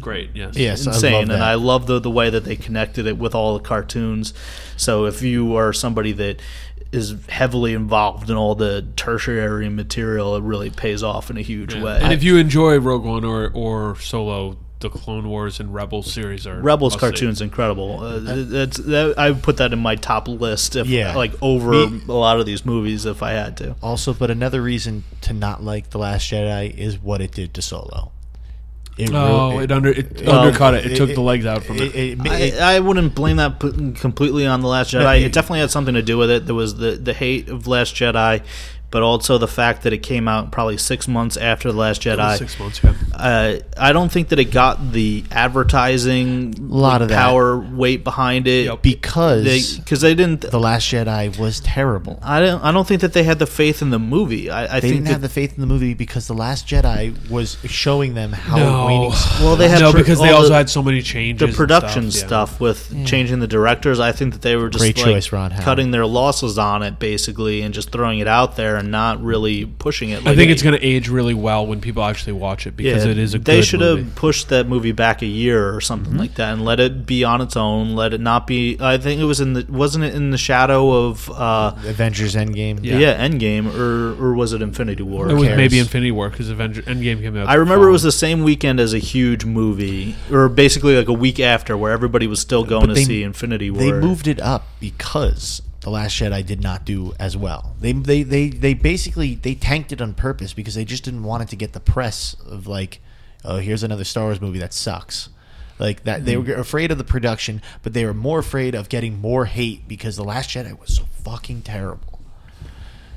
great. 0.00 0.30
Yes. 0.34 0.56
Yes, 0.56 0.86
I 0.86 0.90
love 0.90 0.96
insane, 0.96 1.28
that. 1.28 1.34
and 1.34 1.42
I 1.42 1.54
love 1.54 1.86
the 1.86 1.98
the 1.98 2.10
way 2.10 2.30
that 2.30 2.44
they 2.44 2.56
connected 2.56 3.06
it 3.06 3.18
with 3.18 3.34
all 3.34 3.58
the 3.58 3.64
cartoons. 3.64 4.34
So 4.76 5.06
if 5.06 5.22
you 5.22 5.56
are 5.56 5.72
somebody 5.72 6.12
that 6.12 6.40
is 6.92 7.16
heavily 7.28 7.74
involved 7.74 8.30
in 8.30 8.36
all 8.36 8.54
the 8.54 8.86
tertiary 8.96 9.68
material, 9.68 10.36
it 10.36 10.42
really 10.42 10.70
pays 10.70 11.02
off 11.02 11.30
in 11.30 11.36
a 11.36 11.42
huge 11.42 11.74
way. 11.74 11.98
And 12.00 12.12
if 12.12 12.22
you 12.22 12.36
enjoy 12.36 12.78
Rogue 12.78 13.04
One 13.04 13.24
or 13.24 13.50
or 13.52 13.96
Solo, 13.98 14.56
the 14.84 14.90
Clone 14.90 15.28
Wars 15.28 15.58
and 15.58 15.74
Rebels 15.74 16.12
series 16.12 16.46
are 16.46 16.60
Rebels 16.60 16.92
must-see. 16.92 17.00
cartoon's 17.10 17.40
incredible. 17.40 18.00
Uh, 18.00 18.18
that's 18.20 18.76
that, 18.76 19.14
I 19.18 19.30
would 19.32 19.42
put 19.42 19.56
that 19.56 19.72
in 19.72 19.80
my 19.80 19.96
top 19.96 20.28
list. 20.28 20.76
If 20.76 20.86
Yeah. 20.86 21.16
like 21.16 21.32
over 21.42 21.88
Me- 21.88 22.02
a 22.08 22.12
lot 22.12 22.38
of 22.38 22.46
these 22.46 22.64
movies, 22.64 23.06
if 23.06 23.22
I 23.22 23.32
had 23.32 23.56
to. 23.56 23.74
Also, 23.82 24.14
but 24.14 24.30
another 24.30 24.62
reason 24.62 25.04
to 25.22 25.32
not 25.32 25.62
like 25.64 25.90
the 25.90 25.98
Last 25.98 26.30
Jedi 26.30 26.72
is 26.76 26.98
what 26.98 27.20
it 27.20 27.32
did 27.32 27.54
to 27.54 27.62
Solo. 27.62 28.12
It 28.96 29.10
Oh, 29.12 29.58
it 29.58 29.72
under- 29.72 29.90
it 29.90 30.28
undercut 30.28 30.74
it. 30.74 30.86
It 30.86 30.96
took 30.96 31.12
the 31.14 31.20
legs 31.20 31.44
out 31.46 31.64
from 31.64 31.78
it. 31.80 32.20
I, 32.60 32.76
I 32.76 32.80
wouldn't 32.80 33.14
blame 33.16 33.38
that 33.38 33.58
completely 33.98 34.46
on 34.46 34.60
the 34.60 34.68
Last 34.68 34.94
Jedi. 34.94 35.22
It 35.22 35.32
definitely 35.32 35.60
had 35.60 35.72
something 35.72 35.94
to 35.94 36.02
do 36.02 36.16
with 36.16 36.30
it. 36.30 36.46
There 36.46 36.54
was 36.54 36.76
the 36.76 36.92
the 36.92 37.12
hate 37.12 37.48
of 37.48 37.66
Last 37.66 37.96
Jedi, 37.96 38.42
but 38.94 39.02
also 39.02 39.38
the 39.38 39.48
fact 39.48 39.82
that 39.82 39.92
it 39.92 39.98
came 40.04 40.28
out 40.28 40.52
probably 40.52 40.76
six 40.78 41.08
months 41.08 41.36
after 41.36 41.72
the 41.72 41.76
Last 41.76 42.00
Jedi. 42.02 42.38
six 42.38 42.56
months, 42.60 42.80
yeah. 42.84 42.94
Uh, 43.12 43.58
I 43.76 43.92
don't 43.92 44.08
think 44.10 44.28
that 44.28 44.38
it 44.38 44.52
got 44.52 44.92
the 44.92 45.24
advertising 45.32 46.54
A 46.58 46.62
lot 46.62 47.02
of 47.02 47.08
that. 47.08 47.16
power 47.16 47.58
weight 47.58 48.04
behind 48.04 48.46
it 48.46 48.82
because 48.82 49.78
because 49.78 50.00
they, 50.00 50.14
didn't. 50.14 50.42
the 50.42 50.60
Last 50.60 50.84
Jedi 50.92 51.36
was 51.38 51.58
terrible. 51.60 52.18
I 52.22 52.38
don't. 52.40 52.62
I 52.62 52.70
don't 52.70 52.86
think 52.86 53.00
that 53.00 53.12
they 53.12 53.24
had 53.24 53.38
the 53.40 53.46
faith 53.46 53.82
in 53.82 53.90
the 53.90 53.98
movie. 53.98 54.48
I, 54.50 54.76
I 54.76 54.80
they 54.80 54.90
think 54.90 54.92
didn't 54.92 55.04
that, 55.06 55.10
have 55.12 55.20
the 55.22 55.28
faith 55.28 55.54
in 55.54 55.60
the 55.60 55.66
movie 55.66 55.94
because 55.94 56.28
the 56.28 56.34
Last 56.34 56.68
Jedi 56.68 57.28
was 57.28 57.56
showing 57.64 58.14
them 58.14 58.32
how 58.32 58.56
No. 58.56 58.86
waning. 58.86 59.12
Well, 59.40 59.56
they 59.56 59.68
had 59.68 59.80
no 59.80 59.92
because 59.92 60.20
they 60.20 60.30
also 60.30 60.50
the- 60.50 60.54
had 60.54 60.70
so 60.70 60.82
many 60.82 61.02
changes. 61.02 61.50
the 61.50 61.54
production 61.56 62.10
stuff, 62.12 62.20
yeah. 62.22 62.26
stuff, 62.28 62.60
with 62.60 63.06
changing 63.06 63.40
the 63.40 63.48
directors. 63.48 63.98
I 63.98 64.12
think 64.12 64.34
that 64.34 64.42
they 64.42 64.54
were 64.54 64.68
just 64.70 64.80
Great 64.82 64.96
like 64.96 65.04
choice, 65.06 65.32
Ron 65.32 65.50
Howard. 65.50 65.64
cutting 65.64 65.90
their 65.90 66.06
losses 66.06 66.58
on 66.58 66.82
it 66.82 66.98
basically, 67.00 67.62
and 67.62 67.74
just 67.74 67.90
throwing 67.90 68.20
it 68.20 68.28
out 68.28 68.54
there 68.56 68.76
and 68.84 68.90
not 68.92 69.22
really 69.22 69.66
pushing 69.66 70.10
it. 70.10 70.26
I 70.26 70.34
think 70.36 70.50
it's 70.50 70.62
going 70.62 70.78
to 70.78 70.84
age 70.86 71.08
really 71.08 71.34
well 71.34 71.66
when 71.66 71.80
people 71.80 72.04
actually 72.04 72.34
watch 72.34 72.66
it 72.66 72.76
because 72.76 73.04
yeah, 73.04 73.10
it 73.10 73.18
is 73.18 73.34
a 73.34 73.38
they 73.38 73.56
good 73.56 73.64
should 73.64 73.80
movie. 73.80 74.02
have 74.04 74.14
pushed 74.14 74.48
that 74.50 74.68
movie 74.68 74.92
back 74.92 75.22
a 75.22 75.26
year 75.26 75.74
or 75.74 75.80
something 75.80 76.04
Mm-hmm. 76.12 76.18
like 76.20 76.34
that, 76.34 76.52
and 76.52 76.64
let 76.64 76.80
it 76.80 77.06
be 77.06 77.24
on 77.24 77.40
its 77.40 77.56
own. 77.56 77.96
Let 77.96 78.12
it 78.14 78.20
not 78.20 78.46
be. 78.46 78.76
I 78.80 78.98
think 78.98 79.20
it 79.20 79.24
was 79.24 79.40
in 79.40 79.54
the 79.54 79.66
wasn't 79.68 80.04
it 80.04 80.14
in 80.14 80.30
the 80.30 80.38
shadow 80.38 80.90
of 81.08 81.30
uh, 81.30 81.74
Avengers 81.84 82.34
Endgame. 82.34 82.80
yeah. 82.84 83.26
Endgame, 83.26 83.74
or 83.74 84.12
or 84.22 84.34
was 84.34 84.52
it 84.52 84.60
Infinity 84.62 85.02
War? 85.02 85.30
It 85.30 85.34
was 85.34 85.48
maybe 85.48 85.78
Infinity 85.78 86.12
War 86.12 86.28
because 86.30 86.50
Avenger 86.50 86.82
Endgame 86.82 87.20
came 87.20 87.36
out. 87.36 87.48
I 87.48 87.54
the 87.54 87.60
remember 87.60 87.88
it 87.88 87.92
was 87.92 88.02
the 88.02 88.12
same 88.12 88.42
weekend 88.44 88.80
as 88.80 88.92
a 88.92 88.98
huge 88.98 89.44
movie, 89.44 90.14
or 90.30 90.48
basically 90.48 90.96
like 90.96 91.08
a 91.08 91.12
week 91.12 91.40
after, 91.40 91.76
where 91.76 91.92
everybody 91.92 92.26
was 92.26 92.40
still 92.40 92.64
going 92.64 92.82
But 92.82 92.88
to 92.88 92.94
they- 92.94 93.04
see 93.04 93.22
Infinity 93.22 93.70
War. 93.70 93.80
They 93.80 93.92
moved 93.92 94.26
it 94.28 94.40
up 94.40 94.66
because 94.80 95.62
the 95.84 95.90
Last 95.90 96.18
Jedi 96.18 96.44
did 96.44 96.60
not 96.62 96.84
do 96.84 97.12
as 97.20 97.36
well. 97.36 97.76
They 97.78 97.92
they 97.92 98.22
they 98.24 98.48
they 98.48 98.74
basically 98.74 99.36
they 99.36 99.54
tanked 99.54 99.92
it 99.92 100.00
on 100.02 100.14
purpose 100.14 100.52
because 100.52 100.74
they 100.74 100.84
just 100.84 101.04
didn't 101.04 101.22
want 101.22 101.44
it 101.44 101.48
to 101.50 101.56
get 101.56 101.72
the 101.72 101.80
press 101.80 102.34
of 102.44 102.66
like, 102.66 103.00
oh, 103.44 103.58
here's 103.58 103.82
another 103.84 104.04
Star 104.04 104.24
Wars 104.24 104.40
movie 104.40 104.58
that 104.58 104.74
sucks. 104.74 105.28
Like 105.78 106.04
that, 106.04 106.24
they 106.24 106.34
Mm. 106.34 106.46
were 106.48 106.54
afraid 106.54 106.90
of 106.92 106.98
the 106.98 107.04
production, 107.04 107.60
but 107.82 107.92
they 107.94 108.04
were 108.04 108.14
more 108.14 108.38
afraid 108.38 108.74
of 108.74 108.88
getting 108.88 109.20
more 109.20 109.44
hate 109.46 109.86
because 109.88 110.16
the 110.16 110.24
Last 110.24 110.50
Jedi 110.50 110.78
was 110.78 110.94
so 110.96 111.04
fucking 111.22 111.62
terrible. 111.62 112.20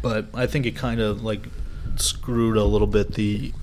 but 0.02 0.28
I 0.34 0.46
think 0.48 0.66
it 0.66 0.76
kind 0.76 1.00
of 1.02 1.24
like 1.24 1.48
screwed 1.96 2.58
a 2.58 2.64
little 2.64 2.88
bit 2.88 3.14
the 3.16 3.54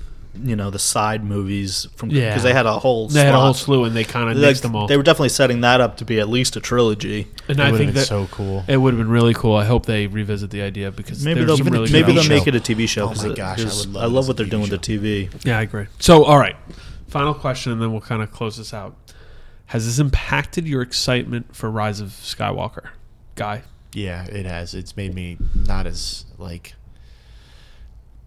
you 0.43 0.57
know 0.57 0.71
the 0.71 0.79
side 0.79 1.23
movies 1.25 1.87
from 1.97 2.09
because 2.09 2.23
Yeah. 2.23 2.39
they 2.39 2.53
had 2.53 2.67
a 2.67 2.79
whole 2.79 3.09
They 3.09 3.25
had 3.25 3.35
a 3.35 3.41
whole 3.41 3.55
slew 3.55 3.85
and 3.85 3.95
they 3.95 4.05
kind 4.05 4.31
of 4.31 4.37
mixed 4.37 4.63
them 4.63 4.75
all. 4.75 4.87
They 4.89 4.97
were 4.97 5.03
definitely 5.03 5.29
setting 5.29 5.61
that 5.61 5.81
up 5.81 5.97
to 5.99 6.05
be 6.05 6.19
at 6.19 6.29
least 6.29 6.57
a 6.57 6.61
trilogy. 6.61 7.29
and 7.49 7.59
It 7.59 7.63
I 7.63 7.71
would've 7.71 7.79
think 7.87 7.95
been 7.95 8.05
so 8.05 8.27
cool. 8.31 8.65
It 8.67 8.79
would 8.79 8.95
have 8.95 8.99
been 8.99 9.11
really 9.11 9.35
cool. 9.35 9.55
I 9.57 9.65
hope 9.65 9.87
they 9.87 10.07
revisit 10.07 10.51
the 10.51 10.63
idea 10.63 10.91
because 10.91 11.25
Maybe 11.25 11.41
there's 11.45 11.47
they'll 11.47 11.57
some 11.59 11.69
really 11.69 11.93
maybe 11.93 12.07
good 12.07 12.17
they'll 12.17 12.23
show. 12.25 12.29
make 12.35 12.47
it 12.47 12.55
a 12.57 12.61
TV 12.61 12.89
show. 12.89 13.05
Oh 13.05 13.09
'cause 13.09 13.25
my 13.27 13.35
gosh, 13.35 13.61
I 13.61 13.63
'cause 13.65 13.87
would 13.87 13.95
love 13.95 14.03
I 14.05 14.07
love 14.15 14.29
what 14.29 14.37
they're 14.37 14.47
TV 14.47 14.51
doing 14.51 14.63
with 14.63 14.71
the. 14.71 14.79
TV. 14.79 15.29
Yeah, 15.45 15.59
I 15.59 15.63
agree. 15.63 15.87
So, 15.99 16.25
all 16.25 16.39
right. 16.39 16.57
Final 17.09 17.35
question, 17.35 17.71
and 17.73 17.81
then 17.81 17.93
we'll 17.93 18.01
kind 18.01 18.23
of 18.23 18.33
close 18.33 18.57
this 18.57 18.75
out. 18.75 18.97
Has 19.67 19.87
this 19.87 19.99
impacted 19.99 20.67
your 20.67 20.83
excitement 20.83 21.55
for 21.55 21.71
Rise 21.71 22.01
of 22.01 22.09
Skywalker, 22.09 22.89
Guy? 23.37 23.63
Yeah, 23.93 24.25
it 24.25 24.47
has. 24.47 24.75
It's 24.75 24.97
made 24.97 25.15
me 25.15 25.39
not 25.55 25.87
as 25.87 26.25
like. 26.39 26.75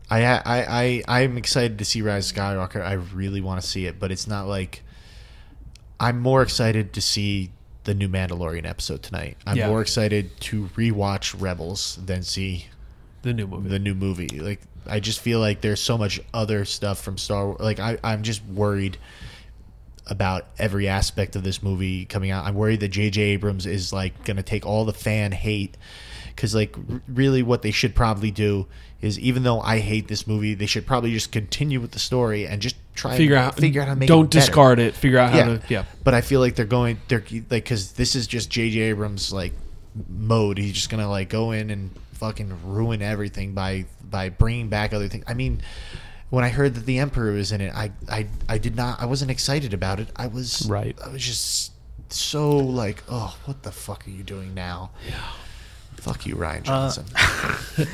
I 0.10 0.24
I 0.26 0.42
I 0.46 1.04
I'm 1.22 1.38
excited 1.38 1.80
to 1.80 1.86
see 1.86 2.02
Rise 2.02 2.32
of 2.32 2.38
Skywalker. 2.38 2.82
I 2.84 2.94
really 2.94 3.42
want 3.42 3.62
to 3.62 3.68
see 3.68 3.86
it, 3.86 4.00
but 4.00 4.12
it's 4.12 4.28
not 4.28 4.48
like. 4.48 4.84
I'm 6.00 6.20
more 6.20 6.44
excited 6.44 6.94
to 6.94 7.02
see 7.02 7.50
the 7.86 7.94
new 7.96 8.08
Mandalorian 8.08 8.66
episode 8.68 9.02
tonight. 9.02 9.36
I'm 9.48 9.58
Yeah. 9.58 9.68
more 9.68 9.82
excited 9.82 10.40
to 10.42 10.66
rewatch 10.76 11.34
Rebels 11.40 11.98
than 12.06 12.22
see 12.22 12.68
The 13.24 13.34
new 13.34 13.48
movie. 13.48 13.70
the 13.70 13.80
new 13.80 13.96
movie. 13.96 14.28
Like 14.40 14.62
I 14.86 15.00
just 15.00 15.20
feel 15.22 15.40
like 15.40 15.62
there's 15.62 15.80
so 15.80 15.98
much 15.98 16.20
other 16.36 16.66
stuff 16.66 17.02
from 17.02 17.18
Star 17.18 17.48
Wars. 17.48 17.60
Like 17.60 17.80
I, 17.80 17.98
I'm 18.04 18.22
just 18.22 18.46
worried 18.46 18.98
about 20.06 20.46
every 20.60 20.88
aspect 20.88 21.36
of 21.36 21.44
this 21.44 21.62
movie 21.64 22.06
coming 22.06 22.30
out. 22.32 22.46
I'm 22.46 22.56
worried 22.56 22.80
that 22.82 22.90
J.J. 22.90 23.22
Abrams 23.22 23.66
is 23.66 23.92
like 23.92 24.24
going 24.24 24.38
to 24.38 24.44
take 24.44 24.66
all 24.66 24.86
the 24.86 24.94
fan 24.94 25.32
hate 25.32 25.76
because 26.38 26.56
like 26.56 26.78
r- 26.90 27.02
really 27.10 27.44
what 27.44 27.62
they 27.64 27.72
should 27.72 27.94
probably 27.96 28.32
do 28.32 28.68
is 29.02 29.20
even 29.20 29.44
though 29.44 29.60
I 29.60 29.80
hate 29.80 30.08
this 30.08 30.26
movie, 30.26 30.54
they 30.54 30.66
should 30.68 30.86
probably 30.88 31.12
just 31.12 31.32
continue 31.34 31.82
with 31.82 31.92
the 31.92 32.00
story 32.00 32.48
and 32.48 32.62
just 32.62 32.76
try 32.96 33.18
Figure 33.18 33.36
and 33.36 33.46
out- 33.48 33.56
figure 33.58 33.82
out 33.82 33.88
how 33.90 33.94
to 33.96 34.00
make 34.00 34.08
don't 34.08 34.26
it 34.26 34.32
discard 34.32 34.80
it, 34.80 34.96
figure 34.96 35.20
out 35.20 35.32
how 35.34 35.44
to- 35.44 35.62
yeah. 35.68 35.84
But 36.04 36.14
I 36.14 36.22
feel 36.22 36.40
like 36.40 36.56
they're 36.56 36.66
going 36.66 37.00
they're 37.10 37.24
like 37.30 37.50
because 37.50 37.92
this 37.94 38.16
is 38.16 38.26
just 38.28 38.50
J.J. 38.50 38.80
Abrams 38.80 39.34
like 39.34 39.52
mode. 40.08 40.58
He's 40.58 40.74
just 40.74 40.90
gonna 40.90 41.10
like 41.10 41.30
go 41.30 41.52
in 41.52 41.70
and 41.70 41.92
fucking 42.14 42.54
ruin 42.66 43.02
everything 43.02 43.54
by 43.54 43.86
by 44.10 44.30
bringing 44.30 44.70
back 44.70 44.94
other 44.94 45.08
things. 45.10 45.26
I 45.28 45.34
mean. 45.34 45.62
When 46.30 46.44
I 46.44 46.50
heard 46.50 46.76
that 46.76 46.86
the 46.86 47.00
Emperor 47.00 47.32
was 47.32 47.54
in 47.54 47.62
it, 47.62 47.74
I, 47.74 47.90
I, 48.12 48.28
I 48.50 48.58
did 48.58 48.76
not. 48.76 49.02
I 49.02 49.06
wasn't 49.06 49.32
excited 49.32 49.74
about 49.74 50.02
it. 50.02 50.10
I 50.14 50.28
was 50.28 50.68
Right. 50.68 50.94
I 51.02 51.08
was 51.08 51.24
just 51.26 51.72
so 52.10 52.50
like, 52.58 53.02
oh, 53.10 53.38
what 53.46 53.64
the 53.64 53.72
fuck 53.72 54.06
are 54.06 54.10
you 54.10 54.24
doing 54.24 54.54
now? 54.54 54.92
Yeah. 55.08 55.16
Fuck 56.08 56.26
you, 56.26 56.36
Rian 56.36 56.64
Johnson. 56.64 57.06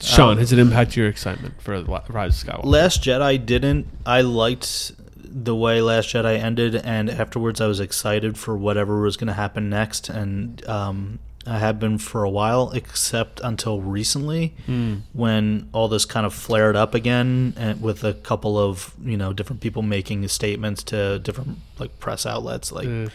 Sean, 0.00 0.38
has 0.38 0.52
it 0.52 0.58
impacted 0.58 0.96
your 0.96 1.08
excitement 1.08 1.60
for 1.62 1.72
Rise 1.82 2.42
of 2.42 2.48
Skywalker? 2.48 2.64
Last 2.64 3.02
Jedi 3.02 3.44
didn't. 3.44 3.86
I 4.04 4.20
liked 4.22 4.92
the 5.16 5.54
way 5.54 5.80
Last 5.80 6.08
Jedi 6.10 6.38
ended, 6.38 6.74
and 6.76 7.08
afterwards 7.08 7.60
I 7.60 7.66
was 7.66 7.78
excited 7.80 8.36
for 8.36 8.56
whatever 8.56 9.00
was 9.00 9.16
going 9.16 9.28
to 9.28 9.32
happen 9.34 9.70
next, 9.70 10.08
and 10.08 10.66
um, 10.68 11.20
I 11.46 11.58
have 11.58 11.78
been 11.78 11.98
for 11.98 12.24
a 12.24 12.30
while, 12.30 12.72
except 12.72 13.40
until 13.42 13.80
recently, 13.80 14.54
Hmm. 14.66 14.96
when 15.12 15.68
all 15.72 15.86
this 15.88 16.04
kind 16.04 16.26
of 16.26 16.34
flared 16.34 16.74
up 16.76 16.94
again, 16.94 17.54
and 17.56 17.80
with 17.80 18.02
a 18.02 18.12
couple 18.14 18.58
of 18.58 18.92
you 19.02 19.16
know 19.16 19.32
different 19.32 19.60
people 19.62 19.82
making 19.82 20.26
statements 20.28 20.82
to 20.84 21.20
different 21.20 21.58
like 21.78 21.98
press 22.00 22.26
outlets. 22.26 22.72
Like 22.72 22.86
Yeah. 22.88 23.08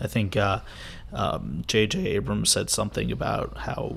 I 0.00 0.06
think 0.06 0.36
uh, 0.36 0.60
um, 1.12 1.64
J.J. 1.66 2.06
Abrams 2.06 2.50
said 2.50 2.70
something 2.70 3.10
about 3.12 3.56
how 3.58 3.96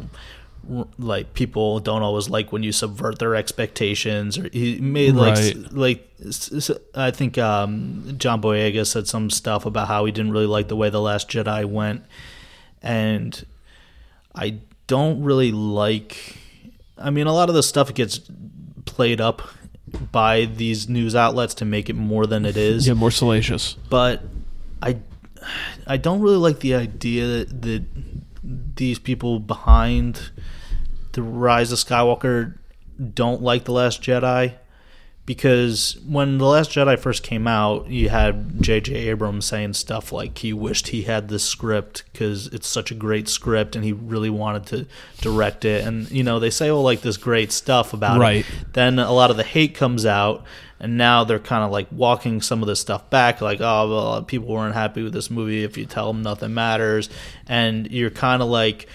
like 1.00 1.34
people 1.34 1.80
don't 1.80 2.04
always 2.04 2.30
like 2.30 2.52
when 2.52 2.62
you 2.62 2.72
subvert 2.72 3.18
their 3.18 3.34
expectations 3.36 4.38
or 4.38 4.48
he 4.54 4.80
made 4.80 5.16
like 5.16 5.34
Right. 5.36 5.74
like 5.74 6.08
i 6.94 7.10
think 7.10 7.40
um, 7.40 8.14
John 8.20 8.42
Boyega 8.44 8.86
said 8.86 9.08
some 9.08 9.32
stuff 9.32 9.66
about 9.66 9.88
how 9.88 10.06
he 10.06 10.12
didn't 10.12 10.32
really 10.32 10.46
like 10.46 10.68
the 10.68 10.76
way 10.76 10.92
the 10.92 11.02
last 11.02 11.28
Jedi 11.30 11.66
went 11.66 12.04
and 12.84 13.44
I 14.36 14.60
don't 14.86 15.24
really 15.24 15.52
like 15.52 16.38
I 16.96 17.10
mean 17.10 17.26
a 17.26 17.34
lot 17.34 17.50
of 17.50 17.56
the 17.56 17.64
stuff 17.64 17.92
gets 17.96 18.22
played 18.86 19.20
up 19.20 19.42
by 20.12 20.46
these 20.46 20.88
news 20.88 21.16
outlets 21.16 21.56
to 21.56 21.66
make 21.66 21.90
it 21.90 21.96
more 21.96 22.28
than 22.28 22.46
it 22.46 22.56
is 22.56 22.88
Yeah, 22.88 22.94
more 22.94 23.10
salacious. 23.12 23.78
but 23.90 24.22
I 24.82 24.98
I 25.88 25.97
don't 25.97 26.22
really 26.22 26.38
like 26.38 26.59
the 26.59 26.76
idea 26.76 27.26
that, 27.27 27.61
that 27.63 27.84
these 28.43 28.99
people 28.99 29.39
behind 29.39 30.31
the 31.13 31.22
Rise 31.23 31.72
of 31.72 31.80
Skywalker 31.80 32.57
don't 33.13 33.41
like 33.41 33.65
the 33.65 33.72
Last 33.73 34.01
Jedi 34.01 34.53
because 35.26 35.97
when 36.07 36.39
the 36.39 36.45
Last 36.45 36.72
Jedi 36.72 36.97
first 36.99 37.23
came 37.23 37.47
out, 37.47 37.88
you 37.89 38.09
had 38.09 38.61
J.J. 38.61 38.93
Abrams 39.09 39.45
saying 39.45 39.73
stuff 39.73 40.11
like 40.11 40.38
he 40.39 40.51
wished 40.51 40.89
he 40.89 41.03
had 41.03 41.27
this 41.30 41.43
script 41.43 42.03
because 42.11 42.47
it's 42.47 42.68
such 42.68 42.91
a 42.91 42.95
great 42.95 43.30
script 43.30 43.76
and 43.76 43.85
he 43.85 43.93
really 43.93 44.30
wanted 44.30 44.65
to 44.68 44.88
direct 45.22 45.63
it, 45.63 45.85
and 45.85 46.09
you 46.11 46.23
know 46.23 46.39
they 46.39 46.49
say 46.49 46.69
all 46.69 46.84
like 46.84 47.01
this 47.01 47.18
great 47.18 47.51
stuff 47.51 47.93
about 47.93 48.19
Right. 48.19 48.38
it. 48.39 48.73
Then 48.73 48.97
a 48.99 49.11
lot 49.11 49.30
of 49.31 49.38
the 49.38 49.43
hate 49.43 49.76
comes 49.76 50.05
out, 50.05 50.43
and 50.82 50.98
now 50.98 51.24
they're 51.24 51.40
kind 51.40 51.64
of 51.64 51.72
like 51.72 51.88
walking 51.91 52.41
some 52.41 52.62
of 52.62 52.68
this 52.68 52.82
stuff 52.82 53.10
back, 53.10 53.40
like 53.40 53.62
oh 53.62 53.90
well, 53.90 54.24
people 54.24 54.48
weren't 54.49 54.74
happy 54.76 55.03
with 55.03 55.14
this 55.14 55.30
movie. 55.32 55.64
If 55.64 55.78
you 55.78 55.86
tell 55.86 56.12
them 56.12 56.22
nothing 56.24 56.53
matters, 56.53 57.10
and 57.48 57.90
you're 57.90 58.10
kind 58.10 58.41
of 58.41 58.49
like 58.49 58.88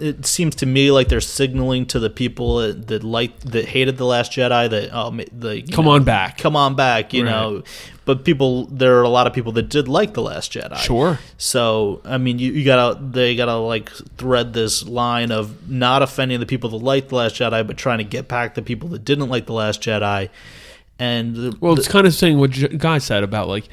it 0.00 0.24
seems 0.24 0.54
to 0.56 0.66
me 0.66 0.90
like 0.90 1.08
they're 1.08 1.20
signaling 1.20 1.84
to 1.86 1.98
the 2.00 2.08
people 2.08 2.56
that, 2.56 2.86
that 2.86 3.04
like 3.04 3.38
that 3.40 3.66
hated 3.66 3.98
the 3.98 4.06
Last 4.06 4.32
Jedi 4.32 4.70
that 4.70 4.90
oh 4.92 5.10
the 5.32 5.62
Come 5.70 5.84
know, 5.84 5.90
on 5.92 6.04
back. 6.04 6.38
come 6.38 6.56
on 6.56 6.74
back, 6.74 7.12
you 7.12 7.24
Right. 7.24 7.30
know. 7.30 7.62
But 8.06 8.24
people, 8.24 8.64
there 8.66 8.98
are 8.98 9.02
a 9.02 9.08
lot 9.08 9.28
of 9.28 9.34
people 9.34 9.52
that 9.52 9.68
did 9.68 9.86
like 9.86 10.14
the 10.14 10.22
Last 10.22 10.52
Jedi. 10.52 10.76
Sure. 10.78 11.18
So 11.36 12.00
I 12.04 12.16
mean, 12.18 12.38
you, 12.38 12.50
you 12.52 12.64
gotta 12.64 12.98
they 13.00 13.36
gotta 13.36 13.56
like 13.56 13.90
thread 14.16 14.52
this 14.54 14.84
line 14.86 15.30
of 15.30 15.70
not 15.70 16.02
offending 16.02 16.40
the 16.40 16.46
people 16.46 16.70
that 16.70 16.76
liked 16.78 17.10
the 17.10 17.16
Last 17.16 17.36
Jedi, 17.36 17.64
but 17.66 17.76
trying 17.76 17.98
to 17.98 18.04
get 18.04 18.26
back 18.26 18.54
the 18.54 18.62
people 18.62 18.88
that 18.90 19.04
didn't 19.04 19.28
like 19.28 19.46
the 19.46 19.52
Last 19.52 19.82
Jedi. 19.82 20.28
And 21.00 21.34
the, 21.34 21.56
Well, 21.60 21.76
it's 21.76 21.88
kind 21.88 22.06
of 22.06 22.14
saying 22.14 22.38
what 22.38 22.78
Guy 22.78 22.98
said 22.98 23.24
about 23.24 23.48
like, 23.48 23.64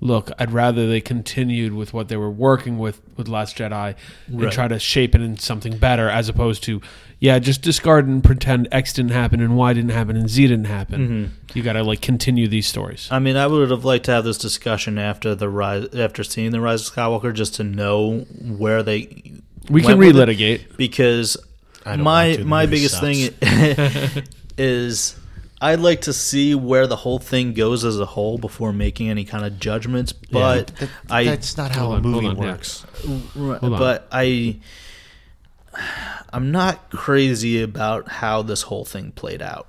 look, 0.00 0.30
I'd 0.38 0.50
rather 0.50 0.88
they 0.88 1.02
continued 1.02 1.74
with 1.74 1.92
what 1.92 2.08
they 2.08 2.16
were 2.16 2.30
working 2.30 2.78
with 2.78 3.00
with 3.16 3.28
Last 3.28 3.56
Jedi 3.58 3.94
and 4.28 4.50
try 4.50 4.66
to 4.66 4.78
shape 4.78 5.14
it 5.14 5.20
into 5.20 5.42
something 5.42 5.76
better, 5.76 6.08
as 6.08 6.28
opposed 6.30 6.62
to, 6.64 6.80
yeah, 7.18 7.38
just 7.38 7.60
discard 7.60 8.08
and 8.08 8.24
pretend 8.24 8.66
X 8.72 8.94
didn't 8.94 9.10
happen 9.10 9.42
and 9.42 9.58
Y 9.58 9.74
didn't 9.74 9.90
happen 9.90 10.16
and 10.16 10.30
Z 10.30 10.46
didn't 10.46 10.64
happen. 10.64 11.32
Mhm. 11.50 11.54
You 11.54 11.62
got 11.62 11.74
to 11.74 11.82
like 11.84 12.00
continue 12.00 12.48
these 12.48 12.66
stories. 12.66 13.08
I 13.10 13.18
mean, 13.18 13.36
I 13.36 13.46
would 13.46 13.70
have 13.70 13.84
liked 13.84 14.06
to 14.06 14.12
have 14.12 14.24
this 14.24 14.38
discussion 14.38 14.96
after 14.98 15.34
the 15.34 15.50
rise, 15.50 15.88
after 15.94 16.24
seeing 16.24 16.50
the 16.50 16.62
Rise 16.62 16.88
of 16.88 16.94
Skywalker, 16.94 17.34
just 17.34 17.54
to 17.56 17.64
know 17.64 18.20
where 18.40 18.82
they. 18.82 19.32
We 19.68 19.82
went 19.82 19.86
can 19.86 19.98
with 19.98 20.16
it, 20.16 20.28
relitigate. 20.28 20.76
because 20.78 21.36
I 21.84 21.96
don't 21.96 22.04
my 22.04 22.24
want 22.28 22.36
to. 22.38 22.42
The 22.44 22.48
my 22.48 22.64
movie 22.64 22.76
biggest 22.76 23.00
thing 23.02 24.24
is 24.56 25.14
I'd 25.60 25.80
like 25.80 26.00
to 26.02 26.12
see 26.12 26.54
where 26.54 26.86
the 26.86 26.96
whole 26.96 27.18
thing 27.18 27.52
goes 27.52 27.84
as 27.84 28.00
a 28.00 28.06
whole 28.06 28.38
before 28.38 28.72
making 28.72 29.10
any 29.10 29.24
kind 29.24 29.44
of 29.44 29.60
judgments. 29.60 30.12
But 30.12 30.68
That- 30.78 30.88
I 31.10 31.24
that's 31.24 31.56
not 31.56 31.72
how 31.74 31.92
a 31.92 31.96
on, 31.96 32.02
movie 32.02 32.26
on, 32.28 32.36
works. 32.36 32.84
Right, 33.34 33.60
Hold 33.60 33.74
on. 33.74 33.78
but 33.78 34.08
I 34.10 34.58
I'm 36.32 36.50
not 36.50 36.90
crazy 36.90 37.62
about 37.62 38.08
how 38.08 38.42
this 38.42 38.62
whole 38.62 38.84
thing 38.84 39.12
played 39.12 39.42
out. 39.42 39.68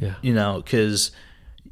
Yeah. 0.00 0.14
You 0.22 0.34
know, 0.34 0.62
cuz 0.64 1.10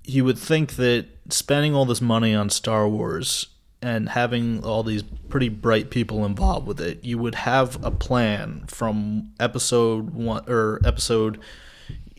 you 0.04 0.24
would 0.24 0.38
think 0.38 0.76
that 0.76 1.06
spending 1.28 1.74
all 1.74 1.84
this 1.84 2.00
money 2.00 2.34
on 2.34 2.50
Star 2.50 2.88
Wars 2.88 3.46
and 3.82 4.08
having 4.10 4.64
all 4.64 4.82
these 4.82 5.02
pretty 5.28 5.48
bright 5.48 5.90
people 5.90 6.24
involved 6.24 6.66
with 6.66 6.80
it, 6.80 7.04
you 7.04 7.16
would 7.18 7.34
have 7.34 7.82
a 7.84 7.90
plan 7.90 8.64
from 8.66 9.30
episode 9.38 10.10
1 10.10 10.44
or 10.48 10.80
episode 10.84 11.38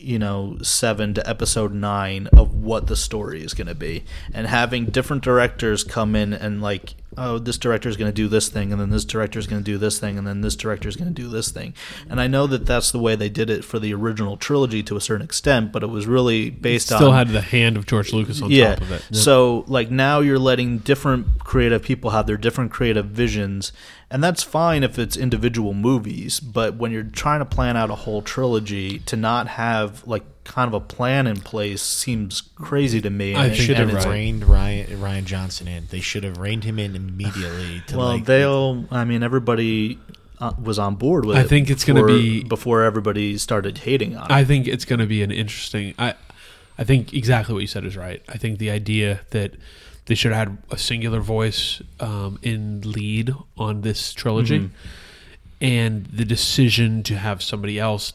you 0.02 0.18
know, 0.18 0.58
seven 0.62 1.14
to 1.14 1.28
episode 1.28 1.72
nine 1.72 2.26
of 2.28 2.54
what 2.54 2.86
the 2.86 2.96
story 2.96 3.42
is 3.42 3.54
going 3.54 3.68
to 3.68 3.74
be, 3.74 4.04
and 4.32 4.46
having 4.46 4.86
different 4.86 5.22
directors 5.22 5.84
come 5.84 6.14
in 6.16 6.32
and 6.32 6.60
like, 6.60 6.94
oh, 7.18 7.38
this 7.38 7.58
director 7.58 7.88
is 7.88 7.96
going 7.96 8.08
to 8.08 8.14
do 8.14 8.26
this 8.26 8.48
thing, 8.48 8.72
and 8.72 8.80
then 8.80 8.90
this 8.90 9.04
director 9.04 9.38
is 9.38 9.46
going 9.46 9.62
to 9.62 9.70
do 9.70 9.78
this 9.78 9.98
thing, 9.98 10.16
and 10.16 10.26
then 10.26 10.40
this 10.40 10.56
director 10.56 10.88
is 10.88 10.96
going 10.96 11.12
to 11.12 11.22
do 11.22 11.28
this 11.28 11.50
thing. 11.50 11.74
And 12.08 12.20
I 12.20 12.26
know 12.26 12.46
that 12.46 12.64
that's 12.64 12.90
the 12.90 12.98
way 12.98 13.16
they 13.16 13.28
did 13.28 13.50
it 13.50 13.64
for 13.64 13.78
the 13.78 13.92
original 13.92 14.36
trilogy 14.36 14.82
to 14.84 14.96
a 14.96 15.00
certain 15.00 15.24
extent, 15.24 15.72
but 15.72 15.82
it 15.82 15.88
was 15.88 16.06
really 16.06 16.50
based 16.50 16.86
Still 16.86 16.96
on 16.96 17.02
still 17.02 17.12
had 17.12 17.28
the 17.28 17.40
hand 17.40 17.76
of 17.76 17.86
George 17.86 18.12
Lucas 18.12 18.40
on 18.40 18.50
yeah. 18.50 18.74
top 18.74 18.82
of 18.82 18.92
it. 18.92 19.14
So 19.14 19.64
like 19.66 19.90
now 19.90 20.20
you're 20.20 20.38
letting 20.38 20.78
different 20.78 21.38
creative 21.40 21.82
people 21.82 22.10
have 22.10 22.26
their 22.26 22.38
different 22.38 22.70
creative 22.70 23.06
visions, 23.06 23.72
and 24.12 24.22
that's 24.22 24.42
fine 24.42 24.84
if 24.84 24.98
it's 24.98 25.16
individual 25.16 25.72
movies. 25.72 26.38
But 26.38 26.74
when 26.76 26.92
you're 26.92 27.02
trying 27.02 27.38
to 27.38 27.46
plan 27.46 27.78
out 27.78 27.90
a 27.90 27.94
whole 27.94 28.20
trilogy, 28.20 28.98
to 29.00 29.16
not 29.16 29.48
have 29.48 30.06
like 30.06 30.22
kind 30.44 30.68
of 30.68 30.74
a 30.74 30.80
plan 30.80 31.26
in 31.26 31.40
place 31.40 31.80
seems 31.80 32.42
crazy 32.56 33.00
to 33.00 33.08
me. 33.08 33.34
I 33.34 33.46
And 33.46 33.56
should 33.56 33.78
have 33.78 34.04
reined 34.04 34.42
Rian 34.42 34.86
Rian 34.98 35.24
Johnson 35.24 35.66
in. 35.66 35.86
They 35.88 36.00
should 36.00 36.24
have 36.24 36.36
reined 36.36 36.64
him 36.64 36.78
in 36.78 36.94
immediately. 36.94 37.82
To 37.86 37.96
Well, 37.96 38.08
like, 38.08 38.26
they'll. 38.26 38.84
I 38.90 39.04
mean, 39.04 39.22
everybody 39.22 39.98
uh, 40.38 40.52
was 40.62 40.78
on 40.78 40.96
board 40.96 41.24
with 41.24 41.38
I 41.38 41.44
think 41.44 41.70
it's 41.70 41.84
gonna 41.84 42.04
be- 42.04 42.44
before 42.44 42.82
everybody 42.82 43.38
started 43.38 43.78
hating 43.78 44.16
on 44.16 44.26
it. 44.26 44.30
I 44.30 44.44
think 44.44 44.68
it's 44.68 44.84
going 44.84 44.98
to 44.98 45.06
be 45.06 45.22
an 45.22 45.30
interesting. 45.30 45.94
I, 45.98 46.14
I 46.76 46.84
think 46.84 47.14
exactly 47.14 47.54
what 47.54 47.60
you 47.60 47.66
said 47.66 47.86
is 47.86 47.96
right. 47.96 48.22
I 48.28 48.36
think 48.36 48.58
the 48.58 48.70
idea 48.70 49.20
that 49.30 49.54
they 50.06 50.14
should 50.14 50.32
have 50.32 50.48
had 50.48 50.58
a 50.70 50.78
singular 50.78 51.20
voice 51.20 51.80
um, 52.00 52.38
in 52.42 52.80
lead 52.82 53.32
on 53.56 53.82
this 53.82 54.12
trilogy, 54.12 54.58
Mhm. 54.60 54.70
and 55.60 56.06
the 56.06 56.24
decision 56.24 57.02
to 57.04 57.16
have 57.16 57.42
somebody 57.42 57.78
else 57.78 58.14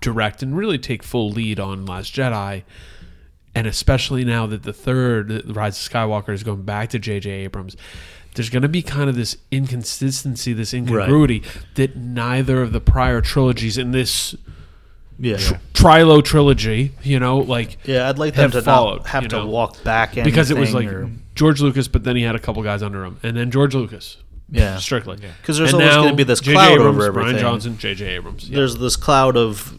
direct 0.00 0.42
and 0.42 0.56
really 0.56 0.78
take 0.78 1.02
full 1.02 1.30
lead 1.30 1.58
on 1.58 1.84
Last 1.84 2.14
Jedi, 2.14 2.62
and 3.54 3.66
especially 3.66 4.24
now 4.24 4.46
that 4.46 4.62
the 4.62 4.72
third 4.72 5.42
Rise 5.56 5.84
of 5.84 5.92
Skywalker 5.92 6.32
is 6.32 6.44
going 6.44 6.62
back 6.62 6.90
to 6.90 6.98
J.J. 6.98 7.28
Abrams. 7.30 7.76
There's 8.34 8.50
going 8.50 8.62
to 8.62 8.68
be 8.68 8.82
kind 8.82 9.10
of 9.10 9.16
this 9.16 9.36
inconsistency, 9.50 10.52
this 10.52 10.72
incongruity 10.72 11.42
that 11.74 11.96
neither 11.96 12.62
of 12.62 12.72
the 12.72 12.80
prior 12.80 13.20
trilogies 13.20 13.76
in 13.76 13.90
this 13.90 14.36
yeah. 15.18 15.36
tr- 15.36 15.54
trilo 15.74 16.22
trilogy, 16.24 16.92
you 17.02 17.18
know, 17.20 17.38
like 17.38 17.78
Yeah, 17.84 18.08
I'd 18.08 18.18
like 18.18 18.34
them 18.34 18.42
have 18.44 18.52
to 18.52 18.56
not 18.58 18.64
followed, 18.64 19.06
have 19.06 19.22
you 19.24 19.28
to 19.30 19.44
walk 19.46 19.82
back 19.84 20.14
because 20.14 20.50
it 20.50 20.56
was 20.56 20.72
like 20.74 20.88
or- 20.88 21.10
George 21.34 21.60
Lucas, 21.60 21.88
but 21.88 22.04
then 22.04 22.16
he 22.16 22.22
had 22.22 22.34
a 22.34 22.38
couple 22.40 22.62
guys 22.62 22.82
under 22.82 23.04
him, 23.04 23.18
and 23.22 23.36
then 23.36 23.50
George 23.50 23.74
Lucas, 23.74 24.16
Yeah. 24.50 24.76
strictly, 24.78 25.18
'Cause 25.44 25.58
there's 25.58 25.72
And 25.72 25.82
always 25.82 25.96
gonna 25.96 26.14
be 26.14 26.24
this 26.24 26.40
J.J. 26.40 26.54
cloud 26.54 26.72
Abrams, 26.72 26.88
over 27.04 27.12
Brian 27.12 27.28
everything. 27.28 27.40
Johnson, 27.50 27.78
J.J. 27.78 28.06
Abrams. 28.16 28.48
Yeah. 28.48 28.56
there's 28.56 28.76
this 28.78 28.96
cloud 28.96 29.36
of 29.36 29.78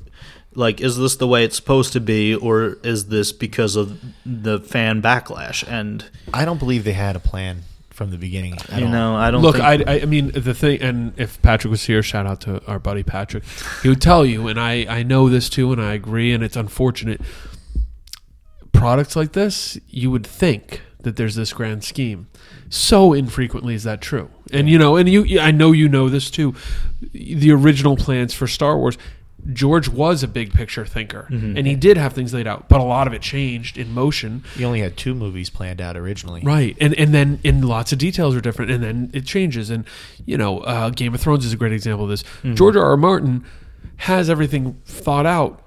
like 0.55 0.81
is 0.81 0.97
this 0.97 1.15
the 1.15 1.27
way 1.27 1.43
it's 1.45 1.55
supposed 1.55 1.93
to 1.93 1.99
be 1.99 2.33
or 2.33 2.77
is 2.83 3.05
this 3.07 3.31
because 3.31 3.75
of 3.75 3.99
the 4.25 4.59
fan 4.59 4.99
backlash 5.01 5.63
and 5.69 6.05
I 6.33 6.43
don't 6.43 6.57
believe 6.57 6.83
they 6.85 6.93
had 6.93 7.15
a 7.15 7.19
plan 7.19 7.63
from 7.99 8.11
the 8.11 8.17
beginning. 8.17 8.53
at 8.69 8.79
You 8.79 8.85
all. 8.85 8.91
know, 8.93 9.15
I 9.17 9.29
don't 9.29 9.41
Look, 9.41 9.57
think- 9.57 9.85
I, 9.89 9.95
I, 9.95 10.01
I 10.03 10.05
mean, 10.05 10.31
the 10.31 10.53
thing, 10.53 10.81
and 10.81 11.11
if 11.19 11.41
Patrick 11.41 11.69
was 11.69 11.83
here, 11.83 12.01
shout 12.01 12.25
out 12.25 12.39
to 12.41 12.65
our 12.65 12.79
buddy 12.79 13.03
Patrick, 13.03 13.43
he 13.83 13.89
would 13.89 14.01
tell 14.01 14.25
you, 14.25 14.47
and 14.47 14.57
I, 14.57 14.85
I 14.87 15.03
know 15.03 15.27
this 15.27 15.49
too, 15.49 15.73
and 15.73 15.81
I 15.81 15.91
agree, 15.95 16.31
and 16.31 16.41
it's 16.41 16.55
unfortunate. 16.55 17.19
Products 18.71 19.17
like 19.17 19.33
this, 19.33 19.77
you 19.89 20.09
would 20.11 20.25
think 20.25 20.81
that 21.01 21.17
there's 21.17 21.35
this 21.35 21.51
grand 21.51 21.83
scheme. 21.83 22.27
So 22.69 23.11
infrequently 23.11 23.73
is 23.75 23.83
that 23.83 23.99
true, 23.99 24.29
and 24.53 24.69
you 24.69 24.77
know, 24.77 24.95
and 24.95 25.09
you, 25.09 25.37
I 25.37 25.51
know 25.51 25.73
you 25.73 25.89
know 25.89 26.07
this 26.07 26.31
too. 26.31 26.55
The 27.11 27.51
original 27.51 27.97
plans 27.97 28.33
for 28.33 28.47
Star 28.47 28.77
Wars, 28.77 28.97
George 29.53 29.87
was 29.89 30.21
a 30.21 30.27
big 30.27 30.53
picture 30.53 30.85
thinker, 30.85 31.27
Mhm. 31.31 31.57
and 31.57 31.65
he 31.65 31.75
did 31.75 31.97
have 31.97 32.13
things 32.13 32.33
laid 32.33 32.45
out, 32.47 32.67
but 32.69 32.79
a 32.79 32.83
lot 32.83 33.07
of 33.07 33.13
it 33.13 33.21
changed 33.21 33.77
in 33.77 33.93
motion. 33.93 34.43
He 34.55 34.63
only 34.65 34.81
had 34.81 34.97
two 34.97 35.15
movies 35.15 35.49
planned 35.49 35.81
out 35.81 35.95
originally. 35.97 36.41
Right, 36.43 36.75
and 36.81 36.93
and 36.95 37.13
then 37.13 37.39
and 37.43 37.63
lots 37.65 37.91
of 37.91 37.97
details 37.99 38.35
are 38.35 38.41
different, 38.41 38.69
and 38.71 38.83
then 38.83 39.09
it 39.13 39.25
changes. 39.25 39.69
And 39.69 39.85
you 40.25 40.37
know, 40.37 40.59
uh, 40.59 40.89
Game 40.89 41.13
of 41.13 41.21
Thrones 41.21 41.45
is 41.45 41.53
a 41.53 41.57
great 41.57 41.73
example 41.73 42.03
of 42.03 42.09
this. 42.09 42.23
Mhm. 42.43 42.55
George 42.55 42.75
R. 42.75 42.83
R. 42.83 42.97
Martin 42.97 43.43
has 43.97 44.29
everything 44.29 44.75
thought 44.85 45.25
out 45.25 45.61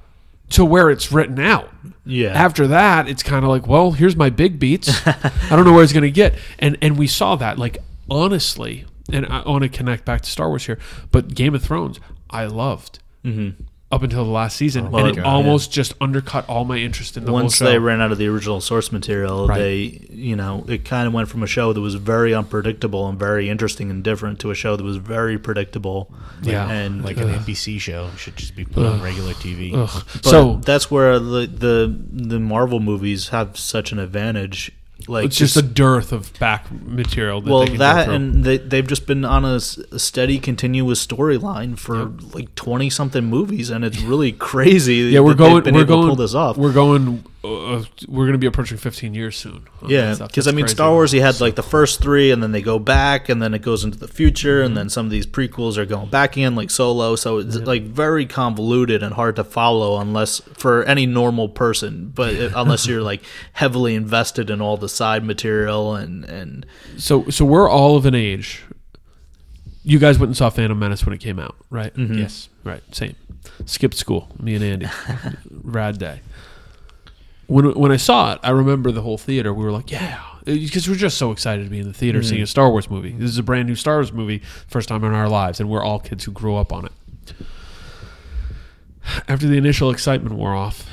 to 0.50 0.64
where 0.64 0.90
it's 0.90 1.10
written 1.10 1.38
out. 1.40 1.72
Yeah. 2.04 2.28
After 2.28 2.66
that, 2.66 3.08
it's 3.08 3.22
kind 3.22 3.42
of 3.44 3.50
like, 3.50 3.66
well, 3.66 3.92
here's 3.92 4.16
my 4.16 4.28
big 4.28 4.58
beats. 4.58 4.90
I 5.06 5.30
don't 5.50 5.64
know 5.64 5.72
where 5.72 5.82
it's 5.82 5.92
going 5.94 6.02
to 6.02 6.10
get, 6.10 6.34
and 6.58 6.76
and 6.82 6.98
we 6.98 7.06
saw 7.06 7.36
that. 7.36 7.58
Like 7.58 7.78
honestly, 8.10 8.84
and 9.12 9.26
I 9.26 9.42
want 9.48 9.62
to 9.62 9.68
connect 9.68 10.04
back 10.04 10.20
to 10.22 10.30
Star 10.30 10.48
Wars 10.48 10.66
here, 10.66 10.78
but 11.10 11.34
Game 11.34 11.54
of 11.54 11.62
Thrones, 11.62 11.98
I 12.30 12.44
loved. 12.46 12.98
Mhm. 13.24 13.54
Up 13.90 14.02
until 14.02 14.24
the 14.24 14.30
last 14.30 14.56
season, 14.56 14.90
Well, 14.90 15.04
and 15.06 15.18
it 15.18 15.20
yeah. 15.20 15.28
almost 15.30 15.70
just 15.70 15.92
undercut 16.00 16.48
all 16.48 16.64
my 16.64 16.78
interest 16.78 17.18
in 17.18 17.26
the 17.26 17.32
Once 17.32 17.58
whole 17.58 17.66
show. 17.68 17.72
they 17.72 17.78
ran 17.78 18.00
out 18.00 18.10
of 18.10 18.16
the 18.16 18.26
original 18.26 18.62
source 18.62 18.90
material, 18.90 19.46
Right. 19.46 19.58
they, 19.58 20.06
you 20.10 20.34
know, 20.34 20.64
it 20.66 20.86
kind 20.86 21.06
of 21.06 21.12
went 21.12 21.28
from 21.28 21.42
a 21.42 21.46
show 21.46 21.74
that 21.74 21.80
was 21.82 21.96
very 21.96 22.32
unpredictable 22.32 23.06
and 23.06 23.18
very 23.18 23.50
interesting 23.50 23.90
and 23.90 24.02
different 24.02 24.38
to 24.38 24.50
a 24.50 24.54
show 24.54 24.76
that 24.76 24.82
was 24.82 24.96
very 24.96 25.38
predictable. 25.38 26.10
Yeah. 26.42 26.68
and 26.70 27.04
like 27.04 27.18
an 27.18 27.28
NBC 27.28 27.78
show 27.78 28.08
should 28.16 28.36
just 28.36 28.56
be 28.56 28.64
put 28.64 28.84
on 28.86 29.00
regular 29.02 29.34
TV. 29.34 29.72
Ugh. 29.74 30.02
But 30.14 30.24
So- 30.24 30.60
that's 30.64 30.90
where 30.90 31.18
the, 31.20 31.46
the 31.46 31.94
the 32.12 32.40
Marvel 32.40 32.80
movies 32.80 33.28
have 33.28 33.56
such 33.58 33.92
an 33.92 33.98
advantage. 33.98 34.72
Like 35.08 35.26
it's 35.26 35.36
just 35.36 35.56
a 35.56 35.62
dearth 35.62 36.12
of 36.12 36.38
back 36.38 36.70
material. 36.70 37.40
That 37.40 37.50
well, 37.50 37.66
that 37.66 38.08
and 38.08 38.44
they 38.44 38.58
they've 38.58 38.86
just 38.86 39.06
been 39.06 39.24
on 39.24 39.44
a 39.44 39.60
steady, 39.60 40.38
continuous 40.38 41.04
storyline 41.06 41.78
for 41.78 42.06
like 42.36 42.54
twenty 42.54 42.90
something 42.90 43.24
movies, 43.24 43.70
and 43.70 43.84
it's 43.84 44.00
really 44.00 44.32
crazy. 44.50 44.94
yeah, 44.94 45.20
we're 45.20 45.34
going. 45.34 45.62
been 45.64 45.74
We're 45.74 45.82
able 45.82 45.86
to 45.86 45.94
going. 46.02 46.06
pull 46.08 46.16
this 46.16 46.34
off. 46.34 46.56
We're 46.56 46.72
going. 46.72 47.24
Uh, 47.44 47.82
we're 48.06 48.24
going 48.24 48.32
to 48.32 48.38
be 48.38 48.46
approaching 48.46 48.76
15 48.78 49.14
years 49.14 49.36
soon. 49.36 49.66
Yeah, 49.88 50.14
because 50.16 50.46
I 50.46 50.52
mean, 50.52 50.64
crazy. 50.64 50.76
Star 50.76 50.92
Wars, 50.92 51.12
you 51.12 51.20
had 51.22 51.40
like 51.40 51.56
the 51.56 51.62
first 51.62 52.00
three, 52.00 52.30
and 52.30 52.40
then 52.40 52.52
they 52.52 52.62
go 52.62 52.78
back, 52.78 53.28
and 53.28 53.42
then 53.42 53.52
it 53.52 53.62
goes 53.62 53.82
into 53.82 53.98
the 53.98 54.06
future, 54.06 54.62
and 54.62 54.76
then 54.76 54.88
some 54.88 55.06
of 55.06 55.10
these 55.10 55.26
prequels 55.26 55.76
are 55.76 55.84
going 55.84 56.08
back 56.08 56.38
in, 56.38 56.54
like 56.54 56.70
Solo. 56.70 57.16
So 57.16 57.38
it's 57.38 57.56
like 57.56 57.82
very 57.82 58.26
convoluted 58.26 59.02
and 59.02 59.14
hard 59.14 59.34
to 59.36 59.44
follow, 59.44 59.98
unless 60.00 60.38
for 60.54 60.84
any 60.84 61.04
normal 61.04 61.48
person, 61.48 62.12
but 62.14 62.32
it, 62.34 62.52
unless 62.54 62.86
you're 62.86 63.02
like 63.02 63.22
heavily 63.54 63.96
invested 63.96 64.48
in 64.48 64.60
all 64.60 64.76
the 64.76 64.88
side 64.88 65.24
material 65.24 65.96
and 65.96 66.24
and 66.24 66.64
So, 66.96 67.28
so 67.28 67.44
we're 67.44 67.68
all 67.68 67.96
of 67.96 68.06
an 68.06 68.14
age. 68.14 68.62
You 69.82 69.98
guys 69.98 70.16
went 70.16 70.28
and 70.28 70.36
saw 70.36 70.48
Phantom 70.48 70.78
Menace 70.78 71.04
when 71.04 71.12
it 71.12 71.18
came 71.18 71.40
out, 71.40 71.56
right? 71.70 71.92
Mhm. 71.94 72.18
Yes, 72.20 72.48
right. 72.62 72.82
Same. 72.94 73.16
Skipped 73.66 73.96
school. 73.96 74.28
Me 74.40 74.54
and 74.54 74.62
Andy. 74.62 74.86
Rad 75.50 75.98
day. 75.98 76.20
When 77.52 77.72
when 77.74 77.92
I 77.92 77.96
saw 77.98 78.32
it, 78.32 78.40
I 78.42 78.50
remember 78.50 78.90
the 78.92 79.02
whole 79.02 79.18
theater. 79.18 79.52
We 79.52 79.62
were 79.64 79.72
like, 79.72 79.90
yeah, 79.90 80.20
because 80.44 80.88
we're 80.88 80.94
just 80.96 81.18
so 81.18 81.32
excited 81.32 81.64
to 81.64 81.70
be 81.70 81.78
in 81.80 81.86
the 81.86 81.92
theater 81.92 82.20
Mhm. 82.20 82.24
seeing 82.24 82.42
a 82.42 82.46
Star 82.46 82.70
Wars 82.70 82.88
movie. 82.90 83.12
This 83.12 83.28
is 83.28 83.36
a 83.38 83.42
brand 83.42 83.68
new 83.68 83.74
Star 83.74 83.96
Wars 83.96 84.10
movie, 84.12 84.40
first 84.68 84.88
time 84.88 85.04
in 85.04 85.12
our 85.12 85.28
lives, 85.28 85.60
and 85.60 85.68
we're 85.68 85.82
all 85.82 86.00
kids 86.00 86.24
who 86.24 86.32
grew 86.32 86.56
up 86.56 86.72
on 86.72 86.86
it. 86.86 86.92
After 89.28 89.46
the 89.46 89.56
initial 89.58 89.90
excitement 89.90 90.36
wore 90.36 90.54
off, 90.54 90.86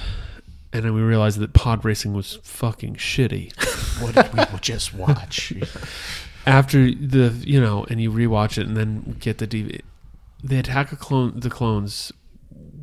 and 0.74 0.84
then 0.84 0.94
we 0.94 1.02
realized 1.02 1.40
that 1.40 1.54
pod 1.54 1.86
racing 1.86 2.14
was 2.14 2.40
fucking 2.44 2.96
shitty. 2.96 3.54
what 4.02 4.16
did 4.16 4.34
we 4.34 4.60
just 4.60 4.94
watch? 4.94 5.54
After 6.46 6.92
the 6.92 7.34
you 7.46 7.62
know, 7.62 7.86
and 7.90 8.02
you 8.02 8.12
rewatch 8.12 8.58
it 8.58 8.68
and 8.68 8.76
then 8.76 9.16
get 9.20 9.38
the 9.38 9.48
DVD, 9.48 9.80
the 10.44 10.58
Attack 10.60 10.92
of 10.92 11.00
Clone 11.00 11.40
the 11.40 11.50
Clones 11.50 12.12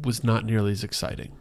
was 0.02 0.22
not 0.24 0.44
nearly 0.46 0.72
as 0.72 0.82
exciting. 0.84 1.32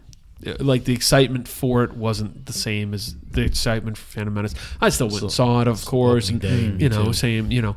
Uh, 0.45 0.53
Like 0.59 0.85
the 0.85 0.93
excitement 0.93 1.47
for 1.47 1.83
it 1.83 1.93
wasn't 1.93 2.45
the 2.45 2.53
same 2.53 2.93
as 2.93 3.15
the 3.31 3.41
excitement 3.41 3.97
for 3.97 4.05
Phantom 4.05 4.33
Menace. 4.33 4.55
I 4.81 4.89
still 4.89 5.07
went 5.09 5.21
and 5.21 5.31
saw 5.31 5.61
it, 5.61 5.67
of 5.67 5.85
course, 5.85 6.29
and 6.29 6.41
day, 6.41 6.73
you 6.77 6.89
know, 6.89 7.05
too. 7.05 7.13
same, 7.13 7.51
you 7.51 7.61
know, 7.61 7.75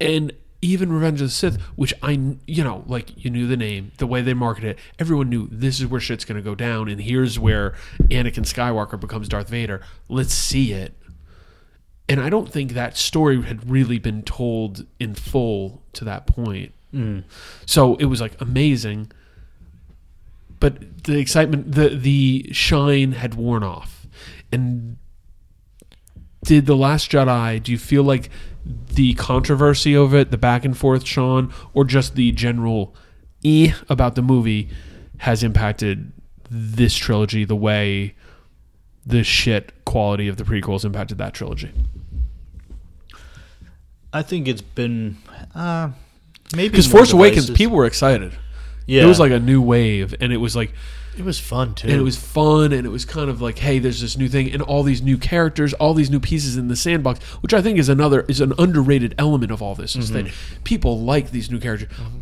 and 0.00 0.32
even 0.62 0.92
Revenge 0.92 1.20
of 1.20 1.28
the 1.28 1.32
Sith, 1.32 1.60
which 1.76 1.94
I, 2.02 2.12
you 2.46 2.62
know, 2.62 2.84
like 2.86 3.22
you 3.22 3.30
knew 3.30 3.46
the 3.46 3.56
name, 3.56 3.92
the 3.96 4.06
way 4.06 4.20
they 4.20 4.34
marketed 4.34 4.72
it, 4.72 4.78
everyone 4.98 5.30
knew 5.30 5.48
this 5.50 5.80
is 5.80 5.86
where 5.86 6.00
shit's 6.00 6.24
going 6.24 6.36
to 6.36 6.42
go 6.42 6.54
down, 6.54 6.88
and 6.88 7.00
here's 7.00 7.38
where 7.38 7.74
Anakin 8.04 8.44
Skywalker 8.44 9.00
becomes 9.00 9.28
Darth 9.28 9.48
Vader. 9.48 9.80
Let's 10.08 10.34
see 10.34 10.72
it. 10.72 10.94
And 12.08 12.20
I 12.20 12.28
don't 12.28 12.50
think 12.50 12.72
that 12.72 12.96
story 12.96 13.40
had 13.42 13.70
really 13.70 13.98
been 13.98 14.22
told 14.22 14.84
in 14.98 15.14
full 15.14 15.82
to 15.92 16.04
that 16.04 16.26
point. 16.26 16.72
Mm. 16.92 17.22
So 17.66 17.94
it 17.96 18.06
was 18.06 18.20
like 18.20 18.38
amazing, 18.40 19.12
but 20.60 21.04
the 21.04 21.18
excitement, 21.18 21.72
the 21.72 21.88
the 21.88 22.48
shine 22.52 23.12
had 23.12 23.34
worn 23.34 23.62
off, 23.62 24.06
and 24.52 24.98
did 26.44 26.66
the 26.66 26.76
Last 26.76 27.10
Jedi? 27.10 27.62
Do 27.62 27.72
you 27.72 27.78
feel 27.78 28.02
like 28.02 28.30
the 28.64 29.14
controversy 29.14 29.96
of 29.96 30.14
it, 30.14 30.30
the 30.30 30.38
back 30.38 30.64
and 30.64 30.76
forth, 30.76 31.06
Sean, 31.06 31.52
or 31.74 31.84
just 31.84 32.14
the 32.14 32.32
general 32.32 32.94
eh 33.44 33.72
about 33.88 34.14
the 34.14 34.22
movie 34.22 34.68
has 35.18 35.42
impacted 35.42 36.12
this 36.50 36.94
trilogy 36.94 37.44
the 37.44 37.56
way 37.56 38.14
the 39.06 39.24
shit 39.24 39.72
quality 39.84 40.28
of 40.28 40.36
the 40.36 40.44
prequels 40.44 40.84
impacted 40.84 41.18
that 41.18 41.32
trilogy? 41.32 41.72
I 44.12 44.22
think 44.22 44.48
it's 44.48 44.62
been 44.62 45.16
uh, 45.54 45.90
maybe 46.54 46.70
Because 46.70 46.86
Force 46.86 47.12
Awakens, 47.12 47.50
people 47.50 47.76
were 47.76 47.86
excited. 47.86 48.32
Yeah. 48.90 49.04
it 49.04 49.06
was 49.06 49.20
like 49.20 49.32
a 49.32 49.38
new 49.38 49.62
wave, 49.62 50.14
and 50.20 50.32
it 50.32 50.38
was 50.38 50.56
like 50.56 50.72
It 51.16 51.24
was 51.24 51.38
fun 51.38 51.74
too. 51.74 51.88
and 51.88 51.96
it 51.96 52.02
was 52.02 52.16
fun 52.16 52.72
and 52.72 52.84
it 52.86 52.90
was 52.90 53.04
kind 53.04 53.28
of 53.30 53.40
like 53.40 53.58
hey 53.58 53.78
there's 53.78 54.00
this 54.00 54.16
new 54.16 54.28
thing 54.28 54.50
and 54.52 54.62
all 54.62 54.82
these 54.82 55.02
new 55.02 55.18
characters 55.18 55.72
all 55.74 55.92
these 55.94 56.10
new 56.10 56.20
pieces 56.20 56.56
in 56.56 56.68
the 56.68 56.76
sandbox 56.76 57.20
which 57.42 57.52
i 57.52 57.60
think 57.60 57.78
is 57.78 57.88
another 57.88 58.24
is 58.28 58.40
an 58.40 58.52
underrated 58.58 59.14
element 59.18 59.52
of 59.52 59.60
all 59.62 59.74
this 59.74 59.96
is 59.96 60.10
that 60.10 60.26
mm-hmm. 60.26 60.62
people 60.64 61.00
like 61.12 61.30
these 61.30 61.50
new 61.50 61.58
characters 61.58 61.88
mm-hmm. 61.88 62.18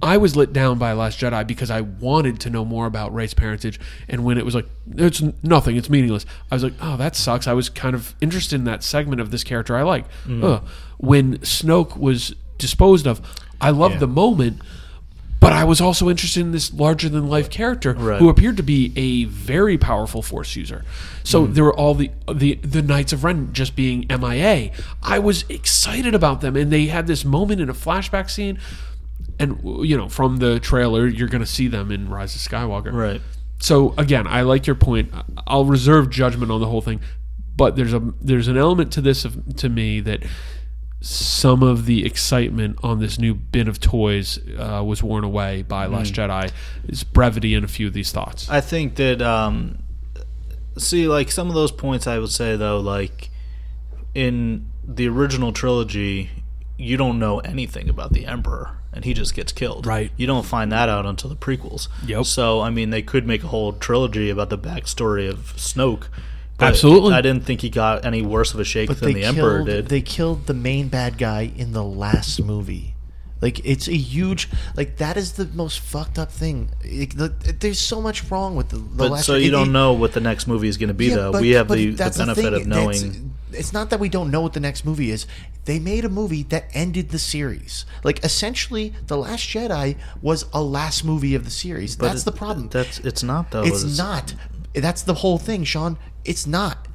i 0.00 0.16
was 0.16 0.36
let 0.36 0.52
down 0.52 0.78
by 0.78 0.92
last 0.92 1.18
jedi 1.20 1.46
because 1.46 1.70
i 1.70 1.80
wanted 1.80 2.40
to 2.40 2.48
know 2.50 2.64
more 2.64 2.86
about 2.86 3.12
rey's 3.14 3.34
parentage 3.34 3.78
and 4.08 4.24
when 4.24 4.38
it 4.38 4.44
was 4.44 4.54
like 4.54 4.66
it's 4.96 5.20
nothing 5.42 5.76
it's 5.76 5.90
meaningless 5.90 6.24
i 6.50 6.54
was 6.54 6.62
like 6.64 6.74
oh 6.80 6.96
that 6.96 7.14
sucks 7.16 7.46
i 7.46 7.52
was 7.52 7.68
kind 7.68 7.94
of 7.94 8.14
interested 8.20 8.54
in 8.56 8.64
that 8.64 8.82
segment 8.82 9.20
of 9.20 9.30
this 9.30 9.44
character 9.44 9.76
i 9.76 9.82
like 9.82 10.06
mm. 10.24 10.42
Ugh. 10.42 10.62
when 10.98 11.38
snoke 11.38 11.96
was 11.96 12.34
disposed 12.58 13.06
of 13.06 13.20
i 13.60 13.70
loved 13.70 13.94
Yeah. 13.94 14.00
the 14.00 14.08
moment 14.08 14.62
but 15.44 15.52
I 15.52 15.64
was 15.64 15.78
also 15.78 16.08
interested 16.08 16.40
in 16.40 16.52
this 16.52 16.72
larger 16.72 17.10
than 17.10 17.28
life 17.28 17.50
character 17.50 17.92
Right. 17.92 18.18
who 18.18 18.30
appeared 18.30 18.56
to 18.56 18.62
be 18.62 18.94
a 18.96 19.24
very 19.24 19.76
powerful 19.76 20.22
force 20.22 20.56
user. 20.56 20.86
So 21.22 21.46
mm. 21.46 21.52
there 21.52 21.64
were 21.64 21.74
all 21.74 21.94
the 21.94 22.10
the 22.32 22.54
the 22.54 22.80
Knights 22.80 23.12
of 23.12 23.24
Ren 23.24 23.52
just 23.52 23.76
being 23.76 24.06
MIA. 24.08 24.70
I 25.02 25.18
was 25.18 25.44
excited 25.50 26.14
about 26.14 26.40
them, 26.40 26.56
and 26.56 26.72
they 26.72 26.86
had 26.86 27.06
this 27.06 27.26
moment 27.26 27.60
in 27.60 27.68
a 27.68 27.74
flashback 27.74 28.30
scene, 28.30 28.58
and 29.38 29.60
you 29.86 29.98
know 29.98 30.08
from 30.08 30.38
the 30.38 30.58
trailer 30.60 31.06
you're 31.06 31.28
going 31.28 31.44
to 31.44 31.46
see 31.46 31.68
them 31.68 31.90
in 31.90 32.08
Rise 32.08 32.34
of 32.34 32.40
Skywalker. 32.40 32.94
Right. 32.94 33.20
So 33.58 33.92
again, 33.98 34.26
I 34.26 34.42
like 34.42 34.66
your 34.66 34.76
point. 34.76 35.12
I'll 35.46 35.66
reserve 35.66 36.08
judgment 36.08 36.52
on 36.52 36.62
the 36.62 36.68
whole 36.68 36.80
thing, 36.80 37.00
but 37.54 37.76
there's 37.76 37.92
a 37.92 38.00
there's 38.18 38.48
an 38.48 38.56
element 38.56 38.92
to 38.92 39.02
this 39.02 39.26
of, 39.26 39.56
to 39.56 39.68
me 39.68 40.00
that 40.00 40.22
some 41.04 41.62
of 41.62 41.84
the 41.84 42.06
excitement 42.06 42.78
on 42.82 42.98
this 42.98 43.18
new 43.18 43.34
bin 43.34 43.68
of 43.68 43.78
toys 43.78 44.38
uh, 44.58 44.82
was 44.82 45.02
worn 45.02 45.22
away 45.22 45.60
by 45.60 45.84
Last 45.84 46.14
Jedi. 46.14 46.50
Is 46.88 47.04
brevity 47.04 47.54
in 47.54 47.62
a 47.62 47.68
few 47.68 47.86
of 47.86 47.92
these 47.92 48.10
thoughts. 48.10 48.48
I 48.48 48.62
think 48.62 48.96
that 48.96 49.20
um 49.20 49.80
see 50.78 51.06
like 51.06 51.30
some 51.30 51.48
of 51.48 51.54
those 51.54 51.70
points 51.70 52.06
I 52.06 52.18
would 52.18 52.30
say 52.30 52.56
though 52.56 52.80
like 52.80 53.28
in 54.14 54.66
the 54.82 55.06
original 55.08 55.52
trilogy 55.52 56.30
you 56.78 56.96
don't 56.96 57.18
know 57.18 57.38
anything 57.40 57.90
about 57.90 58.14
the 58.14 58.24
emperor 58.24 58.78
and 58.90 59.04
he 59.04 59.12
just 59.12 59.34
gets 59.34 59.52
killed. 59.52 59.86
Right. 59.86 60.10
You 60.16 60.26
don't 60.26 60.46
find 60.46 60.72
that 60.72 60.88
out 60.88 61.04
until 61.04 61.28
the 61.28 61.36
prequels. 61.36 61.88
Yep. 62.06 62.24
So 62.24 62.62
I 62.62 62.70
mean 62.70 62.88
they 62.88 63.02
could 63.02 63.26
make 63.26 63.44
a 63.44 63.48
whole 63.48 63.74
trilogy 63.74 64.30
about 64.30 64.48
the 64.48 64.58
backstory 64.58 65.28
of 65.28 65.54
Snoke. 65.56 66.06
But 66.58 66.66
Absolutely. 66.68 67.14
I 67.14 67.20
didn't 67.20 67.44
think 67.44 67.60
he 67.62 67.70
got 67.70 68.04
any 68.04 68.22
worse 68.22 68.54
of 68.54 68.60
a 68.60 68.64
shake 68.64 68.88
but 68.88 69.00
than 69.00 69.12
they 69.12 69.20
the 69.20 69.24
emperor 69.26 69.64
did. 69.64 69.88
They 69.88 70.00
killed 70.02 70.46
the 70.46 70.54
main 70.54 70.88
bad 70.88 71.18
guy 71.18 71.50
in 71.56 71.72
the 71.72 71.82
last 71.84 72.40
movie. 72.42 72.94
Like 73.40 73.60
it's 73.66 73.88
a 73.88 73.96
huge 73.96 74.48
like 74.76 74.96
that 74.98 75.16
is 75.16 75.32
the 75.32 75.46
most 75.46 75.80
fucked 75.80 76.18
up 76.18 76.30
thing. 76.32 76.70
It- 76.82 77.16
the- 77.16 77.28
there's 77.60 77.78
so 77.80 78.00
much 78.00 78.30
wrong 78.30 78.56
with 78.56 78.68
the, 78.70 78.76
the 78.76 78.82
But 78.82 79.10
last 79.10 79.26
so 79.26 79.34
you 79.34 79.48
it- 79.48 79.50
don't 79.50 79.72
know 79.72 79.92
what 79.92 80.12
the 80.12 80.20
next 80.20 80.46
movie 80.46 80.68
is 80.68 80.78
going 80.78 80.88
to 80.88 80.94
be, 80.94 81.06
Yeah, 81.08 81.16
though. 81.16 81.32
but- 81.32 81.42
we 81.42 81.50
have 81.50 81.68
the, 81.68 81.90
the 81.90 81.96
benefit 82.16 82.36
thing. 82.36 82.54
of 82.54 82.66
knowing. 82.66 83.00
That's- 83.02 83.20
It's 83.52 83.72
not 83.72 83.90
that 83.90 84.00
we 84.00 84.08
don't 84.08 84.30
know 84.30 84.40
what 84.40 84.52
the 84.54 84.60
next 84.60 84.84
movie 84.86 85.10
is. 85.10 85.26
They 85.66 85.78
made 85.78 86.04
a 86.04 86.08
movie 86.08 86.42
that 86.44 86.64
ended 86.72 87.10
the 87.10 87.18
series. 87.18 87.84
Like 88.02 88.24
essentially, 88.24 88.94
the 89.08 89.16
Last 89.16 89.46
Jedi 89.48 89.96
was 90.22 90.46
a 90.54 90.62
last 90.62 91.04
movie 91.04 91.34
of 91.34 91.44
the 91.44 91.50
series. 91.50 91.96
But 91.96 92.06
that's 92.08 92.22
it- 92.22 92.26
the 92.26 92.32
problem. 92.32 92.68
That's 92.70 92.98
it's 93.00 93.22
not 93.22 93.50
though. 93.50 93.62
It's 93.64 93.82
It's- 93.82 93.98
not. 93.98 94.34
That's 94.74 95.02
the 95.02 95.14
whole 95.14 95.38
thing, 95.38 95.64
Sean. 95.64 95.98
It's 96.24 96.46
not. 96.46 96.88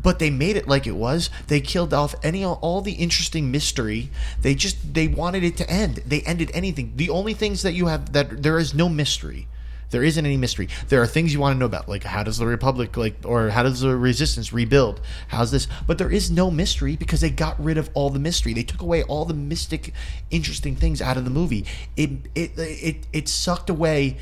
But 0.00 0.20
they 0.20 0.30
made 0.30 0.56
it 0.56 0.68
like 0.68 0.86
it 0.86 0.94
was. 0.94 1.28
They 1.48 1.60
killed 1.60 1.92
off 1.92 2.14
any 2.22 2.44
all 2.44 2.80
the 2.80 2.92
interesting 2.92 3.50
mystery. 3.50 4.10
They 4.40 4.54
just 4.54 4.94
they 4.94 5.08
wanted 5.08 5.42
it 5.42 5.56
to 5.56 5.68
end. 5.68 6.02
They 6.06 6.20
ended 6.20 6.52
anything. 6.54 6.92
The 6.94 7.10
only 7.10 7.34
things 7.34 7.62
that 7.62 7.72
you 7.72 7.86
have 7.86 8.12
that 8.12 8.42
there 8.42 8.58
is 8.58 8.74
no 8.74 8.88
mystery. 8.88 9.48
There 9.90 10.04
isn't 10.04 10.24
any 10.24 10.36
mystery. 10.36 10.68
There 10.88 11.00
are 11.00 11.06
things 11.06 11.32
you 11.32 11.40
want 11.40 11.54
to 11.54 11.58
know 11.58 11.66
about, 11.66 11.88
like 11.88 12.04
how 12.04 12.22
does 12.22 12.38
the 12.38 12.46
Republic 12.46 12.96
like 12.96 13.16
or 13.24 13.48
how 13.48 13.62
does 13.62 13.80
the 13.80 13.96
Resistance 13.96 14.52
rebuild? 14.52 15.00
How's 15.28 15.50
this? 15.50 15.66
But 15.86 15.98
there 15.98 16.10
is 16.10 16.30
no 16.30 16.50
mystery 16.50 16.96
because 16.96 17.20
they 17.20 17.30
got 17.30 17.62
rid 17.62 17.78
of 17.78 17.90
all 17.94 18.10
the 18.10 18.18
mystery. 18.18 18.52
They 18.52 18.62
took 18.62 18.82
away 18.82 19.02
all 19.04 19.24
the 19.24 19.34
mystic, 19.34 19.94
interesting 20.30 20.76
things 20.76 21.00
out 21.00 21.16
of 21.16 21.24
the 21.24 21.30
movie. 21.30 21.64
It 21.96 22.10
it 22.34 22.52
it 22.56 23.06
it 23.12 23.28
sucked 23.28 23.70
away 23.70 24.18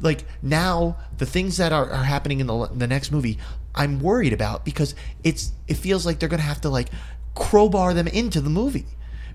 like 0.00 0.24
now 0.40 0.96
the 1.18 1.26
things 1.26 1.56
that 1.56 1.72
are, 1.72 1.90
are 1.90 2.04
happening 2.04 2.40
in 2.40 2.46
the 2.46 2.66
the 2.68 2.86
next 2.86 3.10
movie 3.10 3.38
i'm 3.74 4.00
worried 4.00 4.32
about 4.32 4.64
because 4.64 4.94
it's 5.24 5.52
it 5.68 5.74
feels 5.74 6.04
like 6.06 6.18
they're 6.18 6.28
gonna 6.28 6.42
have 6.42 6.60
to 6.60 6.68
like 6.68 6.88
crowbar 7.34 7.94
them 7.94 8.06
into 8.06 8.40
the 8.40 8.50
movie 8.50 8.84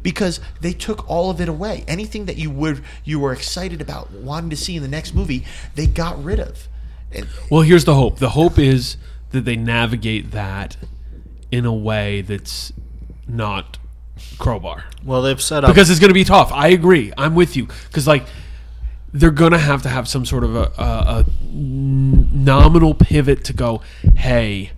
because 0.03 0.39
they 0.61 0.71
took 0.73 1.09
all 1.09 1.29
of 1.31 1.41
it 1.41 1.49
away 1.49 1.83
anything 1.87 2.25
that 2.25 2.37
you 2.37 2.49
would 2.51 2.83
you 3.03 3.19
were 3.19 3.33
excited 3.33 3.81
about 3.81 4.11
wanting 4.11 4.49
to 4.49 4.55
see 4.55 4.75
in 4.75 4.81
the 4.83 4.87
next 4.87 5.15
movie 5.15 5.43
they 5.75 5.87
got 5.87 6.21
rid 6.23 6.39
of 6.39 6.67
And- 7.11 7.27
Well, 7.49 7.61
here's 7.61 7.85
the 7.85 7.95
hope. 7.95 8.19
The 8.19 8.31
hope 8.31 8.59
is 8.59 8.97
that 9.31 9.45
they 9.45 9.55
navigate 9.55 10.31
that 10.31 10.75
in 11.51 11.65
a 11.65 11.73
way 11.73 12.21
that's 12.21 12.73
not 13.27 13.77
crowbar. 14.37 14.83
Well, 15.05 15.21
they've 15.21 15.41
set 15.41 15.63
up 15.63 15.69
because 15.73 15.89
it's 15.89 15.99
going 16.01 16.09
to 16.09 16.13
be 16.13 16.25
tough. 16.25 16.51
I 16.51 16.67
agree. 16.69 17.13
I'm 17.17 17.33
with 17.33 17.55
you 17.55 17.67
because 17.87 18.07
like 18.07 18.25
they're 19.13 19.31
going 19.31 19.51
to 19.53 19.57
have 19.57 19.81
to 19.83 19.89
have 19.89 20.07
some 20.07 20.25
sort 20.25 20.43
of 20.43 20.55
a, 20.55 20.71
a, 20.77 20.81
a 21.19 21.25
nominal 21.53 22.93
pivot 22.93 23.43
to 23.45 23.53
go. 23.53 23.81
Hey, 24.15 24.71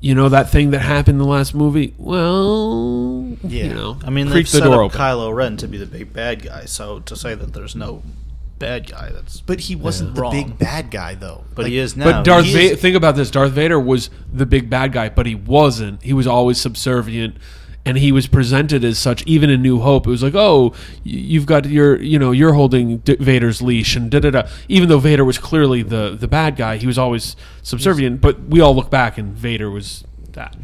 you 0.00 0.14
know 0.14 0.28
that 0.28 0.48
thing 0.50 0.70
that 0.70 0.80
happened 0.80 1.16
in 1.16 1.18
the 1.18 1.26
last 1.26 1.54
movie? 1.54 1.94
Well, 1.98 3.36
you 3.42 3.68
know, 3.74 3.98
I 4.04 4.10
mean, 4.10 4.26
creak 4.30 4.46
they've 4.46 4.52
the 4.52 4.58
set 4.58 4.64
door 4.64 4.84
up 4.84 4.92
open. 4.94 5.00
Kylo 5.00 5.34
Ren 5.34 5.56
to 5.58 5.68
be 5.68 5.76
the 5.78 5.86
big 5.86 6.12
bad 6.12 6.42
guy. 6.42 6.64
So 6.64 7.00
to 7.00 7.16
say 7.16 7.34
that 7.34 7.52
there's 7.52 7.76
no 7.76 8.02
bad 8.58 8.90
guy, 8.90 9.10
that's 9.12 9.40
but 9.40 9.60
he 9.60 9.74
wasn't 9.76 10.14
the 10.14 10.20
wrong. 10.22 10.32
big 10.32 10.58
bad 10.58 10.90
guy 10.90 11.14
though 11.14 11.44
But 11.54 11.64
Like, 11.64 11.72
he 11.72 11.78
is 11.78 11.96
now. 11.96 12.04
But 12.04 12.24
Darth 12.24 12.44
He 12.46 12.52
Vader, 12.54 12.74
is- 12.74 12.80
think 12.80 12.96
about 12.96 13.16
this: 13.16 13.30
Darth 13.30 13.52
Vader 13.52 13.78
was 13.80 14.08
the 14.32 14.46
big 14.46 14.70
bad 14.70 14.92
guy, 14.92 15.08
but 15.10 15.26
he 15.26 15.34
wasn't. 15.34 16.02
He 16.02 16.12
was 16.14 16.26
always 16.26 16.58
subservient, 16.60 17.36
and 17.86 17.96
he 17.98 18.12
was 18.12 18.26
presented 18.26 18.84
as 18.84 18.98
such. 18.98 19.22
Even 19.26 19.50
in 19.50 19.62
New 19.62 19.80
Hope, 19.80 20.06
it 20.06 20.10
was 20.10 20.22
like, 20.22 20.34
"Oh, 20.34 20.74
you've 21.02 21.46
got 21.46 21.66
your, 21.66 22.00
you 22.00 22.18
know, 22.18 22.30
you're 22.30 22.52
holding 22.52 22.98
D- 22.98 23.16
Vader's 23.18 23.62
leash," 23.62 23.96
and 23.96 24.10
da 24.10 24.20
da 24.20 24.30
da. 24.30 24.48
Even 24.68 24.88
though 24.88 24.98
Vader 24.98 25.24
was 25.24 25.38
clearly 25.38 25.82
the 25.82 26.16
the 26.18 26.28
bad 26.28 26.56
guy, 26.56 26.76
he 26.76 26.86
was 26.86 26.98
always 26.98 27.36
subservient. 27.62 28.20
But 28.20 28.40
we 28.44 28.60
all 28.60 28.74
look 28.74 28.90
back, 28.90 29.18
and 29.18 29.34
Vader 29.34 29.70
was 29.70 30.04
that. 30.32 30.56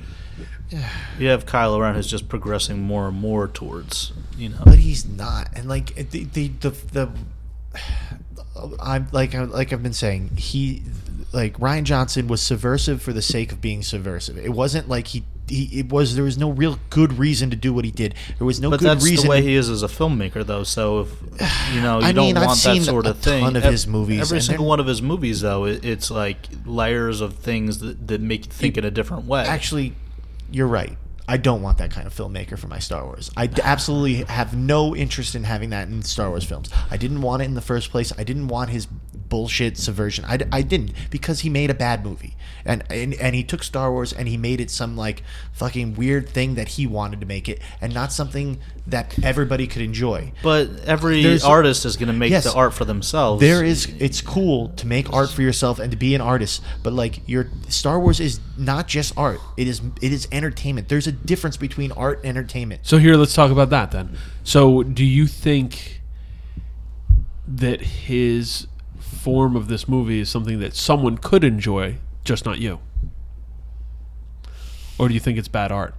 Yeah. 0.68 0.88
You 1.18 1.28
have 1.28 1.46
Kylo 1.46 1.80
Ren 1.80 1.94
who's 1.94 2.08
just 2.08 2.28
progressing 2.28 2.80
more 2.80 3.08
and 3.08 3.16
more 3.16 3.46
towards 3.46 4.12
you 4.36 4.48
know. 4.48 4.62
but 4.64 4.78
he's 4.78 5.06
not 5.06 5.48
and 5.54 5.68
like 5.68 5.94
the 6.10 6.24
the 6.24 6.48
the, 6.48 6.70
the 6.70 7.10
I'm 8.80 9.06
like 9.12 9.34
I 9.34 9.44
like 9.44 9.72
I've 9.72 9.82
been 9.82 9.92
saying 9.92 10.30
he 10.36 10.82
like 11.32 11.56
Rian 11.58 11.84
Johnson 11.84 12.26
was 12.26 12.42
subversive 12.42 13.00
for 13.00 13.12
the 13.12 13.22
sake 13.22 13.52
of 13.52 13.60
being 13.60 13.82
subversive. 13.82 14.38
It 14.38 14.52
wasn't 14.52 14.88
like 14.88 15.08
he 15.08 15.24
he 15.48 15.80
it 15.80 15.88
was 15.90 16.14
there 16.14 16.24
was 16.24 16.38
no 16.38 16.50
real 16.50 16.78
good 16.90 17.18
reason 17.18 17.50
to 17.50 17.56
do 17.56 17.72
what 17.72 17.84
he 17.84 17.90
did. 17.90 18.14
There 18.38 18.46
was 18.46 18.60
no 18.60 18.70
but 18.70 18.80
good 18.80 18.88
that's 18.88 19.04
reason. 19.04 19.24
the 19.26 19.30
way 19.30 19.42
he 19.42 19.54
is 19.54 19.68
as 19.70 19.82
a 19.82 19.88
filmmaker, 19.88 20.44
though. 20.44 20.64
So 20.64 21.00
if 21.00 21.10
you 21.74 21.80
know, 21.80 22.00
you 22.00 22.06
I 22.06 22.12
don't 22.12 22.26
mean, 22.26 22.36
I've 22.36 22.46
want 22.46 22.62
that 22.62 22.72
seen 22.74 22.82
sort 22.82 23.06
of 23.06 23.18
thing. 23.18 23.44
ton 23.44 23.56
of 23.56 23.64
Ev- 23.64 23.72
his 23.72 23.86
movies, 23.86 24.20
Every 24.20 24.40
single 24.40 24.66
one 24.66 24.80
of 24.80 24.86
his 24.86 25.02
movies, 25.02 25.40
though, 25.40 25.64
it, 25.64 25.84
it's 25.84 26.10
like 26.10 26.48
layers 26.64 27.20
of 27.20 27.34
things 27.36 27.78
that, 27.78 28.08
that 28.08 28.20
make 28.20 28.46
you 28.46 28.52
think 28.52 28.76
in 28.76 28.84
a 28.84 28.90
different 28.90 29.24
way. 29.26 29.42
Actually, 29.44 29.94
you're 30.50 30.66
right. 30.66 30.96
I 31.28 31.38
don't 31.38 31.60
want 31.60 31.78
that 31.78 31.90
kind 31.90 32.06
of 32.06 32.14
filmmaker 32.14 32.56
for 32.56 32.68
my 32.68 32.78
Star 32.78 33.04
Wars. 33.04 33.32
I 33.36 33.50
absolutely 33.64 34.22
have 34.32 34.56
no 34.56 34.94
interest 34.94 35.34
in 35.34 35.42
having 35.42 35.70
that 35.70 35.88
in 35.88 36.02
Star 36.02 36.28
Wars 36.28 36.44
films. 36.44 36.70
I 36.88 36.96
didn't 36.96 37.20
want 37.20 37.42
it 37.42 37.46
in 37.46 37.54
the 37.54 37.60
first 37.60 37.90
place. 37.90 38.12
I 38.16 38.22
didn't 38.22 38.46
want 38.46 38.70
his 38.70 38.86
bullshit 39.28 39.76
subversion. 39.76 40.24
I, 40.24 40.38
I 40.52 40.62
didn't 40.62 40.92
because 41.10 41.40
he 41.40 41.48
made 41.50 41.70
a 41.70 41.74
bad 41.74 42.04
movie. 42.04 42.34
And, 42.64 42.82
and 42.90 43.14
and 43.14 43.36
he 43.36 43.44
took 43.44 43.62
Star 43.62 43.92
Wars 43.92 44.12
and 44.12 44.26
he 44.26 44.36
made 44.36 44.60
it 44.60 44.72
some 44.72 44.96
like 44.96 45.22
fucking 45.52 45.94
weird 45.94 46.28
thing 46.28 46.56
that 46.56 46.66
he 46.70 46.84
wanted 46.86 47.20
to 47.20 47.26
make 47.26 47.48
it 47.48 47.60
and 47.80 47.94
not 47.94 48.10
something 48.12 48.58
that 48.88 49.16
everybody 49.22 49.68
could 49.68 49.82
enjoy. 49.82 50.32
But 50.42 50.80
every 50.84 51.22
There's- 51.22 51.44
artist 51.44 51.84
is 51.84 51.96
going 51.96 52.08
to 52.08 52.12
make 52.12 52.30
Yes. 52.32 52.42
the 52.42 52.52
art 52.54 52.74
for 52.74 52.84
themselves. 52.84 53.40
There 53.40 53.64
is 53.64 53.86
it's 54.00 54.20
cool 54.20 54.70
to 54.70 54.86
make 54.86 55.12
art 55.12 55.30
for 55.30 55.42
yourself 55.42 55.78
and 55.78 55.92
to 55.92 55.96
be 55.96 56.16
an 56.16 56.20
artist, 56.20 56.60
but 56.82 56.92
like 56.92 57.20
your 57.28 57.48
Star 57.68 58.00
Wars 58.00 58.18
is 58.18 58.40
not 58.56 58.88
just 58.88 59.16
art. 59.16 59.38
It 59.56 59.68
is 59.68 59.80
it 60.02 60.12
is 60.12 60.26
entertainment. 60.32 60.88
There's 60.88 61.06
a 61.06 61.12
difference 61.12 61.56
between 61.56 61.92
art 61.92 62.18
and 62.24 62.36
entertainment. 62.36 62.80
So 62.84 62.98
here, 62.98 63.14
let's 63.14 63.34
talk 63.34 63.52
about 63.52 63.70
that 63.70 63.92
then. 63.92 64.16
So, 64.42 64.82
do 64.82 65.04
you 65.04 65.26
think 65.28 66.00
that 67.48 67.80
his 67.80 68.66
form 69.26 69.56
of 69.56 69.66
this 69.66 69.88
movie 69.88 70.20
is 70.20 70.28
something 70.30 70.60
that 70.60 70.72
someone 70.76 71.18
could 71.18 71.42
enjoy, 71.42 71.96
just 72.22 72.46
not 72.46 72.58
you? 72.58 72.78
Or 74.98 75.08
do 75.08 75.14
you 75.14 75.20
think 75.20 75.36
it's 75.36 75.48
bad 75.48 75.72
art? 75.72 75.94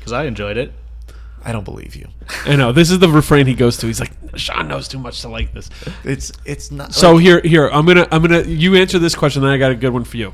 because 0.00 0.12
I 0.12 0.24
enjoyed 0.24 0.56
it. 0.56 0.72
I 1.44 1.52
don't 1.52 1.64
believe 1.64 1.94
you. 1.94 2.08
I 2.44 2.56
know 2.56 2.72
this 2.72 2.90
is 2.90 2.98
the 2.98 3.08
refrain 3.08 3.46
he 3.46 3.54
goes 3.54 3.76
to. 3.78 3.86
He's 3.86 4.00
like, 4.00 4.10
Sean 4.34 4.66
knows 4.66 4.88
too 4.88 4.98
much 4.98 5.20
to 5.20 5.28
like 5.28 5.54
this. 5.54 5.70
It's 6.04 6.32
it's 6.44 6.70
not 6.72 6.92
So 6.92 7.12
like- 7.12 7.22
here, 7.22 7.40
here, 7.44 7.68
I'm 7.68 7.86
gonna, 7.86 8.08
I'm 8.10 8.20
gonna. 8.20 8.42
You 8.42 8.74
answer 8.74 8.98
this 8.98 9.14
question, 9.14 9.42
then 9.42 9.50
I 9.52 9.58
got 9.58 9.70
a 9.70 9.74
good 9.76 9.92
one 9.92 10.02
for 10.04 10.16
you. 10.16 10.32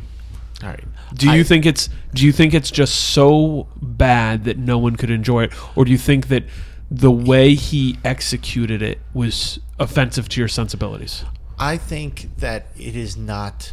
All 0.62 0.68
right. 0.70 0.84
Do 1.14 1.26
you 1.30 1.40
I- 1.40 1.44
think 1.44 1.66
it's 1.66 1.90
do 2.14 2.24
you 2.24 2.32
think 2.32 2.54
it's 2.54 2.70
just 2.70 2.94
so 3.12 3.68
bad 3.82 4.44
that 4.44 4.56
no 4.56 4.78
one 4.78 4.96
could 4.96 5.10
enjoy 5.10 5.44
it, 5.44 5.52
or 5.76 5.84
do 5.84 5.90
you 5.92 5.98
think 5.98 6.28
that 6.28 6.44
the 6.90 7.10
way 7.10 7.54
he 7.54 7.98
executed 8.04 8.80
it 8.80 8.98
was 9.12 9.58
offensive 9.78 10.28
to 10.30 10.40
your 10.40 10.48
sensibilities? 10.48 11.24
I 11.58 11.76
think 11.76 12.28
that 12.38 12.66
it 12.78 12.96
is 12.96 13.16
not 13.16 13.72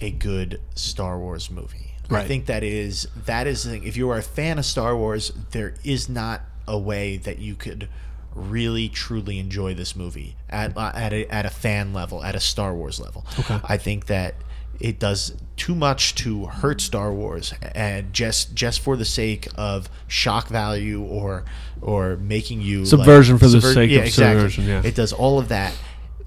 a 0.00 0.10
good 0.10 0.60
Star 0.74 1.18
Wars 1.18 1.50
movie. 1.50 1.78
I 2.10 2.24
think 2.24 2.46
that 2.46 2.62
is 2.62 3.08
that 3.24 3.46
is 3.46 3.64
the 3.64 3.70
thing. 3.70 3.84
If 3.84 3.96
you 3.96 4.10
are 4.10 4.18
a 4.18 4.22
fan 4.22 4.58
of 4.58 4.66
Star 4.66 4.96
Wars, 4.96 5.32
there 5.52 5.74
is 5.82 6.08
not 6.08 6.42
a 6.68 6.78
way 6.78 7.16
that 7.16 7.38
you 7.38 7.54
could 7.54 7.88
really 8.34 8.88
truly 8.88 9.38
enjoy 9.38 9.74
this 9.74 9.96
movie 9.96 10.36
at 10.50 10.76
uh, 10.76 10.92
at 10.94 11.12
a, 11.12 11.26
at 11.32 11.46
a 11.46 11.50
fan 11.50 11.92
level, 11.94 12.22
at 12.22 12.34
a 12.34 12.40
Star 12.40 12.74
Wars 12.74 13.00
level. 13.00 13.24
Okay. 13.38 13.58
I 13.64 13.78
think 13.78 14.06
that 14.06 14.34
it 14.78 14.98
does 14.98 15.34
too 15.56 15.74
much 15.74 16.14
to 16.16 16.46
hurt 16.46 16.80
Star 16.80 17.12
Wars 17.12 17.54
and 17.74 18.12
just 18.12 18.54
just 18.54 18.80
for 18.80 18.96
the 18.96 19.04
sake 19.04 19.48
of 19.56 19.88
shock 20.08 20.48
value 20.48 21.02
or 21.02 21.44
or 21.80 22.16
making 22.16 22.60
you 22.60 22.80
like, 22.80 22.88
Subversion 22.88 23.38
for 23.38 23.48
the 23.48 23.60
sake 23.60 23.90
of 23.92 24.04
exactly. 24.04 24.50
subversion, 24.50 24.66
yeah. 24.66 24.82
It 24.84 24.94
does 24.94 25.12
all 25.12 25.38
of 25.38 25.48
that. 25.48 25.74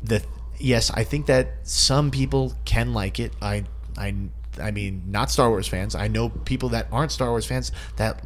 The 0.04 0.24
yes, 0.60 0.92
I 0.92 1.04
think 1.04 1.26
that 1.28 1.48
some 1.64 2.12
people 2.12 2.54
can 2.66 2.94
like 2.94 3.20
it. 3.20 3.34
I 3.42 3.66
I 3.98 4.16
I 4.60 4.72
mean, 4.72 5.04
not 5.08 5.32
Star 5.32 5.50
Wars 5.50 5.68
fans. 5.68 5.96
I 5.96 6.08
know 6.08 6.30
people 6.30 6.70
that 6.70 6.88
aren't 6.92 7.12
Star 7.12 7.30
Wars 7.30 7.46
fans 7.46 7.72
that 7.98 8.24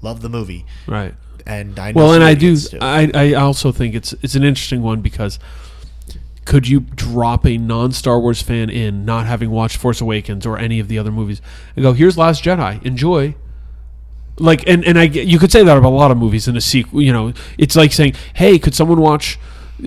love 0.00 0.20
the 0.20 0.28
movie. 0.28 0.66
Right. 0.86 1.14
And 1.46 1.78
I 1.78 1.92
know 1.92 2.02
well, 2.02 2.12
and 2.12 2.22
I 2.22 2.34
do. 2.34 2.56
I, 2.80 3.10
I 3.14 3.32
also 3.34 3.72
think 3.72 3.94
it's 3.94 4.12
it's 4.22 4.34
an 4.34 4.44
interesting 4.44 4.82
one 4.82 5.00
because 5.00 5.38
could 6.44 6.68
you 6.68 6.80
drop 6.80 7.44
a 7.46 7.56
non 7.58 7.92
Star 7.92 8.18
Wars 8.20 8.42
fan 8.42 8.70
in, 8.70 9.04
not 9.04 9.26
having 9.26 9.50
watched 9.50 9.76
Force 9.76 10.00
Awakens 10.00 10.46
or 10.46 10.58
any 10.58 10.78
of 10.78 10.88
the 10.88 10.98
other 10.98 11.10
movies, 11.10 11.40
and 11.74 11.82
go, 11.82 11.92
"Here's 11.92 12.16
Last 12.16 12.44
Jedi, 12.44 12.84
enjoy." 12.84 13.34
Like, 14.38 14.66
and 14.68 14.84
and 14.84 14.98
I 14.98 15.04
you 15.04 15.38
could 15.38 15.50
say 15.50 15.64
that 15.64 15.76
about 15.76 15.88
a 15.88 15.96
lot 15.96 16.10
of 16.10 16.16
movies 16.16 16.46
in 16.46 16.56
a 16.56 16.60
sequel. 16.60 17.02
You 17.02 17.12
know, 17.12 17.32
it's 17.58 17.74
like 17.74 17.92
saying, 17.92 18.14
"Hey, 18.34 18.58
could 18.58 18.74
someone 18.74 19.00
watch?" 19.00 19.38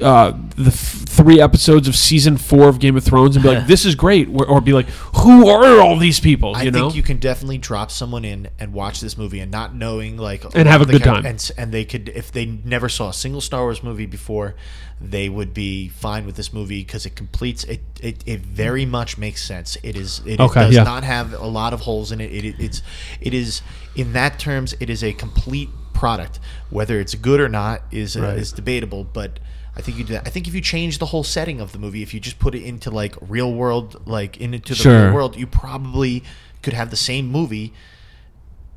Uh, 0.02 0.34
the 0.58 0.72
f- 0.72 1.06
three 1.08 1.40
episodes 1.40 1.88
of 1.88 1.96
season 1.96 2.36
four 2.36 2.68
of 2.68 2.80
Game 2.80 2.98
of 2.98 3.04
Thrones 3.06 3.38
and 3.38 3.44
be 3.44 3.50
like, 3.50 3.66
"This 3.74 3.86
is 3.86 3.96
great," 3.96 4.28
or, 4.28 4.46
or 4.46 4.60
be 4.60 4.74
like, 4.74 4.88
"Who 4.90 5.48
are 5.48 5.80
all 5.80 5.98
these 5.98 6.20
people?" 6.20 6.54
I 6.54 6.64
You 6.64 6.72
know, 6.72 6.80
think 6.90 6.96
you 6.96 7.04
can 7.04 7.18
definitely 7.18 7.60
drop 7.60 7.92
someone 7.92 8.26
in 8.26 8.50
and 8.60 8.74
watch 8.74 9.00
this 9.00 9.18
movie 9.18 9.40
and 9.40 9.50
not 9.50 9.74
knowing 9.74 10.18
like 10.18 10.44
And 10.54 10.68
have 10.68 10.82
a 10.82 10.86
the 10.86 10.94
good 10.94 11.04
time. 11.04 11.26
And 11.26 11.52
and 11.58 11.72
they 11.72 11.86
could 11.86 12.10
if 12.10 12.30
they 12.30 12.46
never 12.46 12.90
saw 12.90 13.10
a 13.10 13.14
single 13.14 13.40
Star 13.40 13.62
Wars 13.62 13.84
movie 13.84 14.06
before, 14.06 14.56
they 15.00 15.30
would 15.30 15.54
be 15.54 15.88
fine 15.88 16.26
with 16.26 16.36
this 16.36 16.52
movie 16.52 16.82
because 16.84 17.06
it 17.06 17.16
completes 17.16 17.64
it, 17.64 17.80
it. 18.02 18.22
It 18.26 18.42
very 18.42 18.86
much 18.86 19.18
makes 19.18 19.46
sense. 19.46 19.78
It 19.82 19.96
is. 19.96 20.20
It 20.26 20.42
Okay, 20.42 20.62
does 20.66 20.76
yeah. 20.76 20.84
not 20.84 21.06
have 21.06 21.32
a 21.34 21.48
lot 21.48 21.72
of 21.74 21.82
holes 21.82 22.12
in 22.12 22.20
it. 22.20 22.34
It, 22.34 22.44
it. 22.44 22.56
It's. 22.60 22.82
It 23.22 23.34
is 23.34 23.62
in 23.96 24.12
that 24.12 24.40
terms. 24.40 24.76
It 24.82 24.90
is 24.90 25.06
a 25.06 25.14
complete 25.14 25.70
product. 25.94 26.42
Whether 26.70 27.00
it's 27.00 27.16
good 27.16 27.40
or 27.40 27.48
not 27.48 27.84
is 27.92 28.18
uh, 28.18 28.36
is 28.38 28.52
debatable, 28.52 29.06
but. 29.06 29.40
I 29.78 29.82
think 29.82 29.98
you 29.98 30.04
do 30.06 30.14
that. 30.14 30.26
I 30.26 30.30
think 30.30 30.48
if 30.48 30.56
you 30.56 30.62
change 30.62 31.00
the 31.00 31.08
whole 31.08 31.24
setting 31.24 31.60
of 31.60 31.72
the 31.74 31.80
movie, 31.80 32.02
if 32.02 32.14
you 32.14 32.20
just 32.20 32.40
put 32.40 32.56
it 32.56 32.64
into 32.64 32.90
like 32.92 33.16
real 33.22 33.54
world, 33.54 34.02
like 34.08 34.38
into 34.38 34.60
the 34.74 34.76
Sure. 34.76 35.06
real 35.08 35.14
world, 35.14 35.36
you 35.36 35.46
probably 35.48 36.24
could 36.62 36.74
have 36.74 36.90
the 36.92 36.96
same 36.96 37.28
movie. 37.28 37.74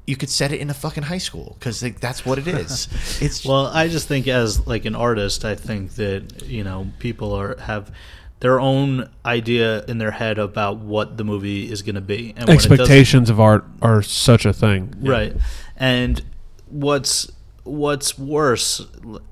You 0.06 0.16
could 0.16 0.30
set 0.30 0.52
it 0.52 0.60
in 0.60 0.70
a 0.70 0.74
fucking 0.74 1.04
high 1.04 1.18
school 1.18 1.54
because 1.58 1.82
like, 1.82 2.00
that's 2.00 2.24
what 2.26 2.38
it 2.38 2.48
is. 2.64 2.88
It's 3.20 3.44
well, 3.44 3.66
I 3.66 3.88
just 3.88 4.08
think 4.08 4.26
as 4.26 4.66
like 4.66 4.86
an 4.86 4.96
artist, 4.96 5.44
I 5.44 5.54
think 5.54 5.92
that 5.96 6.42
you 6.46 6.64
know 6.64 6.88
people 6.98 7.32
are 7.32 7.56
have 7.60 7.92
their 8.40 8.58
own 8.60 9.08
idea 9.26 9.84
in 9.86 9.98
their 9.98 10.12
head 10.12 10.38
about 10.38 10.78
what 10.78 11.16
the 11.16 11.24
movie 11.24 11.70
is 11.70 11.82
going 11.82 11.96
to 11.96 12.00
be, 12.00 12.30
and 12.36 12.46
when 12.48 12.56
it 12.56 12.60
doesn't- 12.60 12.72
Expectations 12.72 13.30
of 13.30 13.38
art 13.40 13.64
are 13.82 14.00
such 14.00 14.46
a 14.46 14.52
thing. 14.52 14.94
Yeah. 15.02 15.10
right? 15.12 15.36
And 15.76 16.22
what's 16.68 17.30
what's 17.64 18.18
worse, 18.18 18.80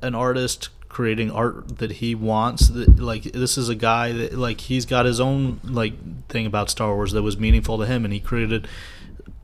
an 0.02 0.14
artist 0.14 0.68
creating 0.96 1.30
art 1.30 1.76
that 1.76 1.92
he 1.92 2.14
wants. 2.14 2.68
That, 2.68 2.98
like 2.98 3.24
this 3.24 3.58
is 3.58 3.68
a 3.68 3.74
guy 3.74 4.12
that 4.12 4.32
like 4.32 4.62
he's 4.62 4.86
got 4.86 5.04
his 5.04 5.20
own 5.20 5.60
like 5.62 5.92
thing 6.30 6.46
about 6.46 6.70
Star 6.70 6.94
Wars 6.94 7.12
that 7.12 7.22
was 7.22 7.36
meaningful 7.36 7.76
to 7.76 7.84
him, 7.84 8.04
and 8.06 8.14
he 8.14 8.20
created. 8.20 8.66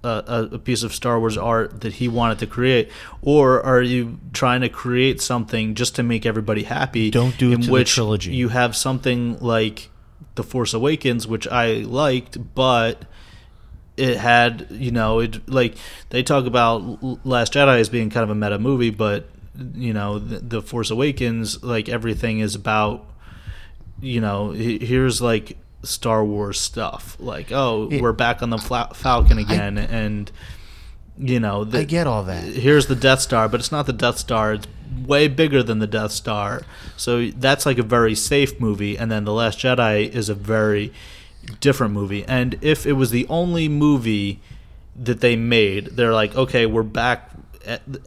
A, 0.04 0.48
a- 0.54 0.58
piece 0.58 0.82
of 0.82 0.92
Star 0.92 1.20
Wars 1.20 1.38
art 1.38 1.82
that 1.82 1.92
he 1.92 2.08
wanted 2.08 2.40
to 2.40 2.48
create, 2.48 2.90
or 3.20 3.62
are 3.62 3.80
you 3.80 4.18
trying 4.32 4.62
to 4.62 4.68
create 4.68 5.20
something 5.20 5.76
just 5.76 5.94
to 5.94 6.02
make 6.02 6.26
everybody 6.26 6.64
happy? 6.64 7.08
Don't 7.08 7.38
do 7.38 7.52
it 7.52 7.66
in 7.66 7.70
which 7.70 7.94
trilogy. 7.94 8.34
You 8.34 8.48
have 8.48 8.74
something 8.74 9.38
like 9.38 9.90
The 10.34 10.42
Force 10.42 10.74
Awakens, 10.74 11.28
which 11.28 11.46
I 11.46 11.74
liked, 11.86 12.52
but 12.52 13.04
it 13.96 14.16
had 14.16 14.66
you 14.70 14.90
know 14.90 15.20
it 15.20 15.48
like 15.48 15.76
they 16.10 16.24
talk 16.24 16.46
about 16.46 16.80
Last 17.24 17.52
Jedi 17.52 17.78
as 17.78 17.88
being 17.88 18.10
kind 18.10 18.24
of 18.24 18.30
a 18.30 18.34
meta 18.34 18.58
movie, 18.58 18.90
but 18.90 19.28
you 19.74 19.92
know 19.92 20.18
the, 20.18 20.38
the 20.38 20.62
Force 20.62 20.90
Awakens 20.90 21.62
like 21.62 21.88
everything 21.88 22.40
is 22.40 22.54
about 22.54 23.04
you 24.00 24.20
know 24.20 24.50
here's 24.50 25.20
like 25.20 25.58
Star 25.82 26.24
Wars 26.24 26.60
stuff 26.60 27.16
like 27.20 27.52
oh 27.52 27.88
It- 27.90 28.00
we're 28.00 28.12
back 28.12 28.42
on 28.42 28.50
the 28.50 28.58
Fla- 28.58 28.92
Falcon 28.94 29.38
again 29.38 29.76
and 29.78 30.30
you 31.18 31.38
know 31.40 31.64
the, 31.64 31.80
I 31.80 31.84
get 31.84 32.06
all 32.06 32.22
that. 32.24 32.42
here's 32.44 32.86
the 32.86 32.94
Death 32.96 33.20
Star, 33.20 33.48
but 33.48 33.60
it's 33.60 33.70
not 33.70 33.84
the 33.86 33.92
Death 33.92 34.16
Star. 34.18 34.54
It's 34.54 34.66
way 35.06 35.28
bigger 35.28 35.62
than 35.62 35.78
the 35.78 35.86
Death 35.86 36.10
Star. 36.12 36.62
So 36.96 37.28
that's 37.28 37.66
like 37.66 37.76
a 37.78 37.82
very 37.82 38.14
safe 38.14 38.58
movie. 38.58 38.96
And 38.96 39.10
then 39.10 39.24
The 39.24 39.32
Last 39.32 39.58
Jedi 39.58 40.08
is 40.08 40.30
a 40.30 40.34
very 40.34 40.90
different 41.60 41.92
movie. 41.92 42.24
And 42.24 42.56
if 42.62 42.86
it 42.86 42.92
was 42.94 43.10
the 43.10 43.26
only 43.28 43.68
movie 43.68 44.40
that 44.96 45.20
they 45.20 45.36
made, 45.36 45.86
they're 45.96 46.14
like, 46.14 46.34
okay, 46.34 46.64
we're 46.64 46.82
back 46.82 47.30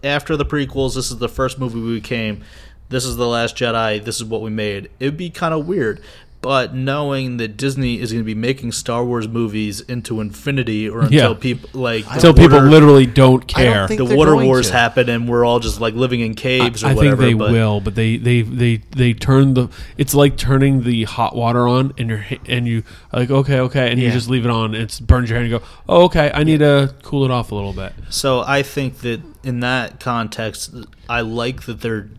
after 0.03 0.38
the 0.38 0.45
prequels. 0.45 0.95
This 0.95 1.11
is 1.11 1.18
the 1.18 1.30
first 1.30 1.60
movie 1.60 1.80
we 1.80 2.02
came. 2.02 2.44
This 2.90 3.06
is 3.06 3.15
The 3.15 3.27
Last 3.27 3.56
Jedi. 3.56 4.03
This 4.03 4.18
is 4.18 4.26
what 4.26 4.41
we 4.41 4.52
made. 4.52 4.90
It'd 4.99 5.18
be 5.18 5.30
kind 5.30 5.53
of 5.53 5.68
weird. 5.68 6.02
But 6.46 6.76
knowing 6.76 7.38
that 7.38 7.58
Disney 7.58 8.00
is 8.00 8.12
going 8.12 8.24
to 8.24 8.26
be 8.26 8.36
making 8.36 8.72
Star 8.74 9.04
Wars 9.04 9.28
movies 9.28 9.82
into 9.82 10.22
infinity 10.22 10.88
or 10.88 11.02
until 11.02 11.32
Yeah. 11.32 11.34
people 11.40 11.70
like 11.74 12.06
Until 12.12 12.34
the 12.34 12.42
people 12.44 12.60
literally 12.62 13.08
don't 13.08 13.48
care. 13.48 13.88
the 13.88 14.06
water 14.06 14.36
wars 14.36 14.70
happen 14.70 15.10
and 15.10 15.28
we're 15.28 15.44
all 15.44 15.60
just 15.60 15.82
like 15.82 15.96
living 15.96 16.20
in 16.20 16.36
caves 16.36 16.84
or 16.84 16.90
I 16.90 16.94
whatever. 16.94 17.16
think 17.24 17.40
they 17.40 17.46
but 17.46 17.52
will, 17.52 17.82
but 17.82 17.96
they 17.96 18.18
they 18.18 18.44
they 18.44 18.78
they 18.92 19.14
turn 19.14 19.56
the. 19.56 19.70
It's 19.98 20.14
like 20.14 20.38
turning 20.38 20.84
the 20.84 21.06
hot 21.06 21.36
water 21.36 21.68
on, 21.68 21.94
and 21.98 22.10
you're 22.10 22.24
and 22.48 22.68
you 22.68 22.84
like 23.12 23.32
okay 23.32 23.60
okay, 23.62 23.90
and 23.92 24.00
you 24.00 24.12
just 24.12 24.30
leave 24.30 24.46
it 24.46 24.52
on, 24.52 24.76
and 24.76 24.84
it 24.84 25.02
burns 25.02 25.32
your 25.32 25.40
hand. 25.40 25.46
and 25.46 25.52
you 25.52 25.58
go, 25.60 25.66
oh 25.90 26.04
okay, 26.04 26.30
I 26.32 26.44
need 26.44 26.60
to 26.60 26.94
cool 27.02 27.26
it 27.26 27.32
off 27.32 27.52
a 27.52 27.56
little 27.56 27.74
bit. 27.74 27.94
So 28.12 28.42
I 28.46 28.62
think 28.62 29.00
that 29.00 29.20
in 29.44 29.62
that 29.62 30.00
context, 30.00 30.76
I 31.10 31.22
like 31.22 31.64
that 31.64 31.82
they're 31.82 32.10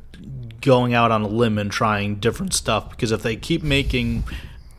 going 0.66 0.92
out 0.92 1.10
on 1.10 1.22
a 1.22 1.26
limb 1.28 1.56
and 1.56 1.70
trying 1.72 2.16
different 2.16 2.52
stuff 2.52 2.90
because 2.90 3.10
if 3.12 3.22
they 3.22 3.36
keep 3.36 3.62
making 3.62 4.24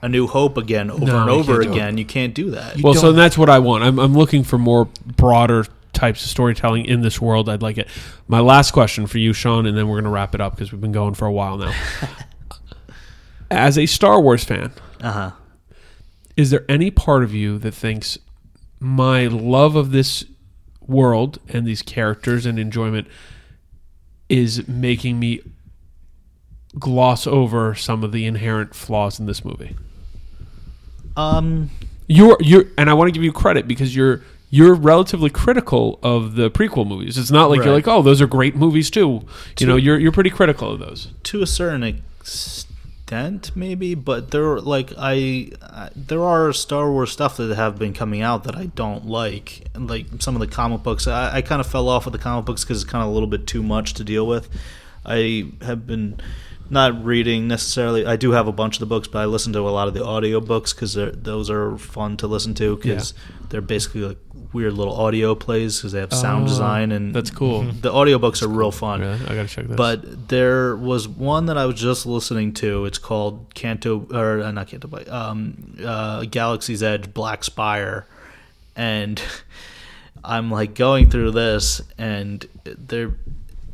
A 0.03 0.07
New 0.09 0.27
Hope 0.27 0.57
again 0.57 0.91
over 0.91 1.05
No, 1.05 1.21
and 1.21 1.29
over 1.31 1.53
can't 1.53 1.63
do 1.63 1.69
it. 1.69 1.73
again, 1.75 1.97
you 1.97 2.05
can't 2.05 2.33
do 2.35 2.51
that. 2.51 2.81
well, 2.83 2.93
so 2.93 3.11
that's 3.11 3.37
what 3.37 3.49
I 3.49 3.57
want. 3.59 3.83
I'm 3.83 3.97
I'm 3.97 4.13
looking 4.13 4.43
for 4.43 4.57
more 4.59 4.85
broader 5.15 5.65
types 5.93 6.23
of 6.23 6.29
storytelling 6.29 6.85
in 6.85 7.01
this 7.01 7.19
world. 7.19 7.49
I'd 7.49 7.63
like 7.63 7.79
it. 7.79 7.87
My 8.27 8.39
last 8.41 8.71
question 8.71 9.07
for 9.07 9.17
you, 9.17 9.33
Sean, 9.33 9.65
and 9.65 9.75
then 9.75 9.87
we're 9.87 9.99
gonna 9.99 10.13
wrap 10.13 10.35
it 10.35 10.41
up 10.41 10.53
because 10.55 10.71
we've 10.71 10.81
been 10.81 10.91
going 10.91 11.15
for 11.15 11.25
a 11.25 11.31
while 11.31 11.57
now. 11.57 11.73
As 13.49 13.77
a 13.77 13.85
Star 13.85 14.19
Wars 14.21 14.43
fan, 14.43 14.71
Uh-huh. 15.01 15.31
is 16.35 16.49
there 16.49 16.65
any 16.67 16.91
part 16.91 17.23
of 17.23 17.33
you 17.33 17.57
that 17.59 17.73
thinks 17.73 18.17
my 18.79 19.25
love 19.27 19.75
of 19.75 19.91
this 19.91 20.25
world 20.85 21.39
and 21.47 21.65
these 21.65 21.81
characters 21.81 22.45
and 22.45 22.59
enjoyment 22.59 23.07
is 24.29 24.67
making 24.67 25.19
me 25.19 25.39
gloss 26.79 27.25
over 27.27 27.73
some 27.75 28.03
of 28.03 28.11
the 28.11 28.25
inherent 28.25 28.75
flaws 28.75 29.19
in 29.19 29.25
this 29.25 29.43
movie? 29.45 29.75
Um, 31.15 31.69
You're 32.07 32.37
you're 32.39 32.65
and 32.77 32.89
I 32.89 32.93
want 32.93 33.07
to 33.07 33.11
give 33.11 33.23
you 33.23 33.31
credit 33.33 33.67
because 33.67 33.95
you're 33.95 34.21
you're 34.49 34.75
relatively 34.75 35.29
critical 35.29 35.99
of 36.03 36.35
the 36.35 36.49
prequel 36.49 36.87
movies. 36.87 37.17
It's 37.17 37.31
not 37.31 37.49
like 37.49 37.63
you're 37.65 37.73
like, 37.73 37.87
"Oh, 37.87 38.01
those 38.01 38.21
are 38.21 38.27
great 38.27 38.55
movies 38.55 38.89
too." 38.89 39.23
To- 39.55 39.63
You 39.63 39.67
know, 39.69 39.75
you're 39.75 39.99
you're 39.99 40.11
pretty 40.11 40.29
critical 40.29 40.71
of 40.71 40.79
those. 40.79 41.09
to 41.23 41.41
a 41.41 41.47
certain 41.47 41.83
extent, 41.83 43.51
maybe, 43.55 43.93
but 43.95 44.31
there 44.31 44.59
like 44.61 44.93
I, 44.97 45.51
I 45.61 45.89
there 45.95 46.23
are 46.23 46.53
Star 46.53 46.89
Wars 46.91 47.11
stuff 47.11 47.37
that 47.37 47.53
have 47.55 47.77
been 47.79 47.93
coming 47.93 48.21
out 48.21 48.43
that 48.45 48.55
I 48.55 48.67
don't 48.67 49.05
like, 49.07 49.67
and 49.73 49.89
like 49.89 50.05
some 50.19 50.35
of 50.35 50.39
the 50.39 50.47
comic 50.47 50.83
books. 50.83 51.07
I, 51.07 51.37
I 51.37 51.41
kind 51.41 51.59
of 51.59 51.67
fell 51.67 51.89
off 51.89 52.05
with 52.05 52.13
the 52.13 52.19
comic 52.19 52.45
books 52.45 52.63
because 52.63 52.81
it's 52.83 52.89
kind 52.89 53.03
of 53.03 53.09
a 53.09 53.13
little 53.13 53.27
bit 53.27 53.47
too 53.47 53.63
much 53.63 53.95
to 53.95 54.03
deal 54.03 54.25
with. 54.27 54.47
I 55.05 55.47
have 55.61 55.85
been 55.87 56.19
not 56.69 57.03
reading 57.03 57.47
necessarily. 57.47 58.05
I 58.05 58.15
do 58.15 58.31
have 58.31 58.47
a 58.47 58.51
bunch 58.51 58.75
of 58.75 58.79
the 58.81 58.85
books, 58.85 59.07
but 59.07 59.19
I 59.19 59.25
listen 59.25 59.53
to 59.53 59.59
a 59.59 59.69
lot 59.71 59.87
of 59.87 59.93
the 59.93 60.03
audio 60.05 60.39
books 60.41 60.73
because 60.73 60.93
those 60.95 61.49
are 61.49 61.77
fun 61.77 62.17
to 62.17 62.27
listen 62.27 62.53
to 62.55 62.75
because 62.75 63.13
they're 63.49 63.61
basically 63.61 64.01
like 64.01 64.17
weird 64.53 64.73
little 64.73 64.95
audio 64.95 65.35
plays 65.35 65.77
because 65.77 65.91
they 65.91 65.99
have 65.99 66.13
sound 66.13 66.45
Oh, 66.45 66.47
design 66.47 66.91
and 66.91 67.13
that's 67.13 67.29
cool. 67.29 67.63
The 67.81 67.91
audiobooks 67.91 68.41
are 68.41 68.47
real 68.47 68.71
fun. 68.71 69.01
Really? 69.01 69.19
I 69.25 69.35
gotta 69.35 69.47
check 69.47 69.67
this. 69.67 69.75
But 69.75 70.29
there 70.29 70.75
was 70.75 71.07
one 71.07 71.47
that 71.47 71.57
I 71.57 71.65
was 71.65 71.79
just 71.79 72.05
listening 72.05 72.53
to. 72.55 72.85
It's 72.85 72.97
called 72.97 73.53
Canto 73.53 74.07
or 74.13 74.41
uh, 74.41 74.51
not 74.51 74.67
Canto, 74.67 74.87
but 74.87 75.07
um, 75.09 75.75
uh, 75.83 76.23
Galaxy's 76.25 76.81
Edge 76.81 77.13
Black 77.13 77.43
Spire, 77.43 78.05
and 78.75 79.21
I'm 80.23 80.49
like 80.51 80.75
going 80.75 81.09
through 81.09 81.31
this, 81.31 81.81
and 81.97 82.45
there, 82.63 83.11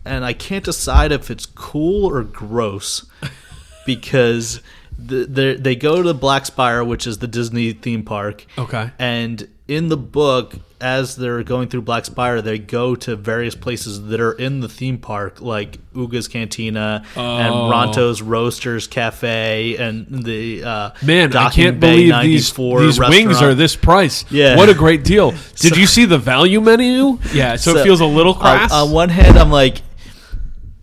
and 0.05 0.23
I 0.25 0.33
can't 0.33 0.63
decide 0.65 1.11
if 1.11 1.29
it's 1.31 1.45
cool 1.45 2.09
or 2.09 2.23
gross 2.23 3.05
because 3.85 4.61
the, 4.97 5.57
they 5.59 5.75
go 5.75 5.97
to 5.97 6.03
the 6.03 6.13
Black 6.13 6.45
Spire, 6.45 6.83
which 6.83 7.07
is 7.07 7.17
the 7.17 7.27
Disney 7.27 7.73
theme 7.73 8.03
park. 8.03 8.45
Okay. 8.57 8.91
And 8.99 9.47
in 9.67 9.87
the 9.89 9.97
book, 9.97 10.55
as 10.81 11.15
they're 11.15 11.41
going 11.43 11.69
through 11.69 11.81
Black 11.81 12.03
Spire, 12.05 12.41
they 12.41 12.59
go 12.59 12.95
to 12.95 13.15
various 13.15 13.55
places 13.55 14.07
that 14.07 14.19
are 14.19 14.33
in 14.33 14.59
the 14.59 14.67
theme 14.69 14.97
park, 14.97 15.41
like 15.41 15.79
Oga's 15.95 16.27
Cantina 16.27 17.03
and 17.15 17.53
Oh. 17.53 17.69
Ronto's 17.71 18.21
Roasters 18.21 18.87
Cafe 18.87 19.77
and 19.77 20.23
the 20.25 20.63
uh, 20.63 20.89
Man, 21.01 21.35
I 21.35 21.49
can't 21.49 21.79
Bay 21.79 22.09
believe 22.09 22.23
these 22.23 22.57
94 22.57 22.81
these 22.81 22.99
wings 22.99 23.41
are 23.41 23.55
this 23.55 23.75
price. 23.77 24.25
Yeah. 24.29 24.57
what 24.57 24.67
a 24.69 24.73
great 24.73 25.03
deal! 25.05 25.31
Did 25.55 25.73
So- 25.73 25.75
you 25.75 25.87
see 25.87 26.05
the 26.05 26.17
value 26.19 26.59
menu? 26.59 27.17
Yeah, 27.33 27.55
so, 27.55 27.77
it 27.77 27.83
feels 27.83 28.01
a 28.01 28.05
little 28.05 28.33
on- 28.33 28.71
On, 28.71 28.91
one 28.91 29.09
hand, 29.09 29.37
I'm 29.39 29.49
like, 29.51 29.77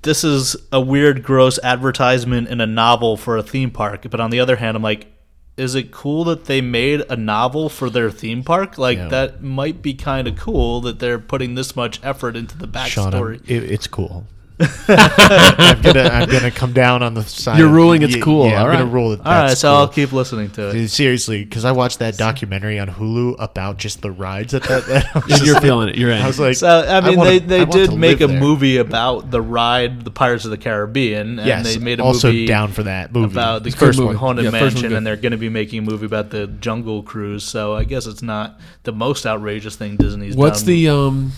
this 0.02 0.24
is 0.24 0.56
a 0.72 0.80
weird, 0.80 1.22
gross 1.22 1.58
advertisement 1.62 2.48
in 2.48 2.60
a 2.60 2.66
novel 2.66 3.16
for 3.16 3.36
a 3.36 3.42
theme 3.42 3.70
park. 3.70 4.06
But 4.10 4.20
on 4.20 4.30
the 4.30 4.40
other 4.40 4.56
hand, 4.56 4.76
I'm 4.76 4.82
like, 4.82 5.08
is 5.56 5.74
it 5.74 5.90
cool 5.90 6.24
that 6.24 6.46
they 6.46 6.60
made 6.62 7.02
a 7.10 7.16
novel 7.16 7.68
for 7.68 7.90
their 7.90 8.10
theme 8.10 8.42
park? 8.42 8.78
Like 8.78 8.96
Yeah. 8.98 9.08
that 9.08 9.42
might 9.42 9.82
be 9.82 9.92
kind 9.94 10.26
of 10.26 10.36
cool 10.36 10.80
that 10.82 10.98
they're 11.00 11.18
putting 11.18 11.54
this 11.54 11.76
much 11.76 12.00
effort 12.02 12.34
into 12.36 12.56
the 12.56 12.66
backstory. 12.68 13.42
it, 13.46 13.64
it's 13.70 13.86
cool. 13.86 14.26
I'm 14.88 15.80
gonna 15.82 16.02
I'm 16.02 16.28
gonna 16.28 16.50
come 16.50 16.72
down 16.72 17.02
on 17.02 17.14
the 17.14 17.22
side. 17.22 17.58
You're 17.58 17.68
of- 17.68 17.72
ruling 17.74 18.02
it's 18.02 18.16
yeah, 18.16 18.22
cool, 18.22 18.46
Yeah, 18.46 18.56
I'm 18.60 18.66
all 18.66 18.72
gonna 18.72 18.84
right. 18.84 18.92
rule 18.92 19.12
it. 19.12 19.20
All 19.20 19.24
right, 19.32 19.48
that's 19.48 19.60
so 19.60 19.68
cool. 19.70 19.76
I'll 19.78 19.88
keep 19.88 20.12
listening 20.12 20.50
to 20.50 20.68
it. 20.68 20.72
Dude, 20.72 20.90
Seriously, 20.90 21.44
because 21.44 21.64
I 21.64 21.72
watched 21.72 22.00
that 22.00 22.16
documentary 22.18 22.78
on 22.78 22.88
Hulu 22.88 23.36
about 23.38 23.78
just 23.78 24.02
the 24.02 24.10
rides 24.10 24.52
at 24.54 24.62
that. 24.64 24.84
that 24.86 25.14
And 25.30 25.40
you're 25.46 25.54
like- 25.54 25.62
feeling 25.62 25.88
it. 25.88 25.96
You're 25.96 26.10
in. 26.10 26.20
I 26.20 26.26
was 26.26 26.38
like, 26.38 26.56
So 26.56 26.68
I 26.68 27.00
mean, 27.00 27.16
wanna- 27.18 27.30
they 27.30 27.38
they 27.38 27.60
I 27.62 27.64
did 27.64 27.94
make 27.94 28.20
a 28.20 28.26
there. 28.26 28.38
movie 28.40 28.76
about 28.76 29.30
the 29.30 29.40
ride, 29.40 30.04
the 30.04 30.10
Pirates 30.10 30.44
of 30.44 30.50
the 30.50 30.58
Caribbean, 30.58 31.38
and 31.38 31.46
Yes, 31.48 31.64
they 31.64 31.78
made 31.78 32.00
a 32.00 32.04
also 32.04 32.28
movie 32.28 32.46
down 32.46 32.72
for 32.72 32.82
that 32.82 33.12
movie. 33.14 33.32
about 33.32 33.62
the 33.62 33.68
It's 33.68 33.76
a 33.76 33.78
good 33.80 33.86
first 33.86 33.98
movie. 34.00 34.16
haunted 34.16 34.44
Yeah, 34.44 34.50
mansion, 34.50 34.82
good. 34.82 34.92
and 34.92 35.06
they're 35.06 35.16
going 35.16 35.32
to 35.32 35.38
be 35.38 35.48
making 35.48 35.78
a 35.78 35.82
movie 35.82 36.06
about 36.06 36.30
the 36.30 36.46
Jungle 36.46 37.02
Cruise. 37.02 37.44
So 37.44 37.74
I 37.74 37.84
guess 37.84 38.06
it's 38.06 38.22
not 38.22 38.60
the 38.82 38.92
most 38.92 39.24
outrageous 39.26 39.76
thing 39.76 39.96
Disney's 39.96 40.36
What's 40.36 40.60
done. 40.62 40.66
the 40.66 40.88
um 40.88 41.32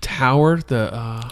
tower? 0.00 0.58
The 0.66 0.92
uh, 0.94 1.30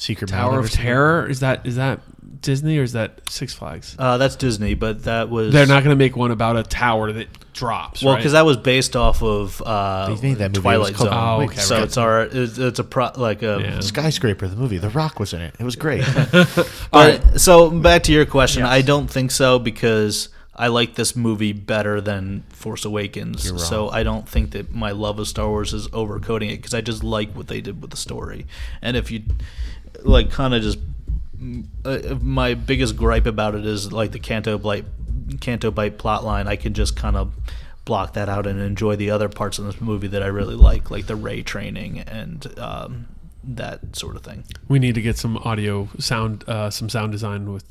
Secret 0.00 0.28
Tower 0.28 0.52
Mountain 0.52 0.64
of? 0.64 0.70
Terror? 0.72 1.26
Is 1.28 1.40
that 1.40 1.66
is 1.66 1.76
that 1.76 2.00
Disney 2.40 2.78
or 2.78 2.82
is 2.82 2.92
that 2.92 3.20
Six 3.28 3.52
Flags? 3.52 3.94
Uh, 3.98 4.16
that's 4.16 4.36
Disney, 4.36 4.74
but 4.74 5.04
that 5.04 5.28
was 5.28 5.52
They're 5.52 5.66
not 5.66 5.84
going 5.84 5.94
to 5.94 6.02
make 6.02 6.16
one 6.16 6.30
about 6.30 6.56
a 6.56 6.62
tower 6.62 7.12
that 7.12 7.28
drops. 7.52 8.02
Well, 8.02 8.14
right? 8.14 8.18
because 8.18 8.32
that 8.32 8.46
was 8.46 8.56
based 8.56 8.96
off 8.96 9.22
of 9.22 9.60
uh, 9.60 10.14
They 10.14 10.28
made 10.30 10.38
that 10.38 10.56
movie. 10.56 10.68
It 10.68 10.78
was 10.78 10.90
Twilight 10.90 10.94
called- 10.94 11.08
Zone. 11.10 11.40
Oh, 11.40 11.44
okay, 11.44 11.60
so 11.60 11.74
right. 11.76 11.84
it's 11.84 11.96
our 11.98 12.22
it's, 12.22 12.58
it's 12.58 12.78
a 12.78 12.84
pro, 12.84 13.10
like 13.16 13.42
a 13.42 13.60
Yeah. 13.62 13.80
Skyscraper, 13.80 14.48
the 14.48 14.56
movie. 14.56 14.78
The 14.78 14.88
Rock 14.88 15.20
was 15.20 15.34
in 15.34 15.42
it. 15.42 15.54
It 15.58 15.64
was 15.64 15.76
great. 15.76 16.04
But 16.90 17.40
so 17.40 17.70
back 17.70 18.04
to 18.04 18.12
your 18.12 18.26
question, 18.26 18.62
I 18.62 18.82
don't 18.82 19.08
think 19.08 19.30
so 19.30 19.58
because 19.58 20.30
I 20.56 20.66
like 20.68 20.94
this 20.94 21.16
movie 21.16 21.52
better 21.52 22.00
than 22.00 22.42
Force 22.50 22.84
Awakens. 22.84 23.44
You're 23.44 23.54
wrong. 23.54 23.62
So 23.62 23.88
I 23.90 24.02
don't 24.02 24.28
think 24.28 24.50
that 24.52 24.74
my 24.74 24.90
love 24.90 25.18
of 25.18 25.28
Star 25.28 25.48
Wars 25.48 25.72
is 25.72 25.88
overcoating 25.88 26.52
it 26.52 26.56
because 26.56 26.74
I 26.74 26.80
just 26.80 27.02
like 27.04 27.34
what 27.34 27.48
they 27.48 27.60
did 27.60 27.80
with 27.80 27.90
the 27.90 27.96
story. 27.96 28.46
And 28.82 28.96
if 28.96 29.10
you 29.10 29.22
like, 30.04 30.30
kind 30.30 30.54
of 30.54 30.62
just 30.62 30.78
uh, 31.84 32.16
my 32.20 32.54
biggest 32.54 32.96
gripe 32.96 33.26
about 33.26 33.54
it 33.54 33.64
is 33.64 33.92
like 33.92 34.12
the 34.12 34.18
Canto 34.18 34.58
Bight 34.58 34.84
Canto 35.40 35.70
Bight 35.70 35.98
plot 35.98 36.24
line. 36.24 36.48
I 36.48 36.56
can 36.56 36.74
just 36.74 36.96
kind 36.96 37.16
of 37.16 37.32
block 37.84 38.12
that 38.14 38.28
out 38.28 38.46
and 38.46 38.60
enjoy 38.60 38.96
the 38.96 39.10
other 39.10 39.28
parts 39.28 39.58
of 39.58 39.64
this 39.64 39.80
movie 39.80 40.08
that 40.08 40.22
I 40.22 40.26
really 40.26 40.54
like, 40.54 40.90
like 40.90 41.06
the 41.06 41.16
Rey 41.16 41.42
training 41.42 42.00
and 42.00 42.58
um, 42.58 43.08
that 43.42 43.96
sort 43.96 44.16
of 44.16 44.22
thing. 44.22 44.44
we 44.68 44.78
need 44.78 44.94
to 44.94 45.02
get 45.02 45.16
some 45.16 45.38
audio 45.38 45.88
sound, 45.98 46.44
uh, 46.46 46.70
some 46.70 46.88
sound 46.88 47.12
design 47.12 47.52
with 47.52 47.64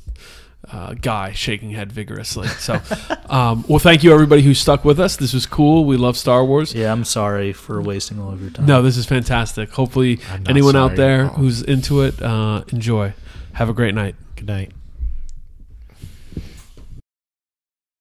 uh, 0.72 0.94
Guy 0.94 1.32
shaking 1.32 1.70
head 1.70 1.92
vigorously. 1.92 2.48
So, 2.48 2.80
um, 3.28 3.64
well, 3.68 3.78
thank 3.78 4.02
you 4.02 4.12
everybody 4.12 4.42
who 4.42 4.54
stuck 4.54 4.84
with 4.84 5.00
us. 5.00 5.16
This 5.16 5.32
was 5.32 5.46
cool. 5.46 5.84
We 5.84 5.96
love 5.96 6.16
Star 6.16 6.44
Wars. 6.44 6.74
Yeah, 6.74 6.92
I'm 6.92 7.04
sorry 7.04 7.52
for 7.52 7.80
wasting 7.82 8.20
all 8.20 8.32
of 8.32 8.40
your 8.40 8.50
time. 8.50 8.66
No, 8.66 8.82
this 8.82 8.96
is 8.96 9.06
fantastic. 9.06 9.70
Hopefully, 9.70 10.20
anyone 10.46 10.76
out 10.76 10.96
there 10.96 11.26
who's 11.26 11.62
into 11.62 12.02
it, 12.02 12.20
uh, 12.22 12.64
enjoy. 12.72 13.14
Have 13.54 13.68
a 13.68 13.74
great 13.74 13.94
night. 13.94 14.14
Good 14.36 14.46
night. 14.46 14.72